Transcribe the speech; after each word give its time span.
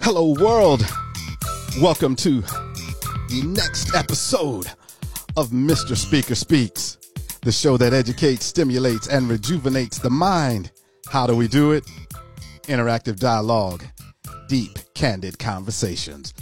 Hello, 0.00 0.34
world. 0.40 0.86
Welcome 1.80 2.16
to 2.16 2.40
the 2.40 3.42
next 3.46 3.94
episode 3.94 4.66
of 5.36 5.48
Mr. 5.50 5.96
Speaker 5.96 6.34
Speaks, 6.34 6.98
the 7.42 7.52
show 7.52 7.76
that 7.76 7.92
educates, 7.92 8.46
stimulates, 8.46 9.06
and 9.08 9.28
rejuvenates 9.28 9.98
the 9.98 10.10
mind. 10.10 10.70
How 11.08 11.26
do 11.26 11.36
we 11.36 11.48
do 11.48 11.72
it? 11.72 11.84
Interactive 12.62 13.18
dialogue, 13.18 13.84
deep, 14.48 14.78
candid 14.94 15.38
conversations. 15.38 16.32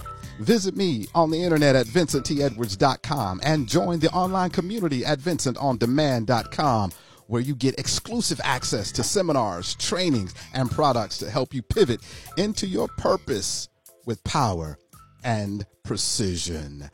Visit 0.40 0.76
me 0.76 1.06
on 1.14 1.30
the 1.30 1.42
internet 1.42 1.74
at 1.76 1.86
vincenttedwards.com 1.86 3.40
and 3.42 3.68
join 3.68 3.98
the 4.00 4.10
online 4.10 4.50
community 4.50 5.04
at 5.04 5.18
vincentondemand.com 5.18 6.92
where 7.26 7.42
you 7.42 7.54
get 7.54 7.78
exclusive 7.78 8.40
access 8.44 8.92
to 8.92 9.02
seminars, 9.02 9.74
trainings, 9.76 10.34
and 10.54 10.70
products 10.70 11.18
to 11.18 11.30
help 11.30 11.52
you 11.52 11.62
pivot 11.62 12.00
into 12.36 12.66
your 12.66 12.88
purpose 12.98 13.68
with 14.04 14.22
power 14.24 14.78
and 15.24 15.66
precision. 15.82 16.88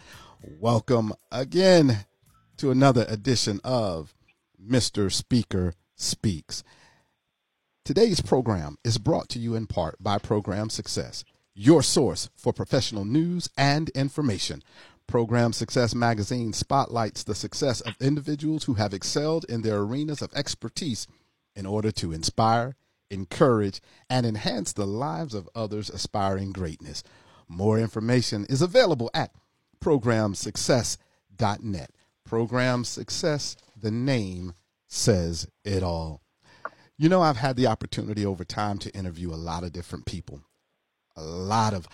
Welcome 0.59 1.13
again 1.31 2.07
to 2.57 2.71
another 2.71 3.05
edition 3.09 3.61
of 3.63 4.15
Mr. 4.65 5.13
Speaker 5.13 5.75
Speaks. 5.97 6.63
Today's 7.85 8.21
program 8.21 8.77
is 8.85 8.99
brought 8.99 9.29
to 9.30 9.39
you 9.39 9.55
in 9.55 9.67
part 9.67 9.97
by 10.01 10.19
Program 10.19 10.71
Success, 10.71 11.25
your 11.55 11.83
source 11.83 12.30
for 12.37 12.53
professional 12.53 13.05
news 13.05 13.49
and 13.59 13.89
information. 13.91 14.63
Program 15.12 15.52
Success 15.52 15.95
Magazine 15.95 16.55
spotlights 16.55 17.23
the 17.23 17.34
success 17.34 17.83
of 17.83 18.01
individuals 18.01 18.65
who 18.65 18.73
have 18.75 18.95
excelled 18.95 19.45
in 19.47 19.61
their 19.61 19.80
arenas 19.80 20.23
of 20.23 20.33
expertise 20.33 21.07
in 21.55 21.66
order 21.66 21.93
to 21.93 22.13
inspire, 22.13 22.77
encourage, 23.10 23.83
and 24.09 24.24
enhance 24.24 24.73
the 24.73 24.87
lives 24.87 25.35
of 25.35 25.51
others 25.55 25.90
aspiring 25.90 26.51
greatness. 26.51 27.02
More 27.46 27.79
information 27.79 28.46
is 28.49 28.63
available 28.63 29.10
at 29.13 29.35
programsuccess.net. 29.85 31.90
Program 32.24 32.83
Success, 32.83 33.57
the 33.79 33.90
name 33.90 34.55
says 34.88 35.46
it 35.63 35.83
all. 35.83 36.23
You 36.96 37.10
know, 37.10 37.21
I've 37.21 37.37
had 37.37 37.57
the 37.57 37.66
opportunity 37.66 38.24
over 38.24 38.46
time 38.46 38.79
to 38.79 38.96
interview 38.96 39.29
a 39.29 39.37
lot 39.37 39.63
of 39.63 39.74
different 39.74 40.07
people, 40.07 40.40
a 41.15 41.23
lot 41.23 41.74
of 41.74 41.87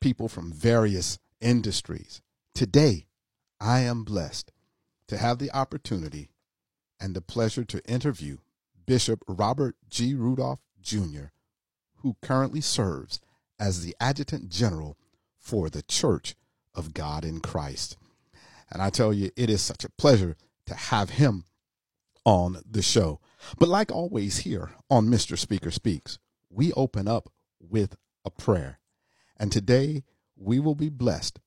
people 0.00 0.30
from 0.30 0.54
various 0.54 1.18
industries. 1.42 2.22
Today, 2.56 3.04
I 3.60 3.80
am 3.80 4.02
blessed 4.02 4.50
to 5.08 5.18
have 5.18 5.38
the 5.38 5.50
opportunity 5.52 6.30
and 6.98 7.14
the 7.14 7.20
pleasure 7.20 7.64
to 7.64 7.84
interview 7.84 8.38
Bishop 8.86 9.22
Robert 9.28 9.76
G. 9.90 10.14
Rudolph 10.14 10.60
Jr., 10.80 11.26
who 11.96 12.16
currently 12.22 12.62
serves 12.62 13.20
as 13.60 13.84
the 13.84 13.94
Adjutant 14.00 14.48
General 14.48 14.96
for 15.38 15.68
the 15.68 15.82
Church 15.82 16.34
of 16.74 16.94
God 16.94 17.26
in 17.26 17.40
Christ. 17.40 17.98
And 18.72 18.80
I 18.80 18.88
tell 18.88 19.12
you, 19.12 19.30
it 19.36 19.50
is 19.50 19.60
such 19.60 19.84
a 19.84 19.90
pleasure 19.90 20.34
to 20.64 20.74
have 20.74 21.10
him 21.10 21.44
on 22.24 22.62
the 22.66 22.80
show. 22.80 23.20
But 23.58 23.68
like 23.68 23.92
always 23.92 24.38
here 24.38 24.70
on 24.88 25.08
Mr. 25.08 25.36
Speaker 25.36 25.70
Speaks, 25.70 26.18
we 26.48 26.72
open 26.72 27.06
up 27.06 27.28
with 27.60 27.98
a 28.24 28.30
prayer. 28.30 28.78
And 29.36 29.52
today 29.52 30.04
we 30.38 30.58
will 30.58 30.74
be 30.74 30.88
blessed 30.88 31.38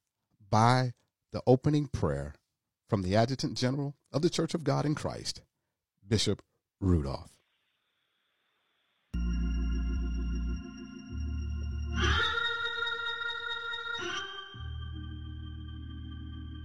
by 0.50 0.94
the 1.32 1.42
opening 1.46 1.88
prayer 1.88 2.36
from 2.90 3.02
the 3.04 3.16
Adjutant 3.16 3.58
General 3.58 3.96
of 4.12 4.22
the 4.22 4.30
Church 4.30 4.54
of 4.54 4.64
God 4.64 4.86
in 4.86 4.96
Christ, 4.96 5.42
Bishop 6.08 6.42
Rudolph. 6.82 7.32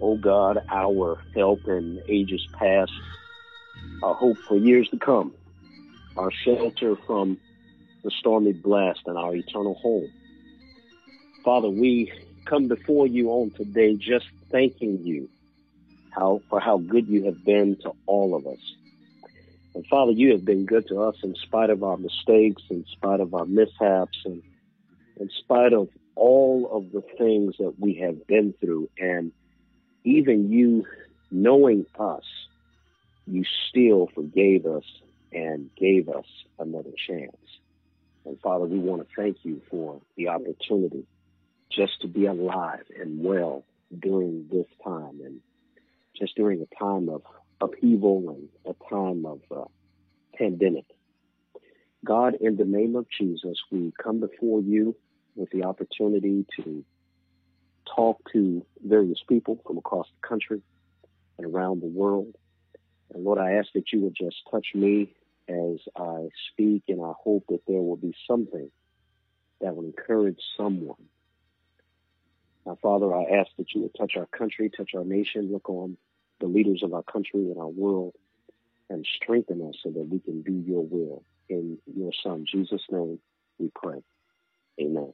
O 0.01 0.17
God, 0.17 0.63
our 0.71 1.19
help 1.35 1.67
in 1.67 2.03
ages 2.09 2.47
past, 2.53 2.93
our 4.03 4.15
hope 4.15 4.37
for 4.47 4.57
years 4.57 4.89
to 4.91 4.99
come, 4.99 5.33
our 6.17 6.31
shelter 6.31 6.97
from 7.07 7.39
the 8.03 8.11
stormy 8.11 8.53
blast, 8.53 9.01
and 9.07 9.17
our 9.17 9.35
eternal 9.35 9.75
home. 9.75 10.11
Father, 11.43 11.71
we 11.71 12.13
come 12.45 12.69
before 12.69 13.07
you 13.07 13.31
on 13.31 13.51
today 13.51 13.97
just 13.97 14.27
thanking 14.51 15.01
you 15.05 15.29
how 16.11 16.41
for 16.49 16.61
how 16.61 16.79
good 16.79 17.09
you 17.09 17.25
have 17.25 17.45
been 17.45 17.77
to 17.83 17.93
all 18.07 18.35
of 18.37 18.47
us. 18.47 18.59
And 19.75 19.85
Father, 19.87 20.13
you 20.13 20.33
have 20.33 20.45
been 20.45 20.67
good 20.67 20.87
to 20.89 21.03
us 21.03 21.17
in 21.25 21.35
spite 21.35 21.71
of 21.71 21.83
our 21.83 21.97
mistakes, 21.97 22.63
in 22.71 22.85
spite 22.93 23.21
of 23.21 23.35
our 23.35 23.47
mishaps, 23.47 24.19
and 24.25 24.43
in 25.17 25.31
spite 25.41 25.73
of 25.73 25.89
all 26.15 26.71
of 26.71 26.93
the 26.93 27.03
things 27.19 27.57
that 27.59 27.75
we 27.79 27.95
have 27.95 28.27
been 28.27 28.55
through. 28.61 28.89
And 28.99 29.33
even 30.05 30.53
you 30.53 30.87
knowing 31.31 31.87
us, 31.99 32.25
you 33.27 33.45
still 33.69 34.09
forgave 34.15 34.67
us 34.67 34.85
and 35.33 35.71
gave 35.77 36.09
us 36.09 36.27
another 36.59 36.93
chance. 37.09 37.37
And 38.25 38.39
Father, 38.41 38.67
we 38.67 38.79
want 38.79 39.03
to 39.03 39.09
thank 39.17 39.39
you 39.43 39.61
for 39.69 40.01
the 40.17 40.29
opportunity 40.29 41.05
just 41.75 42.01
to 42.03 42.09
be 42.09 42.27
alive 42.27 42.85
and 43.01 43.23
well 43.23 43.65
during 43.99 44.47
this 44.51 44.67
time 44.83 45.21
and 45.25 45.41
just 46.19 46.35
during 46.37 46.63
a 46.63 46.83
time 46.83 47.09
of 47.09 47.23
upheaval 47.61 48.37
and 48.37 48.49
a 48.67 48.89
time 48.89 49.27
of 49.27 49.41
uh, 49.51 49.65
pandemic. 50.39 50.85
God, 52.05 52.35
in 52.41 52.57
the 52.57 52.65
name 52.65 52.97
of 52.97 53.07
Jesus, 53.19 53.59
we 53.71 53.93
come 54.03 54.21
before 54.21 54.61
you 54.61 54.95
with 55.35 55.51
the 55.51 55.65
opportunity 55.65 56.47
to 56.57 56.85
talk 57.97 58.19
to 58.33 58.65
various 58.85 59.19
people 59.29 59.59
from 59.67 59.79
across 59.79 60.07
the 60.21 60.29
country 60.29 60.61
and 61.39 61.55
around 61.55 61.81
the 61.81 61.87
world. 61.87 62.35
And 63.13 63.25
Lord, 63.25 63.39
I 63.39 63.53
ask 63.53 63.69
that 63.75 63.93
you 63.93 64.01
would 64.03 64.15
just 64.15 64.37
touch 64.51 64.67
me 64.75 65.15
as 65.49 65.79
I 65.97 66.29
speak, 66.53 66.85
and 66.89 67.03
I 67.03 67.13
hope 67.23 67.45
that 67.49 67.61
there 67.67 67.81
will 67.81 67.97
be 67.97 68.15
something 68.29 68.71
that 69.61 69.75
will 69.75 69.85
encourage 69.85 70.41
someone 70.57 71.09
now, 72.67 72.79
Father, 72.81 73.15
I 73.15 73.25
ask 73.25 73.51
that 73.59 73.75
you 73.75 73.83
would 73.83 73.95
touch 73.95 74.17
our 74.17 74.27
country, 74.27 74.71
touch 74.71 74.95
our 74.95 75.05
nation, 75.05 75.53
look 75.53 75.69
on 75.69 75.97
the 76.41 76.47
leaders 76.47 76.83
of 76.83 76.95
our 76.95 77.03
country 77.03 77.41
and 77.41 77.59
our 77.59 77.69
world, 77.69 78.15
and 78.89 79.07
strengthen 79.17 79.61
us 79.69 79.77
so 79.83 79.91
that 79.91 80.09
we 80.09 80.19
can 80.21 80.43
do 80.43 80.53
your 80.53 80.85
will. 80.85 81.25
In 81.49 81.79
your 81.95 82.13
Son, 82.23 82.47
Jesus' 82.51 82.81
name, 82.91 83.19
we 83.59 83.71
pray. 83.75 84.03
Amen. 84.81 85.13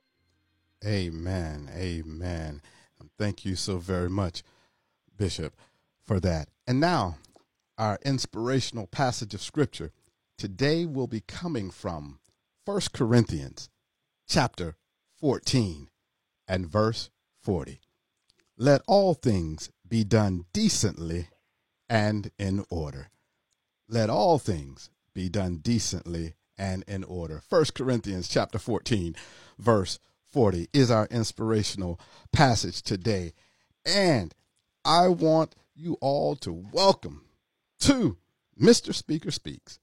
Amen. 0.85 1.69
Amen. 1.75 2.63
Thank 3.19 3.45
you 3.45 3.57
so 3.57 3.79
very 3.79 4.09
much, 4.09 4.43
Bishop, 5.17 5.55
for 6.07 6.21
that. 6.21 6.49
And 6.67 6.79
now, 6.79 7.19
our 7.77 7.99
inspirational 8.05 8.87
passage 8.87 9.35
of 9.35 9.43
Scripture 9.43 9.91
today 10.39 10.87
will 10.87 11.09
be 11.09 11.21
coming 11.21 11.71
from 11.71 12.21
1 12.65 12.81
Corinthians 12.93 13.69
chapter 14.29 14.77
14 15.19 15.89
and 16.47 16.67
verse 16.67 17.11
40. 17.43 17.81
Let 18.57 18.83
all 18.87 19.15
things 19.15 19.71
be 19.89 20.05
done 20.05 20.45
decently 20.53 21.29
and 21.89 22.31
in 22.39 22.65
order. 22.71 23.11
Let 23.89 24.11
all 24.11 24.39
things 24.39 24.91
be 25.15 25.29
done 25.29 25.59
decently 25.59 26.35
and 26.57 26.85
in 26.87 27.05
order. 27.05 27.43
1 27.49 27.65
Corinthians 27.75 28.29
chapter 28.29 28.59
14 28.59 29.17
verse 29.59 29.99
40 30.31 30.69
is 30.73 30.91
our 30.91 31.07
inspirational 31.11 31.99
passage 32.33 32.83
today. 32.83 33.33
And 33.85 34.35
I 34.85 35.09
want 35.09 35.57
you 35.75 35.97
all 36.01 36.37
to 36.37 36.53
welcome 36.53 37.25
to 37.81 38.19
Mr. 38.61 38.95
Speaker 38.95 39.31
Speaks, 39.31 39.79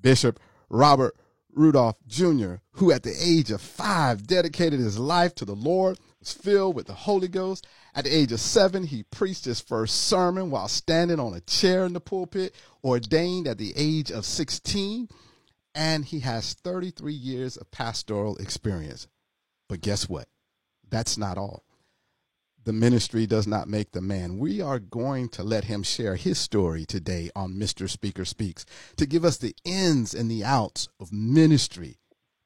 Bishop 0.00 0.40
Robert 0.68 1.14
Rudolph 1.54 1.98
Jr., 2.06 2.54
who 2.72 2.90
at 2.90 3.02
the 3.02 3.14
age 3.20 3.50
of 3.50 3.60
five 3.60 4.26
dedicated 4.26 4.80
his 4.80 4.98
life 4.98 5.34
to 5.36 5.44
the 5.44 5.54
Lord 5.54 5.98
was 6.22 6.32
filled 6.32 6.76
with 6.76 6.86
the 6.86 6.94
Holy 6.94 7.28
Ghost. 7.28 7.66
At 7.94 8.04
the 8.04 8.16
age 8.16 8.30
of 8.30 8.40
seven, 8.40 8.84
he 8.84 9.02
preached 9.02 9.44
his 9.44 9.60
first 9.60 10.04
sermon 10.04 10.50
while 10.50 10.68
standing 10.68 11.18
on 11.18 11.34
a 11.34 11.40
chair 11.40 11.84
in 11.84 11.92
the 11.92 12.00
pulpit, 12.00 12.54
ordained 12.84 13.48
at 13.48 13.58
the 13.58 13.72
age 13.76 14.10
of 14.12 14.24
16, 14.24 15.08
and 15.74 16.04
he 16.04 16.20
has 16.20 16.54
33 16.54 17.12
years 17.12 17.56
of 17.56 17.70
pastoral 17.72 18.36
experience. 18.36 19.08
But 19.68 19.80
guess 19.80 20.08
what? 20.08 20.28
That's 20.88 21.18
not 21.18 21.38
all. 21.38 21.64
The 22.64 22.72
ministry 22.72 23.26
does 23.26 23.48
not 23.48 23.68
make 23.68 23.90
the 23.90 24.00
man. 24.00 24.38
We 24.38 24.60
are 24.60 24.78
going 24.78 25.28
to 25.30 25.42
let 25.42 25.64
him 25.64 25.82
share 25.82 26.14
his 26.14 26.38
story 26.38 26.84
today 26.84 27.30
on 27.34 27.54
Mr. 27.54 27.90
Speaker 27.90 28.24
Speaks 28.24 28.64
to 28.96 29.06
give 29.06 29.24
us 29.24 29.38
the 29.38 29.56
ins 29.64 30.14
and 30.14 30.30
the 30.30 30.44
outs 30.44 30.88
of 31.00 31.12
ministry 31.12 31.98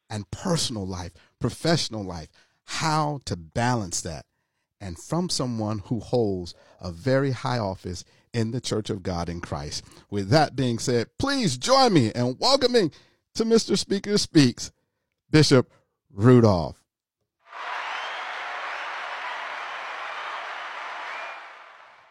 and 0.08 0.31
personal 0.31 0.87
life, 0.87 1.12
professional 1.38 2.02
life, 2.02 2.29
how 2.67 3.21
to 3.25 3.37
balance 3.37 4.01
that. 4.03 4.27
And 4.81 4.99
from 4.99 5.31
someone 5.31 5.79
who 5.87 6.01
holds 6.01 6.55
a 6.81 6.93
very 6.93 7.31
high 7.31 7.59
office 7.59 8.05
in 8.35 8.51
the 8.51 8.61
Church 8.61 8.91
of 8.91 9.03
God 9.03 9.31
in 9.31 9.41
Christ. 9.41 9.85
With 10.11 10.29
that 10.29 10.55
being 10.55 10.79
said, 10.79 11.09
please 11.19 11.57
join 11.57 11.95
me 11.95 12.13
in 12.15 12.37
welcoming 12.39 12.93
to 13.35 13.45
Mr. 13.45 13.79
Speaker 13.79 14.19
Speaks, 14.19 14.71
Bishop 15.31 15.71
Rudolph. 16.13 16.83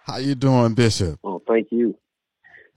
How 0.05 0.17
you 0.17 0.35
doing, 0.35 0.73
Bishop? 0.73 1.19
Well, 1.23 1.41
thank 1.47 1.67
you. 1.71 1.95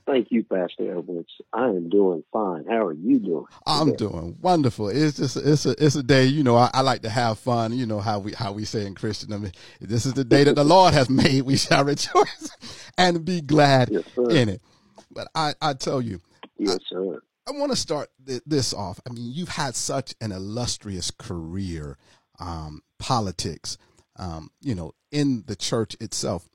Thank 0.08 0.28
you, 0.31 0.43
Pastor 0.43 0.99
Edwards. 0.99 1.28
I 1.52 1.66
am 1.66 1.90
doing 1.90 2.25
fine. 2.32 2.64
How 2.64 2.87
are 2.87 2.94
you 2.94 3.19
doing? 3.19 3.44
I'm 3.66 3.94
doing 3.94 4.38
wonderful. 4.40 4.88
It's 4.88 5.19
just 5.19 5.37
it's 5.37 5.66
a 5.66 5.72
it's 5.72 5.96
a 5.96 6.02
day. 6.02 6.25
You 6.25 6.43
know, 6.43 6.56
I, 6.56 6.70
I, 6.72 6.81
like 6.81 7.02
to 7.02 7.10
have 7.10 7.38
fun. 7.38 7.75
You 7.76 7.84
know 7.84 8.00
how 8.00 8.19
we 8.19 8.32
how 8.32 8.52
we 8.52 8.64
say 8.64 8.87
in 8.87 8.94
Christian. 8.94 9.34
I 9.34 9.37
mean, 9.37 9.52
this 9.82 10.06
is 10.06 10.14
the 10.14 10.25
day 10.25 10.44
that 10.44 10.55
the 10.55 10.64
Lord 10.76 10.94
has 10.94 11.10
made. 11.10 11.43
We 11.43 11.58
shall 11.58 11.84
rejoice 11.84 12.50
and 12.99 13.22
be 13.22 13.43
glad 13.43 13.90
yes, 13.90 14.05
in 14.16 14.49
it. 14.49 14.62
But 15.10 15.28
I 15.34 15.52
I 15.60 15.75
tell 15.75 16.00
you, 16.00 16.22
yes, 16.56 16.78
sir. 16.88 17.20
I, 17.46 17.50
I 17.50 17.58
want 17.58 17.72
to 17.72 17.76
start 17.76 18.08
th- 18.26 18.43
this 18.46 18.72
off. 18.72 19.00
I 19.06 19.12
mean, 19.12 19.31
you've 19.31 19.50
had 19.50 19.75
such 19.75 20.14
an 20.22 20.32
illustrious 20.32 21.10
career, 21.10 21.99
um, 22.40 22.81
politics, 22.99 23.76
um, 24.16 24.52
you 24.62 24.75
know, 24.75 24.94
in 25.12 25.44
the 25.46 25.56
church 25.56 25.96
itself. 26.00 26.49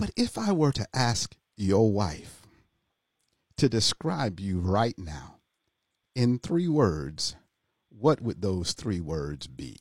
But 0.00 0.10
if 0.16 0.36
I 0.36 0.50
were 0.50 0.72
to 0.72 0.86
ask 0.92 1.36
your 1.56 1.92
wife 1.92 2.39
to 3.60 3.68
describe 3.68 4.40
you 4.40 4.58
right 4.58 4.94
now 4.96 5.36
in 6.14 6.38
three 6.38 6.66
words, 6.66 7.36
what 7.90 8.22
would 8.22 8.40
those 8.40 8.72
three 8.72 9.02
words 9.02 9.48
be? 9.48 9.76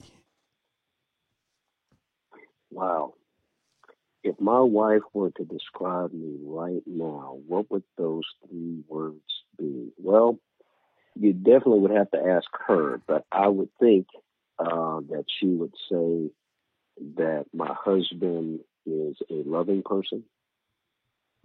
Wow. 2.70 3.14
If 4.22 4.38
my 4.38 4.60
wife 4.60 5.04
were 5.14 5.32
to 5.32 5.46
describe 5.46 6.12
me 6.12 6.40
right 6.44 6.84
now, 6.86 7.38
what 7.48 7.72
would 7.72 7.84
those 7.98 8.26
three 8.46 8.84
words 8.90 9.24
be? 9.58 9.94
Well, 9.98 10.40
you 11.16 11.32
definitely 11.32 11.80
would 11.80 11.92
have 11.92 12.12
to 12.12 12.20
ask 12.20 12.50
her, 12.68 13.00
but 13.08 13.24
I 13.32 13.48
would 13.48 13.70
think 13.80 14.08
uh, 14.60 15.00
that 15.08 15.24
she 15.40 15.48
would 15.48 15.74
say 15.90 16.32
that 17.16 17.46
my 17.54 17.74
husband 17.74 18.60
is 18.86 19.16
a 19.30 19.36
loving 19.36 19.84
person. 19.84 20.26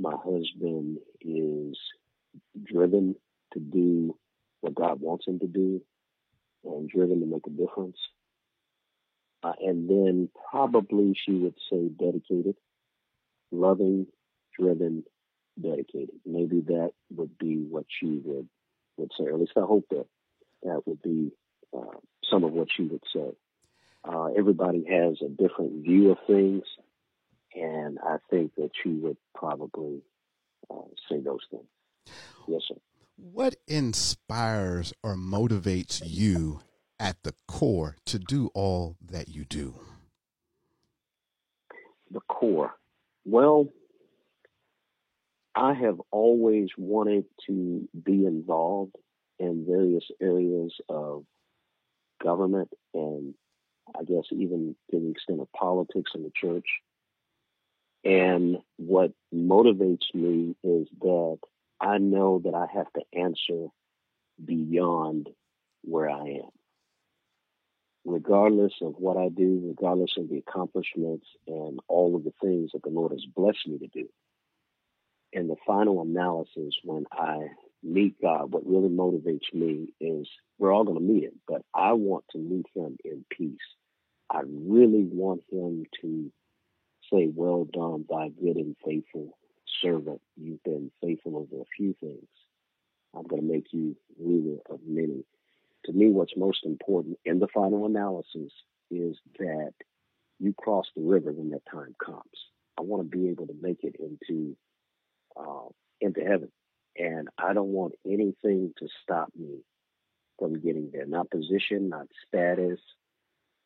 My 0.01 0.17
husband 0.17 0.99
is 1.21 1.79
driven 2.63 3.17
to 3.53 3.61
do 3.61 4.17
what 4.61 4.75
God 4.75 5.01
wants 5.01 5.27
him 5.27 5.39
to 5.41 5.47
do 5.47 5.83
and 6.65 6.89
driven 6.89 7.21
to 7.21 7.27
make 7.27 7.47
a 7.47 7.51
difference. 7.51 7.99
Uh, 9.43 9.53
and 9.61 9.89
then 9.89 10.29
probably 10.51 11.15
she 11.25 11.33
would 11.33 11.55
say 11.71 11.89
dedicated, 11.89 12.57
loving, 13.53 14.07
driven, 14.59 15.05
dedicated. 15.61 16.15
Maybe 16.25 16.61
that 16.63 16.93
would 17.15 17.37
be 17.39 17.57
what 17.69 17.85
she 18.01 18.21
would 18.25 18.49
would 18.97 19.11
say, 19.19 19.25
or 19.25 19.35
at 19.35 19.41
least 19.41 19.53
I 19.57 19.63
hope 19.63 19.87
that 19.91 20.07
that 20.63 20.83
would 20.87 21.03
be 21.03 21.33
uh, 21.77 21.99
some 22.31 22.45
of 22.45 22.53
what 22.53 22.69
she 22.75 22.85
would 22.85 23.03
say. 23.15 23.33
Uh, 24.05 24.27
everybody 24.37 24.85
has 24.89 25.19
a 25.21 25.29
different 25.29 25.83
view 25.83 26.13
of 26.13 26.19
things, 26.27 26.63
and 27.55 27.99
I 27.99 28.17
think 28.31 28.55
that 28.57 28.71
she 28.83 28.91
would 28.91 29.17
probably 29.35 30.03
uh, 30.71 30.89
say 31.11 31.21
those 31.21 31.41
things. 31.51 31.65
Yes, 32.47 32.63
sir. 32.69 32.75
What 33.17 33.57
inspires 33.67 34.93
or 35.03 35.17
motivates 35.17 36.03
you 36.05 36.61
at 36.99 37.23
the 37.23 37.35
core 37.47 37.97
to 38.07 38.19
do 38.19 38.51
all 38.55 38.97
that 39.01 39.29
you 39.29 39.45
do? 39.45 39.75
The 42.11 42.21
core. 42.29 42.73
Well, 43.25 43.69
I 45.55 45.75
have 45.75 46.01
always 46.11 46.69
wanted 46.77 47.25
to 47.47 47.89
be 48.05 48.27
involved 48.27 48.97
in 49.39 49.65
various 49.69 50.05
areas 50.21 50.75
of 50.89 51.25
government 52.23 52.71
and 52.93 53.35
I 53.95 54.03
guess 54.05 54.25
even 54.31 54.75
to 54.91 55.01
the 55.01 55.11
extent 55.11 55.41
of 55.41 55.53
politics 55.53 56.13
in 56.15 56.23
the 56.23 56.33
church. 56.35 56.67
And 58.05 58.59
what 58.77 59.13
motivates 59.33 60.13
me 60.13 60.57
is 60.63 60.89
that 61.01 61.39
I 61.81 61.99
know 61.99 62.41
that 62.45 62.55
I 62.55 62.67
have 62.75 62.93
to 62.95 63.03
answer 63.13 63.67
beyond 64.43 65.29
where 65.83 66.11
I 66.11 66.23
am. 66.23 66.51
Regardless 68.05 68.73
of 68.83 68.95
what 68.99 69.17
I 69.17 69.29
do, 69.29 69.63
regardless 69.65 70.17
of 70.19 70.29
the 70.29 70.39
accomplishments 70.39 71.27
and 71.47 71.81
all 71.89 72.17
of 72.17 72.25
the 72.25 72.35
things 72.43 72.71
that 72.73 72.83
the 72.83 72.91
Lord 72.91 73.13
has 73.13 73.25
blessed 73.25 73.67
me 73.67 73.79
to 73.79 73.87
do. 73.89 74.09
In 75.33 75.49
the 75.49 75.57
final 75.67 76.03
analysis, 76.03 76.75
when 76.85 77.07
I 77.11 77.49
meet 77.83 78.21
God, 78.21 78.53
what 78.53 78.67
really 78.67 78.89
motivates 78.89 79.53
me 79.53 79.89
is 80.01 80.29
we're 80.59 80.73
all 80.73 80.85
going 80.85 80.99
to 80.99 81.13
meet 81.13 81.25
Him, 81.25 81.41
but 81.49 81.63
I 81.75 81.93
want 81.95 82.25
to 82.33 82.39
meet 82.39 82.67
Him 82.75 82.97
in 83.05 83.25
peace. 83.31 83.59
I 84.31 84.43
really 84.45 85.05
want 85.11 85.43
Him 85.51 85.87
to 86.03 86.31
say, 87.13 87.31
Well 87.35 87.65
done, 87.65 88.05
thy 88.09 88.29
good 88.29 88.57
and 88.57 88.77
faithful 88.85 89.37
servant. 89.83 90.21
You've 90.37 90.63
been 90.63 90.91
faithful 91.03 91.37
over 91.37 91.63
a 91.63 91.67
few 91.77 91.95
things. 92.01 92.27
I'm 93.15 93.27
going 93.27 93.43
to 93.43 93.49
make 93.53 93.67
you 93.73 93.97
ruler 94.19 94.59
of 94.71 94.81
many. 94.87 95.25
To 95.87 95.93
me, 95.93 96.11
what's 96.11 96.37
most 96.37 96.65
important 96.65 97.19
in 97.25 97.39
the 97.39 97.49
final 97.49 97.87
analysis 97.87 98.53
is 98.91 99.17
that 99.39 99.73
you 100.41 100.53
cross 100.55 100.87
the 100.97 101.03
river 101.03 101.33
when 101.33 101.51
that 101.51 101.63
time 101.71 101.95
comes. 102.05 102.49
I 102.79 102.83
want 102.83 103.09
to 103.09 103.17
be 103.17 103.29
able 103.29 103.47
to 103.47 103.55
make 103.61 103.85
it 103.85 103.97
into 104.01 104.57
uh, 105.37 105.69
into 106.01 106.21
heaven, 106.21 106.51
and 106.97 107.29
I 107.39 107.53
don't 107.53 107.69
want 107.69 107.95
anything 108.05 108.73
to 108.79 108.89
stop 109.03 109.29
me 109.39 109.61
from 110.39 110.61
getting 110.61 110.91
there. 110.93 111.07
Not 111.07 111.31
position, 111.31 111.89
not 111.89 112.07
status, 112.27 112.81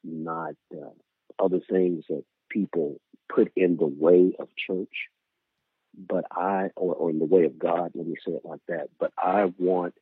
not 0.05 0.55
uh, 0.75 0.91
other 1.39 1.61
things 1.71 2.05
that 2.09 2.25
people 2.51 3.01
put 3.35 3.51
in 3.57 3.77
the 3.77 3.87
way 3.87 4.35
of 4.39 4.49
church 4.57 5.09
but 5.99 6.25
I, 6.31 6.69
or, 6.77 6.95
or 6.95 7.11
in 7.11 7.19
the 7.19 7.25
way 7.25 7.45
of 7.45 7.59
God, 7.59 7.91
let 7.95 8.07
me 8.07 8.15
say 8.25 8.33
it 8.33 8.45
like 8.45 8.61
that. 8.69 8.89
But 8.99 9.13
I 9.19 9.53
want, 9.59 9.95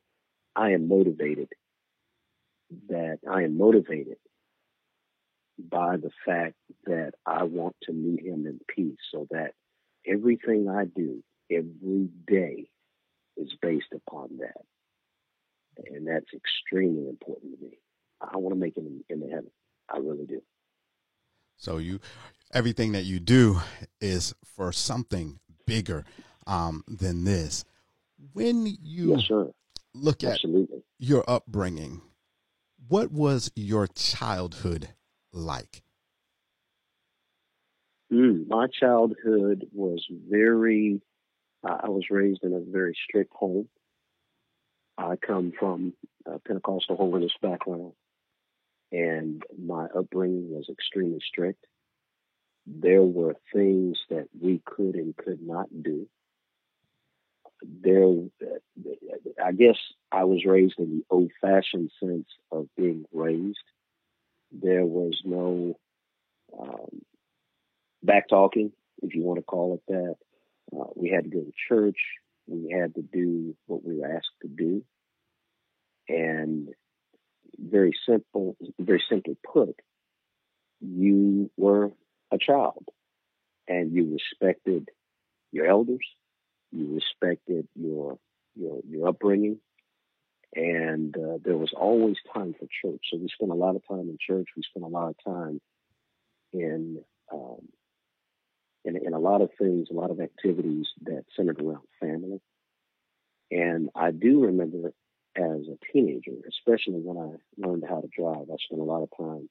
I 0.55 0.71
am 0.71 0.87
motivated 0.87 1.49
that 2.89 3.19
I 3.29 3.43
am 3.43 3.57
motivated 3.57 4.17
by 5.57 5.97
the 5.97 6.11
fact 6.25 6.55
that 6.85 7.13
I 7.25 7.43
want 7.43 7.75
to 7.83 7.93
meet 7.93 8.23
him 8.23 8.45
in 8.45 8.59
peace 8.67 8.97
so 9.11 9.27
that 9.31 9.53
everything 10.05 10.69
I 10.69 10.85
do 10.85 11.23
every 11.49 12.09
day 12.27 12.69
is 13.37 13.53
based 13.61 13.93
upon 13.93 14.39
that. 14.39 14.61
And 15.91 16.07
that's 16.07 16.25
extremely 16.33 17.07
important 17.07 17.57
to 17.57 17.65
me. 17.65 17.77
I 18.21 18.37
want 18.37 18.53
to 18.53 18.59
make 18.59 18.77
it 18.77 18.81
in, 18.81 19.03
in 19.09 19.19
the 19.19 19.27
heaven. 19.27 19.51
I 19.89 19.97
really 19.97 20.25
do. 20.25 20.41
So 21.55 21.77
you, 21.77 21.99
everything 22.53 22.91
that 22.91 23.05
you 23.05 23.19
do 23.19 23.61
is 24.01 24.33
for 24.43 24.71
something 24.71 25.39
bigger 25.67 26.03
um, 26.47 26.83
than 26.87 27.23
this. 27.23 27.63
When 28.33 28.65
you 28.81 29.19
look 29.93 30.23
at 30.23 30.33
Absolutely. 30.33 30.83
your 30.97 31.23
upbringing, 31.27 32.01
what 32.87 33.11
was 33.11 33.51
your 33.55 33.85
childhood 33.85 34.89
like? 35.31 35.83
Mm, 38.11 38.47
my 38.47 38.67
childhood 38.67 39.67
was 39.73 40.05
very, 40.09 41.01
uh, 41.63 41.77
I 41.83 41.89
was 41.89 42.05
raised 42.09 42.43
in 42.43 42.53
a 42.53 42.59
very 42.59 42.95
strict 43.07 43.33
home. 43.33 43.67
I 44.97 45.15
come 45.17 45.53
from 45.59 45.93
a 46.25 46.39
Pentecostal 46.39 46.95
holiness 46.95 47.33
background, 47.41 47.91
and 48.91 49.43
my 49.59 49.85
upbringing 49.85 50.49
was 50.49 50.69
extremely 50.69 51.19
strict 51.27 51.65
there 52.67 53.01
were 53.01 53.35
things 53.53 53.97
that 54.09 54.27
we 54.39 54.61
could 54.65 54.95
and 54.95 55.15
could 55.15 55.41
not 55.41 55.67
do. 55.81 56.07
There, 57.81 58.25
I 59.43 59.51
guess 59.53 59.77
I 60.11 60.25
was 60.25 60.45
raised 60.45 60.75
in 60.77 60.97
the 60.97 61.05
old 61.09 61.31
fashioned 61.41 61.91
sense 61.99 62.27
of 62.51 62.67
being 62.75 63.05
raised. 63.13 63.57
There 64.51 64.85
was 64.85 65.19
no 65.23 65.77
um, 66.59 67.01
back 68.03 68.29
talking, 68.29 68.73
if 69.01 69.15
you 69.15 69.23
want 69.23 69.39
to 69.39 69.43
call 69.43 69.75
it 69.75 69.81
that. 69.87 70.15
Uh, 70.77 70.89
we 70.95 71.09
had 71.09 71.23
to 71.23 71.29
go 71.29 71.39
to 71.39 71.53
church. 71.69 71.97
We 72.47 72.71
had 72.71 72.93
to 72.95 73.01
do 73.01 73.55
what 73.65 73.83
we 73.83 73.99
were 73.99 74.13
asked 74.15 74.27
to 74.41 74.49
do. 74.49 74.83
And 76.09 76.69
very 77.57 77.93
simple, 78.07 78.55
very 78.79 79.03
simply 79.09 79.37
put, 79.43 79.75
you 80.79 81.49
were 81.57 81.91
a 82.31 82.37
child 82.37 82.85
and 83.67 83.91
you 83.91 84.13
respected 84.13 84.89
your 85.51 85.65
elders, 85.67 86.05
you 86.71 86.93
respected 86.95 87.67
your 87.75 88.17
your 88.55 88.79
your 88.87 89.09
upbringing, 89.09 89.59
and 90.55 91.15
uh, 91.15 91.37
there 91.43 91.57
was 91.57 91.73
always 91.75 92.17
time 92.33 92.53
for 92.53 92.67
church. 92.81 93.01
So 93.11 93.17
we 93.17 93.29
spent 93.33 93.51
a 93.51 93.55
lot 93.55 93.75
of 93.75 93.87
time 93.87 94.09
in 94.09 94.17
church. 94.19 94.47
We 94.55 94.63
spent 94.63 94.85
a 94.85 94.89
lot 94.89 95.09
of 95.09 95.15
time 95.25 95.61
in 96.53 97.03
um, 97.31 97.67
in, 98.85 98.95
in 98.95 99.13
a 99.13 99.19
lot 99.19 99.41
of 99.41 99.49
things, 99.59 99.89
a 99.91 99.93
lot 99.93 100.11
of 100.11 100.21
activities 100.21 100.87
that 101.03 101.25
centered 101.35 101.61
around 101.61 101.83
family. 101.99 102.39
And 103.51 103.89
I 103.95 104.11
do 104.11 104.45
remember 104.45 104.93
as 105.35 105.67
a 105.67 105.77
teenager, 105.91 106.31
especially 106.47 106.99
when 107.01 107.17
I 107.17 107.65
learned 107.65 107.83
how 107.87 108.01
to 108.01 108.07
drive, 108.07 108.47
I 108.51 108.55
spent 108.63 108.81
a 108.81 108.83
lot 108.83 109.03
of 109.03 109.09
time 109.17 109.49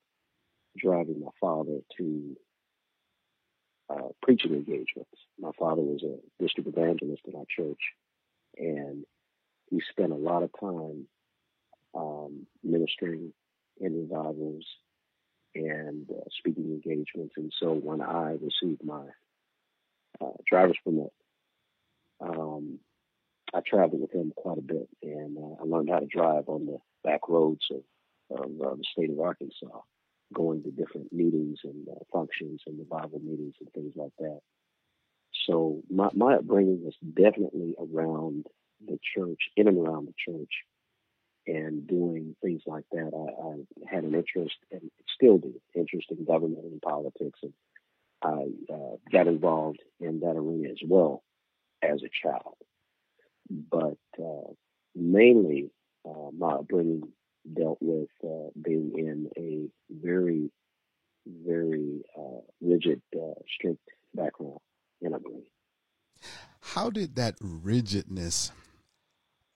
driving 0.76 1.20
my 1.20 1.30
father 1.40 1.78
to 1.98 2.36
uh, 3.88 4.08
preaching 4.22 4.52
engagements. 4.52 5.10
My 5.38 5.50
father 5.58 5.82
was 5.82 6.02
a 6.02 6.42
district 6.42 6.68
evangelist 6.68 7.22
in 7.26 7.34
our 7.36 7.44
church, 7.48 7.80
and 8.58 9.04
he 9.70 9.80
spent 9.90 10.12
a 10.12 10.16
lot 10.16 10.42
of 10.42 10.50
time 10.58 11.06
um, 11.94 12.46
ministering 12.62 13.32
in 13.80 14.08
revivals 14.08 14.64
and 15.54 16.06
uh, 16.10 16.28
speaking 16.38 16.64
engagements. 16.64 17.34
And 17.36 17.52
so 17.58 17.72
when 17.72 18.00
I 18.00 18.36
received 18.40 18.84
my 18.84 19.04
uh, 20.20 20.32
driver's 20.48 20.76
permit, 20.84 21.12
um, 22.20 22.78
I 23.54 23.60
traveled 23.66 24.00
with 24.00 24.12
him 24.12 24.32
quite 24.36 24.58
a 24.58 24.62
bit, 24.62 24.88
and 25.02 25.38
uh, 25.38 25.62
I 25.62 25.64
learned 25.64 25.90
how 25.90 26.00
to 26.00 26.06
drive 26.06 26.48
on 26.48 26.66
the 26.66 26.78
back 27.04 27.28
roads 27.28 27.66
of, 27.70 28.38
of 28.38 28.50
uh, 28.60 28.74
the 28.74 28.84
state 28.92 29.10
of 29.10 29.20
Arkansas, 29.20 29.80
going 30.34 30.62
to 30.62 30.70
different 30.70 31.12
meetings 31.12 31.60
and 31.64 31.88
uh, 31.88 32.04
functions 32.12 32.62
and 32.66 32.78
revival 32.78 33.20
meetings 33.20 33.54
and 33.60 33.72
things 33.72 33.92
like 33.96 34.12
that. 34.18 34.40
So 35.46 35.82
my, 35.90 36.08
my 36.14 36.34
upbringing 36.34 36.84
was 36.84 36.94
definitely 37.14 37.74
around 37.78 38.46
the 38.84 38.98
church, 39.14 39.40
in 39.56 39.68
and 39.68 39.78
around 39.78 40.08
the 40.08 40.14
church, 40.32 40.50
and 41.46 41.86
doing 41.86 42.34
things 42.42 42.62
like 42.66 42.84
that. 42.90 43.12
I, 43.14 43.48
I 43.48 43.94
had 43.94 44.04
an 44.04 44.14
interest, 44.14 44.56
and 44.72 44.90
still 45.14 45.38
do, 45.38 45.54
interest 45.74 46.08
in 46.10 46.24
government 46.24 46.64
and 46.64 46.82
politics, 46.82 47.38
and 47.42 47.52
I 48.22 48.72
uh, 48.72 48.96
got 49.12 49.28
involved 49.28 49.80
in 50.00 50.20
that 50.20 50.36
arena 50.36 50.70
as 50.70 50.80
well 50.84 51.22
as 51.82 52.02
a 52.02 52.10
child. 52.26 52.56
But 53.48 53.98
uh, 54.18 54.52
mainly, 54.94 55.70
uh, 56.04 56.30
my 56.36 56.54
upbringing 56.54 57.12
dealt 57.54 57.78
with 57.80 58.08
uh, 58.24 58.50
being 58.60 58.92
in 58.96 59.30
a 59.36 59.68
very, 59.90 60.50
very 61.26 62.02
uh, 62.18 62.40
rigid, 62.60 63.02
uh, 63.14 63.34
strict 63.54 63.88
background 64.14 64.58
in 65.00 65.14
upbringing. 65.14 65.44
How 66.60 66.90
did 66.90 67.14
that 67.16 67.36
rigidness 67.40 68.52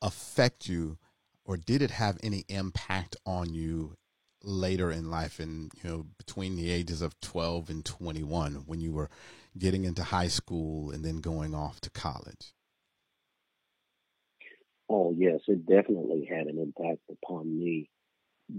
affect 0.03 0.69
you, 0.69 0.99
or 1.45 1.57
did 1.57 1.83
it 1.83 1.91
have 1.91 2.19
any 2.23 2.45
impact 2.49 3.17
on 3.27 3.53
you 3.53 3.97
later 4.43 4.91
in 4.91 5.11
life 5.11 5.39
and 5.39 5.71
you 5.83 5.91
know 5.91 6.07
between 6.17 6.57
the 6.57 6.71
ages 6.71 7.03
of 7.03 7.19
12 7.21 7.69
and 7.69 7.85
21 7.85 8.63
when 8.67 8.81
you 8.81 8.91
were 8.91 9.11
getting 9.59 9.85
into 9.85 10.03
high 10.03 10.29
school 10.29 10.91
and 10.91 11.05
then 11.05 11.19
going 11.19 11.55
off 11.55 11.79
to 11.79 11.91
college 11.91 12.55
yes 15.21 15.41
it 15.49 15.67
definitely 15.67 16.27
had 16.31 16.47
an 16.47 16.59
impact 16.59 17.03
upon 17.11 17.59
me 17.59 17.89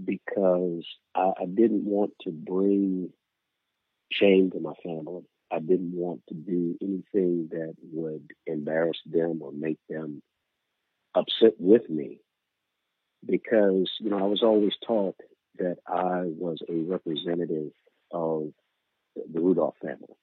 because 0.04 0.84
I, 1.14 1.32
I 1.42 1.46
didn't 1.46 1.84
want 1.84 2.12
to 2.22 2.30
bring 2.30 3.10
shame 4.10 4.50
to 4.52 4.60
my 4.60 4.74
family 4.84 5.22
i 5.50 5.58
didn't 5.58 5.92
want 5.94 6.22
to 6.28 6.34
do 6.34 6.76
anything 6.82 7.48
that 7.50 7.74
would 7.92 8.30
embarrass 8.46 8.98
them 9.06 9.40
or 9.42 9.52
make 9.52 9.78
them 9.88 10.22
upset 11.14 11.54
with 11.58 11.88
me 11.88 12.20
because 13.26 13.90
you 14.00 14.10
know 14.10 14.18
I 14.18 14.26
was 14.26 14.42
always 14.42 14.72
taught 14.86 15.16
that 15.58 15.76
I 15.86 16.22
was 16.24 16.58
a 16.68 16.74
representative 16.74 17.72
of 18.10 18.52
the 19.14 19.40
Rudolph 19.40 19.76
family. 19.82 20.16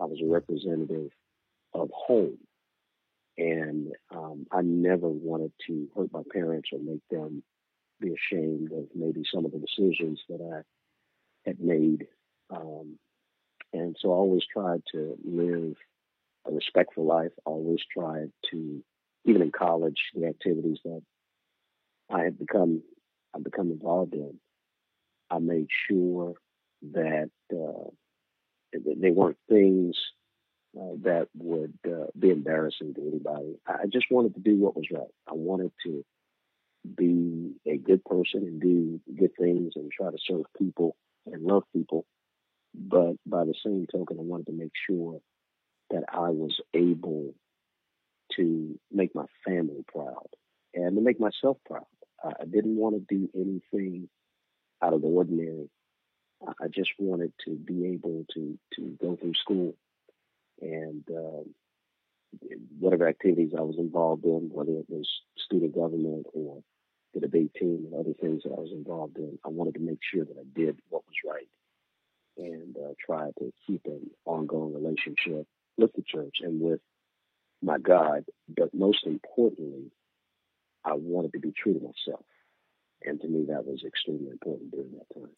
I 0.00 0.04
was 0.04 0.20
a 0.22 0.30
representative 0.30 1.10
of 1.74 1.90
home, 1.94 2.38
and 3.38 3.92
um, 4.14 4.46
I 4.52 4.62
never 4.62 5.08
wanted 5.08 5.52
to 5.66 5.88
hurt 5.96 6.12
my 6.12 6.22
parents 6.32 6.70
or 6.72 6.78
make 6.78 7.02
them 7.10 7.42
be 8.00 8.14
ashamed 8.14 8.72
of 8.72 8.86
maybe 8.94 9.22
some 9.32 9.44
of 9.44 9.52
the 9.52 9.58
decisions 9.58 10.20
that 10.28 10.40
I 10.40 11.48
had 11.48 11.60
made. 11.60 12.06
Um, 12.50 12.98
and 13.72 13.96
so 14.00 14.12
I 14.12 14.16
always 14.16 14.42
tried 14.52 14.82
to 14.92 15.16
live 15.24 15.76
a 16.46 16.52
respectful 16.52 17.06
life. 17.06 17.32
Always 17.44 17.80
tried 17.92 18.32
to 18.50 18.82
even 19.24 19.42
in 19.42 19.52
college, 19.52 19.98
the 20.14 20.26
activities 20.26 20.78
that 20.84 21.02
I 22.10 22.22
had 22.24 22.38
become 22.38 22.82
I 23.34 23.38
become 23.38 23.70
involved 23.70 24.14
in, 24.14 24.40
I 25.30 25.38
made 25.38 25.68
sure 25.88 26.34
that 26.92 27.30
uh, 27.52 27.90
they 28.72 29.10
weren't 29.10 29.38
things 29.48 29.96
uh, 30.78 30.94
that 31.02 31.28
would 31.36 31.74
uh, 31.86 32.06
be 32.18 32.30
embarrassing 32.30 32.94
to 32.94 33.00
anybody. 33.00 33.58
I 33.66 33.86
just 33.92 34.06
wanted 34.10 34.34
to 34.34 34.40
do 34.40 34.56
what 34.56 34.76
was 34.76 34.86
right. 34.92 35.10
I 35.28 35.34
wanted 35.34 35.72
to 35.86 36.04
be 36.96 37.54
a 37.66 37.76
good 37.76 38.04
person 38.04 38.42
and 38.42 38.60
do 38.60 39.00
good 39.18 39.32
things 39.38 39.72
and 39.76 39.90
try 39.90 40.10
to 40.10 40.18
serve 40.26 40.44
people 40.58 40.96
and 41.26 41.42
love 41.42 41.64
people. 41.74 42.06
But 42.74 43.14
by 43.26 43.44
the 43.44 43.54
same 43.64 43.86
token, 43.90 44.18
I 44.18 44.22
wanted 44.22 44.46
to 44.46 44.52
make 44.52 44.72
sure 44.88 45.20
that 45.90 46.04
I 46.12 46.30
was 46.30 46.56
able 46.72 47.34
to 48.36 48.78
make 48.92 49.14
my 49.14 49.26
family 49.44 49.84
proud 49.92 50.28
and 50.74 50.94
to 50.94 51.02
make 51.02 51.18
myself 51.18 51.56
proud. 51.66 51.84
I 52.22 52.44
didn't 52.44 52.76
want 52.76 52.94
to 52.94 53.14
do 53.14 53.28
anything 53.34 54.08
out 54.82 54.92
of 54.92 55.00
the 55.00 55.08
ordinary. 55.08 55.68
I 56.46 56.68
just 56.68 56.90
wanted 56.98 57.32
to 57.46 57.54
be 57.54 57.86
able 57.86 58.24
to 58.34 58.58
to 58.76 58.96
go 59.00 59.16
through 59.16 59.34
school 59.34 59.74
and 60.60 61.04
um, 61.16 61.54
whatever 62.78 63.08
activities 63.08 63.52
I 63.56 63.62
was 63.62 63.76
involved 63.78 64.24
in, 64.24 64.50
whether 64.52 64.72
it 64.72 64.86
was 64.88 65.08
student 65.36 65.74
government 65.74 66.26
or 66.32 66.62
the 67.14 67.20
debate 67.20 67.54
team 67.54 67.86
and 67.90 67.94
other 67.94 68.14
things 68.20 68.42
that 68.44 68.52
I 68.52 68.60
was 68.60 68.72
involved 68.72 69.16
in, 69.16 69.38
I 69.44 69.48
wanted 69.48 69.74
to 69.74 69.80
make 69.80 69.98
sure 70.02 70.24
that 70.24 70.36
I 70.38 70.44
did 70.54 70.78
what 70.88 71.02
was 71.06 71.16
right 71.24 71.48
and 72.36 72.76
uh, 72.76 72.94
try 73.04 73.30
to 73.38 73.52
keep 73.66 73.82
an 73.86 74.10
ongoing 74.24 74.74
relationship 74.74 75.46
with 75.76 75.92
the 75.94 76.02
church 76.02 76.36
and 76.40 76.60
with 76.60 76.80
my 77.62 77.78
God, 77.78 78.24
but 78.48 78.72
most 78.72 79.06
importantly, 79.06 79.90
I 80.84 80.94
wanted 80.94 81.32
to 81.32 81.40
be 81.40 81.52
true 81.52 81.74
to 81.74 81.80
myself. 81.80 82.24
And 83.02 83.20
to 83.20 83.28
me, 83.28 83.46
that 83.48 83.66
was 83.66 83.82
extremely 83.86 84.30
important 84.30 84.70
during 84.70 84.92
that 84.92 85.14
time. 85.14 85.30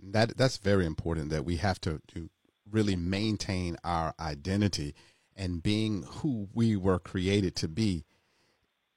That 0.00 0.36
that's 0.36 0.56
very 0.56 0.86
important. 0.86 1.30
That 1.30 1.44
we 1.44 1.56
have 1.56 1.80
to, 1.82 2.00
to 2.08 2.28
really 2.70 2.96
maintain 2.96 3.76
our 3.84 4.14
identity 4.18 4.94
and 5.36 5.62
being 5.62 6.02
who 6.02 6.48
we 6.52 6.76
were 6.76 6.98
created 6.98 7.56
to 7.56 7.68
be. 7.68 8.04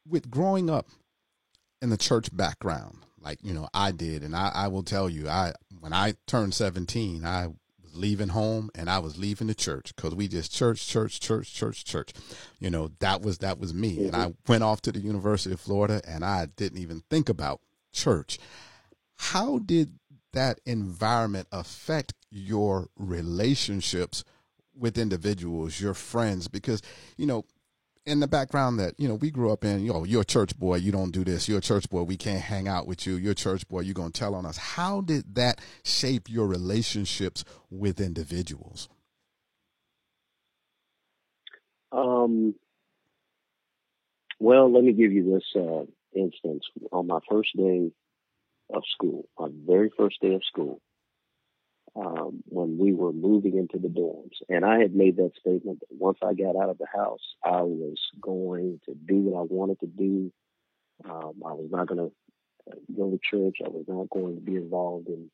With 0.07 0.29
growing 0.29 0.69
up 0.69 0.87
in 1.81 1.89
the 1.89 1.97
church 1.97 2.35
background, 2.35 3.05
like 3.19 3.39
you 3.41 3.53
know 3.53 3.67
I 3.73 3.91
did, 3.91 4.21
and 4.21 4.35
I, 4.35 4.51
I 4.53 4.67
will 4.67 4.83
tell 4.83 5.09
you, 5.09 5.27
I 5.27 5.53
when 5.79 5.93
I 5.93 6.13
turned 6.27 6.53
seventeen, 6.53 7.25
I 7.25 7.47
was 7.81 7.95
leaving 7.95 8.27
home 8.29 8.69
and 8.75 8.89
I 8.89 8.99
was 8.99 9.17
leaving 9.17 9.47
the 9.47 9.55
church 9.55 9.95
because 9.95 10.13
we 10.13 10.27
just 10.27 10.53
church, 10.53 10.87
church, 10.87 11.19
church, 11.19 11.53
church, 11.53 11.85
church. 11.85 12.13
You 12.59 12.69
know, 12.69 12.91
that 12.99 13.21
was 13.21 13.39
that 13.39 13.59
was 13.59 13.73
me. 13.73 13.97
Mm-hmm. 13.97 14.05
And 14.07 14.15
I 14.15 14.33
went 14.47 14.63
off 14.63 14.81
to 14.83 14.91
the 14.91 14.99
University 14.99 15.53
of 15.53 15.59
Florida 15.59 16.01
and 16.07 16.23
I 16.23 16.47
didn't 16.55 16.79
even 16.79 17.01
think 17.09 17.29
about 17.29 17.61
church. 17.91 18.37
How 19.17 19.59
did 19.59 19.97
that 20.35 20.59
environment 20.65 21.47
affect 21.51 22.13
your 22.29 22.89
relationships 22.95 24.23
with 24.77 24.97
individuals, 24.97 25.81
your 25.81 25.93
friends? 25.93 26.47
Because, 26.47 26.81
you 27.17 27.25
know, 27.25 27.45
in 28.05 28.19
the 28.19 28.27
background 28.27 28.79
that 28.79 28.93
you 28.99 29.07
know 29.07 29.15
we 29.15 29.31
grew 29.31 29.51
up 29.51 29.63
in 29.63 29.83
you 29.83 29.91
know 29.91 30.03
you're 30.03 30.21
a 30.21 30.25
church 30.25 30.57
boy 30.57 30.75
you 30.75 30.91
don't 30.91 31.11
do 31.11 31.23
this. 31.23 31.49
You're 31.49 31.57
a 31.57 31.61
church 31.61 31.89
boy 31.89 32.03
we 32.03 32.17
can't 32.17 32.41
hang 32.41 32.67
out 32.67 32.87
with 32.87 33.07
you. 33.07 33.15
You're 33.15 33.31
a 33.31 33.35
church 33.35 33.67
boy 33.67 33.81
you're 33.81 33.93
going 33.93 34.11
to 34.11 34.19
tell 34.19 34.35
on 34.35 34.45
us. 34.45 34.57
How 34.57 35.01
did 35.01 35.35
that 35.35 35.59
shape 35.83 36.29
your 36.29 36.47
relationships 36.47 37.43
with 37.69 37.99
individuals? 37.99 38.89
Um 41.91 42.55
well 44.39 44.71
let 44.71 44.83
me 44.83 44.93
give 44.93 45.11
you 45.11 45.33
this 45.33 45.61
uh, 45.61 45.85
instance. 46.13 46.63
On 46.91 47.07
my 47.07 47.19
first 47.29 47.55
day 47.57 47.91
of 48.73 48.83
school 48.91 49.27
my 49.39 49.47
very 49.65 49.89
first 49.97 50.19
day 50.21 50.33
of 50.33 50.43
school 50.43 50.81
um, 51.95 52.43
when 52.47 52.77
we 52.77 52.93
were 52.93 53.13
moving 53.13 53.57
into 53.57 53.77
the 53.77 53.87
dorms. 53.87 54.35
And 54.49 54.65
I 54.65 54.79
had 54.79 54.93
made 54.93 55.17
that 55.17 55.31
statement 55.39 55.79
that 55.79 55.95
once 55.97 56.17
I 56.23 56.33
got 56.33 56.55
out 56.55 56.69
of 56.69 56.77
the 56.77 56.87
house, 56.93 57.21
I 57.43 57.61
was 57.61 57.97
going 58.19 58.79
to 58.85 58.93
do 58.93 59.15
what 59.15 59.39
I 59.39 59.43
wanted 59.49 59.79
to 59.79 59.87
do. 59.87 60.31
Um, 61.05 61.41
I 61.45 61.53
was 61.53 61.69
not 61.71 61.87
going 61.87 62.09
to 62.09 62.71
uh, 62.71 62.75
go 62.95 63.11
to 63.11 63.19
church. 63.23 63.57
I 63.63 63.69
was 63.69 63.85
not 63.87 64.09
going 64.09 64.35
to 64.35 64.41
be 64.41 64.55
involved 64.55 65.07
in 65.07 65.29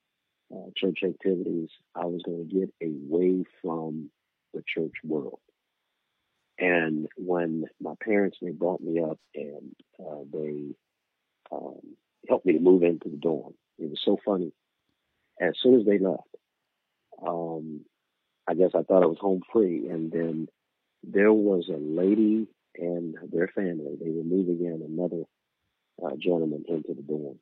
uh, 0.53 0.69
church 0.75 1.00
activities. 1.03 1.69
I 1.95 2.05
was 2.05 2.21
going 2.23 2.47
to 2.47 2.55
get 2.55 2.73
away 2.81 3.43
from 3.61 4.11
the 4.53 4.63
church 4.67 4.95
world. 5.03 5.39
And 6.59 7.07
when 7.17 7.65
my 7.81 7.93
parents 8.03 8.38
they 8.39 8.51
brought 8.51 8.81
me 8.81 9.01
up 9.01 9.17
and 9.33 9.75
uh, 10.00 10.23
they 10.31 10.75
um, 11.51 11.79
helped 12.27 12.45
me 12.45 12.53
to 12.53 12.59
move 12.59 12.83
into 12.83 13.09
the 13.09 13.17
dorm, 13.17 13.53
it 13.77 13.89
was 13.89 13.99
so 14.03 14.17
funny. 14.23 14.51
As 15.39 15.53
soon 15.61 15.79
as 15.79 15.85
they 15.85 15.97
left, 15.97 16.27
um, 17.25 17.81
I 18.47 18.53
guess 18.53 18.71
I 18.75 18.83
thought 18.83 19.03
I 19.03 19.07
was 19.07 19.17
home 19.19 19.41
free. 19.51 19.87
And 19.87 20.11
then 20.11 20.47
there 21.03 21.33
was 21.33 21.69
a 21.69 21.77
lady 21.77 22.47
and 22.77 23.15
their 23.31 23.47
family. 23.47 23.97
They 23.99 24.11
were 24.11 24.23
moving 24.23 24.65
in 24.65 24.81
another 24.85 25.23
uh, 26.03 26.15
gentleman 26.17 26.65
into 26.67 26.93
the 26.93 27.01
dorm, 27.01 27.39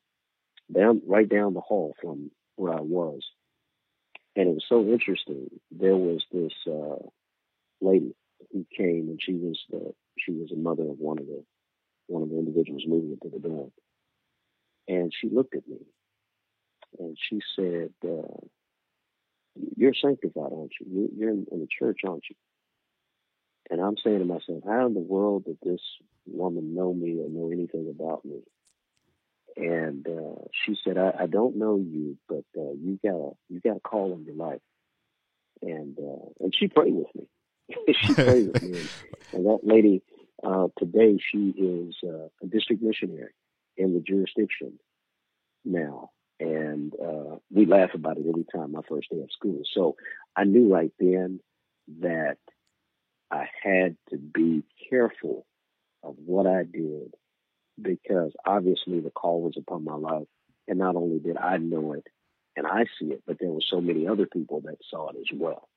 down 0.74 1.02
right 1.08 1.28
down 1.28 1.54
the 1.54 1.62
hall 1.62 1.96
from 2.02 2.32
where 2.56 2.74
I 2.74 2.82
was. 2.82 3.22
And 4.36 4.48
it 4.48 4.54
was 4.54 4.66
so 4.68 4.86
interesting. 4.86 5.50
There 5.72 5.96
was 5.96 6.24
this 6.32 6.54
uh, 6.68 7.06
lady 7.82 8.16
who 8.52 8.66
came, 8.76 9.08
and 9.10 9.20
she 9.22 9.34
was 9.34 9.60
the 9.70 9.94
she 10.18 10.32
was 10.32 10.52
a 10.52 10.56
mother 10.56 10.84
of 10.84 11.00
one 11.00 11.20
of 11.20 11.26
the 11.26 11.44
one 12.08 12.24
of 12.24 12.30
the 12.30 12.38
individuals 12.38 12.84
moving 12.88 13.18
into 13.22 13.36
the 13.36 13.48
dorm. 13.48 13.72
And 14.90 15.14
she 15.14 15.30
looked 15.30 15.56
at 15.56 15.68
me, 15.68 15.78
and 16.98 17.16
she 17.30 17.42
said, 17.56 17.92
uh, 18.04 18.40
"You're 19.78 19.94
sanctified, 19.94 20.52
aren't 20.52 20.72
you? 20.82 21.12
You're 21.16 21.30
in, 21.30 21.46
the 21.52 21.68
church, 21.68 22.00
aren't 22.04 22.24
you?" 22.28 22.36
And 23.70 23.80
I'm 23.80 23.98
saying 24.04 24.18
to 24.18 24.26
myself, 24.26 24.64
how 24.66 24.88
in 24.88 24.96
the 24.96 25.00
world 25.00 25.46
did 25.46 25.60
this 25.62 25.82
woman 26.26 26.74
know 26.74 26.92
me 26.92 27.20
or 27.22 27.30
know 27.30 27.52
anything 27.52 27.88
about 27.88 28.26
me? 28.26 28.42
And 29.56 30.08
uh, 30.08 30.42
she 30.66 30.76
said, 30.84 30.98
I, 30.98 31.14
I 31.20 31.28
don't 31.28 31.58
know 31.58 31.76
you, 31.78 32.18
but 32.28 32.46
uh, 32.58 32.72
you 32.72 33.00
got 33.04 33.14
a 33.14 33.32
you 33.50 33.60
got 33.60 33.78
a 33.78 33.82
call 33.82 34.14
in 34.14 34.26
your 34.26 34.36
life. 34.36 34.62
And 35.62 36.00
uh, 36.00 36.30
and 36.40 36.52
she 36.58 36.68
prayed 36.68 36.96
with 36.96 37.14
me. 37.14 37.28
she 38.02 38.16
prayed 38.16 38.48
with 38.48 38.64
me. 38.64 38.80
And, 38.80 38.90
and 39.34 39.46
that 39.46 39.60
lady 39.62 40.02
uh, 40.44 40.70
today, 40.80 41.20
she 41.32 41.50
is 41.50 41.96
uh, 42.04 42.30
a 42.42 42.48
district 42.48 42.82
missionary 42.82 43.34
in 43.80 43.94
the 43.94 44.02
jurisdiction 44.02 44.80
now. 45.66 46.12
And 46.40 46.94
uh, 46.94 47.38
we 47.52 47.66
laugh 47.66 47.92
about 47.94 48.18
it 48.18 48.26
every 48.28 48.46
time 48.54 48.72
my 48.72 48.82
first 48.88 49.10
day 49.10 49.20
of 49.22 49.32
school. 49.32 49.62
So 49.74 49.96
I 50.36 50.44
knew 50.44 50.72
right 50.74 50.92
then 51.00 51.40
that 52.02 52.38
I 53.32 53.46
had 53.64 53.98
to 54.10 54.18
be 54.18 54.64
careful 54.90 55.46
of 56.04 56.16
what 56.26 56.48
I 56.48 56.64
did 56.64 57.14
because 57.82 58.32
obviously 58.46 59.00
the 59.00 59.12
call 59.12 59.42
was 59.42 59.56
upon 59.58 59.84
my 59.84 59.96
life. 59.96 60.28
And 60.68 60.80
not 60.80 60.96
only 60.96 61.20
did 61.20 61.38
I 61.38 61.58
know 61.58 61.94
it 61.94 62.08
and 62.56 62.68
I 62.68 62.86
see 63.00 63.08
it, 63.08 63.24
but 63.26 63.38
there 63.40 63.50
were 63.50 63.64
so 63.70 63.82
many 63.82 64.08
other 64.08 64.26
people 64.26 64.62
that 64.62 64.78
saw 64.90 65.10
it 65.10 65.18
as 65.18 65.38
well. 65.38 65.68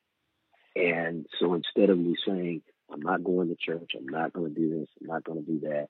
And 0.76 1.26
so 1.40 1.54
instead 1.54 1.90
of 1.90 1.98
me 1.98 2.14
saying, 2.26 2.62
I'm 2.92 3.00
not 3.00 3.24
going 3.24 3.48
to 3.48 3.56
church, 3.56 3.92
I'm 3.96 4.08
not 4.08 4.32
going 4.32 4.54
to 4.54 4.60
do 4.60 4.80
this, 4.80 4.88
I'm 5.00 5.06
not 5.06 5.24
going 5.24 5.44
to 5.44 5.50
do 5.50 5.60
that, 5.60 5.88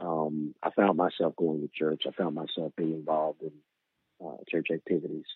um, 0.00 0.54
I 0.62 0.70
found 0.70 0.96
myself 0.96 1.34
going 1.36 1.60
to 1.60 1.68
church. 1.72 2.02
I 2.06 2.10
found 2.10 2.34
myself 2.34 2.72
being 2.76 2.92
involved 2.92 3.42
in 3.42 3.52
uh, 4.24 4.36
church 4.48 4.68
activities. 4.72 5.26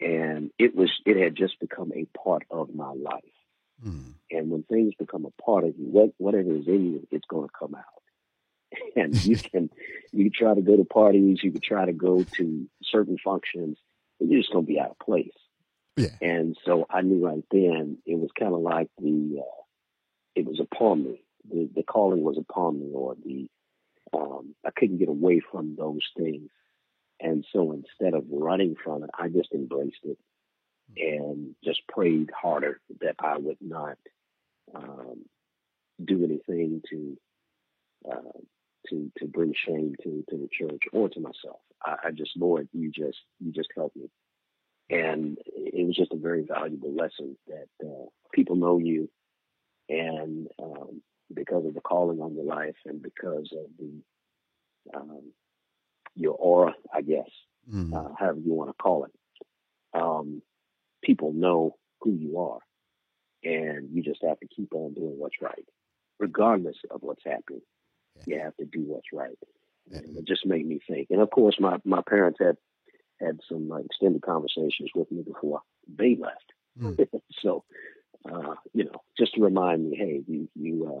And 0.00 0.50
it 0.58 0.74
was, 0.74 0.90
it 1.04 1.22
had 1.22 1.36
just 1.36 1.60
become 1.60 1.92
a 1.94 2.06
part 2.18 2.44
of 2.50 2.74
my 2.74 2.92
life. 2.92 3.22
Mm. 3.84 4.14
And 4.30 4.50
when 4.50 4.62
things 4.62 4.94
become 4.98 5.26
a 5.26 5.42
part 5.42 5.64
of 5.64 5.74
you, 5.78 5.86
what, 5.86 6.10
whatever 6.18 6.54
is 6.54 6.66
in 6.66 6.92
you, 6.92 7.08
it's 7.10 7.26
going 7.26 7.48
to 7.48 7.54
come 7.58 7.74
out. 7.74 7.84
And 8.96 9.14
you 9.24 9.36
can, 9.52 9.70
you 10.12 10.30
try 10.30 10.54
to 10.54 10.62
go 10.62 10.76
to 10.76 10.84
parties, 10.84 11.40
you 11.42 11.50
can 11.50 11.60
try 11.60 11.86
to 11.86 11.92
go 11.92 12.22
to 12.22 12.66
certain 12.84 13.18
functions, 13.22 13.78
and 14.20 14.30
you're 14.30 14.40
just 14.40 14.52
going 14.52 14.64
to 14.64 14.72
be 14.72 14.80
out 14.80 14.90
of 14.90 14.98
place. 14.98 15.32
Yeah. 15.96 16.10
And 16.22 16.56
so 16.64 16.86
I 16.88 17.02
knew 17.02 17.26
right 17.26 17.44
then 17.50 17.98
it 18.06 18.16
was 18.16 18.30
kind 18.38 18.54
of 18.54 18.60
like 18.60 18.88
the, 18.98 19.40
uh, 19.40 19.62
it 20.34 20.46
was 20.46 20.60
upon 20.60 21.04
me. 21.04 21.24
The, 21.50 21.68
the 21.74 21.82
calling 21.82 22.22
was 22.22 22.38
upon 22.38 22.80
me, 22.80 22.90
or 22.94 23.16
the, 23.24 23.48
um, 24.12 24.54
I 24.64 24.70
couldn't 24.76 24.98
get 24.98 25.08
away 25.08 25.40
from 25.50 25.76
those 25.76 26.06
things. 26.16 26.50
And 27.20 27.44
so 27.52 27.72
instead 27.72 28.14
of 28.14 28.24
running 28.30 28.76
from 28.82 29.04
it, 29.04 29.10
I 29.18 29.28
just 29.28 29.52
embraced 29.52 30.04
it 30.04 30.18
and 30.96 31.54
just 31.62 31.86
prayed 31.88 32.30
harder 32.30 32.80
that 33.00 33.16
I 33.18 33.36
would 33.38 33.58
not 33.60 33.98
um, 34.74 35.24
do 36.02 36.24
anything 36.24 36.82
to 36.90 37.18
uh, 38.10 38.38
to 38.88 39.12
to 39.18 39.26
bring 39.26 39.52
shame 39.66 39.94
to 40.02 40.24
to 40.30 40.36
the 40.36 40.48
church 40.50 40.82
or 40.92 41.08
to 41.08 41.20
myself. 41.20 41.60
I, 41.84 41.96
I 42.06 42.10
just, 42.10 42.32
Lord, 42.36 42.68
you 42.72 42.90
just 42.90 43.18
you 43.38 43.52
just 43.52 43.68
help 43.76 43.94
me, 43.94 44.08
and 44.88 45.38
it 45.46 45.86
was 45.86 45.96
just 45.96 46.12
a 46.12 46.16
very 46.16 46.42
valuable 46.42 46.92
lesson 46.94 47.36
that 47.46 47.68
uh, 47.86 48.06
people 48.32 48.56
know 48.56 48.78
you, 48.78 49.10
and 49.88 50.48
um, 50.62 51.02
because 51.32 51.64
of 51.66 51.74
the 51.74 51.80
calling 51.80 52.20
on 52.20 52.34
your 52.34 52.44
life, 52.44 52.76
and 52.86 53.02
because 53.02 53.52
of 53.52 53.66
the 53.78 54.98
um, 54.98 55.32
your 56.14 56.34
aura, 56.34 56.74
I 56.92 57.02
guess, 57.02 57.28
mm. 57.72 57.94
uh, 57.94 58.14
however 58.18 58.40
you 58.40 58.52
want 58.52 58.70
to 58.70 58.82
call 58.82 59.04
it. 59.04 59.12
Um, 59.94 60.42
people 61.02 61.32
know 61.32 61.76
who 62.00 62.12
you 62.12 62.38
are. 62.38 62.58
And 63.42 63.88
you 63.92 64.02
just 64.02 64.22
have 64.26 64.38
to 64.40 64.46
keep 64.54 64.74
on 64.74 64.92
doing 64.92 65.14
what's 65.18 65.40
right, 65.40 65.64
regardless 66.18 66.76
of 66.90 67.00
what's 67.02 67.24
happening. 67.24 67.62
Yeah. 68.26 68.36
You 68.36 68.42
have 68.42 68.56
to 68.58 68.66
do 68.66 68.82
what's 68.82 69.12
right. 69.12 69.38
And 69.92 70.18
it 70.18 70.26
just 70.26 70.44
made 70.44 70.66
me 70.66 70.78
think. 70.86 71.08
And 71.10 71.20
of 71.20 71.30
course, 71.30 71.56
my, 71.58 71.78
my 71.84 72.02
parents 72.06 72.38
had 72.40 72.56
had 73.18 73.38
some 73.48 73.70
uh, 73.70 73.76
extended 73.76 74.22
conversations 74.22 74.90
with 74.94 75.10
me 75.10 75.22
before 75.22 75.60
they 75.88 76.16
left. 76.16 76.52
Mm. 76.80 77.08
so, 77.42 77.64
uh, 78.30 78.54
you 78.72 78.84
know, 78.84 79.02
just 79.18 79.34
to 79.34 79.42
remind 79.42 79.90
me, 79.90 79.96
hey, 79.96 80.22
you 80.26 80.48
you 80.54 80.86
uh, 80.86 81.00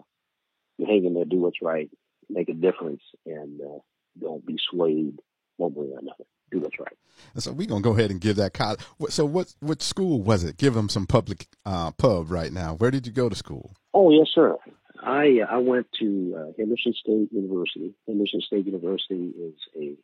hang 0.86 1.04
in 1.04 1.14
there, 1.14 1.24
do 1.24 1.38
what's 1.38 1.62
right, 1.62 1.90
make 2.28 2.48
a 2.48 2.54
difference, 2.54 3.02
and 3.26 3.60
uh, 3.60 3.78
don't 4.20 4.44
be 4.44 4.56
swayed 4.70 5.18
one 5.56 5.74
way 5.74 5.86
or 5.92 5.98
another 5.98 6.24
do 6.50 6.60
what's 6.60 6.78
right. 6.78 6.96
And 7.34 7.42
so 7.42 7.52
we're 7.52 7.66
gonna 7.66 7.80
go 7.80 7.92
ahead 7.92 8.10
and 8.10 8.20
give 8.20 8.36
that 8.36 8.54
college. 8.54 8.80
So 9.08 9.24
what 9.24 9.54
what 9.60 9.82
school 9.82 10.22
was 10.22 10.44
it? 10.44 10.56
Give 10.56 10.74
them 10.74 10.88
some 10.88 11.06
public 11.06 11.46
uh, 11.64 11.92
pub 11.92 12.30
right 12.30 12.52
now. 12.52 12.74
Where 12.74 12.90
did 12.90 13.06
you 13.06 13.12
go 13.12 13.28
to 13.28 13.36
school? 13.36 13.74
Oh 13.94 14.10
yes, 14.10 14.28
sir. 14.34 14.56
I 15.02 15.40
I 15.48 15.58
went 15.58 15.86
to 16.00 16.36
uh, 16.36 16.52
Henderson 16.58 16.94
State 16.94 17.32
University. 17.32 17.94
Henderson 18.06 18.40
State 18.40 18.66
University 18.66 19.32
is 19.38 19.54
a 19.76 19.96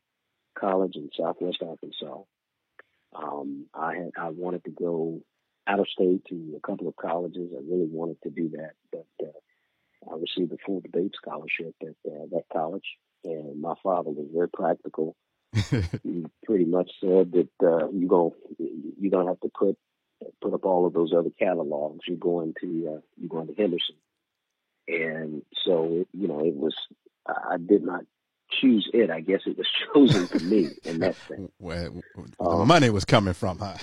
college 0.59 0.97
in 0.97 1.11
Southwest 1.19 1.59
Arkansas. 1.67 2.23
Um, 3.15 3.67
I 3.75 3.95
had 3.95 4.11
I 4.19 4.29
wanted 4.31 4.65
to 4.65 4.71
go 4.71 5.21
out 5.67 5.81
of 5.81 5.89
state 5.89 6.25
to 6.29 6.55
a 6.57 6.67
couple 6.67 6.87
of 6.87 6.97
colleges. 6.97 7.51
I 7.53 7.61
really 7.61 7.89
wanted 7.91 8.23
to 8.23 8.31
do 8.31 8.51
that, 8.51 8.73
but 8.93 9.07
uh, 9.21 9.33
I 10.11 10.15
received 10.15 10.53
a 10.53 10.57
full 10.65 10.81
debate 10.81 11.15
scholarship 11.15 11.75
at 11.83 11.89
uh, 12.11 12.27
that 12.33 12.45
college, 12.53 12.87
and 13.25 13.61
my 13.61 13.75
father 13.83 14.11
was 14.11 14.29
very 14.33 14.49
practical 14.49 15.17
he 16.03 16.27
pretty 16.45 16.65
much 16.65 16.91
said 17.01 17.33
that 17.33 17.49
uh, 17.63 17.89
you 17.91 18.07
going 18.09 18.33
you 18.59 19.11
don't 19.11 19.27
have 19.27 19.41
to 19.41 19.49
put 19.49 19.77
put 20.41 20.55
up 20.55 20.65
all 20.65 20.87
of 20.87 20.93
those 20.93 21.13
other 21.17 21.31
catalogs. 21.39 22.01
You're 22.07 22.17
going 22.17 22.55
to 22.61 22.97
uh, 22.97 23.01
you're 23.17 23.29
going 23.29 23.47
to 23.47 23.55
Henderson, 23.55 23.97
and 24.89 25.43
so 25.65 26.05
you 26.13 26.29
know 26.29 26.41
it 26.41 26.55
was. 26.55 26.75
I 27.29 27.57
did 27.57 27.83
not 27.83 28.05
choose 28.61 28.89
it. 28.93 29.11
I 29.11 29.21
guess 29.21 29.41
it 29.47 29.59
was 29.59 29.67
chosen 29.95 30.27
for 30.29 30.39
me 30.45 30.69
in 30.85 31.01
that 31.01 31.17
sense. 31.27 31.51
Where 31.59 31.91
um, 32.39 32.69
money 32.69 32.91
was 32.91 33.05
coming 33.05 33.35
from, 33.35 33.59
huh? 33.59 33.77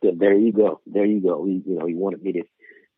there 0.00 0.36
you 0.36 0.52
go. 0.52 0.80
There 0.86 1.06
you 1.06 1.20
go. 1.20 1.44
He, 1.44 1.62
you 1.66 1.76
know, 1.76 1.86
he 1.86 1.94
wanted 1.94 2.22
me 2.22 2.32
to 2.32 2.42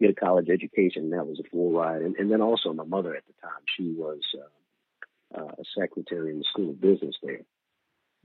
get 0.02 0.10
a 0.10 0.20
college 0.20 0.48
education, 0.50 1.04
and 1.04 1.12
that 1.12 1.26
was 1.26 1.40
a 1.40 1.48
full 1.48 1.72
ride. 1.72 2.02
And, 2.02 2.16
and 2.16 2.30
then 2.30 2.42
also 2.42 2.72
my 2.72 2.84
mother 2.84 3.14
at 3.14 3.24
the 3.26 3.32
time, 3.40 3.62
she 3.76 3.94
was 3.96 4.20
uh, 4.36 5.40
uh, 5.40 5.52
a 5.58 5.64
secretary 5.80 6.30
in 6.32 6.38
the 6.38 6.44
School 6.52 6.70
of 6.70 6.80
Business 6.80 7.16
there 7.22 7.40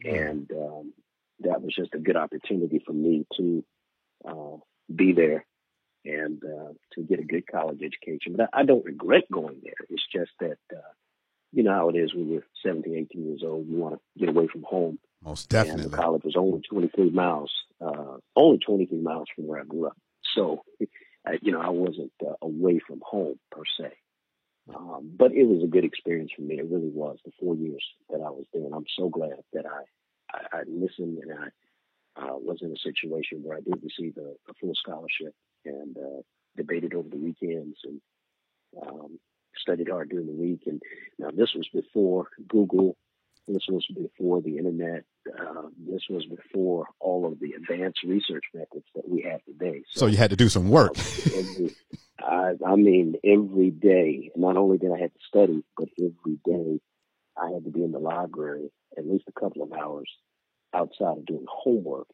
and 0.03 0.49
um, 0.51 0.93
that 1.39 1.61
was 1.61 1.75
just 1.75 1.93
a 1.93 1.99
good 1.99 2.17
opportunity 2.17 2.81
for 2.85 2.93
me 2.93 3.25
to 3.37 3.63
uh, 4.27 4.57
be 4.93 5.13
there 5.13 5.45
and 6.05 6.41
uh, 6.43 6.73
to 6.93 7.01
get 7.01 7.19
a 7.19 7.23
good 7.23 7.45
college 7.47 7.81
education. 7.81 8.35
But 8.35 8.49
I, 8.53 8.61
I, 8.61 8.63
don't 8.63 8.85
regret 8.85 9.23
going 9.31 9.59
there. 9.63 9.73
It's 9.89 10.05
just 10.11 10.31
that 10.39 10.57
uh, 10.73 10.89
you 11.51 11.63
know 11.63 11.73
how 11.73 11.89
it 11.89 11.95
is 11.95 12.13
when 12.13 12.29
you're 12.29 12.45
17, 12.65 13.07
18 13.11 13.25
years 13.25 13.41
old. 13.43 13.67
You 13.67 13.77
want 13.77 13.95
to 13.95 14.19
get 14.19 14.29
away 14.29 14.47
from 14.47 14.63
home. 14.63 14.99
Most 15.23 15.49
definitely. 15.49 15.83
And 15.83 15.91
the 15.91 15.97
college 15.97 16.23
was 16.23 16.35
only 16.37 16.61
23 16.69 17.09
miles, 17.09 17.51
uh, 17.81 18.17
only 18.35 18.59
23 18.59 18.99
miles 18.99 19.27
from 19.35 19.47
where 19.47 19.59
I 19.59 19.63
grew 19.63 19.87
up. 19.87 19.97
So, 20.35 20.63
you 21.41 21.51
know, 21.51 21.61
I 21.61 21.69
wasn't 21.69 22.11
uh, 22.25 22.33
away 22.41 22.79
from 22.85 23.01
home 23.03 23.39
per 23.51 23.63
se. 23.79 23.91
Um, 24.75 25.11
but 25.17 25.31
it 25.31 25.45
was 25.45 25.63
a 25.63 25.67
good 25.67 25.85
experience 25.85 26.31
for 26.35 26.41
me. 26.41 26.59
It 26.59 26.69
really 26.69 26.89
was 26.89 27.17
the 27.23 27.31
four 27.39 27.55
years 27.55 27.83
that 28.09 28.17
I 28.17 28.29
was 28.29 28.45
there, 28.53 28.65
and 28.65 28.73
I'm 28.73 28.85
so 28.97 29.07
glad 29.09 29.39
that 29.53 29.65
I 29.65 29.83
I, 30.31 30.59
I 30.59 30.63
listened 30.67 31.19
and 31.19 31.31
I 31.31 31.47
uh, 32.21 32.37
was 32.37 32.59
in 32.61 32.71
a 32.71 32.77
situation 32.77 33.43
where 33.43 33.57
I 33.57 33.61
did 33.61 33.81
receive 33.83 34.17
a, 34.17 34.31
a 34.49 34.53
full 34.59 34.73
scholarship 34.75 35.33
and 35.65 35.97
uh, 35.97 36.21
debated 36.55 36.93
over 36.93 37.07
the 37.09 37.17
weekends 37.17 37.77
and 37.83 38.01
um, 38.81 39.19
studied 39.55 39.89
hard 39.89 40.09
during 40.09 40.27
the 40.27 40.33
week. 40.33 40.63
And 40.65 40.81
now 41.19 41.29
this 41.31 41.53
was 41.55 41.67
before 41.73 42.27
Google. 42.47 42.97
This 43.47 43.63
was 43.69 43.85
before 43.87 44.41
the 44.41 44.57
internet. 44.57 45.05
Uh, 45.27 45.69
this 45.77 46.01
was 46.09 46.25
before 46.25 46.87
all 46.99 47.25
of 47.25 47.39
the 47.39 47.53
advanced 47.53 48.03
research 48.03 48.43
methods 48.53 48.85
that 48.95 49.07
we 49.07 49.21
have 49.21 49.43
today. 49.45 49.83
So, 49.91 50.01
so 50.01 50.05
you 50.07 50.17
had 50.17 50.31
to 50.31 50.35
do 50.35 50.49
some 50.49 50.69
work. 50.69 50.97
every, 51.27 51.73
I, 52.19 52.53
I 52.65 52.75
mean, 52.75 53.15
every 53.23 53.71
day. 53.71 54.31
Not 54.35 54.57
only 54.57 54.77
did 54.77 54.91
I 54.91 54.99
have 54.99 55.13
to 55.13 55.19
study, 55.27 55.63
but 55.77 55.87
every 55.97 56.39
day 56.45 56.81
I 57.37 57.51
had 57.51 57.63
to 57.63 57.71
be 57.71 57.83
in 57.83 57.91
the 57.91 57.99
library 57.99 58.71
at 58.97 59.07
least 59.07 59.25
a 59.27 59.39
couple 59.39 59.63
of 59.63 59.71
hours 59.71 60.09
outside 60.73 61.17
of 61.17 61.25
doing 61.25 61.45
homework 61.47 62.07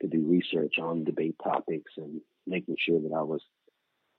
to 0.00 0.08
do 0.08 0.26
research 0.26 0.74
on 0.80 1.04
debate 1.04 1.36
topics 1.42 1.92
and 1.96 2.20
making 2.46 2.76
sure 2.78 3.00
that 3.00 3.12
I 3.14 3.22
was 3.22 3.42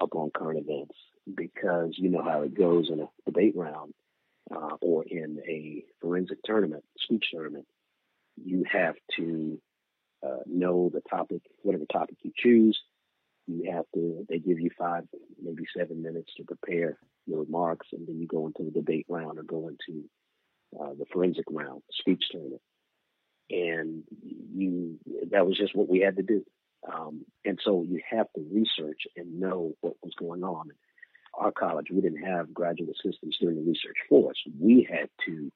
up 0.01 0.15
on 0.15 0.31
current 0.31 0.65
events 0.65 0.95
because 1.35 1.93
you 1.97 2.09
know 2.09 2.23
how 2.23 2.41
it 2.41 2.53
goes 2.53 2.89
in 2.91 2.99
a 2.99 3.09
debate 3.25 3.53
round 3.55 3.93
uh, 4.51 4.75
or 4.81 5.03
in 5.05 5.39
a 5.47 5.83
forensic 6.01 6.39
tournament, 6.43 6.83
speech 6.97 7.25
tournament. 7.31 7.65
You 8.43 8.65
have 8.71 8.95
to 9.17 9.59
uh, 10.25 10.39
know 10.45 10.89
the 10.93 11.01
topic, 11.09 11.41
whatever 11.61 11.85
topic 11.91 12.17
you 12.23 12.31
choose. 12.35 12.79
You 13.47 13.71
have 13.71 13.85
to, 13.93 14.25
they 14.29 14.39
give 14.39 14.59
you 14.59 14.69
five, 14.77 15.03
maybe 15.41 15.63
seven 15.75 16.01
minutes 16.01 16.31
to 16.37 16.43
prepare 16.43 16.97
your 17.25 17.39
remarks, 17.39 17.87
and 17.91 18.07
then 18.07 18.19
you 18.19 18.27
go 18.27 18.47
into 18.47 18.63
the 18.63 18.71
debate 18.71 19.05
round 19.09 19.37
or 19.37 19.43
go 19.43 19.69
into 19.69 20.05
uh, 20.79 20.93
the 20.97 21.05
forensic 21.11 21.45
round, 21.49 21.81
speech 21.91 22.23
tournament. 22.31 22.61
And 23.49 24.03
you, 24.55 24.97
that 25.31 25.45
was 25.45 25.57
just 25.57 25.75
what 25.75 25.89
we 25.89 25.99
had 25.99 26.15
to 26.15 26.23
do. 26.23 26.43
Um, 26.91 27.25
and 27.45 27.59
so 27.63 27.83
you 27.87 28.01
have 28.09 28.27
to 28.35 28.45
research 28.51 29.01
and 29.15 29.39
know 29.39 29.73
what 29.81 29.95
was 30.01 30.13
going 30.17 30.43
on. 30.43 30.69
Our 31.35 31.51
college, 31.51 31.87
we 31.91 32.01
didn't 32.01 32.23
have 32.23 32.53
graduate 32.53 32.89
assistants 32.91 33.37
doing 33.39 33.55
the 33.55 33.61
research 33.61 33.97
for 34.07 34.29
us. 34.29 34.35
We 34.59 34.87
had 34.89 35.09
to 35.25 35.51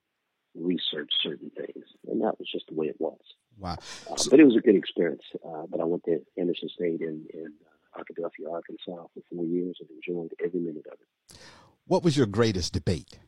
research 0.55 1.11
certain 1.21 1.51
things, 1.55 1.85
and 2.07 2.21
that 2.21 2.39
was 2.39 2.49
just 2.51 2.65
the 2.67 2.73
way 2.73 2.87
it 2.87 2.95
was. 2.99 3.19
Wow! 3.59 3.77
Uh, 4.09 4.15
but 4.29 4.39
it 4.39 4.43
was 4.43 4.55
a 4.55 4.61
good 4.61 4.75
experience. 4.75 5.23
Uh, 5.45 5.63
but 5.69 5.79
I 5.79 5.83
went 5.83 6.03
to 6.05 6.19
Henderson 6.37 6.69
State 6.69 7.01
in, 7.01 7.25
in 7.33 7.53
uh, 7.95 7.99
Arkadelphia, 7.99 8.51
Arkansas, 8.51 9.07
for 9.13 9.21
four 9.31 9.45
years, 9.45 9.77
and 9.79 9.89
enjoyed 9.89 10.31
every 10.43 10.59
minute 10.59 10.85
of 10.91 10.97
it. 10.99 11.37
What 11.85 12.03
was 12.03 12.17
your 12.17 12.25
greatest 12.25 12.73
debate? 12.73 13.19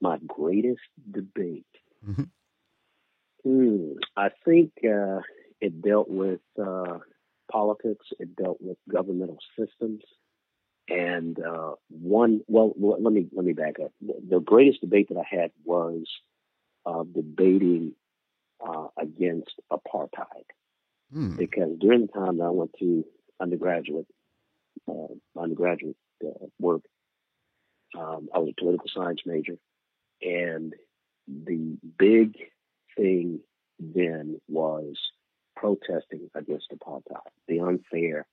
My 0.00 0.18
greatest 0.26 0.80
debate. 1.10 1.66
Mm-hmm. 2.08 2.24
Hmm, 3.44 3.92
I 4.16 4.28
think 4.44 4.72
uh, 4.84 5.20
it 5.60 5.82
dealt 5.82 6.08
with 6.08 6.40
uh, 6.60 6.98
politics. 7.50 8.06
It 8.18 8.36
dealt 8.36 8.58
with 8.60 8.78
governmental 8.90 9.38
systems. 9.58 10.02
And 10.90 11.38
uh, 11.38 11.74
one, 11.88 12.40
well, 12.48 12.74
let 12.76 13.12
me 13.12 13.28
let 13.32 13.44
me 13.44 13.52
back 13.52 13.76
up. 13.82 13.92
The 14.00 14.40
greatest 14.40 14.80
debate 14.80 15.08
that 15.10 15.18
I 15.18 15.36
had 15.36 15.52
was 15.64 16.04
uh, 16.84 17.04
debating 17.04 17.92
uh, 18.60 18.88
against 18.98 19.54
apartheid, 19.70 20.46
hmm. 21.12 21.36
because 21.36 21.78
during 21.78 22.02
the 22.02 22.12
time 22.12 22.38
that 22.38 22.44
I 22.44 22.50
went 22.50 22.72
to 22.80 23.04
undergraduate 23.40 24.08
uh, 24.88 25.14
undergraduate 25.38 25.96
uh, 26.26 26.46
work, 26.58 26.82
um, 27.96 28.28
I 28.34 28.40
was 28.40 28.50
a 28.50 28.60
political 28.60 28.88
science 28.92 29.20
major, 29.24 29.58
and 30.22 30.74
the 31.28 31.78
big 31.98 32.36
thing 32.96 33.38
then 33.78 34.40
was 34.48 34.96
protesting 35.54 36.30
against 36.34 36.72
apartheid, 36.72 37.20
the 37.46 37.60
unfair 37.60 38.26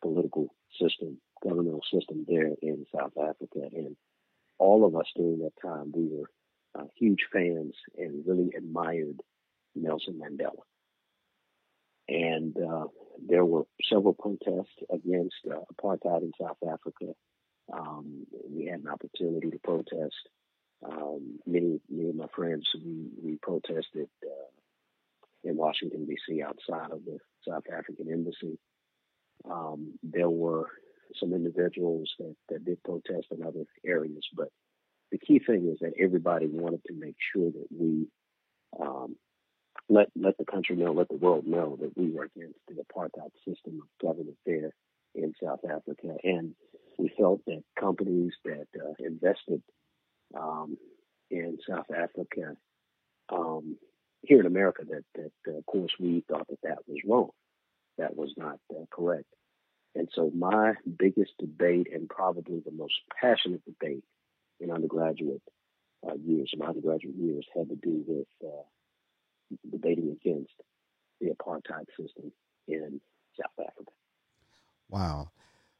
political 0.00 0.54
system, 0.80 1.18
governmental 1.46 1.82
system 1.92 2.24
there 2.28 2.50
in 2.62 2.86
South 2.94 3.12
Africa. 3.18 3.68
And 3.72 3.96
all 4.58 4.84
of 4.86 4.96
us 4.96 5.06
during 5.16 5.40
that 5.40 5.52
time, 5.60 5.92
we 5.94 6.08
were 6.08 6.30
uh, 6.78 6.86
huge 6.96 7.26
fans 7.32 7.74
and 7.96 8.26
really 8.26 8.52
admired 8.56 9.20
Nelson 9.74 10.20
Mandela. 10.20 10.62
And 12.08 12.56
uh, 12.58 12.86
there 13.26 13.44
were 13.44 13.64
several 13.90 14.14
protests 14.14 14.76
against 14.92 15.36
uh, 15.50 15.60
apartheid 15.72 16.22
in 16.22 16.32
South 16.40 16.58
Africa. 16.62 17.14
Um, 17.72 18.26
we 18.48 18.66
had 18.66 18.80
an 18.80 18.88
opportunity 18.88 19.50
to 19.50 19.58
protest. 19.58 20.14
Um, 20.84 21.38
many, 21.46 21.80
many 21.88 22.10
of 22.10 22.16
my 22.16 22.26
friends, 22.34 22.68
we, 22.74 23.06
we 23.22 23.38
protested 23.40 24.08
uh, 24.22 24.50
in 25.44 25.56
Washington, 25.56 26.04
D.C., 26.06 26.42
outside 26.42 26.90
of 26.90 27.04
the 27.04 27.18
South 27.46 27.64
African 27.72 28.10
embassy. 28.12 28.58
Um, 29.50 29.94
there 30.02 30.30
were 30.30 30.68
some 31.20 31.32
individuals 31.32 32.12
that, 32.18 32.34
that 32.48 32.64
did 32.64 32.82
protest 32.82 33.26
in 33.30 33.44
other 33.44 33.64
areas, 33.86 34.26
but 34.34 34.48
the 35.10 35.18
key 35.18 35.38
thing 35.38 35.68
is 35.72 35.78
that 35.80 35.92
everybody 35.98 36.46
wanted 36.46 36.82
to 36.86 36.94
make 36.94 37.16
sure 37.32 37.50
that 37.50 37.66
we 37.70 38.06
um, 38.80 39.16
let 39.88 40.08
let 40.16 40.36
the 40.38 40.44
country 40.44 40.76
know, 40.76 40.92
let 40.92 41.08
the 41.08 41.16
world 41.16 41.46
know 41.46 41.76
that 41.80 41.96
we 41.96 42.10
were 42.10 42.24
against 42.24 42.58
the 42.68 42.74
apartheid 42.74 43.30
system 43.46 43.80
of 43.80 44.06
government 44.06 44.38
there 44.46 44.72
in 45.14 45.32
South 45.42 45.60
Africa, 45.64 46.16
and 46.24 46.54
we 46.98 47.12
felt 47.18 47.44
that 47.46 47.62
companies 47.78 48.32
that 48.44 48.66
uh, 48.76 48.94
invested 48.98 49.62
um, 50.36 50.76
in 51.30 51.58
South 51.68 51.86
Africa 51.96 52.56
um, 53.32 53.76
here 54.22 54.40
in 54.40 54.46
America 54.46 54.82
that, 54.88 55.04
that 55.14 55.52
uh, 55.52 55.58
of 55.58 55.66
course, 55.66 55.92
we 56.00 56.24
thought 56.28 56.46
that 56.48 56.62
that 56.62 56.78
was 56.86 56.98
wrong. 57.06 57.30
That 57.98 58.16
was 58.16 58.32
not 58.36 58.58
uh, 58.70 58.84
correct. 58.90 59.26
And 59.94 60.08
so 60.14 60.30
my 60.34 60.74
biggest 60.98 61.32
debate 61.38 61.88
and 61.92 62.08
probably 62.08 62.60
the 62.64 62.72
most 62.72 62.94
passionate 63.20 63.64
debate 63.64 64.04
in 64.60 64.70
undergraduate 64.70 65.42
uh, 66.06 66.14
years, 66.14 66.52
my 66.56 66.66
undergraduate 66.66 67.14
years, 67.16 67.46
had 67.54 67.68
to 67.68 67.76
do 67.76 68.04
with 68.06 68.26
uh, 68.44 68.62
debating 69.70 70.10
against 70.10 70.52
the 71.20 71.28
apartheid 71.28 71.86
system 71.98 72.32
in 72.66 73.00
South 73.40 73.66
Africa. 73.66 73.92
Wow. 74.88 75.30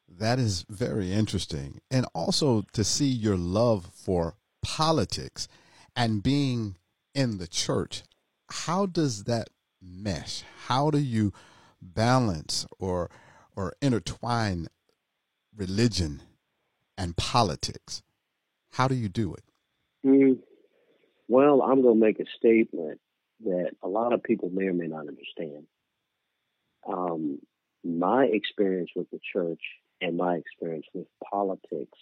That 0.09 0.39
is 0.39 0.65
very 0.69 1.13
interesting. 1.13 1.81
And 1.91 2.07
also 2.15 2.65
to 2.73 2.85
see 2.85 3.09
your 3.09 3.37
love 3.37 3.91
for 3.93 4.37
politics 4.63 5.49
and 5.97 6.23
being 6.23 6.77
in 7.15 7.39
the 7.39 7.47
church 7.47 8.03
how 8.51 8.87
does 8.87 9.25
that 9.25 9.51
mesh? 9.81 10.43
How 10.67 10.91
do 10.91 10.99
you 10.99 11.33
balance 11.81 12.67
or 12.79 13.11
or 13.57 13.75
intertwine 13.81 14.69
religion 15.57 16.23
and 16.97 17.17
politics? 17.17 18.03
How 18.73 18.89
do 18.89 18.95
you 18.95 19.09
do 19.09 19.35
it? 19.35 19.45
Mm, 20.05 20.39
well, 21.29 21.63
I'm 21.63 21.83
going 21.83 22.01
to 22.01 22.07
make 22.07 22.21
a 22.21 22.25
statement 22.37 23.01
that 23.45 23.71
a 23.83 23.89
lot 23.89 24.13
of 24.13 24.23
people 24.23 24.51
may 24.51 24.65
or 24.65 24.73
may 24.73 24.87
not 24.87 25.09
understand. 25.09 25.67
Um, 26.87 27.39
my 27.83 28.25
experience 28.25 28.91
with 28.95 29.11
the 29.11 29.21
church 29.33 29.61
and 30.01 30.17
my 30.17 30.37
experience 30.37 30.87
with 30.93 31.07
politics 31.31 31.99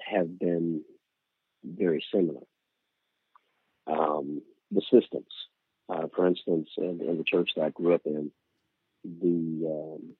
have 0.00 0.38
been 0.38 0.82
very 1.64 2.04
similar 2.12 2.42
um, 3.86 4.42
the 4.70 4.82
systems. 4.92 5.26
Uh, 5.88 6.06
for 6.14 6.26
instance, 6.26 6.68
in, 6.78 7.00
in, 7.06 7.18
the 7.18 7.24
church 7.24 7.50
that 7.56 7.64
I 7.64 7.70
grew 7.70 7.94
up 7.94 8.02
in, 8.04 8.30
the 9.04 9.66
um, 9.66 10.14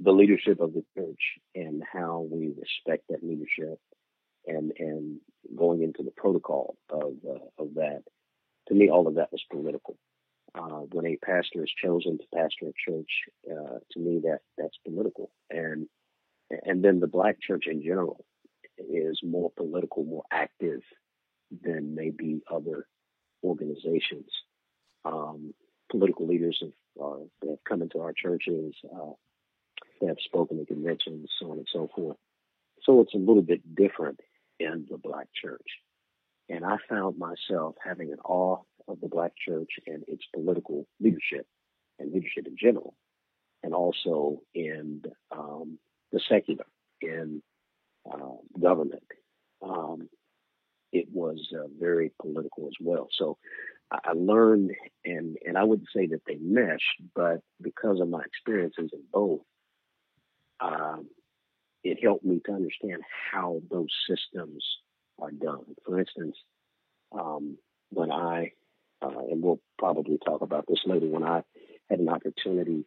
the 0.00 0.12
leadership 0.12 0.60
of 0.60 0.72
the 0.72 0.84
church 0.96 1.38
and 1.54 1.82
how 1.90 2.26
we 2.30 2.48
respect 2.48 3.04
that 3.08 3.22
leadership, 3.22 3.78
and 4.46 4.72
and 4.78 5.20
going 5.56 5.82
into 5.82 6.02
the 6.02 6.10
protocol 6.10 6.76
of 6.90 7.14
uh, 7.28 7.62
of 7.62 7.74
that, 7.74 8.02
to 8.68 8.74
me, 8.74 8.90
all 8.90 9.06
of 9.06 9.16
that 9.16 9.32
was 9.32 9.42
political. 9.50 9.96
Uh, 10.54 10.82
when 10.92 11.06
a 11.06 11.16
pastor 11.16 11.64
is 11.64 11.72
chosen 11.82 12.16
to 12.16 12.24
pastor 12.32 12.66
a 12.68 12.90
church, 12.90 13.10
uh, 13.50 13.78
to 13.90 13.98
me 13.98 14.20
that 14.22 14.40
that's 14.56 14.78
political, 14.84 15.30
and 15.50 15.86
and 16.64 16.84
then 16.84 17.00
the 17.00 17.06
black 17.06 17.40
church 17.40 17.64
in 17.66 17.82
general 17.82 18.24
is 18.78 19.20
more 19.22 19.50
political, 19.56 20.04
more 20.04 20.24
active 20.30 20.80
than 21.62 21.94
maybe 21.94 22.40
other 22.50 22.86
organizations. 23.42 24.30
Um, 25.04 25.54
political 25.94 26.26
leaders 26.26 26.58
have, 26.60 27.04
uh, 27.04 27.48
have 27.48 27.58
come 27.68 27.80
into 27.80 28.00
our 28.00 28.12
churches, 28.12 28.74
uh, 28.92 29.12
they 30.00 30.08
have 30.08 30.16
spoken 30.24 30.58
at 30.60 30.66
conventions, 30.66 31.28
so 31.38 31.52
on 31.52 31.58
and 31.58 31.68
so 31.72 31.88
forth. 31.94 32.16
So 32.82 33.00
it's 33.00 33.14
a 33.14 33.18
little 33.18 33.42
bit 33.42 33.76
different 33.76 34.18
in 34.58 34.86
the 34.90 34.98
black 34.98 35.28
church. 35.40 35.66
And 36.48 36.64
I 36.64 36.78
found 36.88 37.16
myself 37.16 37.76
having 37.82 38.12
an 38.12 38.18
awe 38.24 38.58
of 38.88 39.00
the 39.00 39.08
black 39.08 39.32
church 39.36 39.70
and 39.86 40.02
its 40.08 40.24
political 40.34 40.84
leadership 41.00 41.46
and 42.00 42.12
leadership 42.12 42.48
in 42.48 42.56
general, 42.60 42.94
and 43.62 43.72
also 43.72 44.42
in 44.52 45.02
um, 45.30 45.78
the 46.10 46.20
secular, 46.28 46.66
in 47.00 47.40
uh, 48.12 48.36
government. 48.60 49.04
Um, 49.62 50.08
it 50.92 51.06
was 51.12 51.38
uh, 51.54 51.68
very 51.78 52.12
political 52.20 52.66
as 52.66 52.74
well. 52.80 53.08
So 53.16 53.38
I 53.90 54.12
learned, 54.14 54.72
and 55.04 55.36
and 55.44 55.56
I 55.58 55.64
wouldn't 55.64 55.88
say 55.94 56.06
that 56.06 56.22
they 56.26 56.36
meshed, 56.40 57.02
but 57.14 57.40
because 57.60 58.00
of 58.00 58.08
my 58.08 58.22
experiences 58.24 58.90
in 58.92 59.02
both, 59.12 59.40
um, 60.60 61.08
it 61.82 62.02
helped 62.02 62.24
me 62.24 62.40
to 62.46 62.52
understand 62.52 63.02
how 63.32 63.60
those 63.70 63.90
systems 64.08 64.64
are 65.20 65.30
done. 65.30 65.76
For 65.84 66.00
instance, 66.00 66.36
um, 67.12 67.58
when 67.90 68.10
I, 68.10 68.52
uh, 69.02 69.18
and 69.30 69.42
we'll 69.42 69.60
probably 69.78 70.18
talk 70.24 70.40
about 70.40 70.64
this 70.66 70.80
later, 70.86 71.06
when 71.06 71.22
I 71.22 71.42
had 71.90 72.00
an 72.00 72.08
opportunity 72.08 72.86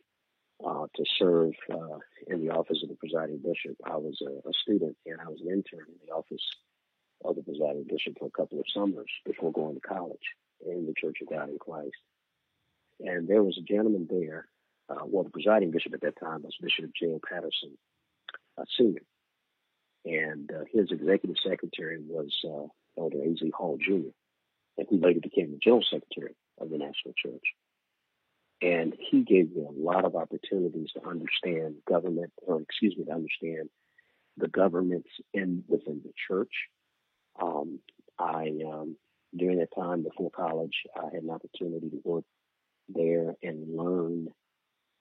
uh, 0.65 0.87
to 0.95 1.05
serve 1.19 1.53
uh, 1.71 1.99
in 2.27 2.45
the 2.45 2.53
office 2.53 2.79
of 2.83 2.89
the 2.89 2.95
presiding 2.95 3.37
bishop, 3.37 3.77
I 3.85 3.97
was 3.97 4.19
a, 4.21 4.49
a 4.49 4.51
student 4.63 4.97
and 5.05 5.21
I 5.21 5.29
was 5.29 5.39
an 5.41 5.51
intern 5.51 5.85
in 5.87 6.07
the 6.07 6.13
office 6.13 6.43
of 7.23 7.35
the 7.35 7.43
presiding 7.43 7.85
bishop 7.87 8.15
for 8.19 8.27
a 8.27 8.31
couple 8.31 8.59
of 8.59 8.65
summers 8.73 9.09
before 9.25 9.51
going 9.51 9.75
to 9.75 9.81
college 9.81 10.19
in 10.65 10.85
the 10.85 10.93
Church 10.97 11.17
of 11.21 11.29
God 11.29 11.49
in 11.49 11.57
Christ. 11.59 11.95
And 12.99 13.27
there 13.27 13.43
was 13.43 13.57
a 13.57 13.61
gentleman 13.73 14.07
there. 14.09 14.47
Uh, 14.89 15.05
well, 15.05 15.23
the 15.23 15.29
presiding 15.29 15.71
bishop 15.71 15.93
at 15.93 16.01
that 16.01 16.19
time 16.19 16.43
was 16.43 16.55
Bishop 16.61 16.91
J.O. 16.99 17.19
Patterson 17.27 17.77
uh, 18.57 18.63
Sr. 18.77 19.01
And 20.05 20.49
uh, 20.51 20.63
his 20.71 20.91
executive 20.91 21.35
secretary 21.45 21.99
was 21.99 22.33
uh, 22.45 22.67
Elder 22.99 23.17
A.Z. 23.23 23.51
Hall 23.55 23.77
Jr., 23.77 24.09
and 24.77 24.87
who 24.89 24.99
later 24.99 25.19
became 25.21 25.51
the 25.51 25.57
general 25.57 25.83
secretary 25.83 26.35
of 26.59 26.69
the 26.69 26.77
national 26.77 27.13
church. 27.21 27.43
And 28.61 28.95
he 28.99 29.21
gave 29.21 29.55
me 29.55 29.63
a 29.63 29.83
lot 29.83 30.05
of 30.05 30.15
opportunities 30.15 30.89
to 30.93 31.07
understand 31.07 31.75
government, 31.87 32.31
or 32.41 32.61
excuse 32.61 32.95
me, 32.97 33.05
to 33.05 33.11
understand 33.11 33.69
the 34.37 34.47
governments 34.47 35.09
in 35.33 35.63
within 35.67 36.01
the 36.03 36.13
church. 36.27 36.53
Um, 37.39 37.79
I 38.17 38.51
um, 38.67 38.95
during 39.35 39.59
that 39.59 39.75
time 39.75 40.03
before 40.03 40.31
college, 40.31 40.83
I 40.95 41.05
had 41.13 41.23
an 41.23 41.29
opportunity 41.29 41.89
to 41.89 42.01
work 42.03 42.23
there 42.89 43.35
and 43.43 43.75
learn 43.75 44.29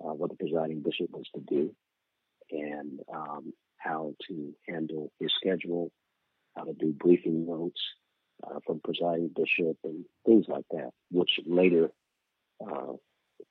uh, 0.00 0.12
what 0.12 0.30
the 0.30 0.36
presiding 0.36 0.82
bishop 0.82 1.10
was 1.10 1.26
to 1.34 1.40
do 1.40 1.74
and 2.50 3.00
um, 3.12 3.52
how 3.76 4.14
to 4.28 4.54
handle 4.68 5.12
his 5.20 5.32
schedule, 5.40 5.90
how 6.56 6.64
to 6.64 6.72
do 6.72 6.92
briefing 6.92 7.46
notes 7.46 7.80
uh, 8.44 8.58
from 8.66 8.80
presiding 8.80 9.30
bishop 9.34 9.78
and 9.84 10.04
things 10.24 10.46
like 10.48 10.64
that, 10.70 10.90
which 11.10 11.30
later 11.46 11.90
uh, 12.60 12.92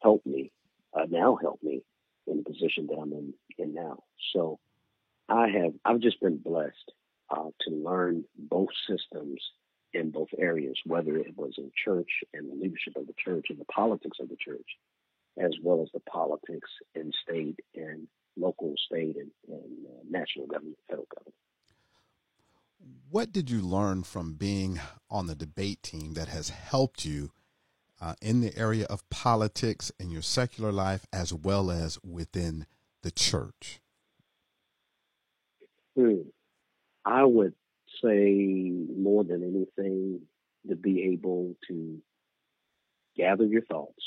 helped 0.02 0.26
me, 0.26 0.52
uh, 0.94 1.06
now 1.10 1.38
help 1.42 1.62
me 1.64 1.82
in 2.28 2.38
the 2.38 2.44
position 2.44 2.88
that 2.88 2.98
I'm 2.98 3.12
in, 3.14 3.34
in 3.58 3.74
now. 3.74 4.04
So 4.34 4.60
I 5.30 5.48
have, 5.48 5.74
I've 5.84 6.02
just 6.02 6.20
been 6.20 6.38
blessed 6.38 6.92
uh, 7.30 7.50
to 7.62 7.72
learn 7.72 8.26
both 8.38 8.70
systems 8.90 9.42
in 9.96 10.12
both 10.12 10.30
areas, 10.38 10.78
whether 10.86 11.18
it 11.18 11.38
was 11.38 11.54
in 11.58 11.72
church 11.84 12.10
and 12.34 12.50
the 12.50 12.56
leadership 12.56 12.96
of 12.96 13.08
the 13.08 13.16
church 13.24 13.48
and 13.50 13.60
the 13.60 13.66
politics 13.66 14.18
of 14.20 14.30
the 14.30 14.36
church, 14.36 14.68
as 15.38 15.54
well 15.64 15.82
as 15.82 15.90
the 15.94 16.02
politics 16.02 16.70
in 16.94 17.12
state 17.24 17.60
and 17.76 18.08
local, 18.38 18.74
state, 18.86 19.16
and, 19.16 19.32
and 19.48 19.86
uh, 19.88 20.04
national 20.10 20.48
government, 20.48 20.78
federal 20.88 21.08
government. 21.16 21.36
What 23.10 23.32
did 23.32 23.50
you 23.50 23.62
learn 23.62 24.04
from 24.04 24.34
being 24.34 24.80
on 25.10 25.28
the 25.28 25.36
debate 25.36 25.82
team 25.82 26.14
that 26.14 26.28
has 26.28 26.50
helped 26.50 27.06
you 27.06 27.32
uh, 28.02 28.16
in 28.22 28.42
the 28.42 28.56
area 28.58 28.86
of 28.90 29.10
politics 29.10 29.92
in 30.00 30.12
your 30.12 30.22
secular 30.22 30.72
life 30.72 31.06
as 31.14 31.34
well 31.34 31.72
as 31.72 31.98
within 32.04 32.66
the 33.02 33.12
church? 33.12 33.80
Hmm. 35.96 36.22
I 37.06 37.24
would 37.24 37.54
say 38.06 38.72
more 38.98 39.24
than 39.24 39.44
anything 39.44 40.22
to 40.70 40.76
be 40.76 41.12
able 41.14 41.56
to 41.68 42.00
gather 43.16 43.46
your 43.46 43.64
thoughts 43.64 44.04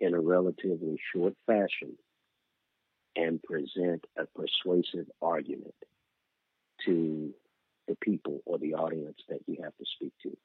in 0.00 0.14
a 0.14 0.20
relatively 0.20 0.98
short 1.14 1.34
fashion 1.46 1.96
and 3.16 3.42
present 3.42 4.04
a 4.18 4.24
persuasive 4.38 5.06
argument 5.22 5.74
to 6.84 7.32
the 7.86 7.96
people 8.00 8.40
or 8.44 8.58
the 8.58 8.74
audience 8.74 9.18
that 9.28 9.40
you 9.46 9.58
have 9.62 9.76
to 9.76 9.84
speak 9.96 10.12
to. 10.22 10.36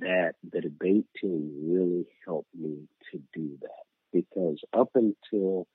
That 0.00 0.34
the 0.48 0.60
debate 0.60 1.06
team 1.20 1.52
really 1.64 2.06
helped 2.24 2.54
me 2.54 2.88
to 3.12 3.22
do 3.32 3.56
that 3.62 3.84
because 4.12 4.60
up 4.72 4.90
until 4.94 5.66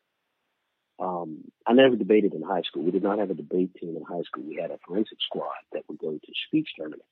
um, 1.02 1.46
I 1.66 1.74
never 1.74 1.96
debated 1.96 2.34
in 2.34 2.44
high 2.44 2.62
school. 2.62 2.84
We 2.84 2.92
did 2.92 3.04
not 3.04 3.18
have 3.18 3.32
a 3.32 3.36
debate 3.36 3.74
team 3.76 3.98
in 3.98 4.04
high 4.04 4.22
school. 4.22 4.44
We 4.44 4.60
had 4.62 4.70
a 4.70 4.78
forensic 4.88 5.18
squad 5.26 5.58
that 5.74 5.84
would 5.90 5.98
go 5.98 6.12
to 6.12 6.34
speech 6.48 6.70
tournaments, 6.78 7.06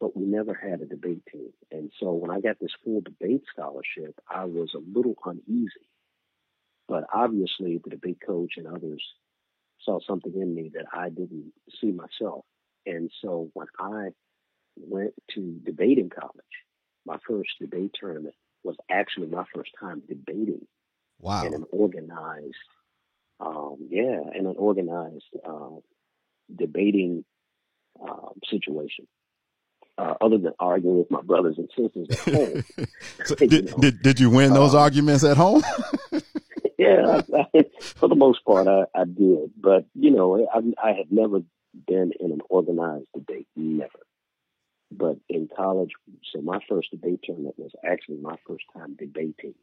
but 0.00 0.16
we 0.16 0.24
never 0.24 0.52
had 0.52 0.80
a 0.80 0.86
debate 0.86 1.22
team. 1.30 1.52
And 1.70 1.92
so 2.00 2.12
when 2.12 2.32
I 2.32 2.40
got 2.40 2.58
this 2.60 2.72
full 2.84 3.00
debate 3.00 3.44
scholarship, 3.52 4.18
I 4.28 4.46
was 4.46 4.74
a 4.74 4.98
little 4.98 5.14
uneasy. 5.24 5.88
But 6.88 7.04
obviously, 7.14 7.80
the 7.82 7.90
debate 7.90 8.18
coach 8.26 8.54
and 8.56 8.66
others 8.66 9.02
saw 9.82 10.00
something 10.06 10.34
in 10.34 10.54
me 10.54 10.72
that 10.74 10.86
I 10.92 11.08
didn't 11.08 11.52
see 11.80 11.92
myself. 11.92 12.44
And 12.84 13.10
so 13.22 13.48
when 13.54 13.68
I 13.78 14.08
went 14.76 15.14
to 15.34 15.60
debate 15.64 15.98
in 15.98 16.10
college, 16.10 16.44
my 17.06 17.18
first 17.26 17.50
debate 17.60 17.92
tournament 17.98 18.34
was 18.64 18.76
actually 18.90 19.28
my 19.28 19.44
first 19.54 19.70
time 19.80 20.02
debating 20.08 20.66
wow. 21.20 21.44
in 21.44 21.54
an 21.54 21.64
organized 21.70 22.56
um, 23.40 23.88
yeah, 23.90 24.20
in 24.34 24.46
an 24.46 24.54
organized 24.56 25.24
uh, 25.46 25.80
debating 26.54 27.24
uh, 28.02 28.30
situation. 28.50 29.06
Uh, 29.96 30.14
other 30.20 30.38
than 30.38 30.52
arguing 30.58 30.98
with 30.98 31.10
my 31.10 31.22
brothers 31.22 31.56
and 31.56 31.68
sisters 31.76 32.08
at 32.10 32.34
home. 32.34 32.64
so 33.24 33.34
did, 33.36 33.70
know, 33.70 33.78
did, 33.78 34.02
did 34.02 34.18
you 34.18 34.28
win 34.28 34.52
those 34.52 34.74
uh, 34.74 34.80
arguments 34.80 35.22
at 35.22 35.36
home? 35.36 35.62
yeah, 36.78 37.22
I, 37.32 37.46
I, 37.54 37.64
for 37.78 38.08
the 38.08 38.16
most 38.16 38.44
part, 38.44 38.66
I, 38.66 38.86
I 38.92 39.04
did. 39.04 39.52
But 39.56 39.86
you 39.94 40.10
know, 40.10 40.48
I, 40.52 40.58
I 40.82 40.94
had 40.94 41.12
never 41.12 41.42
been 41.86 42.10
in 42.18 42.32
an 42.32 42.40
organized 42.48 43.06
debate, 43.14 43.46
never. 43.54 44.00
But 44.90 45.18
in 45.28 45.48
college, 45.56 45.90
so 46.32 46.40
my 46.40 46.58
first 46.68 46.90
debate 46.90 47.20
tournament 47.22 47.54
was 47.56 47.70
actually 47.84 48.18
my 48.20 48.36
first 48.48 48.64
time 48.76 48.96
debating, 48.98 49.54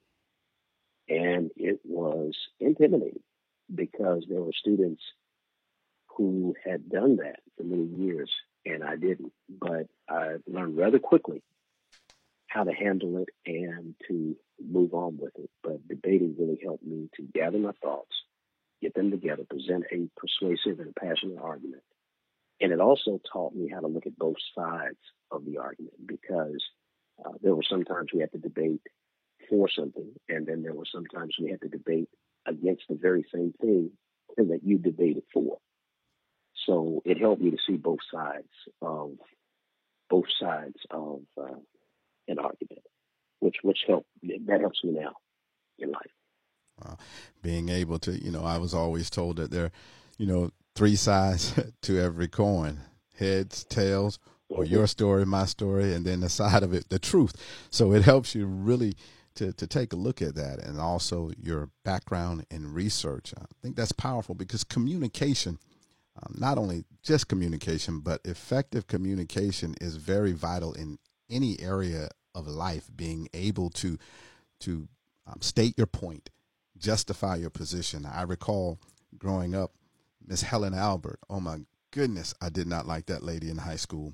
and 1.09 1.51
it 1.57 1.81
was 1.83 2.35
intimidating 2.61 3.21
because 3.73 4.25
there 4.29 4.41
were 4.41 4.53
students 4.53 5.01
who 6.17 6.55
had 6.65 6.89
done 6.89 7.17
that 7.17 7.39
for 7.57 7.63
many 7.63 7.85
years 7.85 8.29
and 8.65 8.83
I 8.83 8.95
didn't. 8.95 9.33
But 9.49 9.87
I 10.09 10.35
learned 10.47 10.77
rather 10.77 10.99
quickly 10.99 11.41
how 12.47 12.63
to 12.63 12.73
handle 12.73 13.17
it 13.17 13.29
and 13.45 13.95
to 14.07 14.35
move 14.59 14.93
on 14.93 15.17
with 15.17 15.33
it. 15.37 15.49
But 15.63 15.87
debating 15.87 16.35
really 16.37 16.59
helped 16.61 16.83
me 16.83 17.09
to 17.15 17.23
gather 17.33 17.57
my 17.57 17.71
thoughts, 17.81 18.15
get 18.81 18.93
them 18.93 19.11
together, 19.11 19.43
present 19.49 19.85
a 19.91 20.09
persuasive 20.19 20.79
and 20.79 20.95
passionate 20.95 21.39
argument. 21.41 21.83
And 22.59 22.71
it 22.71 22.79
also 22.79 23.19
taught 23.31 23.55
me 23.55 23.69
how 23.73 23.79
to 23.79 23.87
look 23.87 24.05
at 24.05 24.17
both 24.17 24.35
sides 24.55 24.99
of 25.31 25.45
the 25.45 25.57
argument 25.57 26.05
because 26.05 26.61
uh, 27.25 27.31
there 27.41 27.55
were 27.55 27.63
sometimes 27.67 28.09
we 28.13 28.19
had 28.19 28.31
to 28.33 28.37
debate 28.37 28.81
for 29.49 29.67
something, 29.69 30.11
and 30.29 30.45
then 30.45 30.61
there 30.61 30.73
were 30.73 30.85
sometimes 30.85 31.35
we 31.39 31.49
had 31.49 31.61
to 31.61 31.67
debate 31.67 32.09
against 32.47 32.83
the 32.89 32.95
very 32.95 33.25
same 33.33 33.53
thing 33.59 33.91
that 34.37 34.61
you 34.63 34.77
debated 34.77 35.23
for. 35.33 35.57
So 36.65 37.01
it 37.05 37.19
helped 37.19 37.41
me 37.41 37.51
to 37.51 37.57
see 37.67 37.75
both 37.75 37.99
sides 38.13 38.47
of 38.81 39.11
both 40.09 40.25
sides 40.39 40.75
of 40.89 41.21
uh, 41.37 41.55
an 42.27 42.39
argument, 42.39 42.83
which 43.39 43.57
which 43.63 43.79
helped 43.87 44.07
that 44.23 44.61
helps 44.61 44.83
me 44.83 44.91
now 44.91 45.13
in 45.79 45.91
life. 45.91 46.11
Wow. 46.83 46.97
Being 47.41 47.69
able 47.69 47.99
to, 47.99 48.11
you 48.11 48.31
know, 48.31 48.43
I 48.43 48.57
was 48.57 48.73
always 48.73 49.09
told 49.09 49.37
that 49.37 49.51
there, 49.51 49.71
you 50.17 50.25
know, 50.25 50.51
three 50.75 50.95
sides 50.95 51.53
to 51.81 51.99
every 51.99 52.27
coin: 52.27 52.79
heads, 53.17 53.63
tails, 53.63 54.19
or 54.49 54.63
mm-hmm. 54.63 54.73
your 54.73 54.87
story, 54.87 55.25
my 55.25 55.45
story, 55.45 55.93
and 55.93 56.05
then 56.05 56.19
the 56.19 56.29
side 56.29 56.63
of 56.63 56.73
it, 56.73 56.89
the 56.89 56.99
truth. 56.99 57.33
So 57.69 57.93
it 57.93 58.03
helps 58.03 58.35
you 58.35 58.45
really 58.45 58.95
to, 59.35 59.53
to 59.53 59.67
take 59.67 59.93
a 59.93 59.97
look 59.97 60.21
at 60.21 60.35
that 60.35 60.59
and 60.59 60.79
also 60.79 61.31
your 61.41 61.69
background 61.83 62.45
in 62.51 62.73
research. 62.73 63.33
I 63.37 63.45
think 63.61 63.75
that's 63.75 63.91
powerful 63.91 64.35
because 64.35 64.63
communication, 64.63 65.59
um, 66.21 66.35
not 66.37 66.57
only 66.57 66.83
just 67.03 67.27
communication, 67.27 67.99
but 67.99 68.21
effective 68.25 68.87
communication 68.87 69.75
is 69.79 69.95
very 69.95 70.33
vital 70.33 70.73
in 70.73 70.97
any 71.29 71.59
area 71.59 72.09
of 72.35 72.47
life. 72.47 72.89
Being 72.95 73.27
able 73.33 73.69
to 73.71 73.97
to 74.61 74.87
um, 75.27 75.41
state 75.41 75.75
your 75.77 75.87
point, 75.87 76.29
justify 76.77 77.35
your 77.35 77.49
position. 77.49 78.05
I 78.05 78.23
recall 78.23 78.79
growing 79.17 79.55
up, 79.55 79.71
Miss 80.25 80.43
Helen 80.43 80.73
Albert. 80.73 81.19
Oh 81.29 81.39
my 81.39 81.59
goodness, 81.91 82.33
I 82.41 82.49
did 82.49 82.67
not 82.67 82.87
like 82.87 83.07
that 83.07 83.23
lady 83.23 83.49
in 83.49 83.57
high 83.57 83.75
school. 83.75 84.13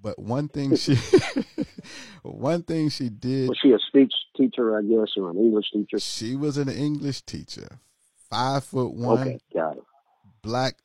But 0.00 0.18
one 0.18 0.48
thing 0.48 0.76
she, 0.76 0.96
one 2.22 2.62
thing 2.62 2.88
she 2.88 3.08
did. 3.08 3.48
Was 3.48 3.58
she 3.60 3.72
a 3.72 3.78
speech 3.78 4.12
teacher, 4.36 4.76
I 4.78 4.82
guess, 4.82 5.12
or 5.16 5.30
an 5.30 5.36
English 5.36 5.70
teacher? 5.72 5.98
She 5.98 6.36
was 6.36 6.56
an 6.56 6.68
English 6.68 7.22
teacher, 7.22 7.78
five 8.30 8.64
foot 8.64 8.92
one. 8.92 9.20
Okay, 9.20 9.40
got 9.52 9.76
it. 9.76 9.82
Black 10.42 10.76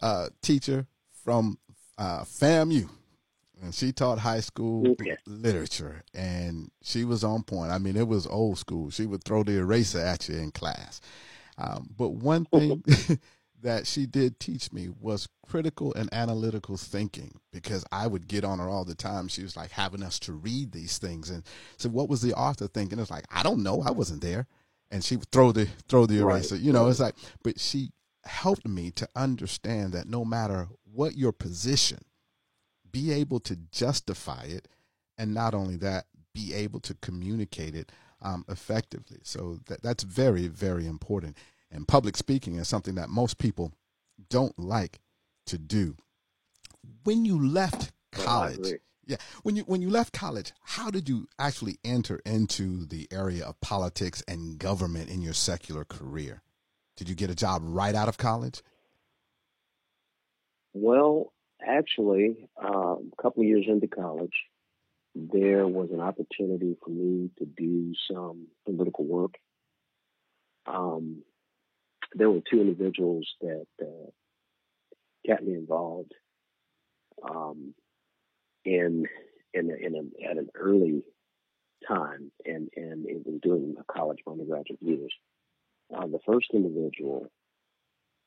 uh, 0.00 0.28
teacher 0.40 0.86
from 1.24 1.58
uh, 1.98 2.22
FAMU, 2.22 2.88
and 3.62 3.74
she 3.74 3.92
taught 3.92 4.18
high 4.18 4.40
school 4.40 4.90
okay. 4.92 5.16
literature, 5.26 6.02
and 6.14 6.70
she 6.82 7.04
was 7.04 7.22
on 7.22 7.42
point. 7.42 7.70
I 7.70 7.78
mean, 7.78 7.96
it 7.96 8.08
was 8.08 8.26
old 8.26 8.58
school. 8.58 8.90
She 8.90 9.06
would 9.06 9.24
throw 9.24 9.42
the 9.42 9.58
eraser 9.58 10.00
at 10.00 10.28
you 10.28 10.36
in 10.36 10.50
class. 10.50 11.00
Um, 11.58 11.90
but 11.96 12.10
one 12.10 12.46
thing 12.46 12.82
that 13.62 13.86
she 13.86 14.06
did 14.06 14.38
teach 14.40 14.72
me 14.72 14.88
was 15.00 15.28
critical 15.46 15.94
and 15.94 16.12
analytical 16.12 16.76
thinking 16.76 17.40
because 17.52 17.84
I 17.92 18.06
would 18.06 18.28
get 18.28 18.44
on 18.44 18.58
her 18.58 18.68
all 18.68 18.84
the 18.84 18.94
time. 18.94 19.28
She 19.28 19.42
was 19.42 19.56
like 19.56 19.70
having 19.70 20.02
us 20.02 20.18
to 20.20 20.32
read 20.32 20.72
these 20.72 20.98
things 20.98 21.30
and 21.30 21.44
so 21.76 21.88
what 21.88 22.08
was 22.08 22.22
the 22.22 22.34
author 22.34 22.66
thinking? 22.66 22.98
It's 22.98 23.10
like, 23.10 23.26
I 23.30 23.42
don't 23.42 23.62
know, 23.62 23.82
I 23.82 23.90
wasn't 23.90 24.22
there. 24.22 24.46
And 24.90 25.02
she 25.02 25.16
would 25.16 25.30
throw 25.30 25.52
the 25.52 25.66
throw 25.88 26.06
the 26.06 26.18
eraser. 26.18 26.56
Right. 26.56 26.64
You 26.64 26.72
know, 26.72 26.88
it's 26.88 27.00
like 27.00 27.14
but 27.42 27.58
she 27.58 27.90
helped 28.24 28.68
me 28.68 28.90
to 28.92 29.08
understand 29.16 29.92
that 29.92 30.06
no 30.06 30.24
matter 30.24 30.68
what 30.92 31.16
your 31.16 31.32
position, 31.32 31.98
be 32.90 33.12
able 33.12 33.40
to 33.40 33.56
justify 33.70 34.44
it 34.44 34.68
and 35.16 35.32
not 35.32 35.54
only 35.54 35.76
that, 35.76 36.06
be 36.34 36.52
able 36.54 36.80
to 36.80 36.94
communicate 36.94 37.74
it 37.74 37.92
um, 38.22 38.44
effectively. 38.48 39.18
So 39.22 39.58
that, 39.66 39.82
that's 39.82 40.04
very, 40.04 40.46
very 40.46 40.86
important. 40.86 41.36
And 41.72 41.88
public 41.88 42.16
speaking 42.16 42.56
is 42.56 42.68
something 42.68 42.94
that 42.96 43.08
most 43.08 43.38
people 43.38 43.72
don't 44.28 44.56
like 44.58 45.00
to 45.46 45.58
do. 45.58 45.96
When 47.04 47.24
you 47.24 47.44
left 47.44 47.92
college, 48.12 48.74
Yeah. 49.04 49.16
When 49.42 49.56
you 49.56 49.64
when 49.64 49.82
you 49.82 49.90
left 49.90 50.12
college, 50.12 50.52
how 50.62 50.90
did 50.90 51.08
you 51.08 51.26
actually 51.38 51.78
enter 51.84 52.20
into 52.24 52.86
the 52.86 53.08
area 53.10 53.44
of 53.44 53.60
politics 53.60 54.22
and 54.28 54.58
government 54.58 55.10
in 55.10 55.22
your 55.22 55.32
secular 55.32 55.84
career? 55.84 56.42
Did 56.96 57.08
you 57.08 57.16
get 57.16 57.30
a 57.30 57.34
job 57.34 57.62
right 57.64 57.94
out 57.94 58.08
of 58.08 58.16
college? 58.16 58.62
Well, 60.72 61.32
actually, 61.60 62.48
uh, 62.62 62.96
a 62.96 63.22
couple 63.22 63.42
of 63.42 63.48
years 63.48 63.64
into 63.68 63.88
college, 63.88 64.34
there 65.14 65.66
was 65.66 65.90
an 65.90 66.00
opportunity 66.00 66.76
for 66.82 66.90
me 66.90 67.30
to 67.38 67.44
do 67.44 67.92
some 68.10 68.46
political 68.64 69.04
work. 69.04 69.34
Um, 70.66 71.22
there 72.14 72.30
were 72.30 72.40
two 72.48 72.60
individuals 72.60 73.26
that 73.40 73.66
uh, 73.80 74.10
got 75.26 75.42
me 75.42 75.54
involved 75.54 76.12
um, 77.28 77.74
in 78.64 79.06
in, 79.54 79.70
a, 79.70 79.74
in 79.74 79.94
a, 79.94 80.30
at 80.30 80.38
an 80.38 80.48
early 80.54 81.02
time, 81.86 82.30
and 82.44 82.68
and 82.76 83.06
it 83.06 83.26
was 83.26 83.40
during 83.42 83.74
my 83.74 83.82
college 83.90 84.18
undergraduate 84.26 84.82
years. 84.82 85.12
Uh, 85.94 86.06
the 86.06 86.20
first 86.24 86.46
individual 86.54 87.30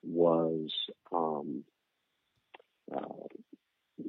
was 0.04 0.72
um, 1.12 1.64
uh, 2.96 3.26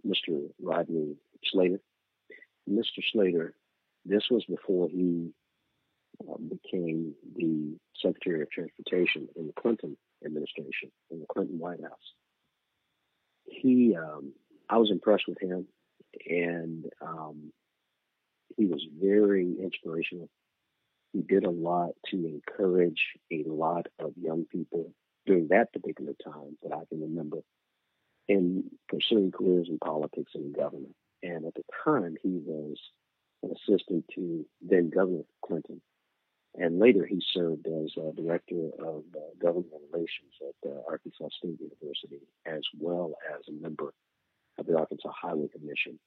Mr. 0.07 0.51
Rodney 0.63 1.17
Slater. 1.45 1.81
Mr. 2.69 3.03
Slater, 3.13 3.55
this 4.05 4.25
was 4.31 4.45
before 4.45 4.89
he 4.89 5.31
uh, 6.31 6.37
became 6.39 7.15
the 7.37 7.77
Secretary 8.03 8.43
of 8.43 8.51
Transportation 8.51 9.29
in 9.37 9.47
the 9.47 9.53
Clinton 9.61 9.97
administration, 10.25 10.91
in 11.11 11.21
the 11.21 11.27
Clinton 11.27 11.59
White 11.59 11.83
House. 11.83 12.15
He, 13.45 13.97
um, 13.97 14.33
I 14.69 14.79
was 14.79 14.91
impressed 14.91 15.25
with 15.29 15.41
him, 15.41 15.67
and 16.29 16.87
um, 17.01 17.53
he 18.57 18.67
was 18.67 18.85
very 19.01 19.57
inspirational. 19.63 20.29
He 21.13 21.23
did 21.23 21.45
a 21.45 21.51
lot 21.51 21.91
to 22.11 22.17
encourage 22.27 23.01
a 23.33 23.45
lot 23.47 23.87
of 23.99 24.13
young 24.17 24.45
people 24.45 24.93
during 25.27 25.49
that 25.49 25.73
particular 25.73 26.13
time 26.25 26.57
that 26.63 26.73
I 26.73 26.85
can 26.89 27.01
remember 27.01 27.39
in 28.29 28.65
pursuing 28.89 29.31
careers 29.31 29.69
in 29.69 29.79
politics 29.79 30.33
and 30.35 30.47
in 30.47 30.53
government. 30.53 30.95
And 31.23 31.47
at 31.47 31.55
the 31.55 31.63
time, 31.85 32.17
he 32.23 32.41
was 32.45 32.77
an 33.43 33.51
assistant 33.53 34.05
to 34.15 34.45
then 34.61 34.91
Governor 34.91 35.23
Clinton. 35.45 35.81
And 36.59 36.79
later, 36.79 37.05
he 37.05 37.23
served 37.35 37.67
as 37.67 37.93
uh, 37.99 38.13
director 38.13 38.71
of 38.79 39.05
uh, 39.15 39.35
government 39.39 39.73
relations 39.93 40.33
at 40.41 40.71
uh, 40.71 40.81
Arkansas 40.89 41.29
State 41.39 41.59
University, 41.61 42.23
as 42.47 42.63
well 42.79 43.13
as 43.35 43.43
a 43.49 43.53
member 43.53 43.93
of 44.59 44.67
the 44.67 44.77
Arkansas 44.77 45.11
Highway 45.21 45.49
Commission. 45.49 45.99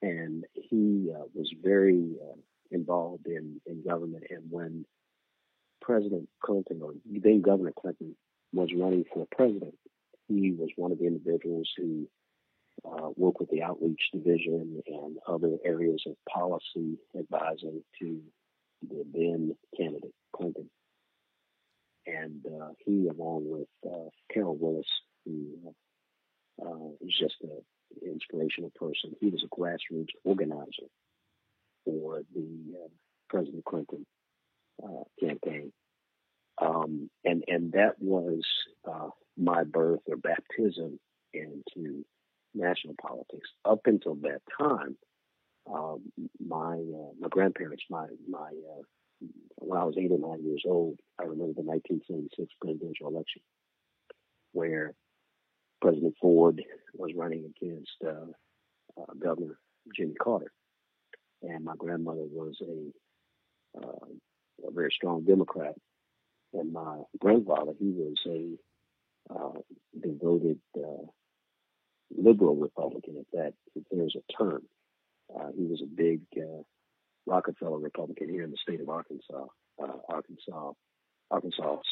And 0.00 0.44
he 0.54 1.12
uh, 1.14 1.24
was 1.34 1.52
very 1.62 2.16
uh, 2.22 2.36
involved 2.70 3.26
in, 3.26 3.60
in 3.66 3.84
government. 3.86 4.24
And 4.30 4.44
when 4.50 4.86
President 5.82 6.28
Clinton, 6.42 6.80
or 6.82 6.94
then 7.04 7.42
Governor 7.42 7.72
Clinton, 7.78 8.16
was 8.54 8.70
running 8.74 9.04
for 9.12 9.26
president, 9.36 9.74
he 10.28 10.52
was 10.52 10.70
one 10.76 10.92
of 10.92 10.98
the 10.98 11.06
individuals 11.06 11.70
who 11.76 12.08
uh, 12.86 13.10
worked 13.16 13.40
with 13.40 13.50
the 13.50 13.62
outreach 13.62 14.00
division 14.12 14.82
and 14.86 15.18
other 15.26 15.58
areas 15.64 16.02
of 16.06 16.16
policy 16.32 16.98
advising 17.18 17.82
to 18.00 18.20
the 18.88 19.04
then 19.12 19.56
candidate 19.76 20.14
Clinton. 20.34 20.70
And 22.06 22.44
uh, 22.46 22.70
he, 22.84 23.08
along 23.08 23.44
with 23.48 23.68
uh, 23.86 24.10
Carol 24.32 24.56
Willis, 24.56 24.86
who 25.24 25.74
uh, 26.60 26.92
was 27.00 27.18
just 27.18 27.36
an 27.42 27.62
inspirational 28.06 28.70
person, 28.74 29.14
he 29.20 29.30
was 29.30 29.42
a 29.44 29.48
grassroots 29.48 30.10
organizer 30.22 30.88
for 31.84 32.22
the 32.34 32.74
uh, 32.74 32.88
President 33.28 33.64
Clinton 33.64 34.06
uh, 34.82 35.04
campaign. 35.20 35.72
Um, 36.60 37.10
and 37.24 37.42
and 37.48 37.72
that 37.72 37.94
was 38.00 38.42
uh, 38.88 39.08
my 39.36 39.64
birth 39.64 40.00
or 40.08 40.16
baptism 40.16 41.00
into 41.32 42.04
national 42.54 42.94
politics. 43.00 43.48
Up 43.64 43.80
until 43.86 44.14
that 44.16 44.40
time, 44.56 44.96
um, 45.72 46.02
my 46.44 46.74
uh, 46.74 47.12
my 47.18 47.28
grandparents, 47.28 47.84
my 47.88 48.06
my 48.28 48.48
uh, 48.48 48.82
when 49.56 49.78
I 49.78 49.84
was 49.84 49.96
eight 49.98 50.10
or 50.10 50.18
nine 50.18 50.44
years 50.44 50.64
old, 50.66 50.98
I 51.18 51.24
remember 51.24 51.54
the 51.54 51.62
1976 51.62 52.52
presidential 52.60 53.08
election, 53.08 53.42
where 54.52 54.94
President 55.80 56.14
Ford 56.20 56.62
was 56.92 57.12
running 57.16 57.50
against 57.56 57.96
uh, 58.04 59.00
uh 59.00 59.14
Governor 59.18 59.58
Jimmy 59.96 60.14
Carter, 60.14 60.52
and 61.42 61.64
my 61.64 61.74
grandmother 61.76 62.24
was 62.30 62.60
a, 62.62 63.78
uh, 63.78 64.68
a 64.68 64.70
very 64.70 64.92
strong 64.94 65.24
Democrat, 65.24 65.74
and 66.52 66.72
my 66.72 66.98
grandfather 67.18 67.72
he 67.78 67.90
was 67.90 68.16
a 68.26 69.34
uh, 69.34 69.60
devoted 70.00 70.58
uh, 70.76 71.06
liberal 72.16 72.56
Republican, 72.56 73.16
if 73.16 73.26
that 73.32 73.54
if 73.74 73.84
there's 73.90 74.16
a 74.16 74.32
term. 74.32 74.62
Uh, 75.34 75.48
he 75.56 75.64
was 75.64 75.80
a 75.82 75.86
big 75.86 76.20
uh, 76.36 76.62
Rockefeller 77.26 77.78
Republican 77.78 78.28
here 78.28 78.44
in 78.44 78.50
the 78.50 78.56
state 78.56 78.80
of 78.80 78.88
Arkansas. 78.88 79.46
Uh, 79.82 79.98
Arkansas, 80.08 80.72
Arkansas's 81.30 81.86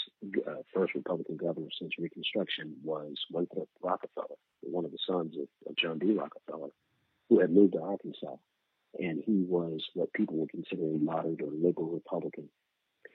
uh, 0.46 0.62
first 0.74 0.94
Republican 0.94 1.36
governor 1.36 1.68
since 1.78 1.92
Reconstruction 1.98 2.76
was 2.82 3.14
Winthrop 3.30 3.68
Rockefeller, 3.82 4.36
one 4.62 4.84
of 4.84 4.92
the 4.92 4.98
sons 5.06 5.34
of, 5.36 5.48
of 5.68 5.76
John 5.76 5.98
D. 5.98 6.12
Rockefeller, 6.12 6.70
who 7.28 7.40
had 7.40 7.50
moved 7.50 7.72
to 7.72 7.82
Arkansas, 7.82 8.36
and 8.98 9.22
he 9.24 9.44
was 9.48 9.80
what 9.94 10.12
people 10.12 10.36
would 10.36 10.50
consider 10.50 10.82
a 10.82 10.98
moderate 10.98 11.40
or 11.40 11.50
liberal 11.50 11.90
Republican, 11.90 12.48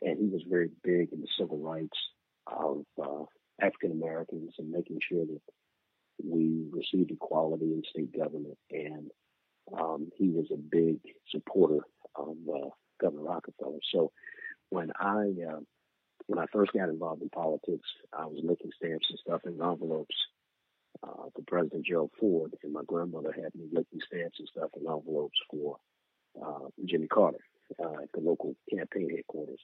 and 0.02 0.18
he 0.18 0.28
was 0.28 0.42
very 0.50 0.70
big 0.84 1.14
in 1.14 1.22
the 1.22 1.28
civil 1.38 1.60
rights 1.60 1.98
of 2.48 2.84
uh, 3.02 3.26
African 3.62 3.92
Americans 3.92 4.54
and 4.58 4.72
making 4.72 5.00
sure 5.08 5.26
that 5.26 5.42
we 6.24 6.66
received 6.72 7.12
equality 7.12 7.66
in 7.66 7.84
state 7.90 8.16
government. 8.18 8.58
And 8.72 9.12
um, 9.78 10.10
he 10.16 10.30
was 10.30 10.48
a 10.52 10.58
big 10.58 11.00
supporter 11.30 11.80
of 12.16 12.36
uh, 12.54 12.70
Governor 13.00 13.24
Rockefeller. 13.24 13.80
So 13.92 14.12
when 14.70 14.92
I 15.00 15.34
uh, 15.50 15.60
when 16.28 16.40
I 16.40 16.46
first 16.52 16.74
got 16.74 16.90
involved 16.90 17.22
in 17.22 17.30
politics, 17.30 17.88
I 18.18 18.26
was 18.26 18.42
making 18.44 18.72
stamps 18.76 19.08
and 19.10 19.20
stuff 19.20 19.42
in 19.46 19.62
envelopes 19.62 20.16
uh, 21.04 21.30
for 21.34 21.42
President 21.48 21.86
Gerald 21.86 22.12
Ford, 22.20 22.54
and 22.64 22.74
my 22.74 22.82
grandmother 22.86 23.32
had 23.32 23.56
me 23.56 23.68
making 23.72 24.02
stamps 24.06 24.40
and 24.40 24.48
stuff 24.50 24.70
in 24.76 24.88
envelopes 24.88 25.38
for 25.50 25.78
uh, 26.44 26.68
Jimmy 26.86 27.08
Carter 27.08 27.44
uh, 27.80 28.04
at 28.04 28.12
the 28.14 28.20
local 28.20 28.56
campaign 28.70 29.10
headquarters. 29.16 29.62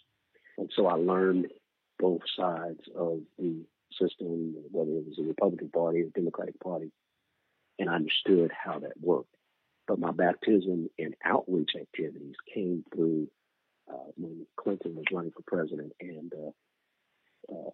And 0.57 0.69
so 0.75 0.87
I 0.87 0.93
learned 0.93 1.47
both 1.99 2.21
sides 2.37 2.81
of 2.95 3.21
the 3.37 3.65
system, 3.99 4.55
whether 4.71 4.91
it 4.91 5.05
was 5.07 5.15
the 5.17 5.23
Republican 5.23 5.69
Party 5.69 6.01
or 6.01 6.05
the 6.05 6.11
Democratic 6.11 6.59
Party, 6.59 6.91
and 7.79 7.89
I 7.89 7.95
understood 7.95 8.51
how 8.51 8.79
that 8.79 8.93
worked. 9.01 9.35
But 9.87 9.99
my 9.99 10.11
baptism 10.11 10.89
in 10.97 11.15
outreach 11.25 11.71
activities 11.79 12.35
came 12.53 12.85
through 12.93 13.27
uh, 13.91 14.11
when 14.15 14.45
Clinton 14.55 14.95
was 14.95 15.05
running 15.11 15.31
for 15.31 15.43
president 15.45 15.91
and 15.99 16.31
uh, 16.33 17.53
uh, 17.53 17.71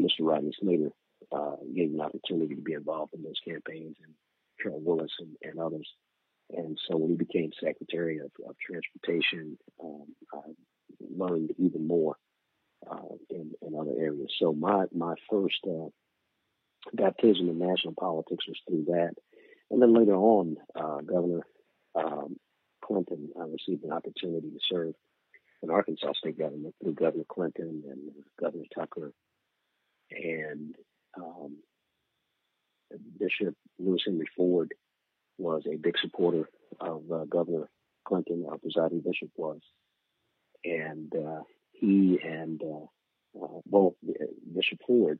Mr. 0.00 0.20
Rodney 0.20 0.52
Slater 0.60 0.90
uh, 1.32 1.56
gave 1.74 1.90
me 1.90 1.98
an 1.98 2.00
opportunity 2.00 2.54
to 2.54 2.60
be 2.60 2.74
involved 2.74 3.14
in 3.14 3.22
those 3.22 3.40
campaigns 3.46 3.96
and 4.04 4.14
Carol 4.62 4.80
Willis 4.80 5.12
and, 5.18 5.36
and 5.42 5.58
others. 5.58 5.88
And 6.50 6.78
so 6.88 6.96
when 6.96 7.10
he 7.10 7.16
became 7.16 7.50
Secretary 7.60 8.18
of, 8.18 8.30
of 8.48 8.54
Transportation, 8.64 9.58
um, 9.82 10.04
I 10.32 10.40
learned 11.00 11.52
even 11.58 11.86
more 11.86 12.16
uh, 12.88 13.14
in, 13.30 13.52
in 13.62 13.74
other 13.74 13.94
areas. 13.98 14.30
So 14.38 14.52
my 14.52 14.84
my 14.94 15.14
first 15.28 15.58
uh, 15.66 15.88
baptism 16.92 17.48
in 17.48 17.58
national 17.58 17.94
politics 17.98 18.46
was 18.46 18.60
through 18.68 18.84
that, 18.88 19.14
and 19.70 19.82
then 19.82 19.94
later 19.94 20.14
on, 20.14 20.56
uh, 20.74 21.00
Governor 21.00 21.46
um, 21.94 22.36
Clinton, 22.84 23.30
I 23.38 23.44
received 23.44 23.84
an 23.84 23.92
opportunity 23.92 24.50
to 24.50 24.58
serve 24.70 24.94
in 25.62 25.70
Arkansas 25.70 26.12
state 26.18 26.38
government 26.38 26.74
through 26.82 26.94
Governor 26.94 27.24
Clinton 27.28 27.82
and 27.90 28.00
Governor 28.40 28.64
Tucker, 28.74 29.12
and 30.10 30.74
um, 31.16 31.56
Bishop 33.18 33.54
Lewis 33.78 34.02
Henry 34.06 34.26
Ford 34.36 34.72
was 35.38 35.62
a 35.66 35.76
big 35.76 35.94
supporter 36.00 36.48
of 36.80 37.02
uh, 37.12 37.24
Governor 37.24 37.68
Clinton, 38.06 38.46
our 38.48 38.58
presiding 38.58 39.00
bishop 39.00 39.30
was, 39.36 39.60
and 40.64 41.12
uh, 41.14 41.42
he 41.72 42.18
and 42.22 42.62
uh, 42.62 43.44
uh, 43.44 43.60
both 43.66 43.94
Bishop 44.54 44.78
Ford 44.86 45.18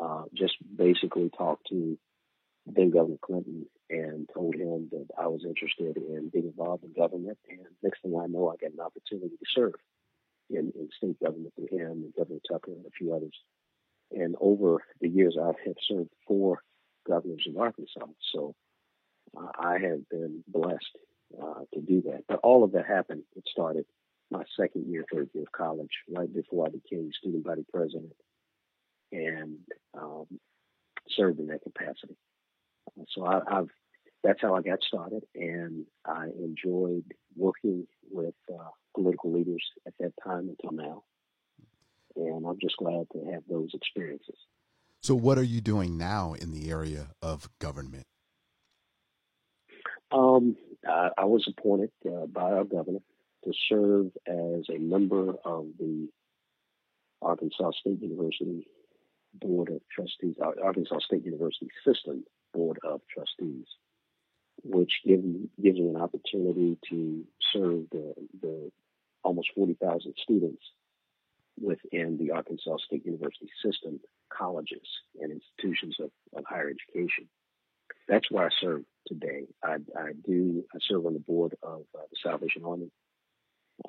uh, 0.00 0.24
just 0.34 0.54
basically 0.76 1.30
talked 1.36 1.66
to 1.68 1.98
then 2.66 2.90
Governor 2.90 3.18
Clinton 3.20 3.66
and 3.90 4.28
told 4.32 4.54
him 4.54 4.88
that 4.92 5.06
I 5.18 5.26
was 5.26 5.44
interested 5.44 5.96
in 5.96 6.30
being 6.32 6.46
involved 6.46 6.84
in 6.84 6.92
government. 6.92 7.38
And 7.48 7.60
next 7.82 8.02
thing 8.02 8.18
I 8.18 8.26
know, 8.26 8.48
I 8.48 8.56
got 8.56 8.72
an 8.72 8.80
opportunity 8.80 9.36
to 9.36 9.46
serve 9.54 9.74
in, 10.48 10.72
in 10.74 10.88
state 10.96 11.20
government 11.20 11.52
through 11.54 11.76
him 11.76 11.90
and 11.90 12.14
Governor 12.16 12.40
Tucker 12.50 12.72
and 12.72 12.86
a 12.86 12.90
few 12.90 13.14
others. 13.14 13.36
And 14.10 14.36
over 14.40 14.84
the 15.00 15.08
years, 15.08 15.36
I 15.40 15.48
have 15.66 15.76
served 15.88 16.10
four 16.26 16.62
governors 17.06 17.44
in 17.46 17.56
Arkansas. 17.58 18.06
So 18.32 18.54
uh, 19.36 19.48
I 19.58 19.78
have 19.78 20.08
been 20.08 20.44
blessed 20.48 20.96
uh, 21.40 21.64
to 21.74 21.80
do 21.80 22.02
that. 22.02 22.24
But 22.28 22.40
all 22.42 22.64
of 22.64 22.72
that 22.72 22.86
happened. 22.86 23.22
It 23.36 23.44
started 23.50 23.84
my 24.30 24.44
second 24.58 24.86
year, 24.86 25.04
third 25.12 25.28
year 25.34 25.44
of 25.44 25.52
college, 25.52 25.90
right 26.08 26.32
before 26.32 26.66
I 26.66 26.70
became 26.70 27.10
student 27.18 27.44
body 27.44 27.64
president, 27.72 28.14
and 29.12 29.58
um, 29.94 30.26
served 31.10 31.38
in 31.38 31.48
that 31.48 31.62
capacity. 31.62 32.16
So 33.14 33.24
I, 33.26 33.40
have 33.50 33.68
that's 34.22 34.40
how 34.40 34.54
I 34.54 34.62
got 34.62 34.82
started, 34.82 35.24
and 35.34 35.84
I 36.04 36.26
enjoyed 36.38 37.04
working 37.36 37.86
with 38.10 38.34
uh, 38.52 38.68
political 38.94 39.32
leaders 39.32 39.64
at 39.86 39.94
that 39.98 40.12
time 40.24 40.48
until 40.48 40.72
now. 40.72 41.02
And 42.14 42.46
I'm 42.46 42.58
just 42.60 42.76
glad 42.76 43.06
to 43.12 43.32
have 43.32 43.42
those 43.48 43.70
experiences. 43.74 44.36
So, 45.00 45.14
what 45.14 45.38
are 45.38 45.42
you 45.42 45.60
doing 45.60 45.98
now 45.98 46.34
in 46.34 46.52
the 46.52 46.70
area 46.70 47.08
of 47.20 47.48
government? 47.58 48.06
Um, 50.12 50.56
I, 50.86 51.08
I, 51.18 51.24
was 51.24 51.48
appointed 51.48 51.90
uh, 52.06 52.26
by 52.26 52.52
our 52.52 52.64
governor 52.64 53.00
to 53.44 53.52
serve 53.68 54.06
as 54.26 54.66
a 54.68 54.78
member 54.78 55.30
of 55.44 55.66
the 55.78 56.08
Arkansas 57.22 57.70
State 57.80 58.02
University 58.02 58.68
Board 59.34 59.70
of 59.70 59.80
Trustees, 59.90 60.36
Arkansas 60.62 60.98
State 61.06 61.24
University 61.24 61.70
System 61.84 62.24
Board 62.52 62.78
of 62.84 63.00
Trustees, 63.12 63.66
which 64.64 64.92
gives 65.06 65.24
gives 65.62 65.78
me 65.78 65.88
an 65.88 65.96
opportunity 65.96 66.78
to 66.90 67.24
serve 67.52 67.84
the, 67.90 68.14
the 68.40 68.70
almost 69.22 69.50
40,000 69.54 70.14
students 70.22 70.62
within 71.60 72.18
the 72.18 72.32
Arkansas 72.32 72.76
State 72.86 73.04
University 73.04 73.50
system, 73.64 74.00
colleges 74.36 74.86
and 75.20 75.32
institutions 75.32 75.96
of, 76.00 76.10
of 76.36 76.44
higher 76.48 76.70
education. 76.70 77.28
That's 78.08 78.30
where 78.30 78.46
I 78.46 78.50
serve 78.60 78.82
today. 79.06 79.46
I, 79.62 79.76
I 79.96 80.12
do. 80.26 80.64
I 80.74 80.78
serve 80.88 81.06
on 81.06 81.14
the 81.14 81.20
board 81.20 81.54
of 81.62 81.82
uh, 81.94 82.02
the 82.10 82.16
Salvation 82.22 82.62
Army 82.64 82.90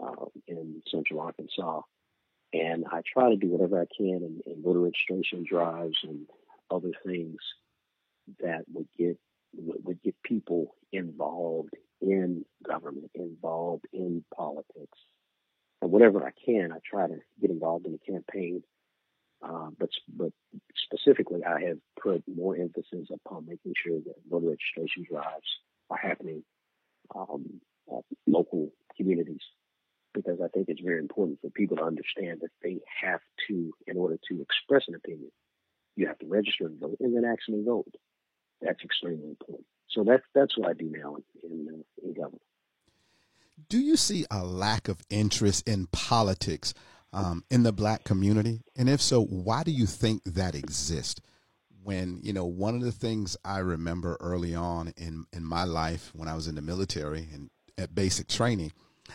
uh, 0.01 0.25
in 0.47 0.81
Central 0.91 1.21
Arkansas, 1.21 1.81
and 2.53 2.85
I 2.91 3.01
try 3.11 3.29
to 3.29 3.37
do 3.37 3.47
whatever 3.47 3.81
I 3.81 3.85
can 3.97 4.07
in, 4.07 4.41
in 4.45 4.61
voter 4.61 4.79
registration 4.79 5.45
drives 5.47 5.97
and 6.03 6.27
other 6.69 6.91
things 7.05 7.37
that 8.39 8.63
would 8.73 8.87
get 8.97 9.17
would 9.55 10.01
get 10.01 10.15
people 10.23 10.75
involved 10.91 11.73
in 12.01 12.43
government, 12.67 13.11
involved 13.13 13.85
in 13.93 14.23
politics, 14.35 14.97
and 15.81 15.91
whatever 15.91 16.25
I 16.25 16.31
can, 16.45 16.71
I 16.71 16.79
try 16.89 17.07
to 17.07 17.17
get 17.39 17.51
involved 17.51 17.85
in 17.85 17.91
the 17.91 17.99
campaign. 17.99 18.63
Uh, 19.41 19.69
but 19.77 19.89
but 20.15 20.31
specifically, 20.85 21.43
I 21.43 21.61
have 21.67 21.77
put 22.01 22.23
more 22.33 22.55
emphasis 22.55 23.09
upon 23.13 23.45
making 23.45 23.73
sure 23.75 23.99
that 23.99 24.15
voter 24.29 24.47
registration 24.47 25.05
drives 25.09 25.47
are 25.89 25.97
happening 25.97 26.43
um, 27.15 27.59
at 27.91 28.03
local 28.25 28.69
communities 28.95 29.41
because 30.13 30.39
I 30.43 30.47
think 30.47 30.69
it's 30.69 30.81
very 30.81 30.99
important 30.99 31.39
for 31.41 31.49
people 31.49 31.77
to 31.77 31.83
understand 31.83 32.39
that 32.41 32.51
they 32.61 32.79
have 33.01 33.19
to, 33.47 33.73
in 33.87 33.97
order 33.97 34.17
to 34.29 34.41
express 34.41 34.83
an 34.87 34.95
opinion, 34.95 35.31
you 35.95 36.07
have 36.07 36.19
to 36.19 36.27
register 36.27 36.65
and 36.65 36.79
vote 36.79 36.97
and 36.99 37.15
then 37.15 37.25
actually 37.25 37.63
vote. 37.63 37.93
That's 38.63 38.83
extremely 38.83 39.29
important. 39.29 39.65
So 39.89 40.03
that's 40.03 40.23
that's 40.33 40.57
what 40.57 40.69
I 40.69 40.73
do 40.73 40.89
now 40.89 41.15
in 41.15 41.23
in, 41.51 41.67
uh, 41.69 42.07
in 42.07 42.13
government. 42.13 42.41
Do 43.69 43.79
you 43.79 43.95
see 43.95 44.25
a 44.31 44.43
lack 44.43 44.87
of 44.87 45.01
interest 45.09 45.67
in 45.67 45.87
politics 45.87 46.73
um, 47.11 47.43
in 47.49 47.63
the 47.63 47.71
black 47.71 48.03
community? 48.03 48.61
And 48.75 48.89
if 48.89 49.01
so, 49.01 49.23
why 49.23 49.63
do 49.63 49.71
you 49.71 49.85
think 49.85 50.23
that 50.25 50.55
exists? 50.55 51.21
When, 51.83 52.21
you 52.23 52.31
know, 52.31 52.45
one 52.45 52.75
of 52.75 52.81
the 52.81 52.93
things 52.93 53.35
I 53.43 53.59
remember 53.59 54.15
early 54.21 54.55
on 54.55 54.93
in, 54.95 55.25
in 55.33 55.43
my 55.43 55.65
life 55.65 56.11
when 56.15 56.29
I 56.29 56.33
was 56.33 56.47
in 56.47 56.55
the 56.55 56.61
military 56.61 57.27
and 57.33 57.49
at 57.77 57.93
basic 57.93 58.29
training, 58.29 58.71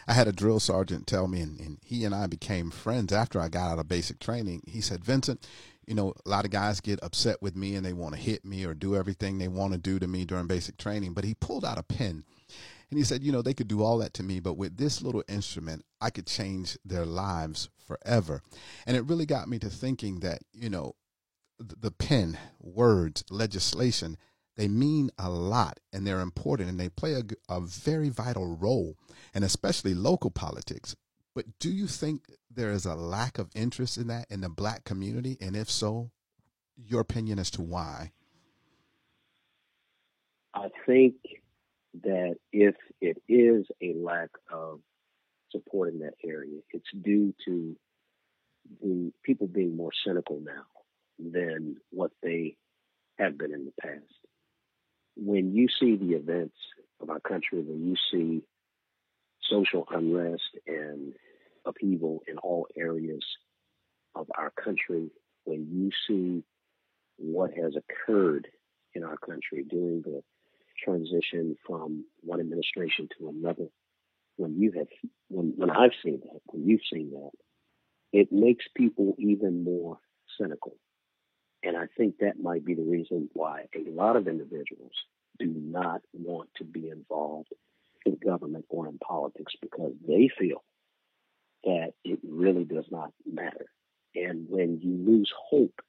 I 0.07 0.13
had 0.13 0.29
a 0.29 0.33
drill 0.33 0.61
sergeant 0.61 1.07
tell 1.07 1.29
me, 1.29 1.41
and, 1.41 1.59
and 1.59 1.79
he 1.83 2.05
and 2.05 2.15
I 2.15 2.27
became 2.27 2.71
friends 2.71 3.11
after 3.11 3.41
I 3.41 3.49
got 3.49 3.71
out 3.71 3.79
of 3.79 3.89
basic 3.89 4.21
training. 4.21 4.65
He 4.67 4.83
said, 4.83 5.03
Vincent, 5.03 5.49
you 5.89 5.95
know, 5.95 6.13
a 6.27 6.29
lot 6.29 6.45
of 6.45 6.51
guys 6.51 6.83
get 6.83 7.03
upset 7.03 7.41
with 7.41 7.57
me 7.57 7.75
and 7.75 7.85
they 7.85 7.95
want 7.95 8.15
to 8.15 8.21
hit 8.21 8.45
me 8.45 8.67
or 8.67 8.75
do 8.75 8.95
everything 8.95 9.39
they 9.39 9.49
want 9.49 9.73
to 9.73 9.79
do 9.79 9.99
to 9.99 10.07
me 10.07 10.27
during 10.27 10.47
basic 10.47 10.77
training. 10.77 11.15
But 11.15 11.25
he 11.25 11.33
pulled 11.33 11.65
out 11.65 11.79
a 11.79 11.83
pen 11.83 12.25
and 12.91 12.99
he 12.99 13.05
said, 13.05 13.23
you 13.23 13.33
know, 13.33 13.41
they 13.41 13.55
could 13.55 13.69
do 13.69 13.83
all 13.83 13.97
that 13.99 14.13
to 14.15 14.23
me, 14.23 14.39
but 14.39 14.59
with 14.59 14.77
this 14.77 15.01
little 15.01 15.25
instrument, 15.29 15.87
I 15.99 16.11
could 16.11 16.27
change 16.27 16.77
their 16.85 17.07
lives 17.07 17.71
forever. 17.87 18.43
And 18.87 18.99
it 18.99 19.07
really 19.07 19.25
got 19.25 19.49
me 19.49 19.59
to 19.61 19.71
thinking 19.71 20.21
that, 20.21 20.41
you 20.53 20.69
know, 20.69 20.95
the 21.59 21.91
pen, 21.91 22.39
words, 22.61 23.25
legislation, 23.31 24.19
they 24.57 24.69
mean 24.69 25.11
a 25.19 25.31
lot 25.31 25.81
and 25.93 26.07
they're 26.07 26.21
important 26.21 26.69
and 26.69 26.79
they 26.79 26.91
play 26.91 27.15
a, 27.15 27.23
a 27.49 27.61
very 27.61 28.11
vital 28.11 28.57
role, 28.57 28.97
and 29.33 29.43
especially 29.43 29.95
local 29.95 30.31
politics. 30.31 30.95
But 31.39 31.61
do 31.61 31.71
you 31.71 31.87
think 31.87 32.33
there 32.51 32.73
is 32.73 32.85
a 32.85 32.97
lack 32.97 33.39
of 33.39 33.49
interest 33.55 33.97
in 33.97 34.09
that 34.09 34.27
in 34.29 34.41
the 34.41 34.49
black 34.49 34.83
community? 34.83 35.39
And 35.41 35.55
if 35.55 35.71
so, 35.71 36.11
your 36.77 37.01
opinion 37.01 37.39
as 37.39 37.49
to 37.53 37.63
why? 37.63 38.11
I 40.53 40.67
think 40.85 41.15
that 42.03 42.39
if 42.53 42.75
it 43.01 43.23
is 43.29 43.67
a 43.81 43.95
lack 43.95 44.31
of 44.53 44.81
support 45.53 45.95
in 45.95 46.01
that 46.01 46.15
area, 46.25 46.59
it's 46.73 46.91
due 47.05 47.33
to 47.45 47.77
the 48.83 49.13
people 49.23 49.47
being 49.47 49.77
more 49.77 49.93
cynical 50.05 50.41
now 50.45 50.67
than 51.21 51.77
what 51.91 52.11
they 52.21 52.57
have 53.17 53.39
been 53.39 53.55
in 53.55 53.65
the 53.65 53.73
past. 53.81 54.03
When 55.15 55.55
you 55.55 55.69
see 55.69 55.95
the 55.95 56.17
events 56.17 56.57
of 57.01 57.11
our 57.11 57.21
country, 57.21 57.63
when 57.63 57.87
you 57.87 57.95
see 58.11 58.43
social 59.49 59.87
unrest 59.89 60.43
and 60.67 61.15
upheaval 61.69 62.23
in 62.27 62.39
all 62.39 62.67
areas 62.77 63.25
of 64.15 64.27
our 64.37 64.51
country, 64.51 65.11
when 65.45 65.67
you 65.71 65.91
see 66.07 66.43
what 67.17 67.51
has 67.53 67.75
occurred 67.77 68.49
in 68.95 69.05
our 69.05 69.17
country 69.17 69.65
during 69.69 70.03
the 70.03 70.23
transition 70.83 71.57
from 71.67 72.05
one 72.21 72.41
administration 72.41 73.09
to 73.19 73.29
another, 73.29 73.69
when 74.37 74.61
you 74.61 74.73
have, 74.73 74.87
when, 75.29 75.53
when 75.57 75.71
I've 75.71 75.93
seen 76.03 76.21
that, 76.21 76.41
when 76.47 76.67
you've 76.67 76.81
seen 76.93 77.11
that, 77.11 77.31
it 78.13 78.33
makes 78.33 78.65
people 78.75 79.15
even 79.19 79.65
more 79.65 79.99
cynical. 80.41 80.77
And 81.63 81.77
I 81.77 81.87
think 81.97 82.19
that 82.19 82.41
might 82.41 82.65
be 82.65 82.75
the 82.75 82.83
reason 82.83 83.29
why 83.33 83.65
a 83.75 83.91
lot 83.91 84.17
of 84.17 84.29
individuals 84.29 84.93
do 85.39 85.47
not 85.47 86.03
want 86.13 86.49
to 86.57 86.65
be 86.65 86.89
involved 86.89 87.49
in 88.07 88.17
government 88.25 88.65
or 88.69 88.89
in 88.89 88.99
politics 88.99 89.55
because 89.61 89.93
they 90.07 90.31
feel 90.39 90.63
that 91.65 91.93
it 92.05 92.19
really 92.23 92.65
does 92.65 92.87
not 92.91 93.13
matter. 93.31 93.67
And 94.15 94.47
when 94.49 94.81
you 94.81 94.97
lose 94.97 95.33
hope, 95.51 95.81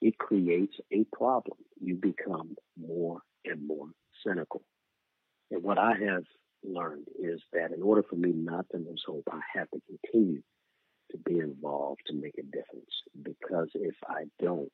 it 0.00 0.18
creates 0.18 0.74
a 0.92 1.04
problem. 1.14 1.58
You 1.80 1.94
become 1.94 2.56
more 2.78 3.20
and 3.44 3.66
more 3.66 3.88
cynical. 4.26 4.62
And 5.50 5.62
what 5.62 5.78
I 5.78 5.92
have 6.06 6.24
learned 6.64 7.06
is 7.18 7.40
that 7.52 7.72
in 7.72 7.82
order 7.82 8.02
for 8.02 8.16
me 8.16 8.32
not 8.32 8.66
to 8.70 8.78
lose 8.78 9.02
hope, 9.06 9.24
I 9.30 9.40
have 9.54 9.68
to 9.70 9.80
continue 9.86 10.42
to 11.10 11.18
be 11.18 11.38
involved 11.38 12.00
to 12.06 12.14
make 12.14 12.38
a 12.38 12.42
difference. 12.42 13.02
Because 13.22 13.68
if 13.74 13.94
I 14.08 14.24
don't, 14.40 14.72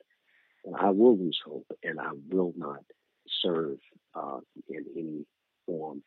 I 0.78 0.90
will 0.90 1.16
lose 1.16 1.40
hope 1.44 1.66
and 1.82 2.00
I 2.00 2.10
will 2.30 2.52
not 2.56 2.82
serve 3.42 3.78
uh, 4.14 4.40
in 4.68 4.84
any 4.96 5.26
form 5.66 6.02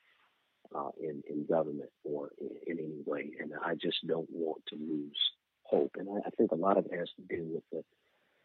uh, 0.76 0.90
in, 1.00 1.24
in 1.30 1.46
government 1.46 1.90
or 2.04 2.30
in, 2.40 2.50
in, 2.68 2.80
any 2.80 3.02
way. 3.06 3.32
And 3.40 3.52
I 3.64 3.76
just 3.76 4.06
don't 4.08 4.30
want 4.32 4.64
to 4.68 4.76
lose 4.76 5.18
hope. 5.64 5.96
And 5.98 6.08
I, 6.10 6.28
I 6.28 6.30
think 6.32 6.52
a 6.52 6.56
lot 6.56 6.78
of 6.78 6.86
it 6.86 6.98
has 6.98 7.10
to 7.18 7.36
do 7.36 7.44
with 7.54 7.64
the 7.72 7.84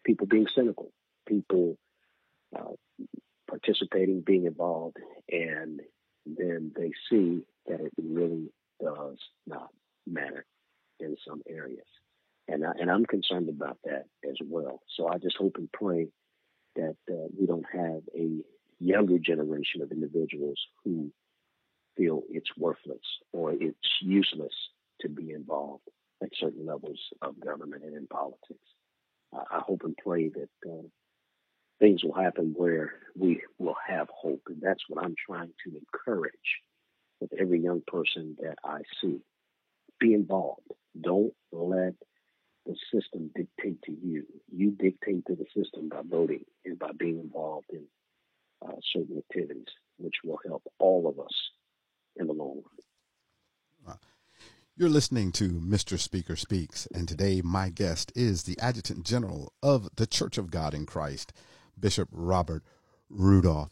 people 0.05 0.27
being 0.27 0.47
cynical, 0.55 0.93
people 1.27 1.77
uh, 2.57 2.73
participating, 3.49 4.23
being 4.23 4.47
involved, 4.47 4.97
and 5.31 5.81
then 6.25 6.73
they 6.77 6.91
see 7.11 7.47
that 7.67 7.81
it 7.81 7.93
really 7.99 8.51
does 8.83 9.19
not 9.47 9.69
matter 10.07 10.45
in 11.01 11.17
some 11.27 11.43
areas. 11.49 11.87
And, 12.49 12.65
I, 12.65 12.73
and 12.81 12.91
I'm 12.91 13.07
concerned 13.07 13.49
about 13.49 13.79
that 13.85 14.07
as 14.29 14.37
well. 14.45 14.81
So 14.97 15.09
I 15.09 15.19
just 15.19 15.37
hope 15.37 15.57
and 15.57 15.71
pray 15.73 16.09
that 16.77 16.97
uh, 17.11 17.27
we 17.39 17.47
don't 17.47 17.67
have 17.73 18.03
a 18.17 18.43
younger 18.79 19.19
generation 19.19 19.83
of 19.83 19.91
individuals 19.91 20.59
who 20.85 21.11
feel 21.97 22.23
it's 22.31 22.51
worthless 22.57 22.99
or 23.33 23.53
it's 23.53 23.79
useless 24.01 24.55
to 25.01 25.09
be 25.09 25.33
involved 25.33 25.85
at 26.23 26.31
certain 26.39 26.67
levels 26.67 27.01
of 27.23 27.41
government 27.41 27.83
and 27.85 27.97
in 27.97 28.07
politics. 28.07 28.61
I 29.33 29.61
hope 29.61 29.83
and 29.85 29.97
pray 29.97 30.29
that 30.29 30.49
uh, 30.67 30.87
things 31.79 32.03
will 32.03 32.15
happen 32.15 32.55
where 32.57 32.93
we 33.15 33.43
will 33.59 33.77
have 33.87 34.09
hope. 34.09 34.43
And 34.47 34.61
that's 34.61 34.83
what 34.89 35.05
I'm 35.05 35.15
trying 35.27 35.53
to 35.65 35.77
encourage 35.77 36.33
with 37.21 37.33
every 37.39 37.61
young 37.61 37.83
person 37.87 38.37
that 38.41 38.57
I 38.65 38.81
see. 39.01 39.19
Be 39.99 40.15
involved. 40.15 40.73
Don't 40.99 41.33
let 41.53 41.95
the 42.67 42.77
system 42.93 43.31
dictate 43.35 43.83
to 43.83 43.93
you. 43.93 44.25
You 44.55 44.71
dictate 44.71 45.27
to 45.27 45.35
the 45.35 45.47
system 45.55 45.89
by 45.89 46.01
voting 46.05 46.45
and 46.65 46.79
by 46.79 46.91
being 46.99 47.19
involved 47.19 47.67
in 47.71 47.85
uh, 48.67 48.73
certain 48.93 49.19
activities, 49.19 49.67
which 49.99 50.17
You're 54.79 54.91
listening 54.91 55.33
to 55.33 55.49
Mr. 55.49 55.99
Speaker 55.99 56.37
Speaks, 56.37 56.87
and 56.93 57.09
today 57.09 57.41
my 57.43 57.71
guest 57.71 58.13
is 58.15 58.43
the 58.43 58.59
Adjutant 58.61 59.07
General 59.07 59.55
of 59.63 59.89
the 59.97 60.07
Church 60.07 60.37
of 60.37 60.51
God 60.51 60.75
in 60.75 60.85
Christ, 60.85 61.33
Bishop 61.81 62.11
Robert 62.13 62.63
Rudolph. 63.09 63.71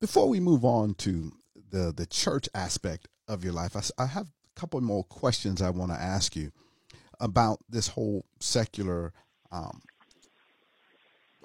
Before 0.00 0.26
we 0.26 0.40
move 0.40 0.64
on 0.64 0.94
to 0.94 1.32
the, 1.70 1.92
the 1.94 2.06
church 2.06 2.48
aspect 2.54 3.06
of 3.28 3.44
your 3.44 3.52
life, 3.52 3.76
I, 3.76 4.02
I 4.02 4.06
have 4.06 4.28
a 4.28 4.58
couple 4.58 4.80
more 4.80 5.04
questions 5.04 5.60
I 5.60 5.68
want 5.68 5.92
to 5.92 6.00
ask 6.00 6.34
you 6.34 6.52
about 7.20 7.58
this 7.68 7.88
whole 7.88 8.24
secular 8.40 9.12
um, 9.52 9.82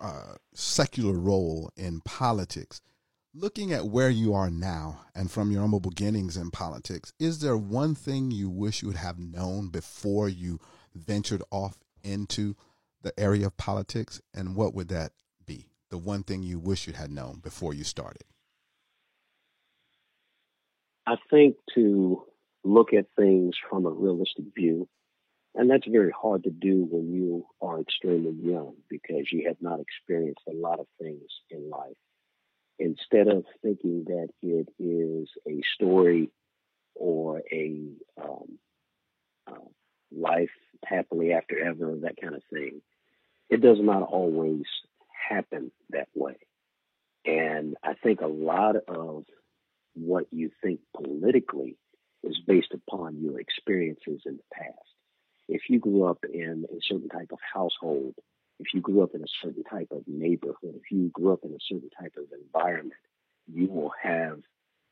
uh, 0.02 0.36
secular 0.54 1.20
role 1.20 1.70
in 1.76 2.00
politics. 2.02 2.80
Looking 3.36 3.72
at 3.72 3.86
where 3.86 4.10
you 4.10 4.34
are 4.34 4.50
now 4.50 5.02
and 5.14 5.30
from 5.30 5.52
your 5.52 5.62
humble 5.62 5.80
beginnings 5.80 6.36
in 6.36 6.50
politics, 6.50 7.14
is 7.20 7.42
there 7.42 7.56
one 7.56 7.94
thing 7.94 8.32
you 8.32 8.50
wish 8.50 8.82
you 8.82 8.88
would 8.88 8.98
have 8.98 9.20
known 9.20 9.70
before 9.70 10.28
you 10.28 10.60
ventured 10.96 11.44
off 11.52 11.78
into 12.04 12.56
the 13.04 13.18
area 13.20 13.46
of 13.46 13.56
politics? 13.56 14.20
And 14.34 14.56
what 14.56 14.74
would 14.74 14.88
that 14.88 15.12
be? 15.46 15.68
The 15.92 16.00
one 16.00 16.24
thing 16.24 16.42
you 16.42 16.58
wish 16.58 16.88
you 16.88 16.94
had 16.94 17.12
known 17.12 17.40
before 17.40 17.72
you 17.76 17.84
started? 17.84 18.24
I 21.06 21.18
think 21.30 21.58
to 21.76 22.24
look 22.64 22.94
at 22.94 23.06
things 23.16 23.56
from 23.70 23.86
a 23.86 23.92
realistic 23.92 24.46
view 24.56 24.90
and 25.54 25.70
that's 25.70 25.88
very 25.88 26.12
hard 26.12 26.44
to 26.44 26.50
do 26.50 26.88
when 26.90 27.14
you 27.14 27.46
are 27.62 27.80
extremely 27.80 28.34
young 28.42 28.76
because 28.90 29.32
you 29.32 29.48
have 29.48 29.58
not 29.62 29.80
experienced 29.80 30.42
a 30.48 30.54
lot 30.54 30.80
of 30.80 30.88
things 31.00 31.28
in 31.50 31.70
life. 31.70 31.96
Instead 32.80 33.28
of 33.28 33.46
thinking 33.62 34.06
that 34.06 34.30
it 34.42 34.70
is 34.80 35.30
a 35.48 35.62
story 35.76 36.30
or 36.96 37.42
a 37.52 37.90
um, 38.22 38.58
uh, 39.48 39.68
life 40.12 40.50
happily 40.86 41.34
after 41.34 41.60
ever, 41.60 41.98
that 42.02 42.20
kind 42.22 42.36
of 42.36 42.42
thing, 42.52 42.82
it 43.50 43.62
does 43.62 43.80
not 43.80 44.04
always 44.04 44.64
happen 45.30 45.72
that 45.90 46.08
way. 46.16 46.38
And 47.26 47.76
I 47.84 47.94
think 47.96 48.22
a 48.22 48.28
lot 48.28 48.78
of 48.88 49.26
what 49.94 50.26
you 50.32 50.52
think 50.64 50.80
politically 50.96 51.78
is 52.24 52.40
based 52.48 52.74
upon 52.74 53.22
your 53.22 53.40
experiences 53.40 54.22
in 54.26 54.38
the 54.38 54.44
past 54.54 54.90
if 55.50 55.64
you 55.68 55.80
grew 55.80 56.06
up 56.06 56.24
in 56.32 56.66
a 56.72 56.80
certain 56.82 57.10
type 57.10 57.32
of 57.32 57.40
household, 57.54 58.14
if 58.60 58.74
you 58.74 58.82
grew 58.82 59.04
up 59.04 59.12
in 59.14 59.22
a 59.22 59.28
certain 59.42 59.64
type 59.64 59.88
of 59.92 60.04
neighborhood, 60.08 60.76
if 60.76 60.92
you 60.92 61.10
grew 61.14 61.34
up 61.34 61.40
in 61.44 61.52
a 61.52 61.66
certain 61.68 61.90
type 62.00 62.14
of 62.18 62.26
environment, 62.44 63.00
you 63.52 63.68
will 63.68 63.92
have 64.02 64.40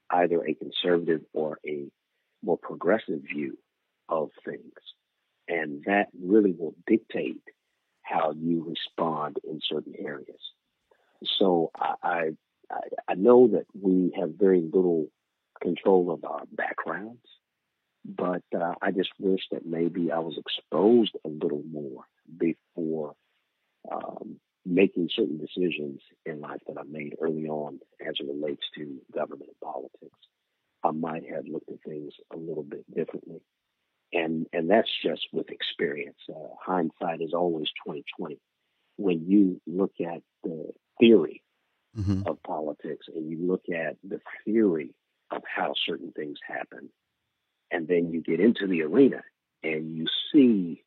either 0.09 0.43
a 0.43 0.53
conservative 0.53 1.22
or 1.34 1.59
a 1.68 1.88
more 2.43 2.57
progressive 2.57 3.22
view 3.22 3.57
of 4.09 4.30
things. 4.45 4.74
And 5.47 5.84
that 5.86 6.07
really 6.18 6.53
will 6.57 6.76
dictate 6.86 7.41
how 8.01 8.32
you 8.32 8.65
respond 8.68 9.38
in 9.43 9.59
certain 9.63 9.93
areas. 9.99 10.39
So 11.38 11.72
I, 11.76 12.32
I, 12.72 12.80
I 13.07 13.13
know 13.15 13.49
that 13.49 13.65
we 13.80 14.13
have 14.20 14.32
very 14.38 14.61
little 14.61 15.07
control 15.61 16.11
of 16.11 16.24
our 16.24 16.43
backgrounds. 16.51 17.20
But 18.05 18.43
uh, 18.55 18.76
I 18.82 18.91
just 18.91 19.09
wish 19.20 19.41
that 19.51 19.65
maybe 19.65 20.11
I 20.11 20.20
was 20.20 20.38
exposed 20.38 21.11
a 21.26 21.28
little 21.28 21.63
more 21.70 22.05
before 22.38 23.15
um, 23.92 24.40
making 24.66 25.10
certain 25.16 25.38
decisions 25.38 26.02
in 26.26 26.42
life 26.42 26.62
that 26.68 26.78
I 26.78 26.84
made 26.84 27.16
early 27.22 27.48
on 27.48 27.80
as 28.06 28.16
it 28.20 28.28
relates 28.28 28.64
to 28.76 28.98
government 29.14 29.50
and 29.50 29.60
politics. 29.62 30.20
I 30.84 30.92
might 30.92 31.24
have 31.34 31.46
looked 31.48 31.70
at 31.70 31.82
things 31.86 32.14
a 32.34 32.38
little 32.38 32.64
bit 32.64 32.84
differently. 32.94 33.42
And, 34.14 34.48
and 34.54 34.70
that's 34.70 34.90
just 35.04 35.28
with 35.34 35.50
experience. 35.50 36.18
Uh, 36.30 36.54
hindsight 36.62 37.22
is 37.22 37.34
always 37.34 37.68
2020. 37.86 38.40
When 38.98 39.26
you 39.28 39.62
look 39.68 39.94
at 40.00 40.22
the 40.44 40.72
theory 41.00 41.44
mm-hmm. 41.98 42.24
of 42.26 42.42
politics 42.44 43.08
and 43.14 43.30
you 43.30 43.40
look 43.48 43.64
at 43.70 43.98
the 44.04 44.20
theory 44.46 44.94
of 45.32 45.42
how 45.44 45.74
certain 45.86 46.12
things 46.12 46.38
happen, 46.46 46.90
and 47.72 47.88
then 47.88 48.12
you 48.12 48.22
get 48.22 48.40
into 48.40 48.66
the 48.68 48.84
arena 48.84 49.22
and 49.64 49.96
you 49.96 50.06
see 50.34 50.84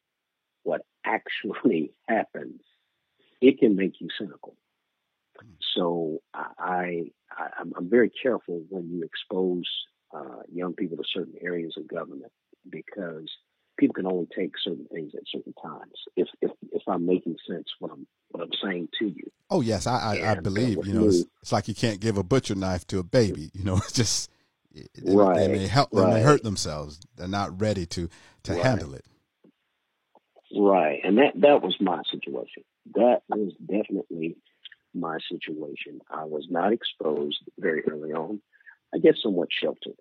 what 0.62 0.82
actually 1.04 1.92
happens, 2.08 2.60
it 3.40 3.58
can 3.58 3.76
make 3.76 4.00
you 4.00 4.08
cynical. 4.18 4.54
So 5.74 6.20
I, 6.34 7.04
I 7.30 7.46
I'm 7.58 7.88
very 7.88 8.10
careful 8.10 8.62
when 8.68 8.90
you 8.90 9.04
expose 9.04 9.64
uh, 10.14 10.42
young 10.52 10.74
people 10.74 10.96
to 10.96 11.04
certain 11.14 11.34
areas 11.40 11.74
of 11.76 11.88
government 11.88 12.32
because 12.68 13.30
people 13.78 13.94
can 13.94 14.06
only 14.06 14.26
take 14.36 14.52
certain 14.62 14.86
things 14.92 15.12
at 15.14 15.22
certain 15.32 15.54
times. 15.62 15.92
If 16.16 16.28
if 16.42 16.50
if 16.72 16.82
I'm 16.88 17.06
making 17.06 17.36
sense 17.48 17.66
what 17.78 17.92
I'm 17.92 18.06
what 18.30 18.42
I'm 18.42 18.50
saying 18.62 18.88
to 18.98 19.06
you. 19.06 19.30
Oh 19.48 19.60
yes, 19.60 19.86
I 19.86 20.16
I, 20.16 20.32
I 20.32 20.34
believe 20.40 20.86
you 20.86 20.92
know 20.92 21.06
it's, 21.06 21.24
it's, 21.40 21.52
like 21.52 21.68
you 21.68 21.74
can't 21.74 22.00
give 22.00 22.18
a 22.18 22.22
butcher 22.22 22.54
knife 22.54 22.86
to 22.88 22.98
a 22.98 23.04
baby. 23.04 23.50
You 23.54 23.64
know, 23.64 23.76
it's 23.78 23.92
just 23.92 24.30
they, 24.72 25.14
right. 25.14 25.36
they 25.36 25.48
may 25.48 25.66
help 25.66 25.90
right. 25.92 26.06
they 26.06 26.14
may 26.14 26.22
hurt 26.22 26.42
themselves 26.42 27.00
they're 27.16 27.28
not 27.28 27.60
ready 27.60 27.86
to 27.86 28.08
to 28.44 28.52
right. 28.52 28.62
handle 28.62 28.94
it 28.94 29.04
right. 30.54 31.00
And 31.04 31.18
that 31.18 31.32
that 31.40 31.62
was 31.62 31.76
my 31.80 32.02
situation. 32.10 32.64
That 32.94 33.22
was 33.28 33.52
definitely 33.64 34.36
my 34.94 35.18
situation. 35.30 36.00
I 36.10 36.24
was 36.24 36.46
not 36.50 36.72
exposed 36.72 37.38
very 37.58 37.82
early 37.88 38.12
on. 38.12 38.40
I 38.94 38.98
get 38.98 39.16
somewhat 39.22 39.48
sheltered. 39.52 39.96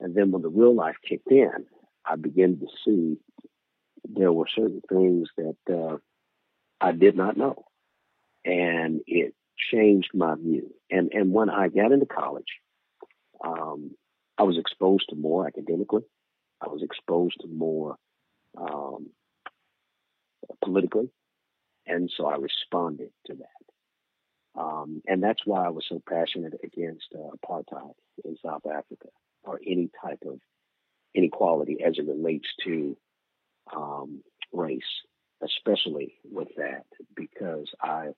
And 0.00 0.14
then 0.14 0.30
when 0.30 0.42
the 0.42 0.48
real 0.48 0.74
life 0.74 0.96
kicked 1.06 1.30
in 1.30 1.66
i 2.06 2.16
began 2.16 2.58
to 2.58 2.66
see 2.84 3.18
there 4.08 4.32
were 4.32 4.46
certain 4.54 4.80
things 4.88 5.28
that 5.36 5.56
uh, 5.70 5.96
i 6.80 6.92
did 6.92 7.16
not 7.16 7.36
know. 7.36 7.64
And 8.44 9.00
it 9.06 9.34
changed 9.72 10.10
my 10.14 10.36
view. 10.36 10.72
And 10.90 11.10
and 11.12 11.32
when 11.32 11.50
i 11.50 11.68
got 11.68 11.92
into 11.92 12.06
college 12.06 12.60
um, 13.44 13.92
I 14.36 14.44
was 14.44 14.58
exposed 14.58 15.08
to 15.10 15.16
more 15.16 15.46
academically. 15.46 16.02
I 16.60 16.68
was 16.68 16.82
exposed 16.82 17.36
to 17.40 17.48
more 17.48 17.96
um, 18.56 19.10
politically, 20.64 21.10
and 21.86 22.10
so 22.16 22.26
I 22.26 22.36
responded 22.36 23.10
to 23.26 23.34
that. 23.34 24.60
Um, 24.60 25.02
and 25.06 25.22
that's 25.22 25.42
why 25.44 25.64
I 25.64 25.70
was 25.70 25.84
so 25.88 26.02
passionate 26.08 26.54
against 26.64 27.06
uh, 27.14 27.30
apartheid 27.36 27.94
in 28.24 28.36
South 28.44 28.66
Africa 28.66 29.08
or 29.44 29.60
any 29.64 29.88
type 30.02 30.22
of 30.26 30.40
inequality 31.14 31.78
as 31.84 31.94
it 31.98 32.06
relates 32.06 32.48
to 32.64 32.96
um, 33.74 34.22
race, 34.52 34.82
especially 35.42 36.14
with 36.24 36.48
that, 36.56 36.86
because 37.14 37.70
I 37.82 38.08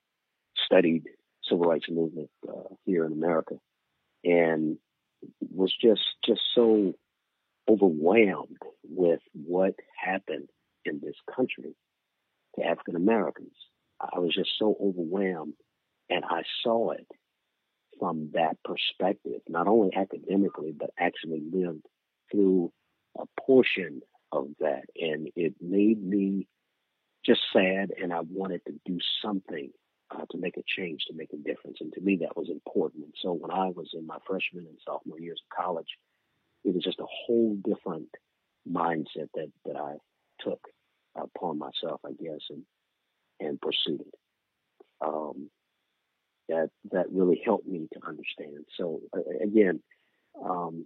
studied 0.65 1.03
civil 1.47 1.65
rights 1.65 1.89
movement 1.89 2.29
uh, 2.47 2.73
here 2.85 3.05
in 3.05 3.13
America, 3.13 3.55
and 4.23 4.77
was 5.53 5.73
just 5.79 6.01
just 6.25 6.41
so 6.55 6.93
overwhelmed 7.69 8.57
with 8.83 9.21
what 9.33 9.75
happened 9.95 10.49
in 10.85 10.99
this 11.03 11.15
country 11.35 11.75
to 12.55 12.65
African 12.65 12.95
Americans. 12.95 13.53
I 13.99 14.19
was 14.19 14.33
just 14.33 14.51
so 14.57 14.75
overwhelmed, 14.81 15.53
and 16.09 16.23
I 16.25 16.43
saw 16.63 16.91
it 16.91 17.07
from 17.99 18.31
that 18.33 18.57
perspective, 18.63 19.41
not 19.47 19.67
only 19.67 19.95
academically, 19.95 20.73
but 20.77 20.89
actually 20.97 21.41
lived 21.51 21.85
through 22.31 22.71
a 23.17 23.25
portion 23.39 24.01
of 24.31 24.47
that. 24.59 24.83
And 24.95 25.29
it 25.35 25.53
made 25.61 26.03
me 26.03 26.47
just 27.25 27.41
sad, 27.53 27.91
and 28.01 28.11
I 28.11 28.21
wanted 28.21 28.61
to 28.65 28.73
do 28.85 28.97
something 29.23 29.69
uh, 30.09 30.25
to 30.31 30.37
make 30.37 30.57
a 30.57 30.63
change, 30.65 31.05
to 31.07 31.13
make 31.15 31.31
a 31.33 31.37
difference. 31.37 31.77
And 31.79 31.93
to 31.93 32.01
me, 32.01 32.17
that 32.21 32.35
was 32.35 32.49
important. 32.49 33.05
And 33.05 33.13
so 33.21 33.33
when 33.33 33.51
I 33.51 33.67
was 33.67 33.91
in 33.93 34.07
my 34.07 34.17
freshman 34.25 34.65
and 34.65 34.77
sophomore 34.83 35.19
years 35.19 35.41
of 35.43 35.63
college, 35.63 35.97
it 36.63 36.73
was 36.73 36.83
just 36.83 36.99
a 36.99 37.05
whole 37.07 37.55
different 37.63 38.09
mindset 38.69 39.29
that, 39.35 39.51
that 39.65 39.75
I 39.75 39.95
took 40.39 40.59
upon 41.15 41.59
myself, 41.59 42.01
I 42.05 42.11
guess, 42.11 42.41
and, 42.49 42.63
and 43.39 43.59
pursued. 43.59 44.05
Um, 45.05 45.49
that, 46.49 46.69
that 46.91 47.11
really 47.11 47.41
helped 47.43 47.67
me 47.67 47.87
to 47.93 47.99
understand. 48.05 48.65
So 48.77 49.01
uh, 49.15 49.43
again, 49.43 49.81
um, 50.43 50.85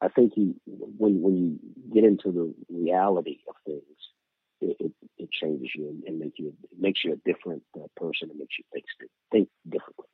I 0.00 0.08
think 0.08 0.32
you, 0.36 0.54
when, 0.66 1.22
when 1.22 1.36
you 1.36 1.58
get 1.94 2.04
into 2.04 2.32
the 2.32 2.54
reality 2.74 3.38
of 3.48 3.54
things, 3.64 3.82
it, 4.60 4.76
it, 4.80 4.92
it 5.18 5.28
changes 5.30 5.70
you 5.74 5.88
and, 5.88 6.04
and 6.04 6.18
makes 6.18 6.38
you 6.38 6.48
it 6.48 6.78
makes 6.78 7.00
you 7.04 7.12
a 7.12 7.16
different 7.30 7.62
uh, 7.76 7.86
person. 7.96 8.30
It 8.30 8.36
makes 8.38 8.54
you 8.58 8.64
think 8.72 8.84
think 9.30 9.48
differently. 9.68 10.06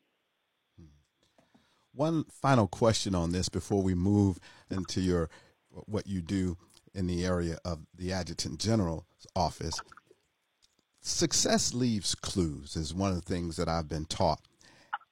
One 1.95 2.25
final 2.31 2.69
question 2.69 3.15
on 3.15 3.33
this 3.33 3.49
before 3.49 3.83
we 3.83 3.95
move 3.95 4.39
into 4.71 5.01
your 5.01 5.29
what 5.71 6.07
you 6.07 6.23
do 6.23 6.57
in 6.99 7.07
the 7.07 7.25
area 7.25 7.57
of 7.65 7.87
the 7.95 8.13
Adjutant 8.13 8.59
General's 8.59 9.05
office. 9.37 9.81
Success 11.01 11.73
leaves 11.73 12.17
clues 12.17 12.75
is 12.75 12.93
one 12.93 13.11
of 13.11 13.17
the 13.17 13.23
things 13.35 13.57
that 13.57 13.69
I've 13.69 13.89
been 13.89 14.05
taught, 14.05 14.41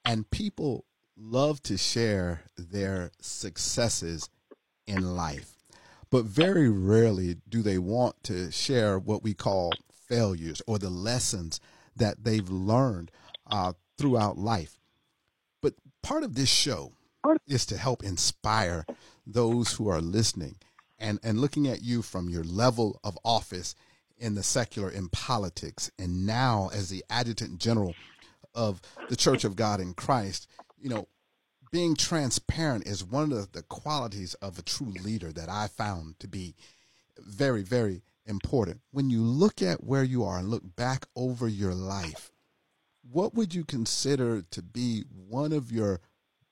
and 0.05 0.29
people 0.31 0.85
love 1.17 1.63
to 1.63 1.79
share 1.79 2.43
their 2.59 3.13
successes 3.21 4.29
in 4.87 5.17
life. 5.17 5.53
but 6.11 6.25
very 6.25 6.69
rarely 6.69 7.37
do 7.49 7.63
they 7.63 7.79
want 7.79 8.23
to 8.25 8.51
share 8.51 8.99
what 8.99 9.23
we 9.23 9.35
call 9.35 9.73
failures 10.09 10.63
or 10.67 10.79
the 10.79 10.91
lessons 10.91 11.61
that 11.97 12.23
they've 12.25 12.49
learned 12.49 13.11
uh, 13.51 13.73
throughout 13.99 14.39
life. 14.39 14.79
But 15.61 15.75
part 16.03 16.23
of 16.23 16.35
this 16.35 16.49
show 16.49 16.93
is 17.49 17.67
to 17.67 17.77
help 17.77 18.05
inspire 18.05 18.87
those 19.27 19.73
who 19.73 19.89
are 19.89 20.01
listening 20.01 20.57
and, 20.99 21.19
and 21.23 21.41
looking 21.41 21.67
at 21.67 21.83
you 21.83 22.03
from 22.03 22.29
your 22.29 22.45
level 22.45 23.01
of 23.05 23.19
office 23.25 23.75
in 24.19 24.35
the 24.35 24.43
secular 24.43 24.91
in 24.91 25.09
politics 25.09 25.91
and 25.99 26.27
now 26.27 26.71
as 26.73 26.89
the 26.89 27.05
adjutant 27.11 27.59
general 27.59 27.95
of 28.55 28.81
the 29.09 29.17
Church 29.17 29.45
of 29.45 29.57
God 29.57 29.81
in 29.81 29.93
Christ, 29.93 30.49
you 30.79 30.89
know, 30.89 31.07
being 31.71 31.95
transparent 31.95 32.87
is 32.87 33.05
one 33.05 33.33
of 33.33 33.53
the 33.53 33.63
qualities 33.63 34.35
of 34.35 34.59
a 34.59 34.63
true 34.63 34.95
leader 35.05 35.33
that 35.33 35.49
I 35.49 35.69
found 35.69 36.19
to 36.21 36.29
be 36.29 36.55
very, 37.19 37.63
very 37.63 38.03
important. 38.25 38.81
When 38.93 39.11
you 39.11 39.23
look 39.23 39.63
at 39.63 39.85
where 39.85 40.05
you 40.05 40.25
are 40.25 40.39
and 40.39 40.49
look 40.49 40.77
back 40.77 41.07
over 41.15 41.49
your 41.49 41.75
life, 41.75 42.31
what 43.11 43.35
would 43.35 43.55
you 43.55 43.65
consider 43.65 44.43
to 44.43 44.63
be 44.63 45.05
one 45.11 45.53
of 45.53 45.71
your 45.71 46.01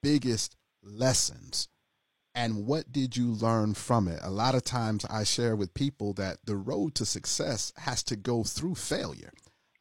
biggest 0.03 0.57
lessons? 0.83 1.69
And 2.35 2.67
what 2.67 2.91
did 2.91 3.17
you 3.17 3.31
learn 3.31 3.75
from 3.75 4.09
it? 4.09 4.19
A 4.23 4.31
lot 4.31 4.55
of 4.57 4.65
times 4.65 5.05
I 5.09 5.23
share 5.23 5.55
with 5.55 5.73
people 5.73 6.13
that 6.15 6.39
the 6.45 6.57
road 6.57 6.95
to 6.97 7.07
success 7.07 7.73
has 7.77 8.03
to 8.05 8.17
go 8.17 8.43
through 8.43 8.75
failure. 8.75 9.31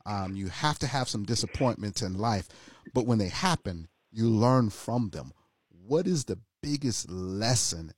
Um, 0.06 0.36
you 0.36 0.49
have 0.49 0.78
to 0.80 0.88
have 0.88 1.10
some 1.10 1.24
disappointments 1.24 2.01
in 2.01 2.18
life, 2.18 2.47
but 2.93 3.08
when 3.08 3.18
they 3.18 3.30
happen, 3.30 3.88
you 4.12 4.30
learn 4.30 4.70
from 4.70 5.10
them. 5.10 5.32
What 5.70 6.06
is 6.06 6.26
the 6.26 6.39
biggest 6.62 7.10
lesson 7.10 7.93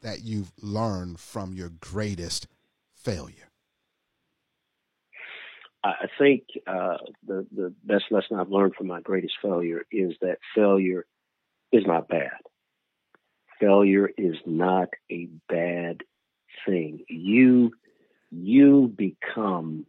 that 0.00 0.22
you've 0.22 0.52
learned 0.62 1.20
from 1.20 1.52
your 1.52 1.70
greatest 1.80 2.46
failure? 2.94 3.50
I 5.82 6.08
think 6.18 6.42
uh, 6.66 6.98
the 7.26 7.46
the 7.54 7.72
best 7.84 8.04
lesson 8.10 8.38
I've 8.38 8.50
learned 8.50 8.74
from 8.74 8.86
my 8.86 9.00
greatest 9.00 9.34
failure 9.40 9.82
is 9.90 10.12
that 10.20 10.36
failure 10.54 11.06
is 11.72 11.84
not 11.86 12.06
bad. 12.06 12.36
Failure 13.60 14.10
is 14.16 14.36
not 14.46 14.88
a 15.10 15.28
bad 15.48 16.02
thing. 16.66 17.04
You 17.08 17.72
you 18.30 18.88
become 18.88 19.86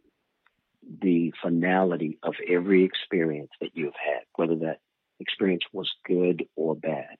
the 1.00 1.32
finality 1.42 2.18
of 2.22 2.34
every 2.48 2.84
experience 2.84 3.50
that 3.60 3.70
you've 3.74 3.94
had, 3.94 4.22
whether 4.34 4.56
that 4.56 4.80
experience 5.20 5.62
was 5.72 5.90
good 6.06 6.44
or 6.56 6.74
bad. 6.74 7.16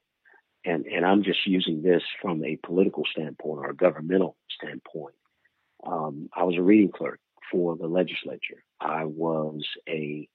And, 0.65 0.85
and 0.85 1.05
I'm 1.05 1.23
just 1.23 1.45
using 1.45 1.81
this 1.81 2.03
from 2.21 2.43
a 2.43 2.57
political 2.57 3.03
standpoint 3.11 3.59
or 3.59 3.69
a 3.69 3.75
governmental 3.75 4.37
standpoint. 4.49 5.15
Um, 5.85 6.29
I 6.33 6.43
was 6.43 6.55
a 6.57 6.61
reading 6.61 6.91
clerk 6.91 7.19
for 7.51 7.75
the 7.75 7.87
legislature. 7.87 8.63
I 8.79 9.05
was 9.05 9.65
a 9.87 10.27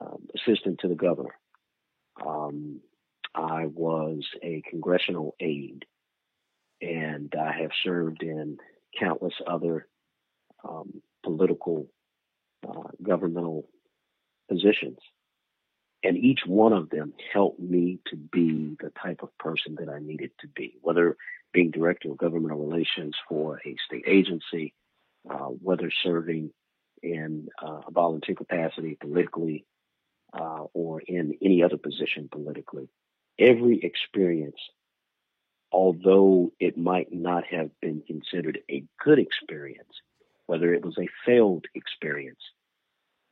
um, 0.00 0.28
assistant 0.34 0.80
to 0.80 0.88
the 0.88 0.94
governor. 0.94 1.38
Um, 2.24 2.80
I 3.34 3.66
was 3.66 4.24
a 4.42 4.62
congressional 4.68 5.34
aide, 5.40 5.84
and 6.80 7.32
I 7.38 7.52
have 7.62 7.70
served 7.82 8.22
in 8.22 8.58
countless 8.98 9.34
other 9.46 9.86
um, 10.68 11.02
political 11.22 11.86
uh, 12.68 12.88
governmental 13.02 13.68
positions. 14.48 14.98
And 16.04 16.16
each 16.16 16.40
one 16.46 16.72
of 16.72 16.90
them 16.90 17.14
helped 17.32 17.60
me 17.60 18.00
to 18.08 18.16
be 18.16 18.76
the 18.80 18.90
type 19.00 19.22
of 19.22 19.36
person 19.38 19.76
that 19.78 19.88
I 19.88 20.00
needed 20.00 20.32
to 20.40 20.48
be, 20.48 20.78
whether 20.82 21.16
being 21.52 21.70
director 21.70 22.10
of 22.10 22.18
governmental 22.18 22.66
relations 22.66 23.14
for 23.28 23.60
a 23.64 23.76
state 23.86 24.04
agency, 24.06 24.74
uh, 25.30 25.46
whether 25.46 25.90
serving 26.02 26.50
in 27.02 27.48
uh, 27.62 27.80
a 27.86 27.90
volunteer 27.90 28.34
capacity 28.34 28.96
politically 29.00 29.64
uh, 30.32 30.64
or 30.72 31.00
in 31.00 31.34
any 31.42 31.62
other 31.62 31.76
position 31.76 32.28
politically. 32.30 32.88
Every 33.38 33.80
experience, 33.82 34.58
although 35.72 36.52
it 36.60 36.76
might 36.76 37.12
not 37.12 37.44
have 37.46 37.70
been 37.80 38.02
considered 38.06 38.60
a 38.70 38.84
good 39.02 39.18
experience, 39.18 39.92
whether 40.46 40.72
it 40.74 40.84
was 40.84 40.96
a 40.98 41.08
failed 41.24 41.64
experience, 41.74 42.40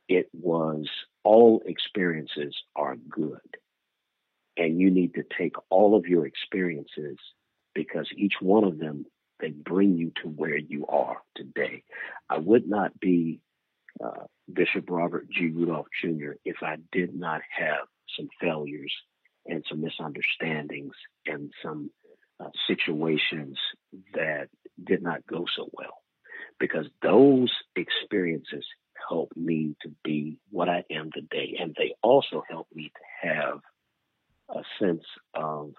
it 0.07 0.27
was 0.33 0.89
all 1.23 1.61
experiences 1.65 2.55
are 2.75 2.95
good. 2.95 3.39
And 4.57 4.79
you 4.79 4.89
need 4.89 5.13
to 5.13 5.23
take 5.37 5.55
all 5.69 5.95
of 5.95 6.07
your 6.07 6.25
experiences 6.25 7.17
because 7.73 8.07
each 8.15 8.33
one 8.41 8.63
of 8.63 8.79
them, 8.79 9.05
they 9.39 9.49
bring 9.49 9.97
you 9.97 10.11
to 10.21 10.27
where 10.29 10.57
you 10.57 10.85
are 10.87 11.17
today. 11.35 11.83
I 12.29 12.37
would 12.37 12.67
not 12.67 12.99
be 12.99 13.39
uh, 14.03 14.25
Bishop 14.51 14.89
Robert 14.89 15.29
G. 15.29 15.49
Rudolph 15.49 15.87
Jr. 16.01 16.33
if 16.43 16.57
I 16.61 16.77
did 16.91 17.15
not 17.15 17.41
have 17.57 17.87
some 18.17 18.27
failures 18.39 18.93
and 19.45 19.63
some 19.69 19.81
misunderstandings 19.81 20.93
and 21.25 21.51
some 21.63 21.91
uh, 22.39 22.49
situations 22.67 23.57
that 24.13 24.47
did 24.83 25.01
not 25.01 25.25
go 25.27 25.45
so 25.55 25.69
well. 25.73 26.01
Because 26.59 26.85
those 27.01 27.51
experiences 27.75 28.65
helped 29.09 29.35
me 29.35 29.75
to 29.81 29.89
be 30.03 30.37
what 30.49 30.69
I 30.69 30.83
am 30.91 31.11
today. 31.11 31.57
And 31.59 31.75
they 31.77 31.95
also 32.03 32.43
helped 32.49 32.75
me 32.75 32.91
to 32.95 33.27
have 33.29 33.59
a 34.49 34.61
sense 34.79 35.03
of 35.33 35.73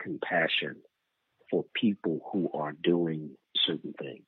compassion 0.00 0.76
for 1.50 1.64
people 1.74 2.20
who 2.32 2.50
are 2.54 2.72
doing 2.72 3.30
certain 3.66 3.94
things. 3.98 4.26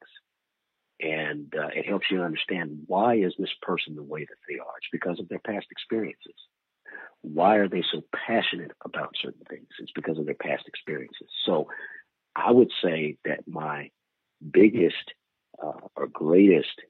And 1.01 1.53
uh, 1.57 1.69
it 1.75 1.87
helps 1.87 2.07
you 2.11 2.23
understand 2.23 2.81
why 2.87 3.17
is 3.17 3.35
this 3.39 3.55
person 3.63 3.95
the 3.95 4.03
way 4.03 4.21
that 4.21 4.37
they 4.49 4.59
are? 4.59 4.77
It's 4.79 4.89
because 4.93 5.19
of 5.19 5.29
their 5.29 5.39
past 5.39 5.67
experiences. 5.71 6.35
Why 7.23 7.57
are 7.57 7.69
they 7.69 7.83
so 7.93 8.03
passionate 8.15 8.73
about 8.85 9.15
certain 9.21 9.45
things? 9.49 9.69
It's 9.79 9.93
because 9.95 10.19
of 10.19 10.27
their 10.27 10.35
past 10.35 10.65
experiences. 10.67 11.29
So 11.45 11.69
I 12.35 12.51
would 12.51 12.71
say 12.83 13.17
that 13.25 13.41
my 13.47 13.91
biggest 14.51 15.13
uh, 15.63 15.87
or 15.97 16.07
greatest 16.07 16.81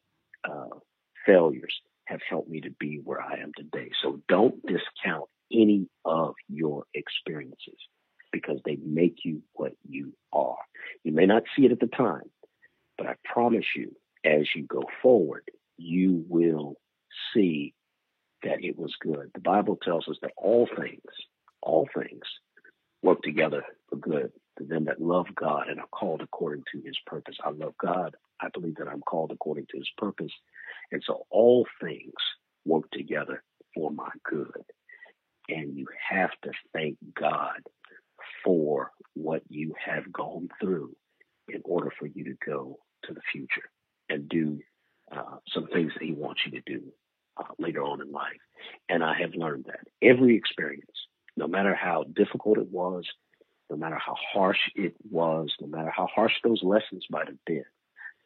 uh, 0.49 0.79
failures 1.27 1.75
have 2.05 2.21
helped 2.29 2.49
me 2.49 2.61
to 2.61 2.71
be 2.79 3.01
where 3.03 3.21
I 3.21 3.39
am 3.41 3.53
today. 3.57 3.91
So 4.03 4.21
don't 4.29 4.65
discount 4.67 5.29
any 5.53 5.89
of 6.05 6.35
your 6.49 6.85
experiences 6.95 7.79
because 8.33 8.61
they 8.65 8.77
make 8.85 9.19
you 9.25 9.43
what 9.55 9.73
you 9.89 10.13
are. 10.33 10.59
You 11.03 11.13
may 11.13 11.27
not 11.27 11.43
see 11.57 11.65
it 11.65 11.73
at 11.73 11.81
the 11.81 11.87
time, 11.87 12.31
but 12.97 13.07
I 13.07 13.15
promise 13.25 13.65
you, 13.75 13.97
as 14.25 14.47
you 14.55 14.65
go 14.65 14.85
forward, 15.03 15.51
you 15.79 16.25
will 16.29 16.77
see 17.35 17.75
that 18.43 18.65
it 18.65 18.79
was 18.79 18.95
good. 19.01 19.31
The 19.35 19.41
Bible 19.41 19.79
tells 19.83 20.09
us 20.09 20.17
that 20.23 20.33
all 20.37 20.69
things, 20.79 21.03
all 21.63 21.89
things 21.95 22.23
work 23.03 23.23
together 23.23 23.65
for 23.89 23.97
good 23.97 24.33
to 24.59 24.65
them 24.65 24.85
that 24.85 25.01
love 25.01 25.27
God 25.35 25.69
and 25.69 25.81
are 25.81 25.87
called 25.89 26.21
according 26.23 26.65
to 26.73 26.81
his 26.85 26.97
purpose. 27.07 27.37
I 27.45 27.51
love 27.51 27.75
God. 27.81 28.15
I 28.41 28.49
believe 28.53 28.77
that 28.77 28.89
I'm 28.89 29.01
called 29.01 29.33
according 29.33 29.67
to 29.71 29.79
his 29.79 29.89
purpose. 29.97 30.33
And 30.93 31.03
so 31.07 31.27
all 31.31 31.67
things 31.83 32.13
work 32.65 32.91
together 32.93 33.43
for 33.75 33.91
my 33.91 34.11
good. 34.29 34.65
And 35.49 35.77
you 35.77 35.87
have 36.11 36.31
to 36.45 36.51
thank 36.73 36.97
God 37.19 37.61
for 38.45 38.91
what 39.15 39.43
you 39.49 39.75
have 39.85 40.13
gone 40.13 40.49
through 40.61 40.95
in 41.49 41.61
order 41.65 41.93
for 41.99 42.07
you 42.07 42.25
to 42.25 42.35
go 42.47 42.79
to 43.05 43.15
the 43.15 43.21
future 43.33 43.69
and 44.09 44.29
do 44.29 44.61
uh, 45.11 45.37
some 45.53 45.67
things 45.69 45.93
that 45.95 46.05
he 46.05 46.13
wants 46.13 46.43
you 46.45 46.53
to 46.53 46.61
do 46.67 46.93
uh, 47.41 47.45
later 47.59 47.83
on 47.83 48.01
in 48.01 48.13
life. 48.13 48.41
And 48.89 49.03
I 49.03 49.15
have 49.21 49.35
learned 49.35 49.67
that 49.67 49.87
every 50.03 50.37
experience, 50.37 50.91
no 51.37 51.47
matter 51.47 51.75
how 51.75 52.05
difficult 52.05 52.59
it 52.59 52.71
was, 52.71 53.07
no 53.71 53.77
matter 53.77 53.99
how 53.99 54.17
harsh 54.33 54.59
it 54.75 54.95
was, 55.09 55.53
no 55.61 55.69
matter 55.69 55.93
how 55.95 56.07
harsh 56.13 56.35
those 56.43 56.63
lessons 56.63 57.07
might 57.11 57.29
have 57.29 57.45
been, 57.47 57.65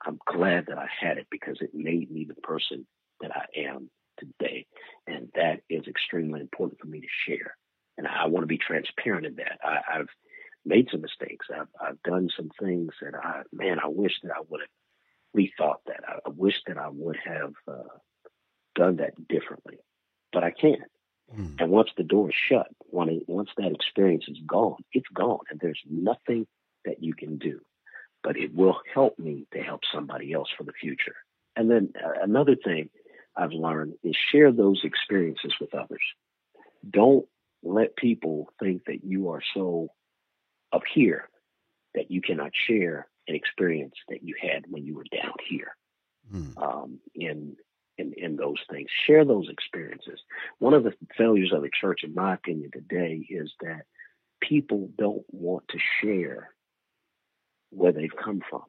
I'm 0.05 0.19
glad 0.27 0.67
that 0.69 0.79
I 0.79 0.89
had 1.01 1.19
it 1.19 1.27
because 1.31 1.59
it 1.61 1.71
made 1.75 2.11
me 2.11 2.25
the 2.25 2.35
person 2.35 2.87
that 3.21 3.31
I 3.35 3.61
am 3.69 3.91
today. 4.19 4.67
And 5.07 5.29
that 5.35 5.61
is 5.69 5.87
extremely 5.87 6.41
important 6.41 6.81
for 6.81 6.87
me 6.87 7.01
to 7.01 7.07
share. 7.27 7.57
And 7.97 8.07
I 8.07 8.27
want 8.27 8.43
to 8.43 8.49
be 8.49 8.59
transparent 8.59 9.27
in 9.27 9.37
that. 9.37 9.59
I, 9.63 9.99
have 9.99 10.09
made 10.65 10.89
some 10.91 11.03
mistakes. 11.03 11.47
I've, 11.55 11.69
I've 11.81 12.03
done 12.03 12.29
some 12.37 12.51
things 12.61 12.93
that 13.01 13.15
I, 13.15 13.43
man, 13.53 13.79
I 13.79 13.89
wish 13.89 14.13
that 14.23 14.33
I 14.33 14.41
would 14.49 14.61
have 14.61 14.69
rethought 15.37 15.79
that. 15.87 16.01
I, 16.07 16.15
I 16.27 16.31
wish 16.35 16.61
that 16.67 16.79
I 16.79 16.89
would 16.89 17.19
have 17.25 17.53
uh, 17.69 17.99
done 18.75 18.97
that 18.97 19.29
differently, 19.29 19.79
but 20.33 20.45
I 20.45 20.51
can't. 20.51 20.83
Mm. 21.37 21.61
And 21.61 21.71
once 21.71 21.91
the 21.97 22.05
door 22.05 22.29
is 22.29 22.35
shut, 22.49 22.69
once 22.91 23.51
that 23.57 23.73
experience 23.73 24.25
is 24.29 24.39
gone, 24.47 24.83
it's 24.93 25.09
gone, 25.15 25.41
and 25.51 25.61
there's 25.61 25.81
nothing 25.89 26.47
that 26.85 27.03
you 27.03 27.15
can 27.15 27.39
do 27.39 27.61
but 28.25 28.39
it 28.39 28.55
will 28.55 28.81
help 28.93 29.19
me 29.19 29.47
to 29.53 29.61
help 29.61 29.83
somebody 29.95 30.33
else 30.33 30.49
for 30.57 30.65
the 30.65 30.73
future. 30.73 31.15
And 31.55 31.71
then 31.71 31.93
uh, 32.03 32.23
another 32.23 32.57
thing 32.57 32.89
I've 33.37 33.53
learned 33.53 33.95
is 34.03 34.17
share 34.33 34.51
those 34.51 34.81
experiences 34.83 35.53
with 35.61 35.75
others. 35.75 36.03
Don't 36.89 37.27
let 37.63 37.97
people 37.97 38.49
think 38.61 38.87
that 38.87 39.05
you 39.05 39.31
are 39.31 39.43
so 39.55 39.89
up 40.73 40.83
here 40.93 41.29
that 41.95 42.11
you 42.11 42.21
cannot 42.23 42.51
share 42.67 43.07
an 43.29 43.35
experience 43.35 43.95
that 44.09 44.23
you 44.23 44.35
had 44.41 44.65
when 44.69 44.85
you 44.85 44.97
were 44.97 45.05
down 45.13 45.35
here 45.49 45.77
Mm. 46.33 46.57
um, 46.57 47.01
in, 47.15 47.55
in 47.99 48.13
in 48.17 48.37
those 48.37 48.59
things. 48.71 48.89
Share 49.07 49.25
those 49.25 49.49
experiences. 49.49 50.21
One 50.59 50.75
of 50.75 50.85
the 50.85 50.95
failures 51.17 51.53
of 51.53 51.63
the 51.63 51.71
church, 51.81 52.01
in 52.05 52.15
my 52.15 52.35
opinion, 52.35 52.71
today 52.73 53.27
is 53.29 53.53
that 53.61 53.83
people 54.41 54.91
don't 54.99 55.25
want 55.31 55.65
to 55.69 55.79
share 56.01 56.51
where 57.71 57.93
they've 57.93 58.17
come 58.23 58.41
from. 58.49 58.65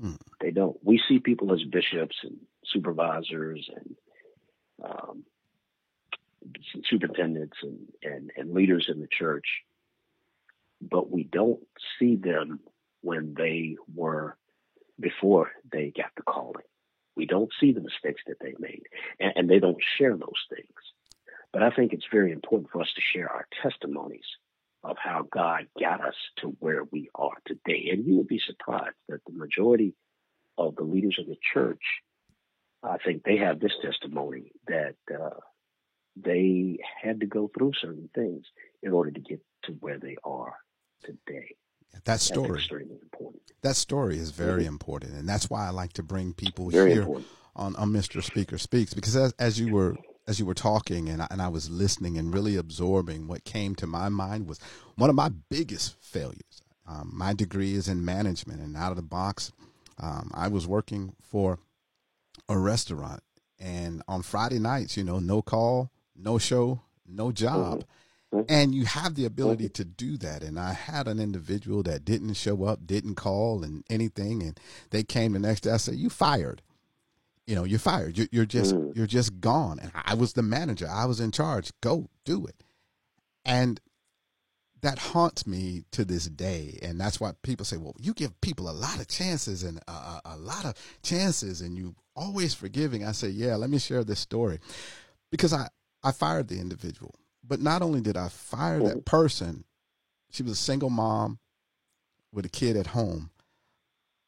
Mm. 0.00 0.18
They 0.40 0.50
don't. 0.50 0.76
We 0.82 1.00
see 1.08 1.18
people 1.18 1.52
as 1.52 1.62
bishops 1.64 2.16
and 2.22 2.36
supervisors 2.64 3.68
and 3.74 3.96
um, 4.82 5.24
superintendents 6.88 7.56
and, 7.62 7.78
and, 8.02 8.30
and 8.36 8.52
leaders 8.52 8.86
in 8.92 9.00
the 9.00 9.08
church, 9.08 9.46
but 10.80 11.10
we 11.10 11.24
don't 11.24 11.60
see 11.98 12.16
them 12.16 12.60
when 13.02 13.34
they 13.36 13.76
were 13.94 14.36
before 14.98 15.52
they 15.70 15.92
got 15.96 16.10
the 16.16 16.22
calling. 16.22 16.64
We 17.16 17.26
don't 17.26 17.50
see 17.60 17.72
the 17.72 17.80
mistakes 17.80 18.22
that 18.26 18.38
they 18.40 18.54
made, 18.58 18.82
and, 19.20 19.32
and 19.36 19.50
they 19.50 19.58
don't 19.58 19.82
share 19.98 20.16
those 20.16 20.46
things. 20.48 20.68
But 21.52 21.62
I 21.62 21.70
think 21.70 21.92
it's 21.92 22.06
very 22.10 22.32
important 22.32 22.70
for 22.70 22.82
us 22.82 22.92
to 22.94 23.00
share 23.12 23.30
our 23.30 23.46
testimonies 23.62 24.26
of 24.82 24.96
how 25.02 25.26
God 25.32 25.66
got 25.80 26.00
us 26.04 26.16
to 26.40 26.48
where 26.58 26.84
we 26.84 27.10
are 27.14 27.36
today. 27.46 27.90
And 27.92 28.04
you 28.06 28.16
would 28.16 28.28
be 28.28 28.40
surprised 28.44 28.96
that 29.08 29.20
the 29.26 29.32
majority 29.32 29.94
of 30.58 30.76
the 30.76 30.82
leaders 30.82 31.16
of 31.18 31.26
the 31.26 31.38
church, 31.52 31.82
I 32.82 32.98
think 32.98 33.22
they 33.22 33.38
have 33.38 33.60
this 33.60 33.72
testimony 33.82 34.52
that 34.66 34.96
uh, 35.12 35.40
they 36.16 36.78
had 37.02 37.20
to 37.20 37.26
go 37.26 37.50
through 37.56 37.72
certain 37.80 38.10
things 38.14 38.44
in 38.82 38.92
order 38.92 39.10
to 39.10 39.20
get 39.20 39.40
to 39.64 39.72
where 39.72 39.98
they 39.98 40.16
are 40.22 40.54
today. 41.04 41.54
That 42.04 42.20
story, 42.20 42.68
that 43.62 43.76
story 43.76 44.18
is 44.18 44.30
very 44.30 44.66
important, 44.66 45.14
and 45.14 45.28
that's 45.28 45.48
why 45.48 45.66
I 45.66 45.70
like 45.70 45.92
to 45.94 46.02
bring 46.02 46.34
people 46.34 46.68
Very 46.70 46.92
here 46.92 47.02
important. 47.02 47.26
on, 47.56 47.76
on 47.76 47.92
Mr. 47.92 48.22
Speaker 48.22 48.58
Speaks 48.58 48.92
because 48.92 49.16
as, 49.16 49.32
as 49.38 49.58
you 49.58 49.72
were 49.72 49.96
as 50.26 50.38
you 50.38 50.46
were 50.46 50.54
talking 50.54 51.08
and 51.08 51.22
I, 51.22 51.26
and 51.30 51.40
I 51.42 51.48
was 51.48 51.68
listening 51.70 52.16
and 52.16 52.32
really 52.32 52.56
absorbing, 52.56 53.28
what 53.28 53.44
came 53.44 53.74
to 53.76 53.86
my 53.86 54.08
mind 54.08 54.46
was 54.46 54.58
one 54.96 55.10
of 55.10 55.16
my 55.16 55.30
biggest 55.50 55.96
failures. 56.00 56.62
Um, 56.86 57.10
my 57.12 57.32
degree 57.34 57.74
is 57.74 57.88
in 57.88 58.04
management, 58.04 58.60
and 58.60 58.76
out 58.76 58.90
of 58.90 58.96
the 58.96 59.02
box, 59.02 59.52
um, 59.98 60.30
I 60.34 60.48
was 60.48 60.66
working 60.66 61.14
for 61.22 61.58
a 62.48 62.58
restaurant, 62.58 63.22
and 63.58 64.02
on 64.08 64.22
Friday 64.22 64.58
nights, 64.58 64.96
you 64.96 65.04
know, 65.04 65.18
no 65.18 65.40
call, 65.40 65.90
no 66.14 66.36
show, 66.38 66.82
no 67.06 67.32
job. 67.32 67.84
Mhm. 68.34 68.46
And 68.48 68.74
you 68.74 68.84
have 68.84 69.14
the 69.14 69.24
ability 69.24 69.68
to 69.70 69.84
do 69.84 70.16
that. 70.18 70.42
And 70.42 70.58
I 70.58 70.72
had 70.72 71.06
an 71.08 71.18
individual 71.20 71.82
that 71.84 72.04
didn't 72.04 72.34
show 72.34 72.64
up, 72.64 72.86
didn't 72.86 73.14
call, 73.14 73.62
and 73.64 73.84
anything. 73.88 74.42
And 74.42 74.58
they 74.90 75.02
came 75.04 75.32
the 75.32 75.38
next 75.38 75.60
day. 75.62 75.70
I 75.70 75.76
said, 75.78 75.96
"You 75.96 76.10
fired." 76.10 76.62
you 77.46 77.54
know 77.54 77.64
you're 77.64 77.78
fired 77.78 78.16
you're, 78.16 78.26
you're 78.32 78.46
just 78.46 78.74
Mm. 78.74 78.96
you're 78.96 79.06
just 79.06 79.38
gone 79.38 79.78
and 79.78 79.92
i 79.94 80.14
was 80.14 80.32
the 80.32 80.40
manager 80.42 80.88
i 80.88 81.04
was 81.04 81.20
in 81.20 81.30
charge 81.30 81.72
go 81.82 82.08
do 82.24 82.46
it 82.46 82.62
and 83.44 83.82
that 84.80 84.98
haunts 84.98 85.46
me 85.46 85.84
to 85.90 86.06
this 86.06 86.24
day 86.26 86.78
and 86.80 86.98
that's 86.98 87.20
why 87.20 87.32
people 87.42 87.66
say 87.66 87.76
well 87.76 87.94
you 88.00 88.14
give 88.14 88.40
people 88.40 88.70
a 88.70 88.72
lot 88.72 88.98
of 88.98 89.08
chances 89.08 89.62
and 89.62 89.78
a, 89.86 89.92
a, 89.92 90.20
a 90.24 90.36
lot 90.38 90.64
of 90.64 90.74
chances 91.02 91.60
and 91.60 91.76
you 91.76 91.94
always 92.16 92.54
forgiving 92.54 93.04
i 93.04 93.12
say 93.12 93.28
yeah 93.28 93.56
let 93.56 93.68
me 93.68 93.78
share 93.78 94.04
this 94.04 94.20
story 94.20 94.58
because 95.30 95.52
i 95.52 95.68
i 96.02 96.10
fired 96.12 96.48
the 96.48 96.58
individual 96.58 97.14
but 97.46 97.60
not 97.60 97.82
only 97.82 98.00
did 98.00 98.16
i 98.16 98.28
fire 98.28 98.80
that 98.82 99.04
person 99.04 99.64
she 100.30 100.42
was 100.42 100.52
a 100.52 100.56
single 100.56 100.90
mom 100.90 101.38
with 102.32 102.44
a 102.44 102.48
kid 102.50 102.76
at 102.76 102.88
home 102.88 103.30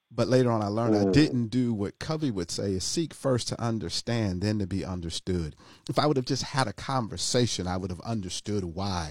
but 0.08 0.28
later 0.28 0.50
on, 0.52 0.62
I 0.62 0.68
learned 0.68 0.96
I 0.96 1.04
Mm. 1.04 1.12
didn't 1.12 1.46
do 1.48 1.74
what 1.74 1.98
Covey 1.98 2.30
would 2.30 2.50
say 2.50 2.72
is 2.74 2.84
seek 2.84 3.12
first 3.12 3.48
to 3.48 3.60
understand, 3.60 4.40
then 4.40 4.60
to 4.60 4.66
be 4.66 4.84
understood. 4.84 5.56
If 5.90 5.98
I 5.98 6.06
would 6.06 6.16
have 6.16 6.24
just 6.24 6.44
had 6.44 6.68
a 6.68 6.72
conversation, 6.72 7.66
I 7.66 7.76
would 7.76 7.90
have 7.90 8.00
understood 8.00 8.64
why 8.64 9.10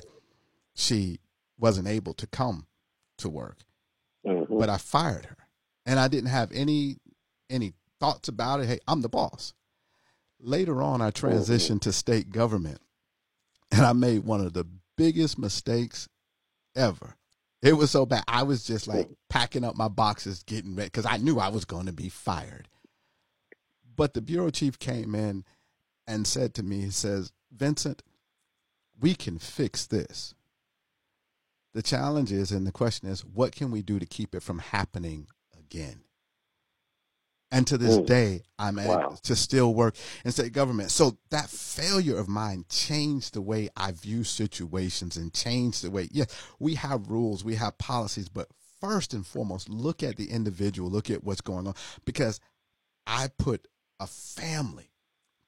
she 0.74 1.20
wasn't 1.60 1.90
able 1.90 2.14
to 2.16 2.26
come 2.26 2.66
to 3.18 3.30
work. 3.30 3.66
Mhm. 4.26 4.58
But 4.58 4.70
I 4.70 4.78
fired 4.78 5.26
her, 5.26 5.38
and 5.86 6.00
I 6.00 6.08
didn't 6.08 6.30
have 6.30 6.52
any 6.54 6.98
any 7.50 7.74
thoughts 8.00 8.30
about 8.30 8.62
it. 8.62 8.68
Hey, 8.68 8.80
I'm 8.88 9.02
the 9.02 9.10
boss. 9.10 9.54
Later 10.40 10.82
on, 10.82 11.02
I 11.02 11.12
transitioned 11.12 11.82
to 11.82 11.92
state 11.94 12.32
government, 12.32 12.82
and 13.72 13.86
I 13.86 13.94
made 13.94 14.24
one 14.24 14.42
of 14.42 14.54
the 14.54 14.66
biggest 14.98 15.38
mistakes 15.38 16.08
ever. 16.76 17.16
It 17.62 17.74
was 17.74 17.90
so 17.90 18.06
bad. 18.06 18.24
I 18.28 18.44
was 18.44 18.64
just 18.64 18.88
like 18.88 19.10
packing 19.30 19.64
up 19.64 19.76
my 19.76 19.88
boxes, 19.88 20.44
getting 20.44 20.76
ready 20.76 20.88
because 20.88 21.06
I 21.06 21.18
knew 21.18 21.40
I 21.40 21.50
was 21.50 21.66
going 21.66 21.88
to 21.88 21.94
be 21.94 22.10
fired. 22.10 22.68
But 23.96 24.14
the 24.14 24.22
bureau 24.22 24.50
chief 24.50 24.78
came 24.78 25.16
in 25.16 25.46
and 26.06 26.28
said 26.28 26.54
to 26.56 26.64
me, 26.64 26.82
he 26.82 26.92
says, 26.92 27.32
Vincent, 27.52 28.04
we 29.00 29.16
can 29.16 29.40
fix 29.40 29.88
this. 29.88 30.36
The 31.74 31.82
challenge 31.82 32.32
is, 32.32 32.52
and 32.52 32.68
the 32.68 32.72
question 32.72 33.10
is, 33.10 33.26
what 33.26 33.56
can 33.56 33.72
we 33.72 33.82
do 33.82 34.00
to 34.00 34.06
keep 34.06 34.36
it 34.36 34.44
from 34.44 34.60
happening 34.60 35.28
again? 35.58 36.02
And 37.52 37.66
to 37.68 37.78
this 37.78 37.98
Mm. 37.98 38.06
day, 38.06 38.44
I'm 38.58 38.80
able 38.80 38.96
Wow. 38.96 39.20
to 39.24 39.36
still 39.36 39.74
work 39.74 39.96
in 40.26 40.32
state 40.32 40.52
government. 40.52 40.92
So 40.92 41.18
that 41.30 41.50
failure 41.50 42.18
of 42.18 42.28
mine 42.28 42.66
changed 42.70 43.34
the 43.34 43.42
way 43.42 43.70
I 43.78 43.92
view 43.92 44.24
situations 44.24 45.16
and 45.16 45.34
changed 45.34 45.84
the 45.84 45.92
way, 45.92 46.10
yeah, 46.12 46.26
we 46.60 46.76
have 46.76 47.10
rules, 47.10 47.44
we 47.44 47.56
have 47.56 47.78
policies, 47.78 48.30
but 48.30 48.50
first 48.82 49.14
and 49.14 49.26
foremost, 49.26 49.70
look 49.70 50.04
at 50.04 50.18
the 50.18 50.32
individual, 50.32 50.90
look 50.90 51.10
at 51.10 51.24
what's 51.24 51.42
going 51.42 51.68
on, 51.68 51.76
because 52.04 52.40
I 53.08 53.30
put 53.38 53.68
a 54.00 54.08
family 54.08 54.92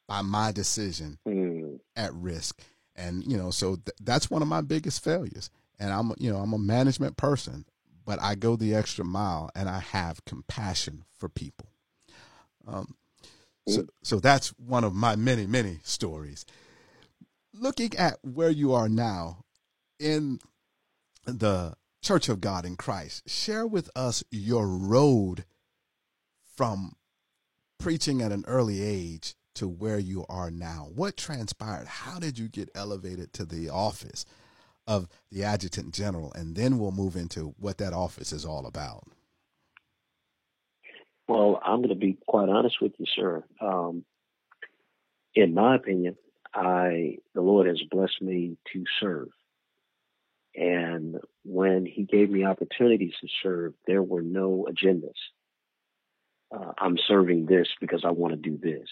by 0.07 0.21
my 0.21 0.51
decision 0.51 1.17
Mm. 1.27 1.79
at 1.95 2.13
risk. 2.13 2.61
And, 2.95 3.23
you 3.29 3.37
know, 3.37 3.51
so 3.51 3.75
th- 3.75 3.97
that's 3.99 4.29
one 4.29 4.41
of 4.41 4.47
my 4.47 4.61
biggest 4.61 5.03
failures. 5.03 5.49
And 5.79 5.91
I'm, 5.91 6.13
you 6.17 6.31
know, 6.31 6.39
I'm 6.39 6.53
a 6.53 6.57
management 6.57 7.17
person, 7.17 7.65
but 8.05 8.21
I 8.21 8.35
go 8.35 8.55
the 8.55 8.73
extra 8.73 9.03
mile 9.03 9.49
and 9.53 9.67
I 9.67 9.79
have 9.79 10.23
compassion 10.25 11.03
for 11.17 11.27
people. 11.27 11.69
Um, 12.68 12.95
so, 13.68 13.86
so 14.03 14.20
that's 14.20 14.49
one 14.57 14.84
of 14.84 14.93
my 14.93 15.15
many, 15.15 15.45
many 15.45 15.80
stories. 15.84 16.45
Looking 17.53 17.95
at 17.97 18.18
where 18.22 18.49
you 18.49 18.74
are 18.74 18.89
now 18.89 19.43
in 19.99 20.39
the 21.26 21.76
Church 22.01 22.30
of 22.30 22.39
God 22.39 22.65
in 22.65 22.76
Christ, 22.76 23.30
share 23.30 23.68
with 23.68 23.89
us 23.95 24.24
your 24.32 24.68
road 24.68 25.45
from 26.55 26.93
preaching 27.80 28.22
at 28.22 28.32
an 28.32 28.45
early 28.47 28.82
age 28.82 29.36
to 29.55 29.68
where 29.68 29.99
you 29.99 30.26
are 30.30 30.51
now. 30.51 30.88
What 30.93 31.18
transpired? 31.18 31.88
How 31.88 32.20
did 32.20 32.38
you 32.38 32.47
get 32.47 32.70
elevated 32.76 33.34
to 33.34 33.45
the 33.45 33.70
office 33.70 34.26
of 34.86 35.07
the 35.32 35.43
adjutant 35.43 35.93
general? 35.93 36.32
And 36.34 36.55
then 36.55 36.78
we'll 36.78 36.91
move 36.91 37.15
into 37.15 37.55
what 37.57 37.80
that 37.80 37.93
office 37.93 38.32
is 38.32 38.45
all 38.45 38.65
about. 38.65 39.03
Well, 41.28 41.59
I'm 41.63 41.78
going 41.78 41.89
to 41.89 41.95
be 41.95 42.17
quite 42.25 42.49
honest 42.49 42.82
with 42.82 42.93
you, 42.97 43.05
sir. 43.15 43.43
Um, 43.59 44.05
in 45.36 45.53
my 45.53 45.75
opinion, 45.75 46.15
I 46.53 47.17
the 47.36 47.41
Lord 47.41 47.67
has 47.67 47.82
blessed 47.91 48.21
me 48.21 48.57
to 48.73 48.84
serve, 48.99 49.28
and 50.55 51.17
when 51.43 51.86
He 51.86 52.03
gave 52.03 52.30
me 52.30 52.45
opportunities 52.45 53.13
to 53.21 53.28
serve, 53.43 53.73
there 53.86 54.01
were 54.01 54.21
no 54.21 54.67
agendas. 54.69 55.11
Uh, 56.49 56.71
I'm 56.78 56.97
serving 57.07 57.45
this 57.45 57.67
because 57.82 58.03
I 58.05 58.11
want 58.11 58.34
to 58.34 58.49
do 58.49 58.57
this. 58.57 58.88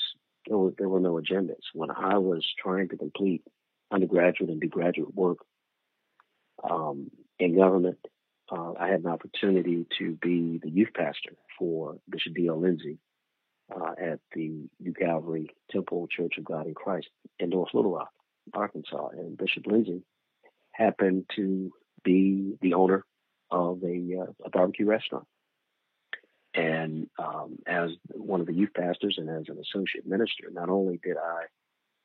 There 0.47 0.57
were, 0.57 0.73
there 0.77 0.89
were 0.89 0.99
no 0.99 1.13
agendas. 1.13 1.63
When 1.73 1.89
I 1.89 2.17
was 2.17 2.45
trying 2.61 2.89
to 2.89 2.97
complete 2.97 3.43
undergraduate 3.91 4.49
and 4.49 4.59
do 4.59 4.67
graduate 4.67 5.15
work 5.15 5.37
um, 6.69 7.09
in 7.39 7.57
government, 7.57 7.97
uh, 8.51 8.73
I 8.77 8.89
had 8.89 8.99
an 8.99 9.07
opportunity 9.07 9.87
to 9.99 10.17
be 10.21 10.59
the 10.61 10.69
youth 10.69 10.89
pastor 10.93 11.31
for 11.57 11.97
Bishop 12.09 12.33
D.L. 12.35 12.59
Lindsay 12.59 12.97
uh, 13.73 13.93
at 13.99 14.19
the 14.33 14.67
New 14.79 14.93
Calvary 14.93 15.49
Temple 15.71 16.07
Church 16.07 16.33
of 16.37 16.45
God 16.45 16.67
in 16.67 16.73
Christ 16.73 17.07
in 17.39 17.49
North 17.49 17.73
Little 17.73 17.93
Rock, 17.93 18.11
Arkansas. 18.53 19.09
And 19.13 19.37
Bishop 19.37 19.65
Lindsay 19.67 20.03
happened 20.71 21.25
to 21.35 21.71
be 22.03 22.55
the 22.61 22.73
owner 22.73 23.05
of 23.49 23.83
a, 23.83 24.21
uh, 24.21 24.31
a 24.45 24.49
barbecue 24.49 24.85
restaurant. 24.85 25.25
And 26.53 27.09
um, 27.19 27.57
as 27.67 27.91
one 28.11 28.39
of 28.39 28.47
the 28.47 28.53
youth 28.53 28.71
pastors 28.75 29.15
and 29.17 29.29
as 29.29 29.49
an 29.49 29.59
associate 29.59 30.07
minister, 30.07 30.45
not 30.51 30.69
only 30.69 30.99
did 31.03 31.17
I 31.17 31.45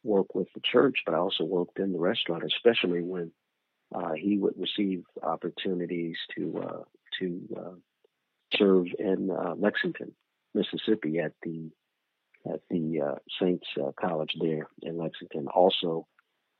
work 0.02 0.34
with 0.34 0.48
the 0.54 0.60
church, 0.60 0.98
but 1.06 1.14
I 1.14 1.18
also 1.18 1.44
worked 1.44 1.78
in 1.78 1.92
the 1.92 1.98
restaurant, 1.98 2.42
especially 2.44 3.02
when 3.02 3.30
uh, 3.94 4.12
he 4.12 4.38
would 4.38 4.54
receive 4.56 5.04
opportunities 5.22 6.16
to 6.36 6.58
uh, 6.58 6.82
to 7.18 7.40
uh, 7.56 7.74
serve 8.56 8.86
in 8.98 9.30
uh, 9.30 9.54
Lexington, 9.56 10.12
Mississippi, 10.54 11.18
at 11.18 11.32
the 11.42 11.70
at 12.46 12.60
the 12.70 13.00
uh, 13.00 13.14
Saints 13.40 13.66
uh, 13.78 13.90
College 14.00 14.34
there 14.40 14.66
in 14.82 14.96
Lexington. 14.96 15.46
Also, 15.48 16.06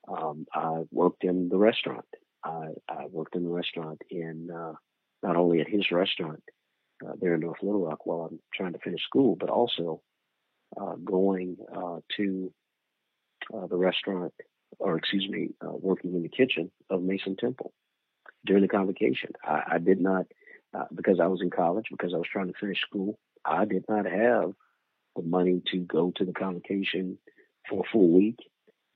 um, 0.08 0.46
I 0.52 0.82
worked 0.90 1.24
in 1.24 1.48
the 1.48 1.56
restaurant. 1.56 2.04
I, 2.44 2.68
I 2.88 3.06
worked 3.10 3.34
in 3.34 3.44
the 3.44 3.50
restaurant 3.50 4.02
in 4.10 4.50
uh, 4.50 4.74
not 5.22 5.36
only 5.36 5.60
at 5.60 5.68
his 5.68 5.90
restaurant, 5.90 6.42
uh, 7.06 7.12
there 7.20 7.34
in 7.34 7.40
North 7.40 7.62
Little 7.62 7.86
Rock 7.86 8.06
while 8.06 8.28
I'm 8.30 8.40
trying 8.54 8.72
to 8.72 8.78
finish 8.78 9.02
school, 9.04 9.36
but 9.36 9.48
also 9.48 10.02
uh, 10.80 10.94
going 10.96 11.56
uh, 11.74 12.00
to 12.16 12.52
uh, 13.54 13.66
the 13.66 13.76
restaurant, 13.76 14.32
or 14.78 14.96
excuse 14.96 15.26
me, 15.28 15.50
uh, 15.64 15.72
working 15.72 16.14
in 16.14 16.22
the 16.22 16.28
kitchen 16.28 16.70
of 16.88 17.02
Mason 17.02 17.36
Temple 17.36 17.72
during 18.44 18.62
the 18.62 18.68
convocation. 18.68 19.30
I, 19.44 19.62
I 19.72 19.78
did 19.78 20.00
not, 20.00 20.26
uh, 20.74 20.84
because 20.94 21.20
I 21.20 21.26
was 21.26 21.40
in 21.42 21.50
college, 21.50 21.86
because 21.90 22.14
I 22.14 22.18
was 22.18 22.28
trying 22.30 22.48
to 22.48 22.58
finish 22.58 22.80
school, 22.80 23.18
I 23.44 23.64
did 23.64 23.84
not 23.88 24.06
have 24.06 24.52
the 25.16 25.22
money 25.22 25.62
to 25.72 25.78
go 25.78 26.12
to 26.16 26.24
the 26.24 26.32
convocation 26.32 27.18
for 27.68 27.80
a 27.80 27.90
full 27.90 28.10
week 28.10 28.38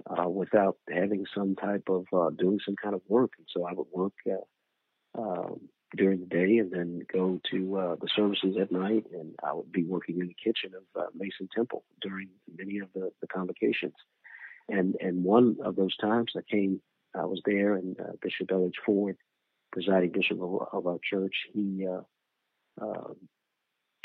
uh, 0.06 0.28
without 0.28 0.76
having 0.88 1.26
some 1.34 1.56
type 1.56 1.88
of 1.88 2.06
uh, 2.12 2.30
doing 2.30 2.60
some 2.64 2.76
kind 2.80 2.94
of 2.94 3.02
work. 3.08 3.32
And 3.38 3.46
so 3.50 3.64
I 3.64 3.72
would 3.72 3.86
work 3.92 4.12
uh, 4.30 5.20
um, 5.20 5.60
during 5.96 6.20
the 6.20 6.26
day 6.26 6.58
and 6.58 6.70
then 6.70 7.00
go 7.12 7.40
to 7.50 7.78
uh, 7.78 7.96
the 8.00 8.08
services 8.14 8.56
at 8.60 8.72
night. 8.72 9.04
And 9.12 9.34
I 9.42 9.54
would 9.54 9.72
be 9.72 9.84
working 9.84 10.20
in 10.20 10.28
the 10.28 10.34
kitchen 10.34 10.72
of 10.76 11.02
uh, 11.02 11.06
Mason 11.14 11.48
Temple 11.54 11.84
during 12.00 12.28
many 12.56 12.78
of 12.78 12.88
the, 12.94 13.10
the 13.20 13.26
convocations. 13.26 13.94
And 14.68 14.96
and 15.00 15.24
one 15.24 15.58
of 15.62 15.76
those 15.76 15.96
times 15.96 16.32
I 16.36 16.40
came, 16.50 16.80
I 17.14 17.26
was 17.26 17.42
there, 17.44 17.74
and 17.74 18.00
uh, 18.00 18.12
Bishop 18.22 18.50
L.H. 18.50 18.76
Ford, 18.84 19.16
presiding 19.74 20.12
bishop 20.12 20.40
of, 20.40 20.68
of 20.72 20.86
our 20.86 20.98
church, 21.10 21.34
he 21.52 21.86
um, 22.80 23.16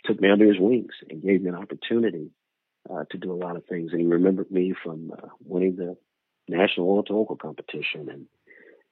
took 0.06 0.20
me 0.20 0.30
under 0.30 0.46
his 0.46 0.60
wings 0.60 0.94
and 1.10 1.22
gave 1.22 1.42
me 1.42 1.50
an 1.50 1.56
opportunity 1.56 2.32
uh, 2.90 3.04
to 3.12 3.18
do 3.18 3.32
a 3.32 3.42
lot 3.44 3.56
of 3.56 3.66
things. 3.66 3.92
And 3.92 4.02
he 4.02 4.08
remembered 4.08 4.52
me 4.52 4.74
from 4.84 5.12
uh, 5.12 5.28
winning 5.44 5.76
the 5.76 5.96
national 6.48 6.90
oratorical 6.90 7.36
competition 7.36 8.10
and 8.10 8.26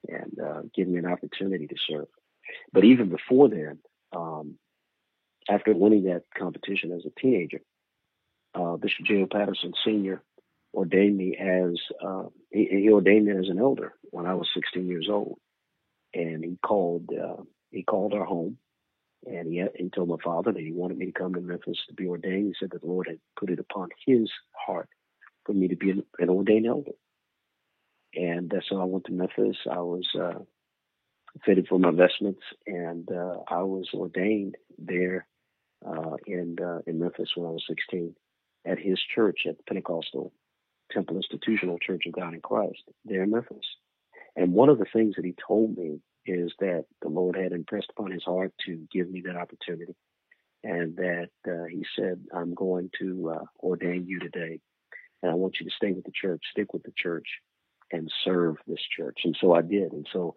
and 0.07 0.39
uh, 0.39 0.61
giving 0.75 0.93
me 0.93 0.99
an 0.99 1.07
opportunity 1.07 1.67
to 1.67 1.75
serve. 1.89 2.07
But 2.71 2.86
even 2.86 3.09
before 3.09 3.49
then, 3.49 3.80
um, 4.15 4.57
after 5.49 5.73
winning 5.73 6.03
that 6.05 6.23
competition 6.38 6.91
as 6.93 7.03
a 7.05 7.19
teenager, 7.19 7.61
uh, 8.53 8.78
Bishop 8.78 9.05
J. 9.05 9.23
O. 9.23 9.25
Patterson 9.25 9.73
Sr. 9.84 10.21
ordained 10.73 11.17
me 11.17 11.36
as 11.36 11.80
uh, 12.05 12.25
he, 12.51 12.67
he, 12.69 12.89
ordained 12.89 13.25
me 13.25 13.32
as 13.34 13.49
an 13.49 13.59
elder 13.59 13.93
when 14.11 14.28
I 14.28 14.36
was 14.36 14.47
16 14.53 14.88
years 14.88 15.07
old, 15.11 15.39
and 16.18 16.43
he 16.43 16.57
called 16.65 17.09
uh, 17.13 17.41
he 17.72 17.84
called 17.84 18.13
our 18.13 18.26
home 18.26 18.57
and 19.26 19.51
he, 19.51 19.63
he 19.76 19.89
told 19.89 20.09
my 20.09 20.18
father 20.24 20.51
that 20.51 20.61
he 20.61 20.72
wanted 20.72 20.97
me 20.97 21.07
to 21.07 21.11
come 21.11 21.34
to 21.34 21.41
Memphis 21.41 21.78
to 21.88 21.93
be 21.93 22.07
ordained. 22.07 22.47
He 22.47 22.55
said 22.59 22.72
that 22.72 22.82
the 22.82 22.88
Lord 22.88 23.07
had 23.07 23.20
put 23.38 23.49
it 23.49 23.59
upon 23.59 23.89
his 24.05 24.30
heart 24.53 24.89
for 25.45 25.53
me 25.53 25.68
to 25.68 25.76
be 25.76 25.91
an, 25.91 26.03
an 26.20 26.30
ordained 26.30 26.68
elder. 26.68 26.91
And 28.13 28.53
uh, 28.53 28.59
so 28.68 28.80
I 28.80 28.86
went 28.86 29.05
to 29.05 29.11
Memphis. 29.11 29.57
I 29.70 29.80
was 29.80 30.07
uh, 30.20 30.39
fitted 31.45 31.68
for 31.68 31.80
my 31.80 31.91
vestments, 31.91 32.41
and 32.65 33.09
uh, 33.11 33.38
I 33.47 33.63
was 33.63 33.89
ordained 33.93 34.55
there 34.78 35.28
uh, 35.86 36.15
in 36.26 36.57
uh, 36.63 36.80
in 36.88 36.99
Memphis 36.99 37.30
when 37.36 37.47
I 37.47 37.51
was 37.51 37.63
16 37.68 38.15
at 38.65 38.80
his 38.80 38.99
church 39.13 39.41
at 39.47 39.57
the 39.57 39.63
Pentecostal 39.63 40.32
Temple 40.91 41.18
Institutional 41.18 41.78
Church 41.80 42.03
of 42.05 42.13
God 42.13 42.34
in 42.34 42.41
Christ 42.41 42.82
there 43.05 43.24
in 43.24 43.32
Memphis. 43.32 43.65
And 44.36 44.53
one 44.53 44.70
of 44.70 44.80
the 44.80 44.86
things 44.91 45.15
that 45.15 45.26
he 45.26 45.36
told 45.47 45.78
me 45.78 45.99
is 46.28 46.51
that 46.59 46.86
the 47.01 47.09
Lord 47.09 47.36
had 47.36 47.51
impressed 47.51 47.91
upon 47.91 48.11
his 48.11 48.23
heart 48.23 48.53
to 48.65 48.88
give 48.91 49.09
me 49.09 49.21
that 49.25 49.36
opportunity. 49.36 49.95
And 50.63 50.95
that 50.97 51.30
uh, 51.47 51.65
he 51.69 51.86
said, 51.95 52.21
I'm 52.34 52.53
going 52.53 52.89
to 52.99 53.34
uh, 53.36 53.45
ordain 53.59 54.05
you 54.07 54.19
today. 54.19 54.59
And 55.21 55.32
I 55.32 55.36
want 55.36 55.57
you 55.59 55.65
to 55.65 55.75
stay 55.75 55.91
with 55.91 56.03
the 56.03 56.11
church, 56.11 56.41
stick 56.51 56.73
with 56.73 56.84
the 56.84 56.93
church, 56.97 57.28
and 57.91 58.11
serve 58.23 58.55
this 58.67 58.82
church. 58.95 59.19
And 59.23 59.36
so 59.39 59.53
I 59.53 59.61
did. 59.61 59.93
And 59.93 60.07
so 60.11 60.36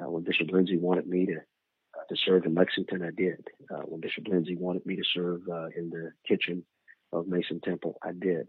uh, 0.00 0.10
when 0.10 0.24
Bishop 0.24 0.48
Lindsey 0.50 0.78
wanted 0.78 1.06
me 1.06 1.26
to 1.26 1.36
uh, 1.36 2.04
to 2.08 2.16
serve 2.24 2.44
in 2.44 2.54
Lexington, 2.54 3.02
I 3.02 3.10
did. 3.16 3.48
Uh, 3.70 3.82
when 3.82 4.00
Bishop 4.00 4.28
Lindsey 4.28 4.56
wanted 4.56 4.84
me 4.86 4.96
to 4.96 5.02
serve 5.14 5.42
uh, 5.50 5.66
in 5.76 5.90
the 5.90 6.12
kitchen 6.26 6.64
of 7.12 7.26
Mason 7.26 7.60
Temple, 7.60 7.98
I 8.02 8.12
did. 8.12 8.48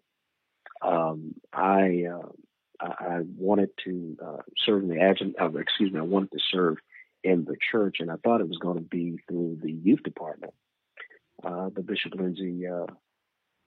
Um, 0.81 1.33
I 1.53 2.03
I 2.79 3.19
wanted 3.37 3.69
to 3.85 4.17
uh, 4.23 4.41
serve 4.65 4.83
in 4.83 4.89
the 4.89 5.01
adjunct, 5.01 5.39
uh, 5.39 5.49
excuse 5.57 5.91
me, 5.91 5.99
I 5.99 6.03
wanted 6.03 6.31
to 6.31 6.39
serve 6.51 6.77
in 7.23 7.45
the 7.45 7.57
church, 7.71 7.97
and 7.99 8.11
I 8.11 8.15
thought 8.17 8.41
it 8.41 8.49
was 8.49 8.59
going 8.59 8.77
to 8.77 8.83
be 8.83 9.17
through 9.27 9.59
the 9.61 9.71
youth 9.71 10.03
department. 10.03 10.53
Uh, 11.43 11.69
but 11.69 11.85
Bishop 11.85 12.13
Lindsay, 12.15 12.67
uh, 12.67 12.85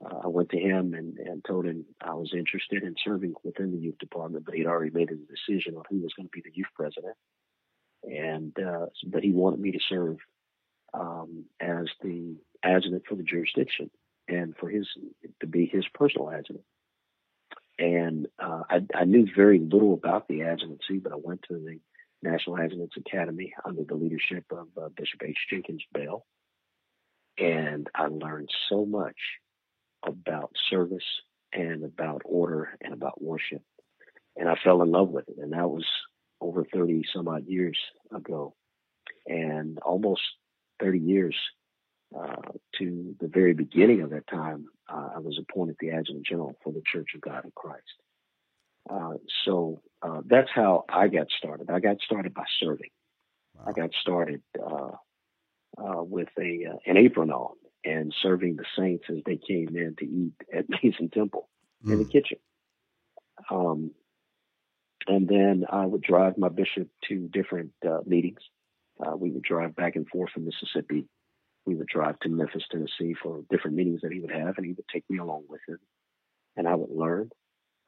uh, 0.04 0.20
I 0.24 0.28
went 0.28 0.50
to 0.50 0.58
him 0.58 0.94
and, 0.94 1.18
and 1.18 1.44
told 1.44 1.66
him 1.66 1.84
I 2.00 2.14
was 2.14 2.32
interested 2.32 2.82
in 2.82 2.94
serving 3.04 3.34
within 3.44 3.72
the 3.72 3.78
youth 3.78 3.98
department, 3.98 4.44
but 4.44 4.54
he'd 4.54 4.66
already 4.66 4.92
made 4.92 5.10
his 5.10 5.18
decision 5.20 5.76
on 5.76 5.84
who 5.90 6.00
was 6.00 6.12
going 6.14 6.26
to 6.26 6.32
be 6.32 6.42
the 6.42 6.54
youth 6.54 6.68
president. 6.74 7.14
And, 8.04 8.56
uh, 8.58 8.86
but 9.06 9.22
he 9.22 9.32
wanted 9.32 9.60
me 9.60 9.72
to 9.72 9.78
serve 9.88 10.16
um, 10.94 11.44
as 11.60 11.86
the 12.02 12.36
adjutant 12.62 13.02
for 13.08 13.14
the 13.14 13.22
jurisdiction 13.22 13.90
and 14.26 14.56
for 14.56 14.68
his 14.68 14.86
to 15.40 15.46
be 15.46 15.66
his 15.66 15.84
personal 15.94 16.30
adjutant 16.30 16.64
and 17.80 18.26
uh, 18.38 18.62
I, 18.68 18.80
I, 18.94 19.04
knew 19.04 19.26
very 19.34 19.58
little 19.58 19.94
about 19.94 20.28
the 20.28 20.40
adjutancy, 20.40 21.02
but 21.02 21.12
I 21.12 21.16
went 21.16 21.42
to 21.48 21.54
the 21.54 21.80
National 22.22 22.56
Adjutants 22.56 22.96
Academy 22.98 23.54
under 23.64 23.84
the 23.84 23.94
leadership 23.94 24.44
of 24.50 24.68
uh, 24.76 24.90
Bishop 24.94 25.22
H. 25.24 25.38
Jenkins 25.48 25.82
Bell, 25.90 26.26
and 27.38 27.88
I 27.94 28.08
learned 28.08 28.50
so 28.68 28.84
much 28.84 29.16
about 30.04 30.52
service 30.68 31.04
and 31.54 31.82
about 31.82 32.20
order 32.26 32.76
and 32.82 32.92
about 32.92 33.22
worship, 33.22 33.62
and 34.36 34.46
I 34.46 34.56
fell 34.62 34.82
in 34.82 34.90
love 34.90 35.08
with 35.08 35.28
it, 35.30 35.38
and 35.38 35.54
that 35.54 35.70
was 35.70 35.86
over 36.42 36.66
30 36.70 37.02
some 37.14 37.28
odd 37.28 37.46
years 37.46 37.78
ago, 38.14 38.54
and 39.26 39.78
almost 39.78 40.22
30 40.80 40.98
years 40.98 41.36
uh, 42.16 42.52
to 42.76 43.14
the 43.20 43.28
very 43.28 43.54
beginning 43.54 44.02
of 44.02 44.10
that 44.10 44.26
time, 44.26 44.66
uh, 44.92 45.10
I 45.16 45.18
was 45.20 45.38
appointed 45.38 45.76
the 45.78 45.90
adjutant 45.90 46.26
general 46.26 46.56
for 46.62 46.72
the 46.72 46.82
Church 46.84 47.10
of 47.14 47.20
God 47.20 47.44
in 47.44 47.52
Christ. 47.54 47.84
Uh, 48.88 49.14
so 49.44 49.80
uh, 50.02 50.20
that's 50.26 50.48
how 50.52 50.84
I 50.88 51.06
got 51.06 51.28
started. 51.38 51.70
I 51.70 51.78
got 51.78 52.00
started 52.00 52.34
by 52.34 52.44
serving. 52.58 52.90
Wow. 53.54 53.64
I 53.68 53.80
got 53.80 53.90
started 54.00 54.42
uh, 54.58 54.92
with 56.02 56.28
a 56.38 56.66
an 56.86 56.96
apron 56.96 57.30
on 57.30 57.54
and 57.84 58.12
serving 58.22 58.56
the 58.56 58.64
saints 58.76 59.04
as 59.08 59.18
they 59.24 59.36
came 59.36 59.76
in 59.76 59.94
to 59.98 60.04
eat 60.04 60.34
at 60.52 60.64
Mason 60.82 61.10
Temple 61.10 61.48
mm. 61.86 61.92
in 61.92 61.98
the 61.98 62.04
mm. 62.04 62.12
kitchen. 62.12 62.38
Um, 63.50 63.92
and 65.06 65.28
then 65.28 65.64
I 65.70 65.86
would 65.86 66.02
drive 66.02 66.36
my 66.36 66.48
bishop 66.48 66.88
to 67.08 67.28
different 67.28 67.72
meetings. 68.04 68.40
we 69.16 69.30
would 69.30 69.42
drive 69.42 69.76
back 69.76 69.94
and 69.96 70.08
forth 70.08 70.30
from 70.32 70.46
Mississippi 70.46 71.06
we 71.66 71.74
would 71.74 71.88
drive 71.88 72.18
to 72.20 72.28
Memphis, 72.28 72.64
Tennessee 72.70 73.14
for 73.22 73.42
different 73.50 73.76
meetings 73.76 74.00
that 74.02 74.12
he 74.12 74.20
would 74.20 74.32
have, 74.32 74.56
and 74.56 74.66
he 74.66 74.72
would 74.72 74.88
take 74.92 75.04
me 75.08 75.18
along 75.18 75.44
with 75.48 75.60
him, 75.68 75.78
and 76.56 76.66
I 76.66 76.74
would 76.74 76.90
learn. 76.90 77.30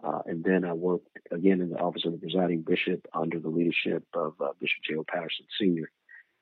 Uh, 0.02 0.20
and 0.26 0.42
then 0.42 0.64
I 0.64 0.72
worked 0.72 1.06
again 1.30 1.60
in 1.60 1.70
the 1.70 1.78
office 1.78 2.04
of 2.04 2.12
the 2.12 2.18
presiding 2.18 2.62
bishop 2.62 3.06
under 3.14 3.38
the 3.38 3.48
leadership 3.48 4.04
of 4.14 4.34
uh, 4.40 4.48
Bishop 4.60 4.82
J.O. 4.88 5.04
Patterson 5.04 5.46
Sr. 5.58 5.90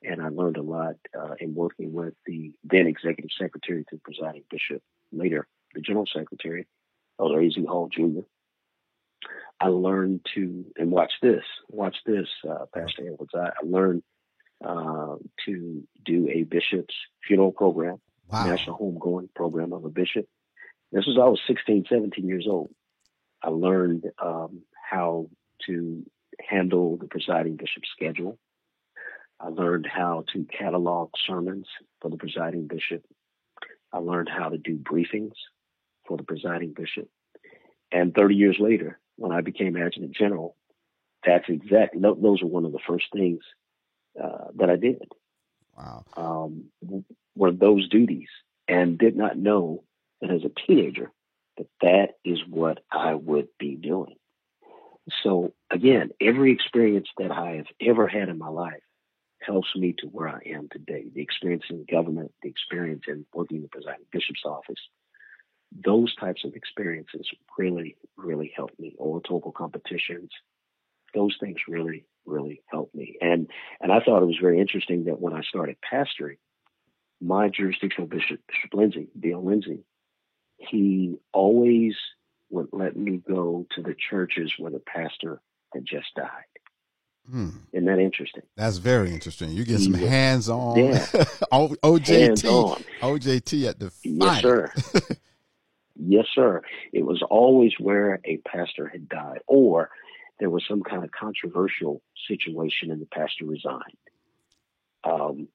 And 0.03 0.19
I 0.19 0.29
learned 0.29 0.57
a 0.57 0.63
lot 0.63 0.95
uh, 1.15 1.35
in 1.39 1.53
working 1.53 1.93
with 1.93 2.15
the 2.25 2.53
then 2.63 2.87
executive 2.87 3.29
secretary 3.39 3.83
to 3.83 3.95
the 3.97 4.01
presiding 4.01 4.43
bishop, 4.49 4.81
later 5.11 5.47
the 5.75 5.81
general 5.81 6.07
secretary, 6.11 6.65
Elder 7.19 7.39
A.Z. 7.39 7.63
Hall 7.65 7.87
Jr. 7.87 8.21
I 9.59 9.67
learned 9.67 10.25
to, 10.33 10.65
and 10.75 10.89
watch 10.89 11.11
this, 11.21 11.43
watch 11.69 11.95
this, 12.05 12.27
uh, 12.49 12.65
Pastor 12.73 13.03
Edwards. 13.13 13.33
I, 13.35 13.49
I 13.49 13.63
learned 13.63 14.01
uh, 14.63 15.15
to 15.45 15.83
do 16.05 16.29
a 16.29 16.43
bishop's 16.43 16.95
funeral 17.27 17.51
program, 17.51 17.97
wow. 18.31 18.45
national 18.45 18.77
homegoing 18.77 19.29
program 19.35 19.73
of 19.73 19.85
a 19.85 19.89
bishop. 19.89 20.27
This 20.91 21.05
was 21.05 21.17
I 21.19 21.25
was 21.25 21.39
16, 21.47 21.85
17 21.89 22.27
years 22.27 22.45
old. 22.49 22.69
I 23.43 23.49
learned 23.49 24.05
um, 24.23 24.61
how 24.89 25.29
to 25.67 26.05
handle 26.39 26.97
the 26.97 27.07
presiding 27.07 27.55
bishop's 27.55 27.89
schedule. 27.95 28.37
I 29.39 29.47
learned 29.47 29.87
how 29.91 30.25
to 30.33 30.45
catalog 30.45 31.11
sermons 31.25 31.67
for 32.01 32.09
the 32.09 32.17
presiding 32.17 32.67
bishop. 32.67 33.03
I 33.91 33.97
learned 33.97 34.29
how 34.29 34.49
to 34.49 34.57
do 34.57 34.77
briefings 34.77 35.33
for 36.07 36.17
the 36.17 36.23
presiding 36.23 36.73
bishop. 36.73 37.09
And 37.91 38.13
30 38.13 38.35
years 38.35 38.57
later, 38.59 38.99
when 39.15 39.31
I 39.31 39.41
became 39.41 39.75
adjutant 39.75 40.15
general, 40.15 40.55
that's 41.25 41.45
exactly 41.49 42.01
those 42.01 42.41
were 42.41 42.47
one 42.47 42.65
of 42.65 42.71
the 42.71 42.79
first 42.87 43.05
things 43.13 43.41
uh, 44.21 44.47
that 44.55 44.69
I 44.69 44.75
did. 44.75 45.03
Wow. 45.77 46.03
Um, 46.15 46.65
were 47.35 47.51
those 47.51 47.87
duties 47.89 48.29
and 48.67 48.97
did 48.97 49.15
not 49.15 49.37
know 49.37 49.83
that 50.21 50.31
as 50.31 50.43
a 50.43 50.67
teenager 50.67 51.11
that 51.57 51.67
that 51.81 52.07
is 52.23 52.39
what 52.47 52.79
I 52.91 53.13
would 53.15 53.47
be 53.59 53.75
doing. 53.75 54.15
So 55.23 55.53
again, 55.69 56.11
every 56.19 56.51
experience 56.51 57.07
that 57.17 57.31
I 57.31 57.57
have 57.57 57.67
ever 57.81 58.07
had 58.07 58.29
in 58.29 58.37
my 58.37 58.49
life 58.49 58.81
helps 59.41 59.75
me 59.75 59.93
to 59.99 60.07
where 60.07 60.29
I 60.29 60.39
am 60.45 60.69
today. 60.71 61.05
The 61.13 61.21
experience 61.21 61.63
in 61.69 61.85
government, 61.89 62.31
the 62.43 62.49
experience 62.49 63.03
in 63.07 63.25
working 63.33 63.57
in 63.57 63.63
the 63.63 63.69
presiding 63.69 64.05
bishop's 64.11 64.45
office, 64.45 64.79
those 65.71 66.15
types 66.15 66.43
of 66.43 66.53
experiences 66.53 67.27
really, 67.57 67.95
really 68.17 68.51
helped 68.55 68.79
me. 68.79 68.95
Oratorical 68.99 69.51
competitions, 69.51 70.29
those 71.13 71.35
things 71.39 71.57
really, 71.67 72.05
really 72.25 72.61
helped 72.67 72.95
me. 72.95 73.17
And 73.21 73.49
and 73.79 73.91
I 73.91 73.99
thought 73.99 74.21
it 74.21 74.27
was 74.27 74.39
very 74.41 74.59
interesting 74.59 75.05
that 75.05 75.21
when 75.21 75.33
I 75.33 75.41
started 75.41 75.77
pastoring, 75.91 76.37
my 77.21 77.49
jurisdictional 77.49 78.07
bishop, 78.07 78.39
Bishop 78.47 78.73
Lindsey, 78.73 79.07
D.L. 79.19 79.45
Lindsey, 79.45 79.83
he 80.57 81.15
always 81.33 81.95
would 82.49 82.67
let 82.71 82.95
me 82.95 83.21
go 83.25 83.65
to 83.75 83.81
the 83.81 83.95
churches 84.09 84.53
where 84.57 84.71
the 84.71 84.79
pastor 84.79 85.41
had 85.73 85.85
just 85.85 86.07
died. 86.15 86.45
Hmm. 87.29 87.49
Isn't 87.71 87.85
that 87.85 87.99
interesting? 87.99 88.43
That's 88.57 88.77
very 88.77 89.11
interesting. 89.11 89.51
You 89.51 89.63
get 89.63 89.79
some 89.79 89.93
hands 89.93 90.49
on. 90.49 90.77
Yeah. 90.77 91.05
OJT. 91.53 92.07
Hands-on. 92.07 92.83
OJT 93.01 93.69
at 93.69 93.79
the 93.79 93.91
Yes, 94.03 94.41
sir. 94.41 94.73
yes, 95.95 96.25
sir. 96.33 96.61
It 96.91 97.05
was 97.05 97.23
always 97.29 97.73
where 97.79 98.19
a 98.25 98.37
pastor 98.37 98.87
had 98.87 99.07
died 99.07 99.39
or 99.47 99.91
there 100.41 100.49
was 100.49 100.63
some 100.67 100.81
kind 100.81 101.03
of 101.03 101.11
controversial 101.11 102.01
situation 102.27 102.89
and 102.89 102.99
the 102.99 103.05
pastor 103.05 103.45
resigned. 103.45 104.01
Um, 105.03 105.47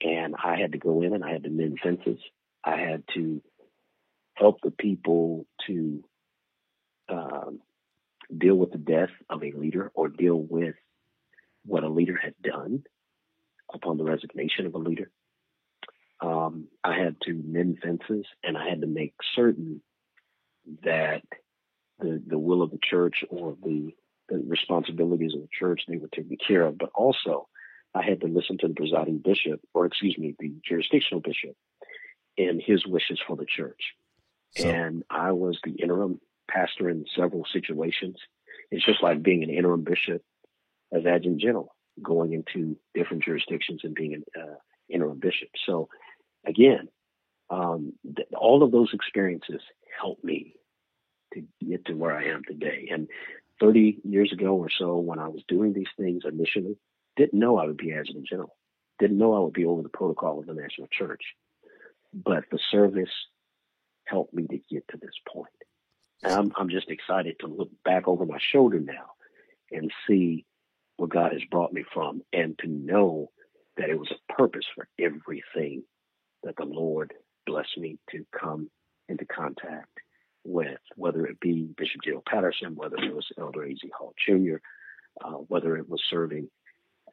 and 0.00 0.36
I 0.40 0.60
had 0.60 0.72
to 0.72 0.78
go 0.78 1.02
in 1.02 1.12
and 1.12 1.24
I 1.24 1.32
had 1.32 1.42
to 1.42 1.50
mend 1.50 1.80
fences. 1.82 2.20
I 2.62 2.76
had 2.76 3.02
to 3.14 3.42
help 4.34 4.60
the 4.62 4.70
people 4.70 5.44
to 5.66 6.04
um, 7.08 7.58
deal 8.36 8.54
with 8.54 8.70
the 8.70 8.78
death 8.78 9.10
of 9.28 9.42
a 9.42 9.50
leader 9.50 9.90
or 9.92 10.06
deal 10.06 10.36
with 10.36 10.76
what 11.64 11.82
a 11.82 11.88
leader 11.88 12.16
had 12.16 12.34
done 12.40 12.84
upon 13.74 13.98
the 13.98 14.04
resignation 14.04 14.66
of 14.66 14.74
a 14.76 14.78
leader. 14.78 15.10
Um, 16.20 16.68
I 16.84 16.96
had 16.96 17.16
to 17.22 17.34
mend 17.34 17.78
fences 17.82 18.24
and 18.44 18.56
I 18.56 18.68
had 18.68 18.82
to 18.82 18.86
make 18.86 19.14
certain 19.34 19.82
that 20.84 21.22
the 21.98 22.22
the 22.24 22.38
will 22.38 22.62
of 22.62 22.70
the 22.70 22.78
church 22.80 23.24
or 23.30 23.56
the, 23.64 23.92
the 24.28 24.42
responsibilities 24.46 25.34
of 25.34 25.40
the 25.40 25.48
church 25.52 25.82
they 25.88 25.96
were 25.96 26.08
taken 26.08 26.36
care 26.46 26.62
of. 26.62 26.78
But 26.78 26.90
also, 26.94 27.48
I 27.94 28.02
had 28.02 28.20
to 28.20 28.26
listen 28.26 28.58
to 28.58 28.68
the 28.68 28.74
presiding 28.74 29.18
bishop, 29.18 29.60
or 29.74 29.86
excuse 29.86 30.16
me, 30.18 30.34
the 30.38 30.52
jurisdictional 30.66 31.20
bishop, 31.20 31.56
and 32.36 32.62
his 32.62 32.86
wishes 32.86 33.20
for 33.26 33.36
the 33.36 33.46
church. 33.46 33.94
So, 34.56 34.68
and 34.68 35.02
I 35.10 35.32
was 35.32 35.58
the 35.62 35.72
interim 35.72 36.20
pastor 36.50 36.88
in 36.88 37.04
several 37.14 37.44
situations. 37.52 38.16
It's 38.70 38.84
just 38.84 39.02
like 39.02 39.22
being 39.22 39.42
an 39.42 39.50
interim 39.50 39.84
bishop 39.84 40.22
as 40.92 41.06
adjutant 41.06 41.40
general, 41.40 41.74
going 42.02 42.32
into 42.32 42.76
different 42.94 43.24
jurisdictions 43.24 43.80
and 43.84 43.94
being 43.94 44.14
an 44.14 44.24
uh, 44.40 44.56
interim 44.88 45.18
bishop. 45.18 45.48
So, 45.66 45.88
again, 46.46 46.88
um, 47.50 47.94
th- 48.04 48.28
all 48.36 48.62
of 48.62 48.72
those 48.72 48.90
experiences 48.92 49.60
helped 49.98 50.24
me 50.24 50.54
to 51.34 51.42
get 51.66 51.84
to 51.86 51.94
where 51.94 52.16
I 52.16 52.28
am 52.28 52.42
today. 52.46 52.88
And 52.92 53.08
30 53.60 54.00
years 54.04 54.32
ago 54.32 54.54
or 54.56 54.68
so, 54.70 54.96
when 54.96 55.18
I 55.18 55.28
was 55.28 55.42
doing 55.48 55.72
these 55.72 55.88
things 55.96 56.22
initially, 56.24 56.76
didn't 57.16 57.38
know 57.38 57.58
I 57.58 57.66
would 57.66 57.76
be 57.76 57.92
adjutant 57.92 58.26
general, 58.28 58.56
didn't 58.98 59.18
know 59.18 59.34
I 59.34 59.40
would 59.40 59.52
be 59.52 59.64
over 59.64 59.82
the 59.82 59.88
protocol 59.88 60.38
of 60.38 60.46
the 60.46 60.54
national 60.54 60.88
church. 60.92 61.22
But 62.14 62.44
the 62.50 62.58
service 62.70 63.10
helped 64.04 64.32
me 64.32 64.46
to 64.46 64.58
get 64.70 64.86
to 64.88 64.96
this 64.96 65.14
point. 65.28 65.48
And 66.22 66.32
I'm, 66.32 66.52
I'm 66.56 66.70
just 66.70 66.90
excited 66.90 67.36
to 67.40 67.46
look 67.46 67.70
back 67.84 68.08
over 68.08 68.24
my 68.24 68.38
shoulder 68.40 68.80
now 68.80 69.12
and 69.70 69.92
see 70.06 70.44
where 70.96 71.08
God 71.08 71.32
has 71.32 71.42
brought 71.50 71.72
me 71.72 71.84
from 71.92 72.22
and 72.32 72.58
to 72.60 72.68
know 72.68 73.30
that 73.76 73.90
it 73.90 73.98
was 73.98 74.10
a 74.10 74.32
purpose 74.32 74.66
for 74.74 74.88
everything 74.98 75.84
that 76.42 76.56
the 76.56 76.64
Lord 76.64 77.12
blessed 77.46 77.78
me 77.78 77.98
to 78.10 78.26
come 78.38 78.70
into 79.08 79.24
contact 79.24 80.00
with, 80.48 80.80
whether 80.96 81.26
it 81.26 81.40
be 81.40 81.68
Bishop 81.76 82.02
J.L. 82.04 82.22
Patterson, 82.26 82.74
whether 82.74 82.96
it 82.96 83.14
was 83.14 83.26
Elder 83.38 83.64
A.Z. 83.64 83.90
Hall 83.96 84.14
Jr., 84.26 84.56
uh, 85.24 85.32
whether 85.48 85.76
it 85.76 85.88
was 85.88 86.00
serving 86.08 86.48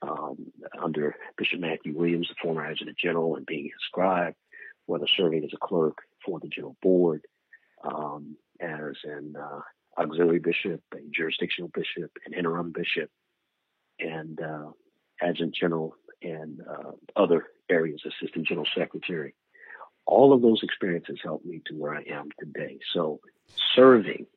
um, 0.02 0.52
under 0.82 1.16
Bishop 1.38 1.60
Matthew 1.60 1.96
Williams, 1.96 2.28
the 2.30 2.36
former 2.42 2.66
adjutant 2.66 2.98
general, 2.98 3.36
and 3.36 3.46
being 3.46 3.66
his 3.66 3.74
scribe, 3.88 4.34
whether 4.86 5.06
serving 5.18 5.44
as 5.44 5.52
a 5.54 5.66
clerk 5.66 6.00
for 6.26 6.40
the 6.40 6.48
general 6.48 6.78
board, 6.82 7.26
um, 7.84 8.36
as 8.60 8.96
an 9.04 9.36
uh, 9.40 10.02
auxiliary 10.02 10.40
bishop, 10.40 10.82
a 10.94 10.98
jurisdictional 11.14 11.72
bishop, 11.74 12.12
an 12.26 12.34
interim 12.34 12.72
bishop, 12.72 13.10
and 14.00 14.40
uh, 14.42 14.72
adjutant 15.22 15.56
general, 15.56 15.96
and 16.22 16.62
uh, 16.62 16.92
other 17.16 17.46
areas, 17.70 18.02
assistant 18.06 18.48
general 18.48 18.68
secretary. 18.78 19.36
All 20.06 20.34
of 20.34 20.42
those 20.42 20.62
experiences 20.64 21.20
helped 21.24 21.46
me 21.46 21.62
to 21.68 21.74
where 21.74 21.96
I 21.96 22.04
am 22.10 22.30
today. 22.40 22.80
So 22.94 23.20
serving 23.76 24.28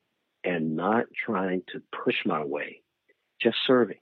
and 0.43 0.75
not 0.75 1.05
trying 1.25 1.63
to 1.73 1.81
push 2.03 2.15
my 2.25 2.43
way, 2.43 2.81
just 3.41 3.57
serving. 3.67 3.99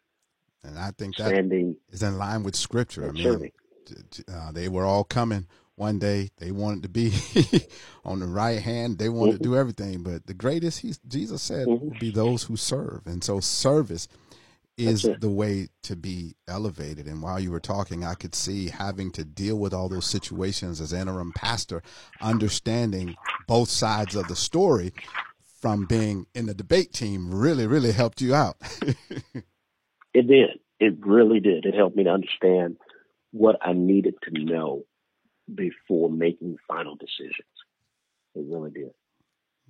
And 0.64 0.78
I 0.78 0.92
think 0.92 1.16
that 1.18 1.28
Standing 1.28 1.78
is 1.92 2.04
in 2.04 2.18
line 2.18 2.44
with 2.44 2.56
scripture. 2.56 3.08
I 3.08 3.12
mean, 3.12 3.52
uh, 4.32 4.52
they 4.52 4.68
were 4.70 4.86
all 4.86 5.04
coming 5.04 5.48
one 5.76 6.00
day. 6.00 6.30
They 6.38 6.52
wanted 6.52 6.84
to 6.84 6.90
be 6.90 7.14
on 8.06 8.20
the 8.20 8.28
right 8.28 8.62
hand. 8.62 8.98
They 8.98 9.10
wanted 9.10 9.36
mm-hmm. 9.36 9.44
to 9.44 9.50
do 9.50 9.56
everything. 9.56 10.04
But 10.04 10.26
the 10.28 10.34
greatest, 10.34 10.80
he, 10.80 10.94
Jesus 11.08 11.42
said, 11.42 11.68
mm-hmm. 11.68 11.86
will 11.86 12.00
be 12.00 12.12
those 12.12 12.44
who 12.44 12.58
serve. 12.58 13.02
And 13.06 13.24
so 13.24 13.40
service 13.40 14.08
is 14.78 15.10
the 15.20 15.30
way 15.30 15.70
to 15.84 15.96
be 15.96 16.36
elevated. 16.48 17.08
And 17.08 17.22
while 17.22 17.40
you 17.40 17.52
were 17.52 17.60
talking, 17.60 18.04
I 18.04 18.14
could 18.14 18.36
see 18.36 18.70
having 18.70 19.12
to 19.12 19.26
deal 19.26 19.58
with 19.58 19.74
all 19.74 19.90
those 19.90 20.06
situations 20.06 20.80
as 20.80 20.94
interim 20.94 21.34
pastor, 21.34 21.82
understanding 22.22 23.16
both 23.48 23.70
sides 23.70 24.16
of 24.16 24.28
the 24.28 24.36
story 24.36 24.94
from 25.60 25.86
being 25.86 26.28
in 26.36 26.46
the 26.46 26.54
debate 26.54 26.94
team 26.94 27.34
really, 27.34 27.66
really 27.66 27.92
helped 27.92 28.22
you 28.22 28.36
out. 28.36 28.58
it 30.14 30.28
did. 30.28 30.60
It 30.80 31.06
really 31.06 31.40
did. 31.40 31.66
It 31.66 31.74
helped 31.74 31.96
me 31.96 32.04
to 32.04 32.12
understand 32.12 32.78
what 33.32 33.58
I 33.62 33.74
needed 33.74 34.14
to 34.24 34.32
know 34.32 34.84
before 35.54 36.10
making 36.10 36.58
final 36.68 36.96
decisions. 36.96 37.34
It 38.36 38.46
really 38.48 38.72
did. 38.72 38.92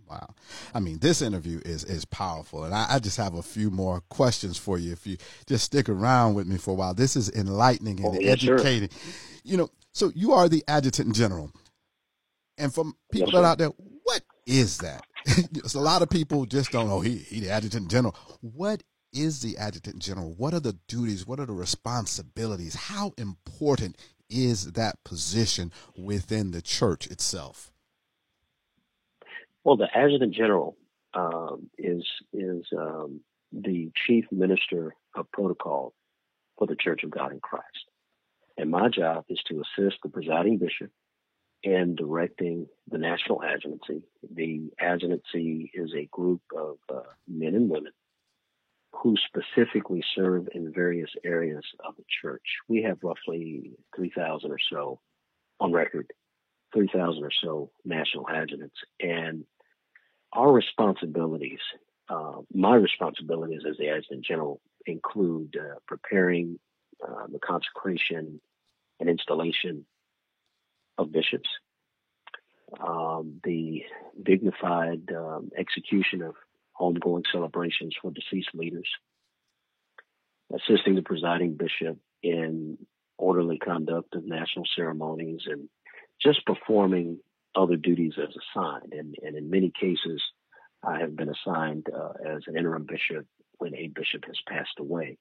Wow. 0.10 0.34
I 0.74 0.80
mean, 0.80 1.00
this 1.00 1.22
interview 1.22 1.60
is 1.66 1.84
is 1.84 2.06
powerful. 2.06 2.64
And 2.64 2.74
I, 2.74 2.86
I, 2.92 3.00
just 3.00 3.18
have 3.18 3.34
a 3.34 3.42
few 3.42 3.70
more 3.70 4.02
questions 4.10 4.58
for 4.58 4.78
you 4.78 4.94
if 4.94 5.06
you 5.06 5.18
just 5.46 5.66
stick 5.66 5.90
around 5.90 6.34
with 6.34 6.48
me 6.48 6.58
for 6.58 6.72
a 6.72 6.76
while. 6.76 6.94
This 6.94 7.16
is 7.16 7.30
enlightening 7.32 8.00
and 8.00 8.16
oh, 8.16 8.20
yes, 8.20 8.34
educating. 8.44 8.90
Sir. 8.90 9.12
You 9.44 9.58
know, 9.58 9.70
so 9.92 10.12
you 10.16 10.34
are 10.34 10.48
the 10.48 10.64
adjutant 10.68 11.14
general. 11.16 11.52
And 12.58 12.74
for 12.74 12.86
people 13.12 13.28
yes, 13.28 13.36
that 13.36 13.44
are 13.44 13.52
out 13.52 13.58
there, 13.58 13.72
what 14.04 14.22
is 14.46 14.78
that? 14.80 15.04
a 15.76 15.80
lot 15.80 16.02
of 16.02 16.10
people 16.10 16.46
just 16.46 16.72
don't 16.72 16.88
know 16.88 17.02
he 17.02 17.18
he 17.18 17.42
the 17.42 17.50
adjutant 17.50 17.90
general. 17.90 18.16
What 18.42 18.84
is 19.14 19.42
the 19.42 19.58
adjutant 19.58 20.00
general? 20.00 20.34
What 20.38 20.54
are 20.54 20.60
the 20.60 20.78
duties? 20.88 21.28
What 21.28 21.40
are 21.40 21.46
the 21.46 21.54
responsibilities? 21.54 22.76
How 22.76 23.14
important 23.18 23.98
is 24.30 24.74
that 24.74 25.04
position 25.04 25.72
within 25.98 26.52
the 26.52 26.62
church 26.62 27.08
itself? 27.08 27.72
Well, 29.68 29.76
the 29.76 29.90
adjutant 29.94 30.34
general 30.34 30.78
um, 31.14 31.70
is 31.78 32.06
is 32.32 32.64
um, 32.72 33.20
the 33.52 33.92
chief 34.08 34.24
minister 34.32 34.96
of 35.14 35.30
protocol 35.34 35.94
for 36.58 36.68
the 36.68 36.78
Church 36.78 37.04
of 37.04 37.12
God 37.12 37.34
in 37.34 37.42
Christ, 37.42 37.92
and 38.58 38.72
my 38.72 38.88
job 38.88 39.26
is 39.28 39.42
to 39.50 39.56
assist 39.62 39.98
the 40.02 40.10
presiding 40.10 40.58
bishop 40.58 40.90
in 41.64 41.96
directing 41.96 42.68
the 42.90 42.98
national 42.98 43.42
adjutancy. 43.42 44.04
The 44.34 44.72
adjutancy 44.82 45.70
is 45.74 45.92
a 45.94 46.08
group 46.14 46.44
of 46.56 46.78
uh, 46.88 47.02
men 47.28 47.54
and 47.54 47.70
women 47.70 47.92
who 48.94 49.18
specifically 49.18 50.02
serve 50.16 50.48
in 50.56 50.72
various 50.72 51.10
areas 51.26 51.66
of 51.86 51.98
the 51.98 52.06
church. 52.22 52.46
We 52.70 52.84
have 52.84 53.00
roughly 53.04 53.74
3,000 53.98 54.50
or 54.50 54.60
so 54.72 55.02
on 55.60 55.74
record, 55.74 56.14
3,000 56.74 57.22
or 57.22 57.32
so 57.44 57.70
national 57.84 58.30
adjutants. 58.30 58.78
And 59.02 59.44
our 60.38 60.52
responsibilities, 60.52 61.60
uh, 62.10 62.42
my 62.54 62.76
responsibilities 62.76 63.62
as 63.68 63.76
the 63.78 63.90
adjutant 63.90 64.24
general 64.24 64.62
include 64.86 65.58
uh, 65.60 65.80
preparing 65.88 66.60
uh, 67.06 67.26
the 67.32 67.40
consecration 67.40 68.40
and 69.00 69.10
installation 69.10 69.84
of 71.00 71.12
bishops, 71.12 71.50
um, 72.80 73.40
the 73.44 73.82
dignified 74.22 75.12
um, 75.12 75.50
execution 75.58 76.22
of 76.22 76.36
homegoing 76.80 77.24
celebrations 77.32 77.96
for 78.00 78.12
deceased 78.12 78.50
leaders, 78.54 78.88
assisting 80.54 80.94
the 80.94 81.02
presiding 81.02 81.58
bishop 81.58 81.98
in 82.22 82.78
orderly 83.18 83.58
conduct 83.58 84.14
of 84.14 84.24
national 84.24 84.66
ceremonies, 84.76 85.42
and 85.48 85.68
just 86.22 86.46
performing 86.46 87.18
other 87.58 87.76
duties 87.76 88.14
as 88.18 88.30
assigned. 88.30 88.94
And, 88.94 89.16
and 89.24 89.36
in 89.36 89.50
many 89.50 89.72
cases, 89.78 90.22
I 90.84 91.00
have 91.00 91.16
been 91.16 91.30
assigned 91.30 91.88
uh, 91.94 92.14
as 92.26 92.44
an 92.48 92.56
interim 92.56 92.86
bishop 92.86 93.26
when 93.58 93.76
a 93.76 93.88
bishop 93.88 94.26
has 94.26 94.38
passed 94.48 94.80
away. 94.80 95.18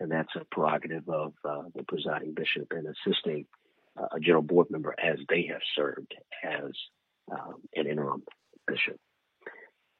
And 0.00 0.10
that's 0.10 0.34
a 0.34 0.44
prerogative 0.50 1.08
of 1.08 1.32
uh, 1.48 1.62
the 1.74 1.84
presiding 1.84 2.34
bishop 2.34 2.72
in 2.72 2.84
assisting 2.86 3.46
uh, 3.98 4.08
a 4.14 4.20
general 4.20 4.42
board 4.42 4.66
member 4.70 4.94
as 5.02 5.18
they 5.28 5.48
have 5.50 5.62
served 5.74 6.12
as 6.44 6.72
um, 7.32 7.54
an 7.74 7.86
interim 7.86 8.22
bishop. 8.66 8.98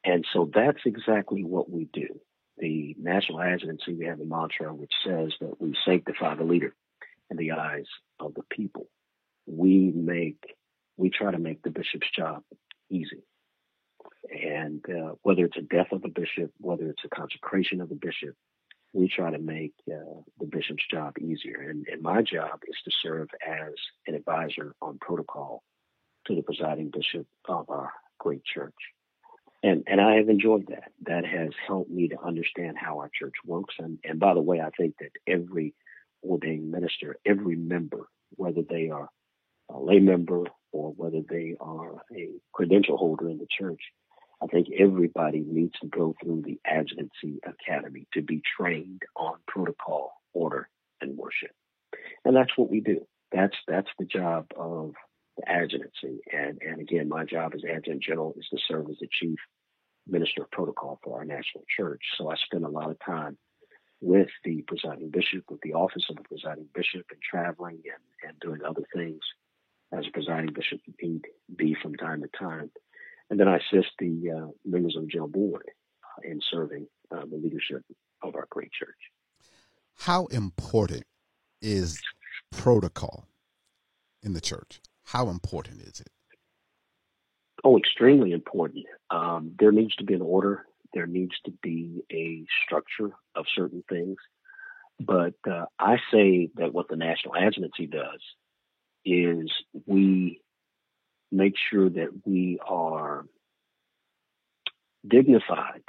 And 0.04 0.24
so 0.32 0.50
that's 0.52 0.82
exactly 0.84 1.44
what 1.44 1.70
we 1.70 1.88
do. 1.92 2.20
The 2.58 2.94
National 2.98 3.38
Adjutancy, 3.38 3.98
we 3.98 4.06
have 4.06 4.20
a 4.20 4.24
mantra 4.24 4.72
which 4.72 4.92
says 5.04 5.32
that 5.40 5.60
we 5.60 5.74
sanctify 5.84 6.34
the 6.34 6.44
leader 6.44 6.74
in 7.30 7.36
the 7.36 7.52
eyes 7.52 7.86
of 8.20 8.34
the 8.34 8.42
people. 8.50 8.86
We 9.46 9.92
make 9.94 10.42
we 10.96 11.10
try 11.10 11.30
to 11.30 11.38
make 11.38 11.62
the 11.62 11.70
bishop's 11.70 12.10
job 12.14 12.42
easy. 12.90 13.22
And 14.30 14.84
uh, 14.88 15.14
whether 15.22 15.44
it's 15.44 15.56
a 15.56 15.62
death 15.62 15.92
of 15.92 16.04
a 16.04 16.08
bishop, 16.08 16.52
whether 16.58 16.88
it's 16.90 17.04
a 17.04 17.08
consecration 17.08 17.80
of 17.80 17.90
a 17.90 17.94
bishop, 17.94 18.34
we 18.92 19.08
try 19.08 19.30
to 19.30 19.38
make 19.38 19.74
uh, 19.90 20.20
the 20.40 20.46
bishop's 20.46 20.84
job 20.90 21.18
easier. 21.20 21.60
And, 21.60 21.86
and 21.90 22.02
my 22.02 22.22
job 22.22 22.60
is 22.66 22.76
to 22.84 22.90
serve 23.02 23.28
as 23.46 23.72
an 24.06 24.14
advisor 24.14 24.74
on 24.80 24.98
protocol 24.98 25.62
to 26.26 26.34
the 26.34 26.42
presiding 26.42 26.90
bishop 26.90 27.26
of 27.48 27.68
our 27.68 27.92
great 28.18 28.42
church. 28.44 28.74
And, 29.62 29.84
and 29.86 30.00
I 30.00 30.16
have 30.16 30.28
enjoyed 30.28 30.66
that. 30.68 30.92
That 31.06 31.24
has 31.26 31.50
helped 31.66 31.90
me 31.90 32.08
to 32.08 32.20
understand 32.20 32.76
how 32.78 32.98
our 32.98 33.10
church 33.12 33.34
works. 33.44 33.74
And, 33.78 33.98
and 34.04 34.18
by 34.18 34.34
the 34.34 34.40
way, 34.40 34.60
I 34.60 34.70
think 34.70 34.94
that 35.00 35.10
every 35.26 35.74
ordained 36.22 36.70
minister, 36.70 37.16
every 37.24 37.56
member, 37.56 38.08
whether 38.30 38.62
they 38.62 38.90
are 38.90 39.08
a 39.70 39.78
lay 39.78 39.98
member 39.98 40.44
or 40.72 40.92
whether 40.92 41.20
they 41.28 41.56
are 41.60 42.02
a 42.14 42.28
credential 42.52 42.96
holder 42.96 43.28
in 43.28 43.38
the 43.38 43.46
church, 43.58 43.80
I 44.42 44.46
think 44.46 44.68
everybody 44.78 45.42
needs 45.46 45.74
to 45.80 45.88
go 45.88 46.14
through 46.22 46.42
the 46.42 46.60
adjutancy 46.66 47.40
academy 47.44 48.06
to 48.12 48.22
be 48.22 48.42
trained 48.56 49.02
on 49.16 49.36
protocol, 49.46 50.12
order, 50.34 50.68
and 51.00 51.16
worship. 51.16 51.50
And 52.24 52.36
that's 52.36 52.56
what 52.56 52.70
we 52.70 52.80
do. 52.80 53.06
That's 53.32 53.56
that's 53.66 53.88
the 53.98 54.04
job 54.04 54.46
of 54.56 54.92
the 55.36 55.44
adjutancy. 55.50 56.20
And 56.32 56.58
and 56.60 56.80
again, 56.80 57.08
my 57.08 57.24
job 57.24 57.52
as 57.54 57.62
adjutant 57.64 58.02
general 58.02 58.34
is 58.38 58.46
to 58.50 58.58
serve 58.68 58.90
as 58.90 58.96
the 59.00 59.08
chief 59.10 59.38
minister 60.06 60.42
of 60.42 60.50
protocol 60.50 61.00
for 61.02 61.18
our 61.18 61.24
national 61.24 61.64
church. 61.74 62.02
So 62.16 62.30
I 62.30 62.36
spend 62.36 62.64
a 62.64 62.68
lot 62.68 62.90
of 62.90 62.98
time 63.04 63.38
with 64.00 64.28
the 64.44 64.62
presiding 64.68 65.10
bishop, 65.10 65.44
with 65.48 65.60
the 65.62 65.72
office 65.72 66.04
of 66.10 66.16
the 66.16 66.22
presiding 66.22 66.68
bishop, 66.74 67.06
and 67.10 67.20
traveling 67.22 67.82
and, 67.84 68.28
and 68.30 68.40
doing 68.40 68.60
other 68.62 68.84
things 68.94 69.20
as 69.92 70.04
a 70.06 70.12
presiding 70.12 70.52
bishop 70.52 70.80
need 71.00 71.22
be 71.54 71.76
from 71.80 71.94
time 71.94 72.22
to 72.22 72.28
time. 72.38 72.70
And 73.30 73.38
then 73.40 73.48
I 73.48 73.56
assist 73.56 73.88
the 73.98 74.30
uh, 74.30 74.50
members 74.64 74.96
of 74.96 75.02
the 75.02 75.08
general 75.08 75.28
board 75.28 75.64
uh, 76.04 76.30
in 76.30 76.40
serving 76.50 76.86
uh, 77.10 77.24
the 77.28 77.36
leadership 77.36 77.82
of 78.22 78.34
our 78.34 78.46
great 78.50 78.72
church. 78.72 78.96
How 79.98 80.26
important 80.26 81.04
is 81.60 82.00
protocol 82.52 83.26
in 84.22 84.32
the 84.32 84.40
church? 84.40 84.80
How 85.04 85.28
important 85.28 85.80
is 85.82 86.00
it? 86.00 86.10
Oh, 87.64 87.78
extremely 87.78 88.32
important. 88.32 88.86
Um, 89.10 89.52
there 89.58 89.72
needs 89.72 89.96
to 89.96 90.04
be 90.04 90.14
an 90.14 90.22
order. 90.22 90.66
There 90.94 91.06
needs 91.06 91.34
to 91.46 91.52
be 91.62 92.02
a 92.12 92.44
structure 92.64 93.10
of 93.34 93.46
certain 93.54 93.82
things. 93.88 94.16
But 95.00 95.34
uh, 95.48 95.66
I 95.78 95.96
say 96.12 96.50
that 96.56 96.72
what 96.72 96.88
the 96.88 96.96
National 96.96 97.34
Adjutancy 97.34 97.90
does 97.90 98.20
is 99.06 99.50
we 99.86 100.40
make 101.30 101.54
sure 101.70 101.88
that 101.88 102.08
we 102.26 102.58
are 102.66 103.24
dignified 105.06 105.82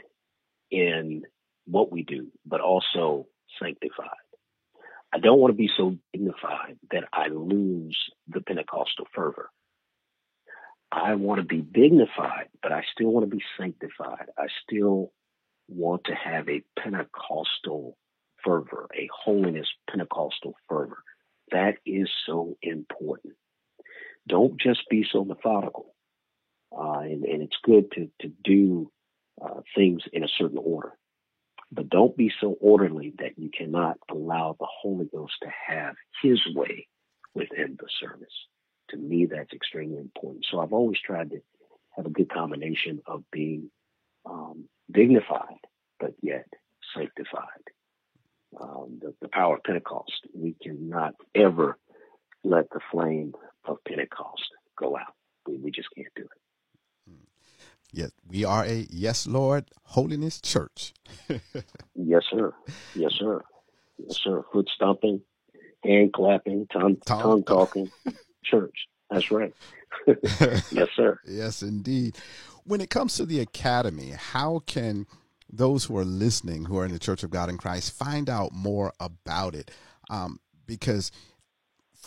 in 0.70 1.24
what 1.66 1.92
we 1.92 2.04
do, 2.04 2.28
but 2.46 2.62
also 2.62 3.28
sanctified. 3.62 4.10
I 5.12 5.20
don't 5.20 5.40
want 5.40 5.54
to 5.54 5.58
be 5.58 5.70
so 5.76 5.96
dignified 6.14 6.78
that 6.92 7.06
I 7.12 7.28
lose 7.30 7.98
the 8.28 8.42
Pentecostal 8.42 9.08
fervor. 9.16 9.50
I 10.92 11.16
want 11.16 11.42
to 11.42 11.46
be 11.46 11.62
dignified, 11.62 12.50
but 12.62 12.72
I 12.72 12.84
still 12.94 13.10
want 13.10 13.30
to 13.30 13.36
be 13.36 13.44
sanctified. 13.60 14.28
I 14.38 14.48
still 14.64 15.12
want 15.68 16.04
to 16.06 16.14
have 16.14 16.48
a 16.48 16.64
Pentecostal 16.80 17.98
fervor, 18.44 18.88
a 18.96 19.10
holiness 19.26 19.68
Pentecostal 19.90 20.56
fervor. 20.70 21.04
That 21.52 21.76
is 21.86 22.10
so 22.26 22.58
important. 22.62 23.34
Don't 24.28 24.60
just 24.60 24.82
be 24.90 25.06
so 25.10 25.24
methodical. 25.24 25.94
Uh, 26.78 27.00
and, 27.00 27.24
and, 27.24 27.42
it's 27.42 27.56
good 27.64 27.90
to, 27.94 28.10
to 28.22 28.30
do 28.44 28.92
uh, 29.42 29.62
things 29.74 30.04
in 30.12 30.24
a 30.24 30.28
certain 30.38 30.58
order. 30.58 30.92
But 31.72 31.90
don't 31.90 32.16
be 32.18 32.32
so 32.42 32.58
orderly 32.60 33.14
that 33.20 33.38
you 33.38 33.50
cannot 33.50 33.98
allow 34.12 34.58
the 34.60 34.68
Holy 34.82 35.06
Ghost 35.06 35.34
to 35.44 35.50
have 35.68 35.96
his 36.22 36.40
way 36.54 36.88
within 37.34 37.78
the 37.80 37.88
service. 38.02 38.34
To 38.90 38.98
me, 38.98 39.26
that's 39.26 39.54
extremely 39.54 39.98
important. 39.98 40.46
So 40.50 40.60
I've 40.60 40.74
always 40.74 41.00
tried 41.00 41.30
to 41.32 41.40
have 41.96 42.06
a 42.06 42.12
good 42.12 42.30
combination 42.30 43.00
of 43.08 43.24
being 43.32 43.72
um, 44.26 44.66
dignified, 44.92 45.60
but 46.00 46.14
yet 46.22 46.48
sanctified 46.94 47.64
um, 48.60 49.00
the, 49.02 49.14
the 49.22 49.28
power 49.30 49.58
of 49.58 49.64
Pentecost. 49.64 50.28
We 50.34 50.56
cannot 50.62 51.16
ever 51.36 51.78
let 52.44 52.70
the 52.70 52.80
flame 52.92 53.34
of 53.66 53.78
Pentecost 53.88 54.50
go 54.78 54.96
out. 54.98 55.14
We, 55.48 55.58
we 55.58 55.72
just 55.72 55.90
can't 55.96 56.08
do 56.16 56.24
it. 56.24 56.42
Yes, 57.94 58.12
we 58.28 58.44
are 58.44 58.66
a 58.66 58.86
yes, 58.90 59.26
Lord, 59.28 59.66
holiness 59.84 60.42
church. 60.42 60.94
yes, 61.96 62.24
sir. 62.30 62.54
Yes, 62.94 63.14
sir. 63.18 63.42
Yes, 63.98 64.20
sir. 64.22 64.44
Foot 64.52 64.70
stomping, 64.76 65.22
hand 65.84 66.14
clapping, 66.14 66.68
tongue, 66.72 66.98
tongue, 67.06 67.22
tongue 67.22 67.44
talking 67.44 67.92
church. 68.44 68.88
That's 69.10 69.32
right. 69.32 69.54
yes, 70.70 70.90
sir. 70.96 71.20
Yes, 71.26 71.62
indeed. 71.62 72.18
When 72.66 72.82
it 72.82 72.90
comes 72.90 73.16
to 73.16 73.26
the 73.26 73.40
academy, 73.40 74.12
how 74.12 74.60
can 74.66 75.08
those 75.50 75.86
who 75.86 75.98
are 75.98 76.06
listening, 76.06 76.66
who 76.66 76.78
are 76.78 76.86
in 76.86 76.92
the 76.92 77.00
Church 77.00 77.24
of 77.24 77.30
God 77.30 77.50
in 77.50 77.58
Christ, 77.58 77.94
find 77.94 78.30
out 78.30 78.52
more 78.54 78.94
about 79.00 79.56
it. 79.56 79.72
Um, 80.10 80.40
because 80.66 81.12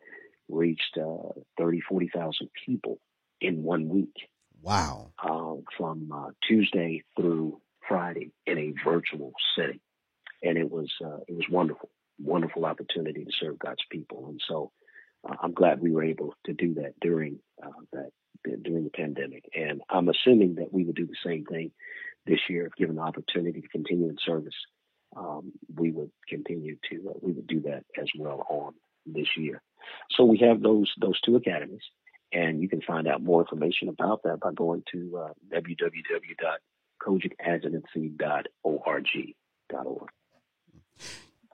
reached 0.49 0.97
uh, 0.97 1.41
30, 1.59 1.81
40,000 1.81 2.49
people 2.67 2.99
in 3.41 3.63
one 3.63 3.89
week. 3.89 4.15
Wow. 4.63 5.13
Uh, 5.23 5.63
from 5.77 6.11
uh, 6.13 6.31
Tuesday 6.47 7.05
through 7.17 7.61
Friday 7.87 8.33
in 8.47 8.59
a 8.59 8.73
virtual 8.85 9.33
setting. 9.57 9.81
And 10.43 10.57
it 10.57 10.71
was, 10.71 10.91
uh, 11.05 11.19
it 11.27 11.35
was 11.35 11.45
wonderful, 11.51 11.91
wonderful 12.19 12.65
opportunity 12.65 13.25
to 13.25 13.31
serve 13.39 13.59
God's 13.59 13.85
people. 13.91 14.27
And 14.29 14.41
so 14.49 14.73
I'm 15.43 15.53
glad 15.53 15.81
we 15.81 15.93
were 15.93 16.05
able 16.05 16.35
to 16.47 16.53
do 16.53 16.75
that 16.75 16.95
during 17.01 17.39
uh, 17.63 17.71
that 17.93 18.11
during 18.63 18.85
the 18.85 18.91
pandemic, 18.91 19.45
and 19.55 19.83
I'm 19.91 20.09
assuming 20.09 20.57
that 20.57 20.73
we 20.73 20.85
will 20.85 20.93
do 20.93 21.07
the 21.07 21.17
same 21.25 21.45
thing 21.45 21.71
this 22.27 22.41
year 22.49 22.67
if 22.67 22.75
given 22.75 22.97
the 22.97 23.03
opportunity 23.03 23.61
to 23.61 23.69
continue 23.69 24.09
in 24.09 24.17
service. 24.25 24.55
Um, 25.17 25.53
we 25.75 25.91
would 25.91 26.11
continue 26.29 26.77
to 26.91 27.11
uh, 27.11 27.15
we 27.23 27.33
would 27.33 27.47
do 27.47 27.61
that 27.63 27.85
as 28.01 28.09
well 28.17 28.45
on 28.49 28.75
this 29.07 29.29
year. 29.37 29.63
So 30.11 30.25
we 30.25 30.39
have 30.39 30.63
those 30.63 30.93
those 31.01 31.21
two 31.21 31.37
academies, 31.37 31.83
and 32.33 32.61
you 32.61 32.69
can 32.69 32.83
find 32.83 33.09
out 33.09 33.23
more 33.23 33.41
information 33.41 33.89
about 33.89 34.23
that 34.25 34.41
by 34.41 34.53
going 34.53 34.83
to 34.93 35.19
uh, 35.19 35.33
www.cogic 35.53 37.33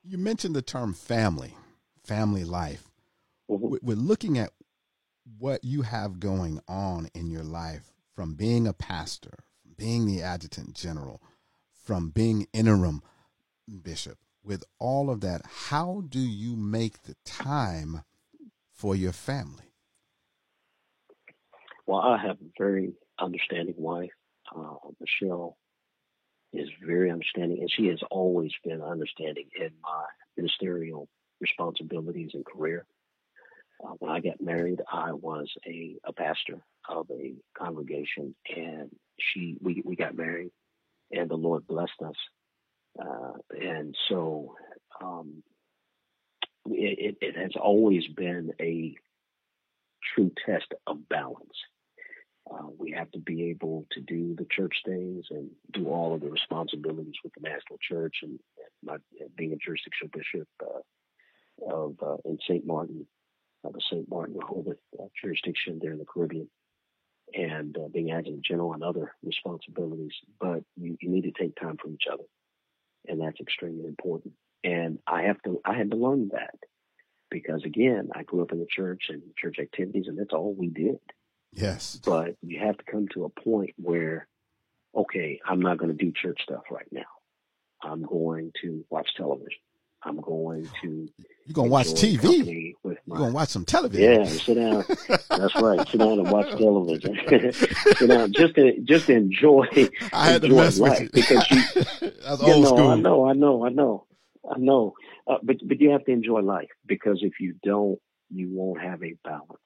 You 0.07 0.19
mentioned 0.19 0.57
the 0.57 0.63
term 0.63 0.93
family, 0.93 1.55
family 2.03 2.45
life. 2.45 2.91
Mm-hmm. 3.51 3.77
We're 3.83 3.97
looking 3.97 4.39
at 4.39 4.51
what 5.39 5.65
you 5.65 5.83
have 5.83 6.21
going 6.21 6.61
on 6.69 7.09
in 7.15 7.31
your 7.31 7.45
life 7.45 7.93
from 8.15 8.35
being 8.35 8.67
a 8.67 8.73
pastor, 8.73 9.45
from 9.63 9.73
being 9.77 10.07
the 10.07 10.23
adjutant 10.23 10.75
general, 10.75 11.23
from 11.73 12.11
being 12.11 12.47
interim 12.53 13.03
bishop. 13.83 14.19
with 14.43 14.63
all 14.79 15.09
of 15.09 15.23
that, 15.23 15.41
how 15.47 16.03
do 16.09 16.21
you 16.21 16.55
make 16.55 17.03
the 17.03 17.17
time 17.25 18.03
for 18.71 18.95
your 18.95 19.13
family? 19.13 19.73
Well, 21.87 22.01
I 22.01 22.19
have 22.19 22.37
a 22.37 22.51
very 22.59 22.93
understanding 23.19 23.75
wife. 23.79 24.11
Uh, 24.55 24.75
Michelle 25.01 25.57
is 26.53 26.69
very 26.87 27.11
understanding, 27.11 27.61
and 27.61 27.71
she 27.71 27.87
has 27.87 28.01
always 28.11 28.53
been 28.63 28.83
understanding 28.83 29.49
in 29.59 29.71
my 29.83 30.05
ministerial 30.37 31.09
responsibilities 31.41 32.31
and 32.35 32.45
career. 32.45 32.87
Uh, 33.83 33.93
when 33.99 34.11
I 34.11 34.21
got 34.21 34.41
married, 34.41 34.81
I 34.91 35.13
was 35.13 35.51
a, 35.67 35.97
a 36.05 36.13
pastor 36.13 36.59
of 36.89 37.07
a 37.11 37.35
congregation, 37.57 38.35
and 38.55 38.91
she 39.21 39.57
we 39.61 39.83
we 39.85 39.97
got 39.97 40.17
married, 40.17 40.51
and 41.11 41.29
the 41.29 41.37
Lord 41.37 41.67
blessed 41.67 42.01
us, 42.05 42.17
uh, 43.01 43.33
and 43.51 43.97
so 44.09 44.55
um, 45.01 45.43
it, 46.67 47.17
it 47.21 47.37
has 47.37 47.53
always 47.61 48.07
been 48.17 48.53
a 48.61 48.95
true 50.15 50.31
test 50.47 50.73
of 50.87 51.09
balance. 51.09 51.57
Uh, 52.51 52.67
we 52.79 52.91
have 52.91 53.11
to 53.13 53.19
be 53.19 53.45
able 53.45 53.87
to 53.93 54.01
do 54.01 54.35
the 54.37 54.47
church 54.51 54.75
things 54.85 55.25
and 55.31 55.51
do 55.73 55.89
all 55.89 56.15
of 56.15 56.21
the 56.21 56.29
responsibilities 56.29 57.15
with 57.25 57.33
the 57.35 57.41
national 57.41 57.79
church 57.81 58.17
and 58.23 58.39
my, 58.85 58.97
being 59.37 59.53
a 59.53 59.57
jurisdictional 59.57 60.11
bishop 60.13 60.47
uh, 60.63 61.75
of 61.75 61.97
uh, 62.03 62.17
in 62.27 62.39
St. 62.47 62.67
Martin, 62.67 63.07
uh, 63.65 63.71
the 63.71 63.81
St. 63.91 64.09
Martin 64.09 64.37
Rehoboth 64.37 64.77
uh, 64.99 65.05
jurisdiction 65.21 65.79
there 65.81 65.93
in 65.93 65.99
the 65.99 66.05
Caribbean, 66.05 66.49
and 67.33 67.77
uh, 67.77 67.89
being 67.93 68.11
adjutant 68.11 68.45
general 68.45 68.75
and 68.75 68.83
other 68.83 69.15
responsibilities. 69.23 70.13
But 70.41 70.65
you, 70.77 70.97
you 71.01 71.11
need 71.11 71.23
to 71.23 71.33
take 71.33 71.57
time 71.57 71.77
for 71.81 71.89
each 71.89 72.05
other, 72.13 72.25
and 73.09 73.21
that's 73.21 73.41
extremely 73.41 73.87
important. 73.87 74.35
And 74.63 74.99
I 75.07 75.23
have 75.23 75.41
to, 75.43 75.61
I 75.65 75.75
had 75.75 75.91
to 75.91 75.97
learn 75.97 76.31
that 76.33 76.55
because 77.31 77.65
again, 77.65 78.11
I 78.15 78.23
grew 78.23 78.43
up 78.43 78.53
in 78.53 78.61
the 78.61 78.67
church 78.69 79.05
and 79.09 79.23
church 79.37 79.57
activities, 79.61 80.05
and 80.07 80.19
that's 80.19 80.33
all 80.33 80.55
we 80.55 80.69
did. 80.69 81.01
Yes. 81.53 82.01
But 82.05 82.37
you 82.43 82.61
have 82.61 82.77
to 82.79 82.85
come 82.85 83.09
to 83.15 83.25
a 83.25 83.29
point 83.29 83.75
where, 83.77 84.27
okay, 84.95 85.41
I'm 85.47 85.61
not 85.61 85.79
going 85.79 85.97
to 85.97 86.05
do 86.05 86.13
church 86.13 86.41
stuff 86.43 86.63
right 86.71 86.89
now. 86.91 87.03
I'm 87.83 88.03
going 88.03 88.53
to 88.63 88.85
watch 88.91 89.11
television. 89.17 89.59
I'm 90.05 90.21
going 90.21 90.69
to. 90.83 91.09
You're 91.47 91.55
going 91.55 91.69
to 91.69 91.73
watch 91.73 91.87
TV? 91.89 92.75
With 92.83 92.99
my, 93.07 93.17
You're 93.17 93.19
going 93.19 93.31
to 93.31 93.35
watch 93.35 93.49
some 93.51 93.65
television? 93.65 94.21
Yeah, 94.21 94.25
sit 94.25 94.55
down. 94.55 94.85
That's 95.29 95.55
right. 95.57 95.89
Sit 95.89 95.99
down 95.99 96.19
and 96.19 96.31
watch 96.31 96.51
television. 96.51 97.19
sit 97.53 98.09
down. 98.09 98.33
Just 98.33 98.55
to, 98.55 98.81
just 98.81 99.11
enjoy, 99.11 99.67
I 100.13 100.27
had 100.31 100.45
enjoy 100.45 100.57
to 100.57 100.63
mess 100.63 100.79
life 100.79 101.01
with 101.01 101.03
you. 101.03 101.09
because 101.23 101.51
you, 101.51 102.11
That's 102.25 102.43
you 102.43 102.53
old 102.53 102.65
know, 102.65 102.69
school. 102.69 102.89
I 102.89 102.97
know, 102.97 103.29
I 103.29 103.33
know, 103.33 103.67
I 103.67 103.69
know, 103.71 104.07
I 104.51 104.59
know. 104.59 104.95
Uh, 105.27 105.39
but 105.43 105.57
but 105.67 105.81
you 105.81 105.91
have 105.91 106.05
to 106.05 106.13
enjoy 106.13 106.41
life 106.41 106.69
because 106.87 107.21
if 107.23 107.41
you 107.41 107.55
don't, 107.63 107.99
you 108.31 108.51
won't 108.53 108.83
have 108.83 109.03
a 109.03 109.15
balance, 109.25 109.59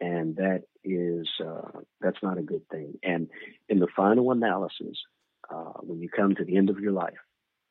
and 0.00 0.36
that 0.36 0.64
is 0.84 1.28
uh, 1.42 1.80
that's 2.00 2.22
not 2.22 2.38
a 2.38 2.42
good 2.42 2.68
thing. 2.70 2.98
And 3.02 3.28
in 3.68 3.78
the 3.78 3.88
final 3.96 4.30
analysis, 4.30 4.98
uh, 5.50 5.72
when 5.80 6.00
you 6.00 6.08
come 6.08 6.34
to 6.34 6.44
the 6.44 6.56
end 6.56 6.68
of 6.68 6.80
your 6.80 6.92
life, 6.92 7.14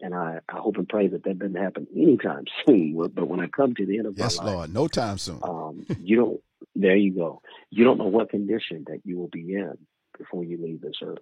and 0.02 0.14
I, 0.14 0.40
I 0.50 0.58
hope 0.58 0.78
and 0.78 0.88
pray 0.88 1.08
that 1.08 1.24
that 1.24 1.40
doesn't 1.40 1.56
happen 1.56 1.88
anytime 1.96 2.46
soon. 2.66 2.96
But 3.14 3.28
when 3.28 3.40
I 3.40 3.48
come 3.48 3.74
to 3.76 3.86
the 3.86 3.98
end 3.98 4.08
of 4.08 4.18
yes, 4.18 4.38
my 4.38 4.46
life, 4.46 4.56
Lord. 4.56 4.74
No 4.74 4.88
time 4.88 5.18
soon. 5.18 5.40
um, 5.44 5.86
you 6.02 6.16
don't. 6.16 6.42
There 6.76 6.96
you 6.96 7.14
go. 7.14 7.42
You 7.70 7.84
don't 7.84 7.98
know 7.98 8.08
what 8.08 8.30
condition 8.30 8.86
that 8.88 9.02
you 9.04 9.18
will 9.18 9.30
be 9.30 9.54
in 9.54 9.78
before 10.18 10.44
you 10.44 10.58
leave 10.62 10.82
this 10.82 10.98
earth, 11.04 11.20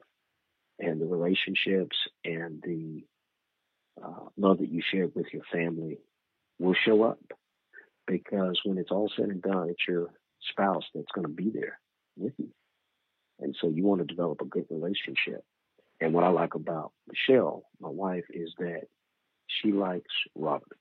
and 0.80 1.00
the 1.00 1.06
relationships 1.06 1.98
and 2.24 2.62
the 2.64 3.04
uh, 4.04 4.30
love 4.38 4.60
that 4.60 4.70
you 4.70 4.82
shared 4.92 5.14
with 5.16 5.28
your 5.34 5.44
family 5.52 6.00
will 6.60 6.76
show 6.86 7.04
up 7.04 7.20
because 8.08 8.60
when 8.64 8.78
it's 8.78 8.92
all 8.92 9.12
said 9.16 9.30
and 9.30 9.42
done, 9.42 9.70
it's 9.70 9.88
your 9.88 10.10
spouse 10.52 10.84
that's 10.94 11.12
going 11.14 11.28
to 11.28 11.34
be 11.34 11.50
there 11.50 11.80
with 12.18 12.34
you, 12.38 12.50
and 13.40 13.56
so 13.60 13.70
you 13.70 13.84
want 13.84 14.02
to 14.02 14.06
develop 14.06 14.42
a 14.42 14.46
good 14.46 14.66
relationship. 14.70 15.44
And 16.02 16.14
what 16.14 16.24
I 16.24 16.30
like 16.30 16.56
about 16.56 16.92
Michelle, 17.08 17.64
my 17.80 17.90
wife, 17.90 18.26
is 18.30 18.54
that 18.60 18.84
she 19.48 19.72
likes 19.72 20.14
Robert. 20.36 20.78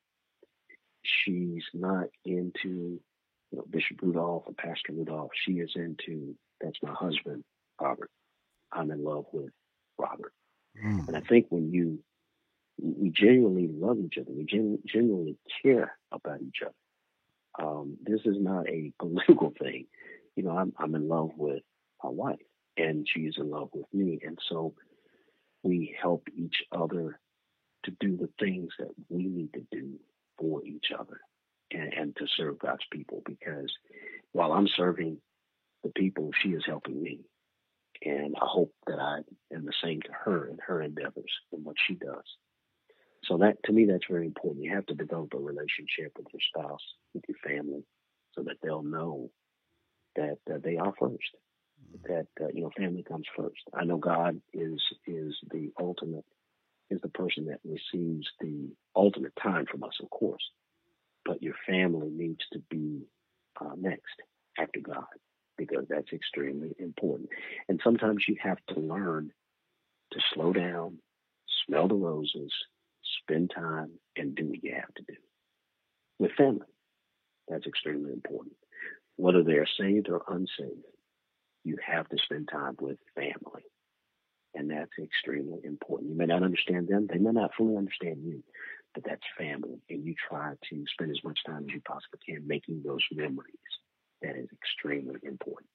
She's 1.03 1.65
not 1.73 2.07
into 2.25 3.01
you 3.51 3.59
know, 3.59 3.65
Bishop 3.71 4.01
Rudolph 4.03 4.45
or 4.47 4.55
Pastor 4.55 4.93
Rudolph. 4.93 5.31
She 5.47 5.53
is 5.53 5.73
into 5.77 6.35
that's 6.61 6.79
my 6.83 6.93
husband, 6.93 7.45
Robert. 7.81 8.11
I'm 8.73 8.91
in 8.91 9.05
love 9.05 9.27
with 9.33 9.51
Robert. 9.99 10.33
Mm. 10.83 11.09
And 11.09 11.17
I 11.17 11.21
think 11.21 11.47
when 11.51 11.71
you 11.73 12.01
we 12.81 13.11
genuinely 13.11 13.69
love 13.69 13.99
each 14.01 14.19
other, 14.19 14.33
we 14.33 14.45
genu- 14.45 14.81
genuinely 14.87 15.37
care 15.63 15.97
about 16.11 16.43
each 16.43 16.63
other. 16.63 16.75
Um, 17.65 17.97
this 18.03 18.21
is 18.25 18.37
not 18.39 18.69
a 18.69 18.93
political 18.99 19.53
thing. 19.61 19.87
You 20.35 20.43
know, 20.43 20.57
I'm 20.57 20.73
I'm 20.77 20.95
in 20.95 21.09
love 21.09 21.31
with 21.37 21.63
my 22.03 22.11
wife, 22.11 22.41
and 22.77 23.07
she's 23.09 23.35
in 23.39 23.51
love 23.51 23.69
with 23.73 23.87
me, 23.93 24.19
and 24.23 24.39
so 24.49 24.75
we 25.65 25.97
help 26.01 26.29
each 26.37 26.63
other 26.71 27.19
to 27.85 27.91
do 28.01 28.17
the 28.17 28.29
things 28.39 28.71
that 28.79 28.91
we 29.09 29.25
need 29.25 29.53
to 29.55 29.67
do 29.73 29.99
for 30.39 30.65
each 30.65 30.87
other 30.99 31.21
and, 31.71 31.93
and 31.93 32.17
to 32.17 32.27
serve 32.37 32.59
God's 32.59 32.85
people. 32.93 33.23
Because 33.27 33.73
while 34.33 34.53
I'm 34.53 34.69
serving 34.77 35.19
the 35.83 35.91
people, 35.91 36.31
she 36.43 36.51
is 36.51 36.65
helping 36.67 37.03
me. 37.03 37.21
And 38.05 38.35
I 38.37 38.47
hope 38.47 38.73
that 38.87 38.99
I 38.99 39.19
am 39.55 39.65
the 39.65 39.73
same 39.83 40.03
to 40.03 40.13
her 40.25 40.47
in 40.47 40.59
her 40.67 40.83
endeavors 40.83 41.33
and 41.53 41.65
what 41.65 41.77
she 41.87 41.95
does. 41.95 42.25
So 43.25 43.39
that 43.39 43.57
to 43.65 43.73
me, 43.73 43.87
that's 43.87 44.05
very 44.11 44.27
important. 44.27 44.65
You 44.65 44.75
have 44.75 44.87
to 44.87 44.95
develop 44.95 45.33
a 45.35 45.39
relationship 45.39 46.13
with 46.17 46.27
your 46.33 46.41
spouse, 46.55 46.83
with 47.15 47.25
your 47.29 47.39
family, 47.43 47.85
so 48.35 48.43
that 48.43 48.57
they'll 48.63 48.83
know 48.83 49.31
that 50.17 50.39
uh, 50.53 50.59
they 50.63 50.77
are 50.77 50.93
first. 50.99 51.31
That 52.09 52.27
uh, 52.41 52.49
you 52.53 52.63
know, 52.63 52.71
family 52.77 53.03
comes 53.03 53.27
first. 53.37 53.63
I 53.75 53.85
know 53.85 53.99
God 53.99 54.41
is 54.53 54.81
is 55.07 55.35
the 55.51 55.71
ultimate, 55.81 56.25
is 56.91 57.01
the 57.03 57.09
person 57.09 57.47
that 57.47 57.61
receives 57.65 58.27
the 58.41 58.71
ultimate 58.97 59.33
time 59.43 59.67
from 59.71 59.85
us, 59.85 59.95
of 60.03 60.11
course. 60.11 60.43
But 61.25 61.43
your 61.43 61.55
family 61.67 62.11
needs 62.11 62.43
to 62.53 62.61
be 62.71 63.03
uh, 63.61 63.75
next 63.77 64.21
after 64.59 64.81
God 64.81 65.07
because 65.57 65.87
that's 65.89 66.13
extremely 66.13 66.75
important. 66.79 67.31
And 67.69 67.81
sometimes 67.83 68.25
you 68.29 68.37
have 68.43 68.59
to 68.69 68.81
learn 68.81 69.31
to 70.13 70.21
slow 70.35 70.53
down, 70.53 70.99
smell 71.67 71.89
the 71.89 71.95
roses, 71.95 72.53
spend 73.23 73.53
time, 73.55 73.91
and 74.17 74.35
do 74.35 74.49
what 74.49 74.63
you 74.63 74.75
have 74.75 74.95
to 74.95 75.03
do 75.03 75.15
with 76.19 76.33
family. 76.33 76.67
That's 77.49 77.67
extremely 77.67 78.13
important. 78.13 78.55
Whether 79.17 79.43
they're 79.43 79.69
saved 79.79 80.09
or 80.09 80.23
unsaved, 80.29 80.85
you 81.65 81.79
have 81.85 82.09
to 82.09 82.17
spend 82.23 82.49
time 82.53 82.77
with 82.81 82.99
family. 83.15 83.65
And 84.55 84.71
that's 84.71 84.93
extremely 85.03 85.61
important. 85.65 86.11
You 86.11 86.17
may 86.17 86.27
not 86.27 86.45
understand 86.45 86.89
them, 86.89 87.09
they 87.11 87.19
may 87.19 87.33
not 87.33 87.55
fully 87.57 87.77
understand 87.77 88.19
you, 88.23 88.45
but 88.95 89.03
that's 89.05 89.23
family. 89.37 89.81
And 89.91 90.05
you 90.05 90.15
try 90.29 90.53
to 90.71 90.85
spend 90.93 91.11
as 91.11 91.25
much 91.25 91.41
time 91.45 91.65
as 91.69 91.75
you 91.75 91.81
possibly 91.81 92.21
can 92.25 92.47
making 92.47 92.83
those 92.85 93.03
memories. 93.13 93.55
That 94.23 94.37
is 94.37 94.49
extremely 94.53 95.19
important. 95.25 95.69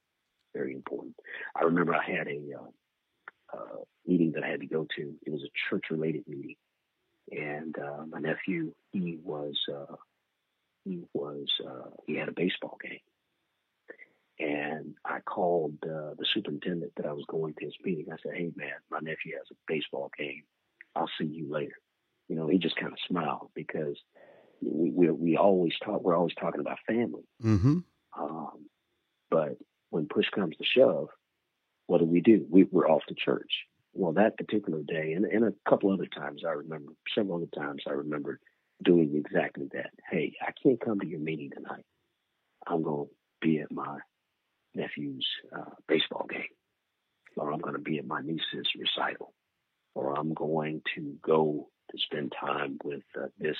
Very 0.56 0.74
important. 0.74 1.16
I 1.56 1.64
remember 1.64 1.94
I 1.94 2.10
had 2.10 2.28
a 2.28 2.40
uh, 2.58 3.58
uh, 3.58 3.82
meeting 4.08 4.32
that 4.34 4.44
I 4.44 4.48
had 4.48 4.62
to 4.62 4.68
go 4.68 4.88
to. 4.96 5.14
It 5.26 5.32
was 5.32 5.44
a 5.44 5.52
church 5.70 5.86
related 5.92 6.24
meeting. 6.28 6.56
And 7.32 7.76
uh, 7.78 8.06
my 8.10 8.20
nephew, 8.20 8.74
he 8.92 9.20
was, 9.24 9.56
uh, 9.72 9.96
he 10.86 11.02
was, 11.14 11.48
uh, 11.68 11.90
he 12.08 12.16
had 12.16 12.30
a 12.30 12.34
baseball 12.34 12.78
game 12.82 13.00
and 14.40 14.96
I 15.06 15.20
called 15.20 15.76
uh, 15.84 16.16
the 16.18 16.26
superintendent 16.34 16.94
that 16.96 17.06
I 17.06 17.14
was 17.14 17.26
going 17.28 17.54
to 17.56 17.66
his 17.66 17.76
meeting. 17.84 18.08
I 18.12 18.16
said, 18.24 18.34
"Hey, 18.36 18.52
man, 18.56 18.72
my 18.90 19.00
nephew 19.00 19.36
has 19.38 19.48
a 19.52 19.56
baseball 19.68 20.12
game. 20.18 20.44
I'll 20.96 21.10
see 21.20 21.26
you 21.26 21.52
later." 21.52 21.76
You 22.28 22.36
know, 22.36 22.48
he 22.48 22.58
just 22.58 22.76
kind 22.76 22.94
of 22.94 23.00
smiled 23.08 23.50
because 23.54 23.98
we 24.62 24.92
we, 24.92 25.10
we 25.12 25.38
always 25.38 25.74
talk. 25.84 26.02
We're 26.02 26.18
always 26.18 26.36
talking 26.36 26.62
about 26.62 26.78
family. 26.88 27.28
Mm-hmm. 27.44 27.80
Um, 28.20 28.66
but 29.30 29.58
when 29.90 30.08
push 30.08 30.30
comes 30.34 30.56
to 30.58 30.64
shove, 30.64 31.10
what 31.88 32.00
do 32.00 32.06
we 32.06 32.22
do? 32.22 32.46
We, 32.50 32.66
we're 32.66 32.90
off 32.90 33.04
to 33.08 33.16
church. 33.16 33.52
Well, 33.94 34.14
that 34.14 34.38
particular 34.38 34.82
day, 34.84 35.14
and, 35.14 35.26
and 35.26 35.44
a 35.44 35.54
couple 35.70 35.92
other 35.92 36.06
times, 36.06 36.44
I 36.48 36.52
remember 36.52 36.94
several 37.16 37.38
other 37.38 37.48
times, 37.48 37.84
I 37.88 37.92
remember 37.92 38.40
doing 38.84 39.16
exactly 39.16 39.68
that. 39.74 39.90
Hey, 40.10 40.34
I 40.42 40.52
can't 40.64 40.80
come 40.80 41.00
to 41.00 41.08
your 41.08 41.20
meeting 41.20 41.50
tonight. 41.54 41.86
I'm 42.68 42.84
going 42.84 43.08
to 43.08 43.14
be 43.42 43.60
at 43.60 43.72
my 43.72 44.00
nephew's 44.76 45.28
uh, 45.56 45.72
baseball 45.88 46.26
game, 46.30 46.56
or 47.38 47.52
I'm 47.52 47.60
going 47.60 47.76
to 47.76 47.82
be 47.82 47.98
at 48.00 48.06
my 48.06 48.22
niece's 48.22 48.68
recital, 48.78 49.34
or 49.96 50.18
I'm 50.18 50.34
going 50.34 50.82
to 50.96 51.16
go 51.22 51.70
to 51.92 51.98
spend 51.98 52.34
time 52.40 52.78
with 52.84 53.04
uh, 53.18 53.28
this 53.38 53.58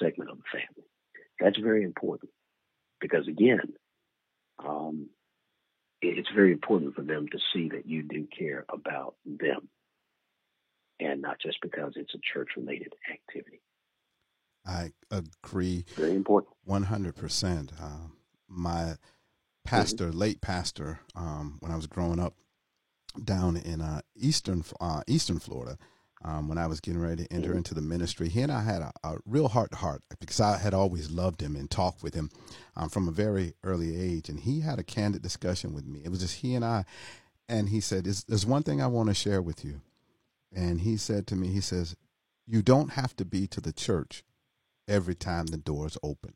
segment 0.00 0.30
of 0.30 0.38
the 0.38 0.44
family. 0.52 0.88
That's 1.38 1.58
very 1.58 1.84
important 1.84 2.30
because, 3.00 3.28
again, 3.28 3.74
um, 4.64 5.08
it's 6.00 6.28
very 6.34 6.52
important 6.52 6.94
for 6.94 7.02
them 7.02 7.26
to 7.30 7.38
see 7.52 7.68
that 7.70 7.86
you 7.86 8.02
do 8.02 8.26
care 8.36 8.64
about 8.68 9.14
them 9.24 9.68
and 10.98 11.20
not 11.20 11.36
just 11.40 11.58
because 11.62 11.92
it's 11.96 12.14
a 12.14 12.18
church 12.32 12.50
related 12.56 12.92
activity. 13.10 13.60
I 14.64 14.92
agree. 15.10 15.84
Very 15.96 16.14
important. 16.14 16.54
One 16.64 16.84
hundred 16.84 17.16
percent. 17.16 17.72
Um, 17.80 18.16
my 18.48 18.94
pastor, 19.64 20.08
mm-hmm. 20.08 20.18
late 20.18 20.40
pastor, 20.40 21.00
um, 21.14 21.56
when 21.60 21.72
I 21.72 21.76
was 21.76 21.86
growing 21.86 22.20
up 22.20 22.34
down 23.22 23.56
in 23.56 23.80
uh, 23.80 24.00
eastern 24.16 24.64
uh, 24.80 25.02
eastern 25.06 25.38
Florida, 25.38 25.78
um, 26.24 26.48
when 26.48 26.58
I 26.58 26.66
was 26.66 26.80
getting 26.80 27.00
ready 27.00 27.24
to 27.24 27.32
enter 27.32 27.50
mm-hmm. 27.50 27.58
into 27.58 27.74
the 27.74 27.80
ministry, 27.80 28.28
he 28.28 28.40
and 28.40 28.52
I 28.52 28.62
had 28.62 28.82
a, 28.82 28.92
a 29.04 29.16
real 29.26 29.48
heart 29.48 29.70
to 29.72 29.76
heart 29.76 30.02
because 30.20 30.40
I 30.40 30.56
had 30.58 30.74
always 30.74 31.10
loved 31.10 31.40
him 31.40 31.56
and 31.56 31.70
talked 31.70 32.02
with 32.02 32.14
him 32.14 32.30
um, 32.76 32.88
from 32.88 33.08
a 33.08 33.12
very 33.12 33.54
early 33.64 33.96
age, 33.96 34.28
and 34.28 34.40
he 34.40 34.60
had 34.60 34.78
a 34.78 34.84
candid 34.84 35.22
discussion 35.22 35.72
with 35.74 35.86
me. 35.86 36.02
It 36.04 36.10
was 36.10 36.20
just 36.20 36.36
he 36.36 36.54
and 36.54 36.64
I, 36.64 36.84
and 37.48 37.68
he 37.68 37.80
said, 37.80 38.04
"There's 38.04 38.46
one 38.46 38.62
thing 38.62 38.80
I 38.80 38.86
want 38.86 39.08
to 39.08 39.14
share 39.14 39.42
with 39.42 39.64
you," 39.64 39.80
and 40.54 40.80
he 40.80 40.96
said 40.96 41.26
to 41.28 41.36
me, 41.36 41.48
he 41.48 41.60
says, 41.60 41.96
"You 42.46 42.62
don't 42.62 42.92
have 42.92 43.16
to 43.16 43.24
be 43.24 43.46
to 43.48 43.60
the 43.60 43.72
church." 43.72 44.24
every 44.88 45.14
time 45.14 45.46
the 45.46 45.56
doors 45.56 45.96
open. 46.02 46.34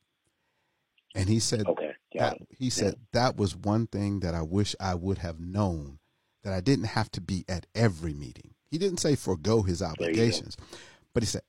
And 1.16 1.28
he 1.28 1.38
said 1.40 1.66
okay, 1.66 1.93
that 2.14 2.38
he 2.51 2.70
said 2.70 2.94
yeah. 2.94 3.20
that 3.20 3.36
was 3.36 3.56
one 3.56 3.86
thing 3.86 4.20
that 4.20 4.34
I 4.34 4.43
wish 4.43 4.76
I 4.78 4.94
would 4.94 5.18
have 5.18 5.40
known 5.40 5.98
that 6.44 6.52
I 6.52 6.60
didn't 6.60 6.84
have 6.86 7.10
to 7.12 7.20
be 7.20 7.44
at 7.48 7.66
every 7.74 8.12
meeting. 8.12 8.55
He 8.70 8.78
didn't 8.78 9.01
say 9.01 9.16
forego 9.16 9.62
his 9.62 9.82
obligations, 9.82 10.56
but 11.14 11.22
he 11.22 11.26
said 11.26 11.43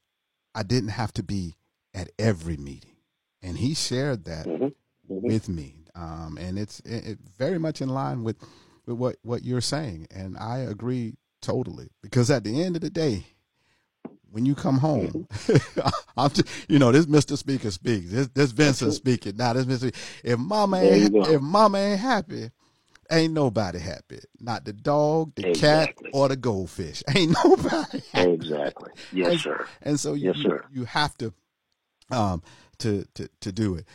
I 0.55 0.63
didn't 0.63 0.89
have 0.89 1.13
to 1.13 1.23
be 1.23 1.55
at 1.93 2.09
every 2.17 2.57
meeting. 2.57 2.95
And 3.41 3.57
he 3.57 3.73
shared 3.73 4.25
that 4.25 4.47
mm-hmm. 4.47 4.63
Mm-hmm. 4.63 5.27
with 5.27 5.49
me. 5.49 5.85
Um, 5.95 6.37
and 6.39 6.57
it's 6.57 6.79
it, 6.81 7.05
it 7.05 7.19
very 7.37 7.59
much 7.59 7.81
in 7.81 7.89
line 7.89 8.23
with, 8.23 8.37
with 8.85 8.97
what, 8.97 9.17
what 9.21 9.43
you're 9.43 9.61
saying. 9.61 10.07
And 10.09 10.37
I 10.37 10.59
agree 10.59 11.15
totally 11.41 11.89
because 12.01 12.31
at 12.31 12.43
the 12.43 12.63
end 12.63 12.75
of 12.75 12.81
the 12.81 12.89
day, 12.89 13.27
when 14.31 14.45
you 14.45 14.55
come 14.55 14.77
home, 14.77 15.27
I'm 16.17 16.29
just, 16.29 16.47
you 16.69 16.79
know, 16.79 16.91
this 16.91 17.05
Mr. 17.05 17.37
Speaker 17.37 17.71
speaks. 17.71 18.11
This 18.11 18.27
this 18.29 18.51
Vincent 18.51 18.93
speaking. 18.93 19.37
Now 19.37 19.53
this 19.53 19.65
Mr. 19.65 19.93
If 20.23 20.39
mama 20.39 20.79
ain't 20.79 21.15
if 21.27 21.41
mama 21.41 21.77
ain't 21.77 21.99
happy, 21.99 22.51
ain't 23.11 23.33
nobody 23.33 23.79
happy. 23.79 24.19
Not 24.39 24.65
the 24.65 24.73
dog, 24.73 25.35
the 25.35 25.49
exactly. 25.49 26.11
cat, 26.11 26.13
or 26.13 26.29
the 26.29 26.35
goldfish. 26.35 27.03
Ain't 27.15 27.35
nobody 27.43 28.01
happy. 28.11 28.31
Exactly. 28.31 28.91
Yes, 29.11 29.31
and, 29.31 29.39
sir. 29.39 29.67
And 29.81 29.99
so 29.99 30.13
yes, 30.13 30.37
you, 30.37 30.43
sir. 30.43 30.65
you 30.71 30.85
have 30.85 31.17
to 31.17 31.33
um 32.11 32.43
to 32.79 33.05
to 33.15 33.29
to 33.41 33.51
do 33.51 33.75
it. 33.75 33.85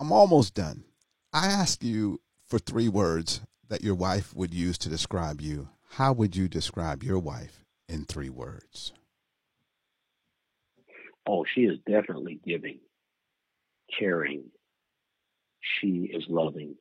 I'm 0.00 0.12
almost 0.12 0.54
done. 0.54 0.84
I 1.32 1.46
ask 1.46 1.82
you 1.82 2.20
for 2.46 2.58
three 2.58 2.88
words 2.88 3.40
that 3.68 3.82
your 3.82 3.94
wife 3.94 4.34
would 4.34 4.54
use 4.54 4.78
to 4.78 4.88
describe 4.88 5.40
you. 5.40 5.68
How 5.90 6.12
would 6.12 6.36
you 6.36 6.48
describe 6.48 7.02
your 7.02 7.18
wife 7.18 7.64
in 7.88 8.04
three 8.04 8.30
words? 8.30 8.92
Oh, 11.26 11.44
she 11.54 11.62
is 11.62 11.78
definitely 11.86 12.40
giving, 12.46 12.78
caring. 13.98 14.44
She 15.60 16.10
is 16.12 16.24
loving. 16.28 16.76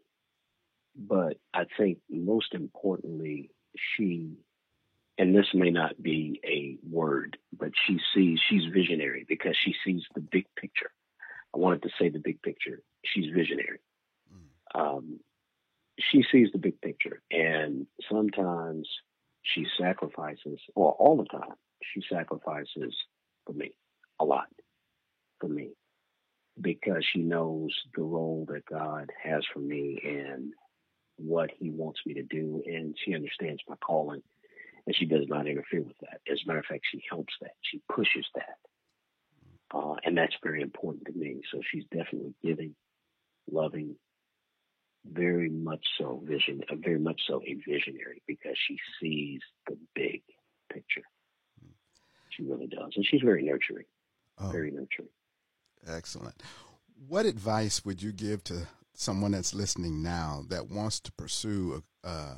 But 0.95 1.37
I 1.53 1.65
think 1.77 1.97
most 2.09 2.53
importantly, 2.53 3.49
she, 3.75 4.37
and 5.17 5.35
this 5.35 5.47
may 5.53 5.71
not 5.71 6.01
be 6.01 6.39
a 6.45 6.77
word, 6.87 7.37
but 7.57 7.71
she 7.85 7.99
sees, 8.13 8.39
she's 8.47 8.65
visionary 8.71 9.25
because 9.27 9.57
she 9.61 9.73
sees 9.83 10.03
the 10.13 10.21
big 10.21 10.45
picture. 10.55 10.91
I 11.53 11.57
wanted 11.57 11.83
to 11.83 11.89
say 11.99 12.09
the 12.09 12.19
big 12.19 12.41
picture. 12.41 12.81
She's 13.03 13.33
visionary. 13.33 13.79
Mm. 14.31 14.79
Um, 14.79 15.19
she 15.99 16.23
sees 16.31 16.49
the 16.51 16.59
big 16.59 16.79
picture, 16.81 17.21
and 17.31 17.87
sometimes 18.11 18.87
she 19.41 19.65
sacrifices, 19.79 20.59
or 20.75 20.91
all 20.93 21.17
the 21.17 21.25
time, 21.25 21.55
she 21.93 22.01
sacrifices 22.09 22.93
for 23.45 23.53
me 23.53 23.71
a 24.19 24.25
lot 24.25 24.47
for 25.39 25.47
me 25.47 25.71
because 26.59 27.03
she 27.11 27.19
knows 27.19 27.69
the 27.95 28.03
role 28.03 28.45
that 28.49 28.65
God 28.65 29.11
has 29.23 29.43
for 29.53 29.59
me 29.59 29.99
and 30.03 30.53
what 31.17 31.51
He 31.57 31.69
wants 31.69 31.99
me 32.05 32.13
to 32.15 32.23
do, 32.23 32.61
and 32.65 32.95
she 33.03 33.13
understands 33.13 33.61
my 33.67 33.75
calling, 33.77 34.21
and 34.85 34.95
she 34.95 35.05
does 35.05 35.25
not 35.27 35.47
interfere 35.47 35.81
with 35.81 35.97
that. 36.01 36.21
As 36.31 36.39
a 36.43 36.47
matter 36.47 36.59
of 36.59 36.65
fact, 36.65 36.85
she 36.91 37.01
helps 37.09 37.33
that, 37.41 37.51
she 37.61 37.81
pushes 37.93 38.25
that, 38.35 38.57
uh, 39.73 39.95
and 40.03 40.17
that's 40.17 40.35
very 40.43 40.61
important 40.61 41.05
to 41.07 41.13
me. 41.13 41.41
So 41.51 41.61
she's 41.69 41.85
definitely 41.91 42.33
giving, 42.43 42.75
loving, 43.51 43.95
very 45.09 45.49
much 45.49 45.85
so 45.97 46.21
vision, 46.25 46.61
uh, 46.69 46.75
very 46.75 46.99
much 46.99 47.21
so 47.27 47.41
a 47.45 47.53
visionary 47.53 48.21
because 48.27 48.57
she 48.67 48.77
sees 49.01 49.41
the 49.67 49.77
big 49.93 50.21
picture. 50.71 51.03
She 52.29 52.43
really 52.43 52.67
does, 52.67 52.93
and 52.95 53.05
she's 53.05 53.21
very 53.21 53.43
nurturing. 53.43 53.85
Oh, 54.37 54.49
very 54.49 54.71
nurturing. 54.71 55.09
Excellent. 55.87 56.41
What 57.07 57.25
advice 57.25 57.85
would 57.85 58.01
you 58.01 58.11
give 58.11 58.43
to 58.45 58.67
someone 58.93 59.31
that's 59.31 59.53
listening 59.53 60.01
now 60.01 60.43
that 60.49 60.69
wants 60.69 60.99
to 61.01 61.11
pursue 61.11 61.83
a, 62.03 62.07
uh, 62.07 62.35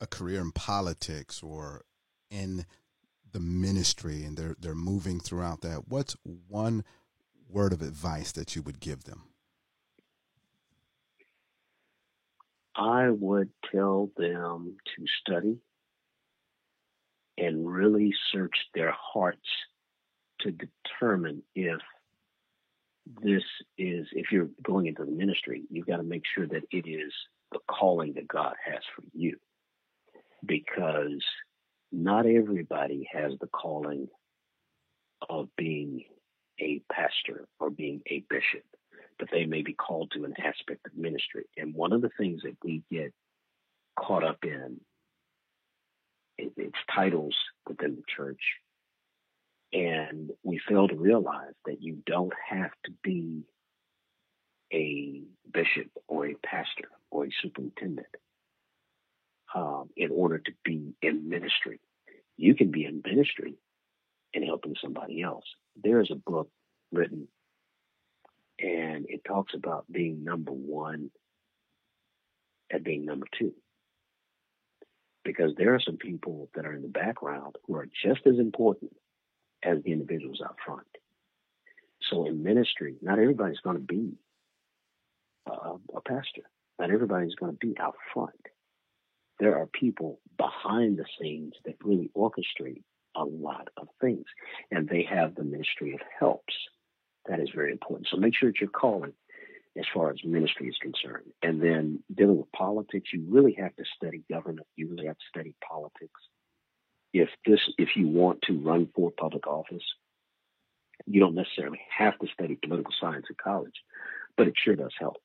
a 0.00 0.06
career 0.06 0.40
in 0.40 0.52
politics 0.52 1.42
or 1.42 1.84
in 2.30 2.66
the 3.32 3.40
ministry 3.40 4.24
and 4.24 4.36
they're 4.36 4.56
they're 4.58 4.74
moving 4.74 5.20
throughout 5.20 5.60
that? 5.62 5.88
What's 5.88 6.16
one 6.48 6.84
word 7.48 7.72
of 7.72 7.82
advice 7.82 8.32
that 8.32 8.56
you 8.56 8.62
would 8.62 8.80
give 8.80 9.04
them? 9.04 9.22
I 12.74 13.08
would 13.08 13.48
tell 13.72 14.10
them 14.16 14.76
to 14.96 15.04
study 15.20 15.58
and 17.38 17.66
really 17.66 18.12
search 18.32 18.54
their 18.74 18.92
hearts 18.92 19.48
to 20.40 20.52
determine 20.52 21.42
if 21.54 21.78
this 23.22 23.42
is, 23.78 24.06
if 24.12 24.32
you're 24.32 24.50
going 24.62 24.86
into 24.86 25.04
the 25.04 25.10
ministry, 25.10 25.62
you've 25.70 25.86
got 25.86 25.98
to 25.98 26.02
make 26.02 26.22
sure 26.34 26.46
that 26.46 26.64
it 26.70 26.88
is 26.88 27.12
the 27.52 27.60
calling 27.70 28.14
that 28.14 28.28
God 28.28 28.54
has 28.64 28.82
for 28.94 29.02
you. 29.12 29.36
Because 30.44 31.24
not 31.92 32.26
everybody 32.26 33.08
has 33.12 33.32
the 33.40 33.46
calling 33.46 34.08
of 35.28 35.48
being 35.56 36.04
a 36.60 36.82
pastor 36.92 37.46
or 37.60 37.70
being 37.70 38.02
a 38.08 38.24
bishop, 38.28 38.64
but 39.18 39.28
they 39.30 39.46
may 39.46 39.62
be 39.62 39.72
called 39.72 40.10
to 40.14 40.24
an 40.24 40.34
aspect 40.38 40.86
of 40.86 40.96
ministry. 40.96 41.44
And 41.56 41.74
one 41.74 41.92
of 41.92 42.02
the 42.02 42.10
things 42.18 42.42
that 42.42 42.56
we 42.64 42.82
get 42.90 43.12
caught 43.98 44.24
up 44.24 44.38
in, 44.42 44.80
it's 46.38 46.76
titles 46.94 47.34
within 47.66 47.96
the 47.96 48.02
church 48.14 48.40
and 49.76 50.30
we 50.42 50.58
fail 50.66 50.88
to 50.88 50.96
realize 50.96 51.52
that 51.66 51.82
you 51.82 51.98
don't 52.06 52.32
have 52.48 52.70
to 52.86 52.92
be 53.02 53.42
a 54.72 55.22
bishop 55.52 55.90
or 56.08 56.26
a 56.26 56.34
pastor 56.42 56.88
or 57.10 57.26
a 57.26 57.30
superintendent 57.42 58.06
um, 59.54 59.90
in 59.94 60.10
order 60.10 60.38
to 60.38 60.52
be 60.64 60.94
in 61.02 61.28
ministry. 61.28 61.78
You 62.38 62.54
can 62.54 62.70
be 62.70 62.86
in 62.86 63.02
ministry 63.04 63.56
and 64.32 64.44
helping 64.44 64.76
somebody 64.82 65.20
else. 65.20 65.44
There 65.82 66.00
is 66.00 66.10
a 66.10 66.30
book 66.30 66.48
written 66.90 67.28
and 68.58 69.04
it 69.10 69.24
talks 69.28 69.52
about 69.54 69.84
being 69.92 70.24
number 70.24 70.52
one 70.52 71.10
and 72.70 72.82
being 72.82 73.04
number 73.04 73.26
two. 73.38 73.52
Because 75.22 75.52
there 75.58 75.74
are 75.74 75.80
some 75.80 75.98
people 75.98 76.48
that 76.54 76.64
are 76.64 76.72
in 76.72 76.80
the 76.80 76.88
background 76.88 77.56
who 77.66 77.76
are 77.76 77.88
just 78.02 78.20
as 78.26 78.38
important 78.38 78.92
as 79.62 79.82
the 79.82 79.92
individuals 79.92 80.40
out 80.44 80.56
front. 80.64 80.86
So 82.10 82.26
in 82.26 82.42
ministry, 82.42 82.96
not 83.02 83.18
everybody's 83.18 83.60
going 83.60 83.76
to 83.76 83.82
be 83.82 84.12
a, 85.46 85.76
a 85.94 86.00
pastor. 86.06 86.42
Not 86.78 86.90
everybody's 86.90 87.34
going 87.34 87.52
to 87.52 87.66
be 87.66 87.76
out 87.78 87.96
front. 88.12 88.30
There 89.38 89.56
are 89.56 89.66
people 89.66 90.20
behind 90.36 90.98
the 90.98 91.04
scenes 91.20 91.54
that 91.64 91.76
really 91.82 92.10
orchestrate 92.16 92.82
a 93.14 93.24
lot 93.24 93.68
of 93.76 93.88
things, 94.00 94.24
and 94.70 94.88
they 94.88 95.06
have 95.08 95.34
the 95.34 95.44
ministry 95.44 95.94
of 95.94 96.00
helps. 96.18 96.54
That 97.28 97.40
is 97.40 97.50
very 97.54 97.72
important. 97.72 98.08
So 98.10 98.18
make 98.18 98.34
sure 98.34 98.50
that 98.50 98.60
you're 98.60 98.70
calling 98.70 99.12
as 99.76 99.84
far 99.92 100.10
as 100.10 100.16
ministry 100.24 100.68
is 100.68 100.76
concerned. 100.80 101.32
And 101.42 101.60
then 101.60 102.02
dealing 102.14 102.38
with 102.38 102.52
politics, 102.52 103.10
you 103.12 103.24
really 103.28 103.54
have 103.58 103.74
to 103.76 103.84
study 103.96 104.22
government. 104.30 104.66
You 104.76 104.88
really 104.88 105.06
have 105.06 105.18
to 105.18 105.24
study 105.28 105.54
politics 105.66 106.20
if 107.20 107.28
this 107.44 107.60
if 107.78 107.90
you 107.96 108.08
want 108.08 108.42
to 108.42 108.58
run 108.58 108.88
for 108.94 109.10
public 109.10 109.46
office, 109.46 109.84
you 111.06 111.20
don't 111.20 111.34
necessarily 111.34 111.80
have 111.96 112.18
to 112.18 112.26
study 112.32 112.58
political 112.62 112.92
science 113.00 113.26
in 113.28 113.36
college, 113.42 113.74
but 114.36 114.48
it 114.48 114.54
sure 114.56 114.76
does 114.76 114.94
help. 114.98 115.22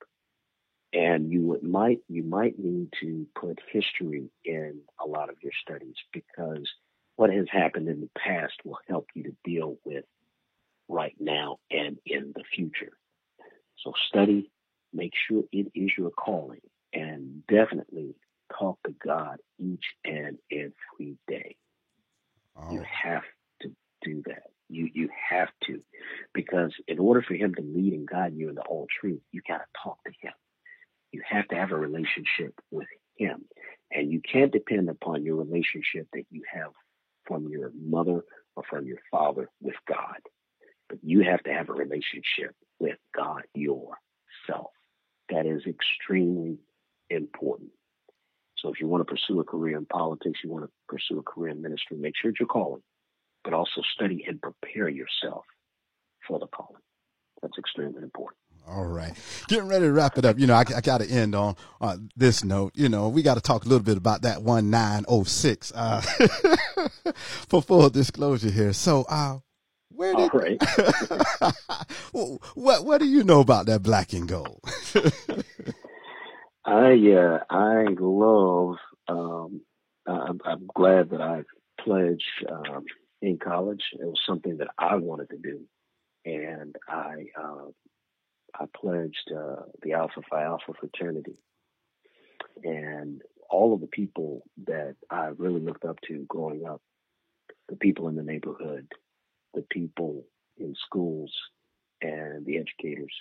And 0.93 1.31
you 1.31 1.41
would, 1.47 1.63
might 1.63 1.99
you 2.09 2.23
might 2.23 2.59
need 2.59 2.89
to 3.01 3.25
put 3.39 3.59
history 3.71 4.29
in 4.43 4.81
a 5.03 5.07
lot 5.07 5.29
of 5.29 5.35
your 5.41 5.53
studies 5.61 5.95
because 6.11 6.69
what 7.15 7.29
has 7.31 7.45
happened 7.51 7.87
in 7.87 8.01
the 8.01 8.09
past 8.17 8.53
will 8.65 8.79
help 8.87 9.07
you 9.15 9.23
to 9.23 9.35
deal 9.43 9.77
with 9.85 10.05
right 10.87 11.15
now 11.19 11.57
and 11.69 11.97
in 12.05 12.33
the 12.35 12.43
future. 12.55 12.91
So 13.83 13.93
study, 14.09 14.51
make 14.93 15.13
sure 15.27 15.43
it 15.51 15.71
is 15.73 15.91
your 15.97 16.11
calling, 16.11 16.61
and 16.93 17.45
definitely 17.47 18.15
talk 18.57 18.79
to 18.85 18.93
God 19.05 19.37
each 19.59 19.85
and 20.03 20.37
every 20.51 21.17
day. 21.27 21.55
Oh. 22.61 22.71
You 22.71 22.83
have 23.03 23.23
to 23.61 23.71
do 24.03 24.23
that. 24.27 24.43
You 24.69 24.89
you 24.93 25.09
have 25.29 25.49
to, 25.67 25.81
because 26.33 26.73
in 26.87 26.99
order 26.99 27.21
for 27.21 27.33
him 27.33 27.53
to 27.55 27.61
lead 27.61 27.93
and 27.93 28.07
guide 28.07 28.33
you 28.35 28.49
into 28.49 28.61
all 28.61 28.87
truth, 28.99 29.21
you 29.31 29.41
got 29.47 29.57
to 29.57 29.65
talk 29.83 29.97
to 30.05 30.11
him. 30.21 30.33
You 31.11 31.21
have 31.27 31.47
to 31.49 31.55
have 31.55 31.71
a 31.71 31.77
relationship 31.77 32.53
with 32.71 32.87
him. 33.17 33.45
And 33.91 34.11
you 34.11 34.21
can't 34.21 34.51
depend 34.51 34.89
upon 34.89 35.25
your 35.25 35.35
relationship 35.35 36.07
that 36.13 36.23
you 36.29 36.43
have 36.53 36.71
from 37.25 37.49
your 37.49 37.71
mother 37.77 38.23
or 38.55 38.63
from 38.69 38.85
your 38.85 38.99
father 39.11 39.49
with 39.61 39.75
God. 39.87 40.19
But 40.87 40.99
you 41.03 41.23
have 41.23 41.43
to 41.43 41.53
have 41.53 41.69
a 41.69 41.73
relationship 41.73 42.55
with 42.79 42.97
God 43.15 43.43
yourself. 43.53 44.71
That 45.29 45.45
is 45.45 45.63
extremely 45.65 46.59
important. 47.09 47.71
So 48.57 48.69
if 48.69 48.79
you 48.79 48.87
want 48.87 49.00
to 49.00 49.00
pursue 49.11 49.41
a 49.41 49.43
career 49.43 49.77
in 49.77 49.85
politics, 49.85 50.39
you 50.43 50.49
want 50.49 50.63
to 50.63 50.71
pursue 50.87 51.19
a 51.19 51.23
career 51.23 51.51
in 51.51 51.61
ministry, 51.61 51.97
make 51.97 52.13
sure 52.19 52.31
you're 52.39 52.47
calling, 52.47 52.81
but 53.43 53.53
also 53.53 53.81
study 53.93 54.23
and 54.27 54.41
prepare 54.41 54.87
yourself 54.87 55.43
for 56.25 56.39
the 56.39 56.47
calling. 56.47 56.81
That's 57.41 57.57
extremely 57.57 58.01
important. 58.03 58.37
All 58.67 58.85
right. 58.85 59.11
Getting 59.47 59.67
ready 59.67 59.85
to 59.85 59.91
wrap 59.91 60.17
it 60.17 60.23
up. 60.23 60.39
You 60.39 60.47
know, 60.47 60.53
I, 60.53 60.63
I 60.75 60.81
got 60.81 61.01
to 61.01 61.09
end 61.09 61.35
on 61.35 61.55
uh, 61.81 61.97
this 62.15 62.43
note. 62.43 62.73
You 62.75 62.87
know, 62.87 63.09
we 63.09 63.21
got 63.23 63.33
to 63.33 63.41
talk 63.41 63.65
a 63.65 63.67
little 63.67 63.83
bit 63.83 63.97
about 63.97 64.21
that 64.21 64.43
1906 64.43 65.73
uh, 65.75 66.01
for 67.49 67.61
full 67.61 67.89
disclosure 67.89 68.51
here. 68.51 68.71
So, 68.71 69.05
uh, 69.09 69.39
where 69.89 70.13
did, 70.15 70.31
All 70.31 70.39
right. 70.39 70.61
what, 72.55 72.85
what 72.85 72.99
do 72.99 73.07
you 73.07 73.23
know 73.23 73.41
about 73.41 73.65
that 73.65 73.83
black 73.83 74.13
and 74.13 74.27
gold? 74.27 74.61
I, 76.65 76.93
uh, 77.11 77.39
I 77.49 77.85
love, 77.99 78.77
um, 79.11 79.61
I'm, 80.07 80.39
I'm 80.45 80.67
glad 80.75 81.11
that 81.11 81.21
I 81.21 81.43
pledged, 81.79 82.23
um, 82.51 82.85
in 83.21 83.37
college. 83.37 83.83
It 83.93 84.05
was 84.05 84.21
something 84.27 84.57
that 84.57 84.69
I 84.77 84.95
wanted 84.95 85.29
to 85.29 85.37
do. 85.37 85.61
And 86.25 86.75
I, 86.87 87.25
uh, 87.39 87.69
I 88.55 88.65
pledged 88.75 89.31
uh, 89.35 89.63
the 89.83 89.93
Alpha 89.93 90.21
Phi 90.29 90.43
Alpha 90.43 90.73
fraternity. 90.79 91.37
And 92.63 93.21
all 93.49 93.73
of 93.73 93.81
the 93.81 93.87
people 93.87 94.43
that 94.65 94.95
I 95.09 95.27
really 95.37 95.61
looked 95.61 95.85
up 95.85 95.97
to 96.07 96.25
growing 96.27 96.65
up, 96.65 96.81
the 97.69 97.75
people 97.75 98.07
in 98.07 98.15
the 98.15 98.23
neighborhood, 98.23 98.87
the 99.53 99.65
people 99.71 100.25
in 100.57 100.75
schools, 100.85 101.33
and 102.01 102.45
the 102.45 102.57
educators, 102.57 103.13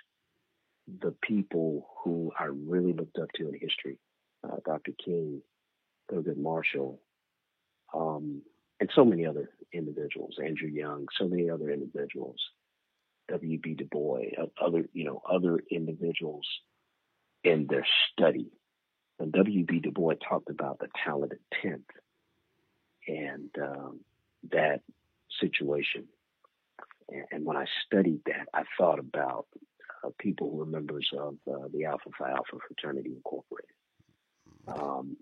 the 1.00 1.14
people 1.22 1.86
who 2.02 2.32
I 2.38 2.44
really 2.44 2.92
looked 2.92 3.18
up 3.18 3.28
to 3.36 3.48
in 3.48 3.54
history, 3.60 3.98
uh, 4.44 4.56
Dr. 4.64 4.92
King, 5.04 5.42
Thurgood 6.10 6.36
Marshall, 6.36 7.00
um, 7.94 8.42
and 8.80 8.90
so 8.94 9.04
many 9.04 9.26
other 9.26 9.50
individuals, 9.72 10.36
Andrew 10.42 10.68
Young, 10.68 11.06
so 11.18 11.28
many 11.28 11.50
other 11.50 11.70
individuals 11.70 12.40
W.B. 13.30 13.74
Du 13.74 13.84
Bois, 13.84 14.24
other, 14.60 14.84
you 14.92 15.04
know, 15.04 15.22
other 15.30 15.60
individuals 15.70 16.46
in 17.44 17.66
their 17.68 17.86
study. 18.10 18.50
And 19.18 19.32
W.B. 19.32 19.80
Du 19.80 19.90
Bois 19.90 20.14
talked 20.28 20.50
about 20.50 20.78
the 20.78 20.88
talented 21.04 21.38
tenth 21.62 21.82
and 23.06 23.50
um, 23.62 24.00
that 24.50 24.80
situation. 25.40 26.04
And 27.30 27.44
when 27.44 27.56
I 27.56 27.66
studied 27.86 28.20
that, 28.26 28.48
I 28.54 28.62
thought 28.78 28.98
about 28.98 29.46
uh, 30.04 30.10
people 30.18 30.50
who 30.50 30.56
were 30.58 30.66
members 30.66 31.08
of 31.16 31.34
uh, 31.50 31.68
the 31.72 31.84
Alpha 31.84 32.10
Phi 32.18 32.30
Alpha 32.30 32.56
Fraternity 32.66 33.10
Incorporated. 33.10 33.70
Um, 34.68 35.16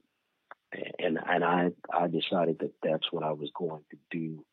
and 0.73 1.19
and 1.27 1.45
I 1.45 1.71
I 1.93 2.09
decided 2.09 2.59
that 2.61 2.73
that's 2.83 3.11
what 3.13 3.25
I 3.25 3.33
was 3.33 3.51
going 3.55 3.83
to 3.91 3.97
do 4.11 4.45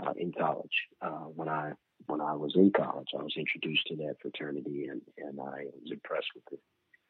uh, 0.00 0.12
in 0.16 0.32
college. 0.32 0.88
Uh, 1.00 1.26
when 1.34 1.48
I 1.48 1.72
when 2.06 2.20
I 2.20 2.34
was 2.34 2.54
in 2.56 2.72
college, 2.76 3.08
I 3.18 3.22
was 3.22 3.34
introduced 3.36 3.86
to 3.88 3.96
that 3.96 4.16
fraternity, 4.20 4.88
and 4.88 5.02
and 5.18 5.40
I 5.40 5.66
was 5.80 5.90
impressed 5.90 6.30
with 6.34 6.44
the 6.50 6.58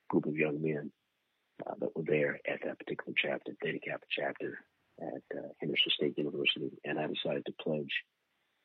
group 0.08 0.26
of 0.26 0.36
young 0.36 0.62
men 0.62 0.90
uh, 1.66 1.74
that 1.80 1.96
were 1.96 2.04
there 2.04 2.38
at 2.46 2.60
that 2.64 2.78
particular 2.78 3.14
chapter, 3.16 3.52
Theta 3.62 3.78
Kappa 3.78 4.06
chapter 4.10 4.58
at 5.00 5.36
uh, 5.36 5.48
Henderson 5.60 5.92
State 5.94 6.18
University, 6.18 6.70
and 6.84 6.98
I 6.98 7.06
decided 7.06 7.46
to 7.46 7.52
pledge 7.60 7.92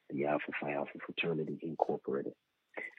the 0.09 0.25
Alpha 0.25 0.51
Phi 0.59 0.73
Alpha 0.73 0.97
Fraternity 1.05 1.57
Incorporated. 1.63 2.33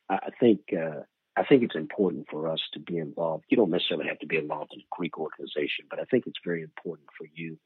I, 0.08 0.14
I 0.14 0.30
think 0.40 0.60
uh, 0.72 1.02
I 1.38 1.44
think 1.44 1.62
it's 1.62 1.76
important 1.76 2.26
for 2.28 2.48
us 2.48 2.60
to 2.72 2.80
be 2.80 2.98
involved. 2.98 3.44
You 3.48 3.56
don't 3.56 3.70
necessarily 3.70 4.08
have 4.08 4.18
to 4.18 4.26
be 4.26 4.38
involved 4.38 4.72
in 4.74 4.80
a 4.80 4.96
Greek 4.96 5.18
organization, 5.18 5.84
but 5.88 6.00
I 6.00 6.04
think 6.04 6.26
it's 6.26 6.40
very 6.44 6.62
important 6.62 7.08
for 7.16 7.28
you 7.32 7.56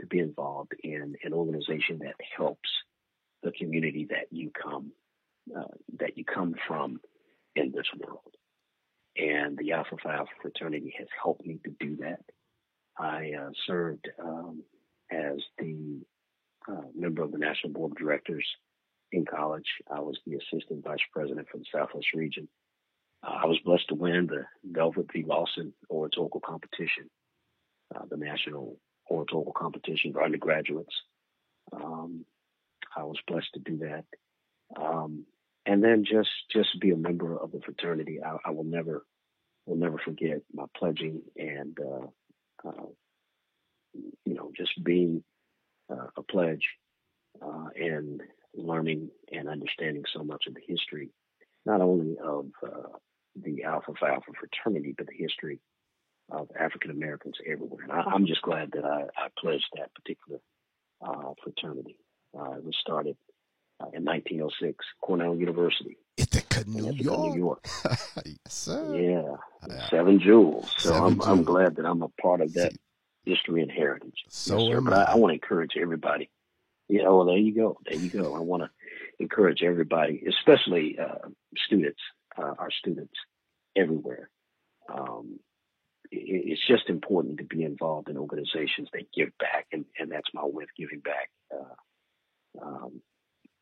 to 0.00 0.06
be 0.06 0.20
involved 0.20 0.72
in 0.82 1.16
an 1.22 1.34
organization 1.34 1.98
that 1.98 2.14
helps 2.34 2.70
the 3.42 3.52
community 3.52 4.06
that 4.08 4.28
you 4.30 4.50
come 4.50 4.92
uh, 5.54 5.64
that 5.98 6.16
you 6.16 6.24
come 6.24 6.54
from 6.66 6.98
in 7.56 7.72
this 7.72 7.86
world. 7.98 8.34
And 9.18 9.58
the 9.58 9.72
Alpha 9.72 9.96
Phi 10.02 10.14
Alpha 10.14 10.30
fraternity 10.40 10.94
has 10.96 11.08
helped 11.22 11.44
me 11.44 11.58
to 11.64 11.70
do 11.78 11.96
that. 11.96 12.20
I 12.98 13.32
uh, 13.38 13.50
served 13.66 14.08
um, 14.22 14.62
as 15.10 15.36
the 15.58 16.00
uh, 16.66 16.88
member 16.94 17.22
of 17.22 17.32
the 17.32 17.38
National 17.38 17.72
Board 17.74 17.92
of 17.92 17.98
Directors 17.98 18.46
in 19.12 19.26
college. 19.26 19.66
I 19.94 20.00
was 20.00 20.18
the 20.26 20.36
assistant 20.36 20.84
vice 20.84 21.00
president 21.12 21.48
for 21.50 21.58
the 21.58 21.66
Southwest 21.70 22.14
region. 22.14 22.48
Uh, 23.22 23.38
I 23.42 23.46
was 23.46 23.58
blessed 23.64 23.88
to 23.88 23.94
win 23.94 24.26
the 24.26 24.44
Belford 24.64 25.10
V. 25.12 25.24
Lawson 25.26 25.72
oratorical 25.90 26.40
competition, 26.40 27.10
uh, 27.94 28.04
the 28.08 28.16
national 28.16 28.78
oratorical 29.10 29.52
competition 29.52 30.12
for 30.12 30.24
undergraduates. 30.24 30.94
Um, 31.72 32.24
I 32.96 33.04
was 33.04 33.18
blessed 33.26 33.50
to 33.54 33.60
do 33.60 33.78
that. 33.78 34.04
Um, 34.80 35.26
and 35.66 35.82
then 35.84 36.04
just 36.04 36.30
just 36.50 36.80
be 36.80 36.90
a 36.90 36.96
member 36.96 37.36
of 37.36 37.52
the 37.52 37.60
fraternity. 37.60 38.18
I, 38.24 38.36
I 38.46 38.50
will 38.50 38.64
never 38.64 39.04
will 39.66 39.76
never 39.76 39.98
forget 39.98 40.40
my 40.52 40.64
pledging 40.76 41.22
and 41.36 41.78
uh, 41.78 42.68
uh, 42.68 42.86
you 44.24 44.34
know 44.34 44.50
just 44.56 44.72
being 44.82 45.22
uh, 45.92 46.06
a 46.16 46.22
pledge 46.22 46.66
uh, 47.42 47.66
and 47.76 48.22
learning 48.54 49.10
and 49.32 49.48
understanding 49.48 50.04
so 50.12 50.24
much 50.24 50.44
of 50.46 50.54
the 50.54 50.60
history, 50.66 51.10
not 51.66 51.80
only 51.80 52.16
of 52.22 52.46
uh, 52.66 52.96
the 53.40 53.64
Alpha 53.64 53.92
Phi 53.98 54.08
Alpha 54.08 54.32
fraternity, 54.38 54.94
but 54.96 55.06
the 55.06 55.16
history 55.16 55.60
of 56.30 56.48
African 56.58 56.90
Americans 56.90 57.36
everywhere. 57.46 57.82
And 57.82 57.92
I, 57.92 58.14
am 58.14 58.26
just 58.26 58.42
glad 58.42 58.72
that 58.72 58.84
I, 58.84 59.02
I 59.16 59.28
pledged 59.38 59.66
that 59.76 59.92
particular 59.94 60.40
uh, 61.04 61.32
fraternity. 61.42 61.96
it 62.34 62.64
was 62.64 62.76
started 62.80 63.16
uh, 63.80 63.86
in 63.94 64.04
1906, 64.04 64.84
Cornell 65.00 65.34
University. 65.34 65.96
Ithaca, 66.16 66.64
New 66.68 66.88
Ithaca, 66.88 67.02
York. 67.02 67.20
New 67.34 67.38
York. 67.38 67.64
yes, 68.24 68.36
sir. 68.48 68.94
Yeah, 68.94 69.36
Yeah. 69.68 69.88
seven 69.88 70.20
jewels. 70.20 70.72
So 70.78 70.90
Seven 70.90 71.04
I'm, 71.04 71.22
I'm 71.22 71.42
glad 71.44 71.76
that 71.76 71.86
I'm 71.86 72.02
a 72.02 72.08
part 72.20 72.40
of 72.42 72.52
that 72.54 72.72
history 73.24 73.62
and 73.62 73.70
heritage. 73.70 74.24
So 74.28 74.58
yes, 74.58 74.72
sir. 74.74 74.80
But 74.82 74.92
I. 74.92 75.02
I, 75.02 75.12
I 75.12 75.16
want 75.16 75.30
to 75.30 75.34
encourage 75.34 75.72
everybody. 75.80 76.30
Yeah, 76.88 77.04
well, 77.04 77.24
there 77.24 77.36
you 77.38 77.54
go. 77.54 77.78
There 77.88 77.98
you 77.98 78.10
go. 78.10 78.34
I 78.34 78.40
want 78.40 78.64
to 78.64 78.70
encourage 79.20 79.62
everybody, 79.62 80.24
especially 80.28 80.98
uh, 80.98 81.28
students, 81.56 82.00
uh, 82.36 82.54
our 82.58 82.70
students 82.70 83.14
everywhere. 83.76 84.30
Um, 84.92 85.38
it, 86.10 86.52
it's 86.52 86.66
just 86.66 86.88
important 86.88 87.38
to 87.38 87.44
be 87.44 87.62
involved 87.62 88.08
in 88.08 88.16
organizations 88.16 88.88
that 88.92 89.12
give 89.14 89.30
back, 89.38 89.66
and, 89.72 89.84
and 89.98 90.10
that's 90.10 90.28
my 90.34 90.44
way 90.44 90.64
of 90.64 90.70
giving 90.76 91.00
back 91.00 91.30
uh, 91.52 92.64
um, 92.64 93.00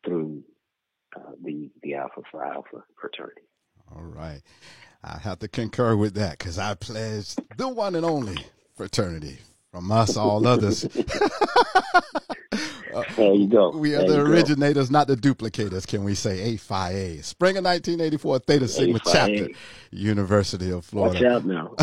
through 0.05 0.43
uh, 1.17 1.33
the 1.43 1.71
the 1.83 1.95
Alpha 1.95 2.23
Phi 2.31 2.47
Alpha 2.47 2.85
fraternity. 3.01 3.43
All 3.95 4.03
right. 4.03 4.43
I 5.03 5.19
have 5.19 5.39
to 5.41 5.49
concur 5.49 5.97
with 5.97 6.15
that 6.15 6.39
because 6.39 6.59
I 6.59 6.75
pledged 6.75 7.41
the 7.57 7.69
one 7.69 7.95
and 7.95 8.05
only 8.05 8.37
fraternity 8.77 9.39
from 9.71 9.91
us, 9.93 10.17
all 10.17 10.47
others. 10.47 10.85
There 13.17 13.35
you 13.35 13.47
go. 13.49 13.71
We 13.71 13.95
are 13.95 13.99
There 13.99 14.09
the 14.09 14.17
you 14.19 14.25
go. 14.25 14.31
originators, 14.31 14.91
not 14.91 15.07
the 15.09 15.17
duplicators, 15.17 15.87
can 15.87 16.05
we 16.05 16.15
say? 16.15 16.55
A 16.55 16.57
Phi 16.57 16.91
A. 16.91 17.23
Spring 17.23 17.57
of 17.57 17.65
1984, 17.65 18.39
Theta 18.41 18.69
Sigma 18.69 18.97
A 18.97 18.99
Phi 18.99 19.11
A. 19.11 19.13
chapter, 19.13 19.49
University 19.91 20.71
of 20.71 20.85
Florida. 20.85 21.15
Watch 21.15 21.33
out 21.33 21.45
now. 21.45 21.75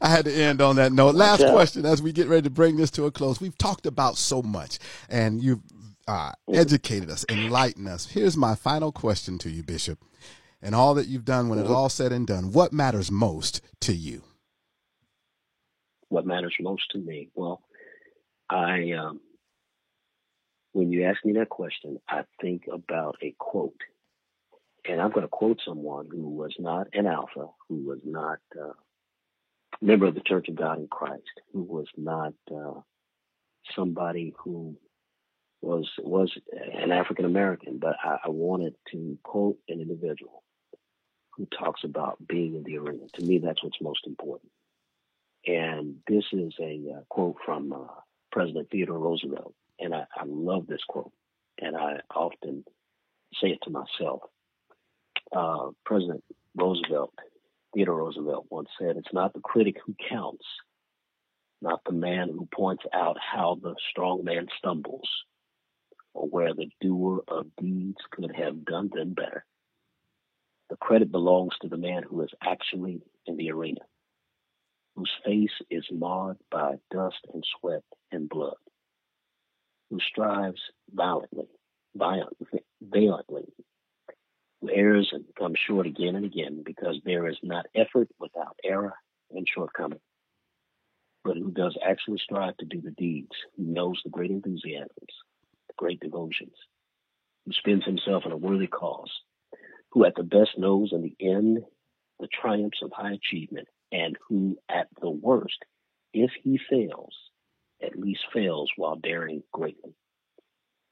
I 0.00 0.08
had 0.08 0.24
to 0.24 0.32
end 0.32 0.60
on 0.60 0.76
that 0.76 0.92
note. 0.92 1.14
Last 1.14 1.42
question 1.46 1.84
as 1.86 2.02
we 2.02 2.12
get 2.12 2.28
ready 2.28 2.42
to 2.42 2.50
bring 2.50 2.76
this 2.76 2.90
to 2.92 3.04
a 3.06 3.10
close. 3.10 3.40
We've 3.40 3.56
talked 3.58 3.86
about 3.86 4.16
so 4.16 4.42
much 4.42 4.78
and 5.08 5.42
you've 5.42 5.62
uh, 6.08 6.32
educated 6.52 7.10
us, 7.10 7.24
enlightened 7.30 7.88
us. 7.88 8.06
Here's 8.06 8.36
my 8.36 8.54
final 8.54 8.92
question 8.92 9.38
to 9.38 9.50
you, 9.50 9.62
Bishop. 9.62 9.98
And 10.60 10.74
all 10.74 10.94
that 10.94 11.08
you've 11.08 11.24
done 11.24 11.48
when 11.48 11.58
it's 11.58 11.68
all 11.70 11.88
said 11.88 12.12
and 12.12 12.26
done, 12.26 12.52
what 12.52 12.72
matters 12.72 13.10
most 13.10 13.60
to 13.80 13.92
you? 13.92 14.22
what 16.12 16.26
matters 16.26 16.54
most 16.60 16.82
to 16.90 16.98
me? 16.98 17.30
Well, 17.34 17.62
I 18.50 18.92
um, 18.92 19.20
when 20.72 20.90
you 20.90 21.04
ask 21.04 21.24
me 21.24 21.34
that 21.34 21.48
question, 21.48 21.98
I 22.08 22.22
think 22.40 22.64
about 22.72 23.16
a 23.22 23.34
quote, 23.38 23.80
and 24.88 25.00
I'm 25.00 25.10
going 25.10 25.22
to 25.22 25.28
quote 25.28 25.60
someone 25.64 26.08
who 26.10 26.30
was 26.30 26.54
not 26.58 26.88
an 26.92 27.06
alpha, 27.06 27.48
who 27.68 27.76
was 27.84 28.00
not 28.04 28.38
uh, 28.58 28.70
a 28.70 29.84
member 29.84 30.06
of 30.06 30.14
the 30.14 30.22
Church 30.22 30.48
of 30.48 30.56
God 30.56 30.78
in 30.78 30.88
Christ, 30.88 31.40
who 31.52 31.62
was 31.62 31.86
not 31.96 32.34
uh, 32.50 32.80
somebody 33.74 34.34
who 34.38 34.76
was 35.60 35.88
was 36.00 36.32
an 36.52 36.90
African 36.90 37.24
American, 37.24 37.78
but 37.78 37.96
I, 38.02 38.18
I 38.24 38.28
wanted 38.30 38.74
to 38.92 39.18
quote 39.22 39.58
an 39.68 39.80
individual 39.80 40.42
who 41.36 41.46
talks 41.46 41.84
about 41.84 42.18
being 42.26 42.56
in 42.56 42.62
the 42.64 42.78
arena. 42.78 43.06
To 43.14 43.24
me, 43.24 43.38
that's 43.38 43.62
what's 43.62 43.80
most 43.80 44.06
important. 44.06 44.50
And 45.46 45.96
this 46.06 46.24
is 46.32 46.52
a 46.60 46.82
uh, 46.96 47.00
quote 47.08 47.36
from 47.44 47.72
uh, 47.72 48.00
President 48.30 48.68
Theodore 48.70 48.98
Roosevelt, 48.98 49.54
and 49.82 49.94
I, 49.94 50.06
I 50.16 50.24
love 50.26 50.66
this 50.66 50.84
quote, 50.88 51.12
and 51.60 51.76
I 51.76 52.00
often 52.14 52.64
say 53.40 53.48
it 53.48 53.58
to 53.64 53.70
myself. 53.70 54.22
Uh, 55.34 55.70
President 55.84 56.22
Roosevelt, 56.56 57.12
Theodore 57.74 57.96
Roosevelt, 57.96 58.46
once 58.50 58.68
said, 58.78 58.96
"It's 58.96 59.12
not 59.12 59.32
the 59.32 59.40
critic 59.40 59.76
who 59.84 59.94
counts." 60.08 60.44
Not 61.60 61.84
the 61.84 61.92
man 61.92 62.28
who 62.28 62.48
points 62.52 62.82
out 62.92 63.16
how 63.20 63.56
the 63.62 63.76
strong 63.90 64.24
man 64.24 64.48
stumbles, 64.58 65.08
or 66.12 66.26
where 66.26 66.54
the 66.54 66.68
doer 66.80 67.22
of 67.28 67.54
deeds 67.56 68.00
could 68.10 68.34
have 68.34 68.64
done 68.64 68.90
them 68.92 69.14
better. 69.14 69.44
The 70.70 70.76
credit 70.76 71.12
belongs 71.12 71.54
to 71.60 71.68
the 71.68 71.76
man 71.76 72.02
who 72.02 72.22
is 72.22 72.30
actually 72.42 73.00
in 73.26 73.36
the 73.36 73.52
arena, 73.52 73.82
whose 74.96 75.12
face 75.24 75.52
is 75.70 75.86
marred 75.92 76.38
by 76.50 76.80
dust 76.90 77.24
and 77.32 77.44
sweat 77.60 77.84
and 78.10 78.28
blood, 78.28 78.56
who 79.92 79.98
strives 80.00 80.60
violently, 80.90 81.44
violently, 81.94 82.60
valiantly, 82.80 83.44
who 84.60 84.70
errs 84.70 85.10
and 85.12 85.24
comes 85.38 85.58
short 85.66 85.86
again 85.86 86.16
and 86.16 86.24
again 86.24 86.62
because 86.64 86.98
there 87.04 87.28
is 87.28 87.36
not 87.42 87.66
effort 87.74 88.08
without 88.18 88.56
error 88.64 88.94
and 89.32 89.46
shortcoming, 89.54 90.00
but 91.24 91.36
who 91.36 91.50
does 91.50 91.76
actually 91.86 92.18
strive 92.24 92.56
to 92.56 92.64
do 92.64 92.80
the 92.80 92.92
deeds, 92.92 93.36
who 93.54 93.64
knows 93.64 94.00
the 94.02 94.08
great 94.08 94.30
enthusiasms, 94.30 95.12
the 95.68 95.74
great 95.76 96.00
devotions, 96.00 96.56
who 97.44 97.52
spends 97.52 97.84
himself 97.84 98.22
in 98.24 98.32
a 98.32 98.36
worthy 98.36 98.68
cause, 98.68 99.12
who 99.90 100.06
at 100.06 100.14
the 100.14 100.22
best 100.22 100.52
knows 100.56 100.88
in 100.92 101.02
the 101.02 101.16
end 101.20 101.58
the 102.18 102.28
triumphs 102.28 102.78
of 102.82 102.92
high 102.94 103.12
achievement, 103.12 103.68
and 103.90 104.16
who 104.26 104.56
at 104.70 104.86
the 105.02 105.10
worst, 105.10 105.58
if 106.14 106.30
he 106.42 106.58
fails, 106.70 107.14
at 107.82 107.98
least 107.98 108.22
fails 108.32 108.70
while 108.76 108.96
daring 108.96 109.42
greatly, 109.52 109.94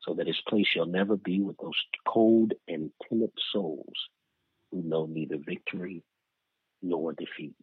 so 0.03 0.15
that 0.15 0.27
his 0.27 0.41
place 0.49 0.67
shall 0.67 0.87
never 0.87 1.17
be 1.17 1.41
with 1.41 1.57
those 1.59 1.79
cold 2.07 2.53
and 2.69 2.91
timid 3.09 3.33
souls 3.53 3.95
who 4.71 4.83
know 4.83 5.07
neither 5.07 5.37
victory 5.39 6.03
nor 6.83 7.13
defeat. 7.13 7.55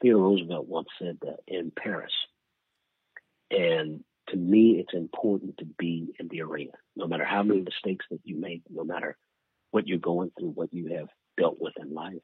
Theodore 0.00 0.22
Roosevelt 0.22 0.66
once 0.66 0.88
said 0.98 1.18
that 1.22 1.38
in 1.46 1.70
Paris, 1.76 2.12
and 3.50 4.02
to 4.28 4.36
me, 4.36 4.78
it's 4.78 4.94
important 4.94 5.58
to 5.58 5.64
be 5.64 6.14
in 6.18 6.28
the 6.28 6.42
arena. 6.42 6.72
No 6.96 7.06
matter 7.06 7.24
how 7.24 7.42
many 7.42 7.60
mistakes 7.60 8.06
that 8.10 8.20
you 8.24 8.40
make, 8.40 8.62
no 8.70 8.84
matter 8.84 9.16
what 9.70 9.86
you're 9.86 9.98
going 9.98 10.30
through, 10.38 10.50
what 10.50 10.72
you 10.72 10.96
have 10.96 11.08
dealt 11.36 11.60
with 11.60 11.74
in 11.80 11.92
life, 11.92 12.22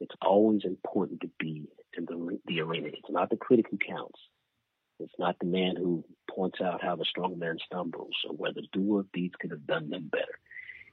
it's 0.00 0.14
always 0.22 0.62
important 0.64 1.20
to 1.20 1.30
be 1.38 1.68
in 1.96 2.04
the, 2.06 2.38
the 2.46 2.60
arena. 2.60 2.88
It's 2.88 3.10
not 3.10 3.30
the 3.30 3.36
critic 3.36 3.66
who 3.70 3.78
counts. 3.78 4.18
It's 5.00 5.18
not 5.18 5.38
the 5.38 5.46
man 5.46 5.76
who 5.76 6.04
points 6.30 6.60
out 6.60 6.82
how 6.82 6.96
the 6.96 7.04
strong 7.04 7.38
man 7.38 7.58
stumbles 7.64 8.14
or 8.28 8.36
whether 8.36 8.60
the 8.60 8.68
doer 8.72 9.00
of 9.00 9.12
deeds 9.12 9.34
could 9.40 9.50
have 9.50 9.66
done 9.66 9.90
them 9.90 10.08
better. 10.10 10.38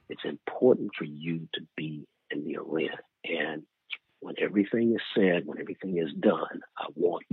It's 0.08 0.24
important 0.24 0.90
for 0.96 1.04
you 1.04 1.48
to 1.54 1.60
be 1.76 2.06
in 2.30 2.44
the 2.44 2.56
arena. 2.56 2.96
And 3.24 3.62
when 4.20 4.34
everything 4.40 4.94
is 4.94 5.02
said, 5.14 5.46
when 5.46 5.60
everything 5.60 5.98
is 5.98 6.12
done, 6.18 6.60
I 6.76 6.86
want 6.94 7.24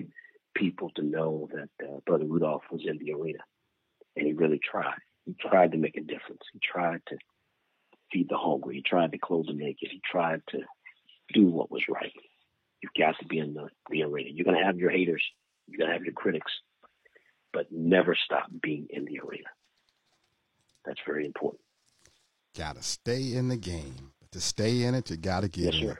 people 0.53 0.91
to 0.95 1.01
know 1.01 1.49
that 1.53 1.85
uh, 1.85 1.99
Brother 2.05 2.25
Rudolph 2.25 2.63
was 2.71 2.81
in 2.85 2.97
the 2.97 3.13
arena, 3.13 3.39
and 4.15 4.25
he 4.25 4.33
really 4.33 4.59
tried. 4.59 4.99
He 5.25 5.33
tried 5.33 5.71
to 5.71 5.77
make 5.77 5.97
a 5.97 6.01
difference. 6.01 6.41
He 6.53 6.59
tried 6.59 7.01
to 7.07 7.17
feed 8.11 8.29
the 8.29 8.37
hungry. 8.37 8.75
He 8.75 8.81
tried 8.81 9.11
to 9.11 9.17
clothe 9.17 9.47
the 9.47 9.53
naked. 9.53 9.89
He 9.91 10.01
tried 10.03 10.41
to 10.49 10.59
do 11.33 11.45
what 11.47 11.71
was 11.71 11.83
right. 11.89 12.13
You've 12.81 12.93
got 12.97 13.17
to 13.19 13.25
be 13.25 13.39
in 13.39 13.53
the, 13.53 13.69
the 13.89 14.03
arena. 14.03 14.29
You're 14.31 14.45
going 14.45 14.57
to 14.57 14.63
have 14.65 14.77
your 14.77 14.91
haters. 14.91 15.23
You're 15.67 15.79
going 15.79 15.89
to 15.89 15.93
have 15.93 16.03
your 16.03 16.13
critics, 16.13 16.51
but 17.53 17.67
never 17.71 18.15
stop 18.15 18.47
being 18.61 18.87
in 18.89 19.05
the 19.05 19.19
arena. 19.19 19.49
That's 20.85 20.99
very 21.05 21.25
important. 21.25 21.61
Got 22.57 22.75
to 22.75 22.83
stay 22.83 23.33
in 23.33 23.49
the 23.49 23.57
game. 23.57 24.11
But 24.19 24.31
to 24.31 24.41
stay 24.41 24.83
in 24.83 24.95
it, 24.95 25.09
you 25.09 25.17
got 25.17 25.41
to 25.41 25.49
get 25.49 25.73
yes, 25.73 25.83
in. 25.83 25.97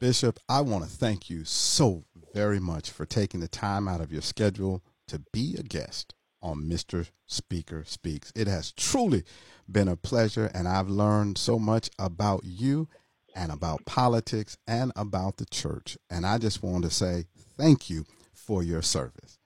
Bishop, 0.00 0.40
I 0.48 0.60
want 0.62 0.84
to 0.84 0.90
thank 0.90 1.30
you 1.30 1.44
so 1.44 2.04
very 2.32 2.58
much 2.58 2.90
for 2.90 3.06
taking 3.06 3.40
the 3.40 3.48
time 3.48 3.86
out 3.86 4.00
of 4.00 4.12
your 4.12 4.22
schedule 4.22 4.82
to 5.08 5.20
be 5.32 5.56
a 5.58 5.62
guest 5.62 6.14
on 6.42 6.64
Mr. 6.64 7.08
Speaker 7.26 7.84
Speaks. 7.86 8.32
It 8.34 8.46
has 8.46 8.72
truly 8.72 9.24
been 9.70 9.88
a 9.88 9.96
pleasure, 9.96 10.50
and 10.52 10.68
I've 10.68 10.88
learned 10.88 11.38
so 11.38 11.58
much 11.58 11.90
about 11.98 12.44
you 12.44 12.88
and 13.34 13.50
about 13.50 13.84
politics 13.86 14.56
and 14.66 14.92
about 14.96 15.38
the 15.38 15.46
church. 15.46 15.96
And 16.10 16.26
I 16.26 16.38
just 16.38 16.62
want 16.62 16.84
to 16.84 16.90
say 16.90 17.24
thank 17.56 17.88
you 17.88 18.04
for 18.46 18.62
your 18.62 18.82
service. 18.82 19.38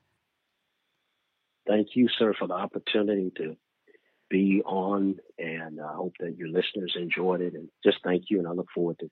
Thank 1.67 1.89
you, 1.95 2.09
sir, 2.19 2.33
for 2.39 2.49
the 2.49 2.55
opportunity 2.55 3.31
to 3.37 3.57
be 4.31 4.63
on, 4.65 5.17
and 5.39 5.81
I 5.81 5.95
hope 5.95 6.15
that 6.21 6.37
your 6.37 6.49
listeners 6.49 6.97
enjoyed 6.97 7.41
it. 7.41 7.55
And 7.55 7.69
just 7.85 7.99
thank 8.03 8.25
you, 8.31 8.39
and 8.39 8.49
I 8.49 8.53
look 8.53 8.69
forward 8.75 8.99
to 9.01 9.11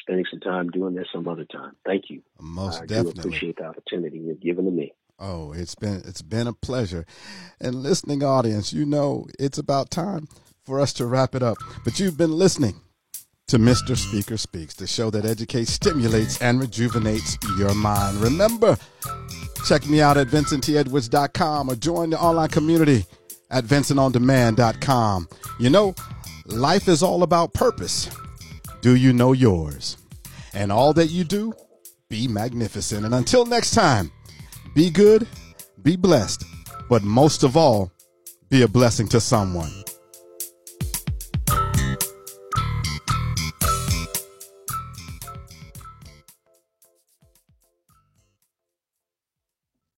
spending 0.00 0.24
some 0.30 0.40
time 0.40 0.70
doing 0.70 0.94
this 0.94 1.08
some 1.12 1.28
other 1.28 1.44
time. 1.44 1.72
Thank 1.84 2.04
you. 2.10 2.22
Most 2.40 2.82
I 2.82 2.86
definitely. 2.86 3.20
appreciate 3.20 3.56
the 3.56 3.64
opportunity 3.64 4.18
you've 4.18 4.40
given 4.40 4.64
to 4.64 4.70
me. 4.70 4.92
Oh, 5.18 5.52
it's 5.52 5.74
been 5.74 6.02
it's 6.04 6.22
been 6.22 6.46
a 6.46 6.52
pleasure. 6.52 7.06
And 7.60 7.76
listening 7.76 8.22
audience, 8.22 8.72
you 8.72 8.84
know 8.84 9.26
it's 9.38 9.58
about 9.58 9.90
time 9.90 10.28
for 10.64 10.80
us 10.80 10.92
to 10.94 11.06
wrap 11.06 11.34
it 11.34 11.42
up. 11.42 11.58
But 11.84 12.00
you've 12.00 12.16
been 12.16 12.32
listening 12.32 12.80
to 13.48 13.58
Mr. 13.58 13.96
Speaker 13.96 14.36
Speaks, 14.36 14.74
the 14.74 14.86
show 14.86 15.10
that 15.10 15.24
educates, 15.24 15.72
stimulates, 15.72 16.40
and 16.40 16.60
rejuvenates 16.60 17.36
your 17.58 17.74
mind. 17.74 18.16
Remember, 18.16 18.76
check 19.66 19.86
me 19.86 20.00
out 20.00 20.16
at 20.16 20.28
vincenttedwards.com 20.28 21.70
or 21.70 21.74
join 21.76 22.10
the 22.10 22.18
online 22.18 22.48
community 22.48 23.04
at 23.50 23.64
vincentondemand.com. 23.64 25.28
You 25.60 25.70
know, 25.70 25.94
life 26.46 26.88
is 26.88 27.02
all 27.02 27.22
about 27.22 27.52
purpose. 27.52 28.08
Do 28.80 28.96
you 28.96 29.12
know 29.12 29.32
yours? 29.32 29.98
And 30.54 30.72
all 30.72 30.92
that 30.94 31.08
you 31.08 31.24
do, 31.24 31.52
be 32.08 32.28
magnificent. 32.28 33.04
And 33.04 33.14
until 33.14 33.44
next 33.44 33.72
time, 33.72 34.10
be 34.74 34.90
good, 34.90 35.26
be 35.82 35.96
blessed, 35.96 36.44
but 36.88 37.02
most 37.02 37.42
of 37.42 37.56
all, 37.56 37.90
be 38.48 38.62
a 38.62 38.68
blessing 38.68 39.08
to 39.08 39.20
someone. 39.20 39.70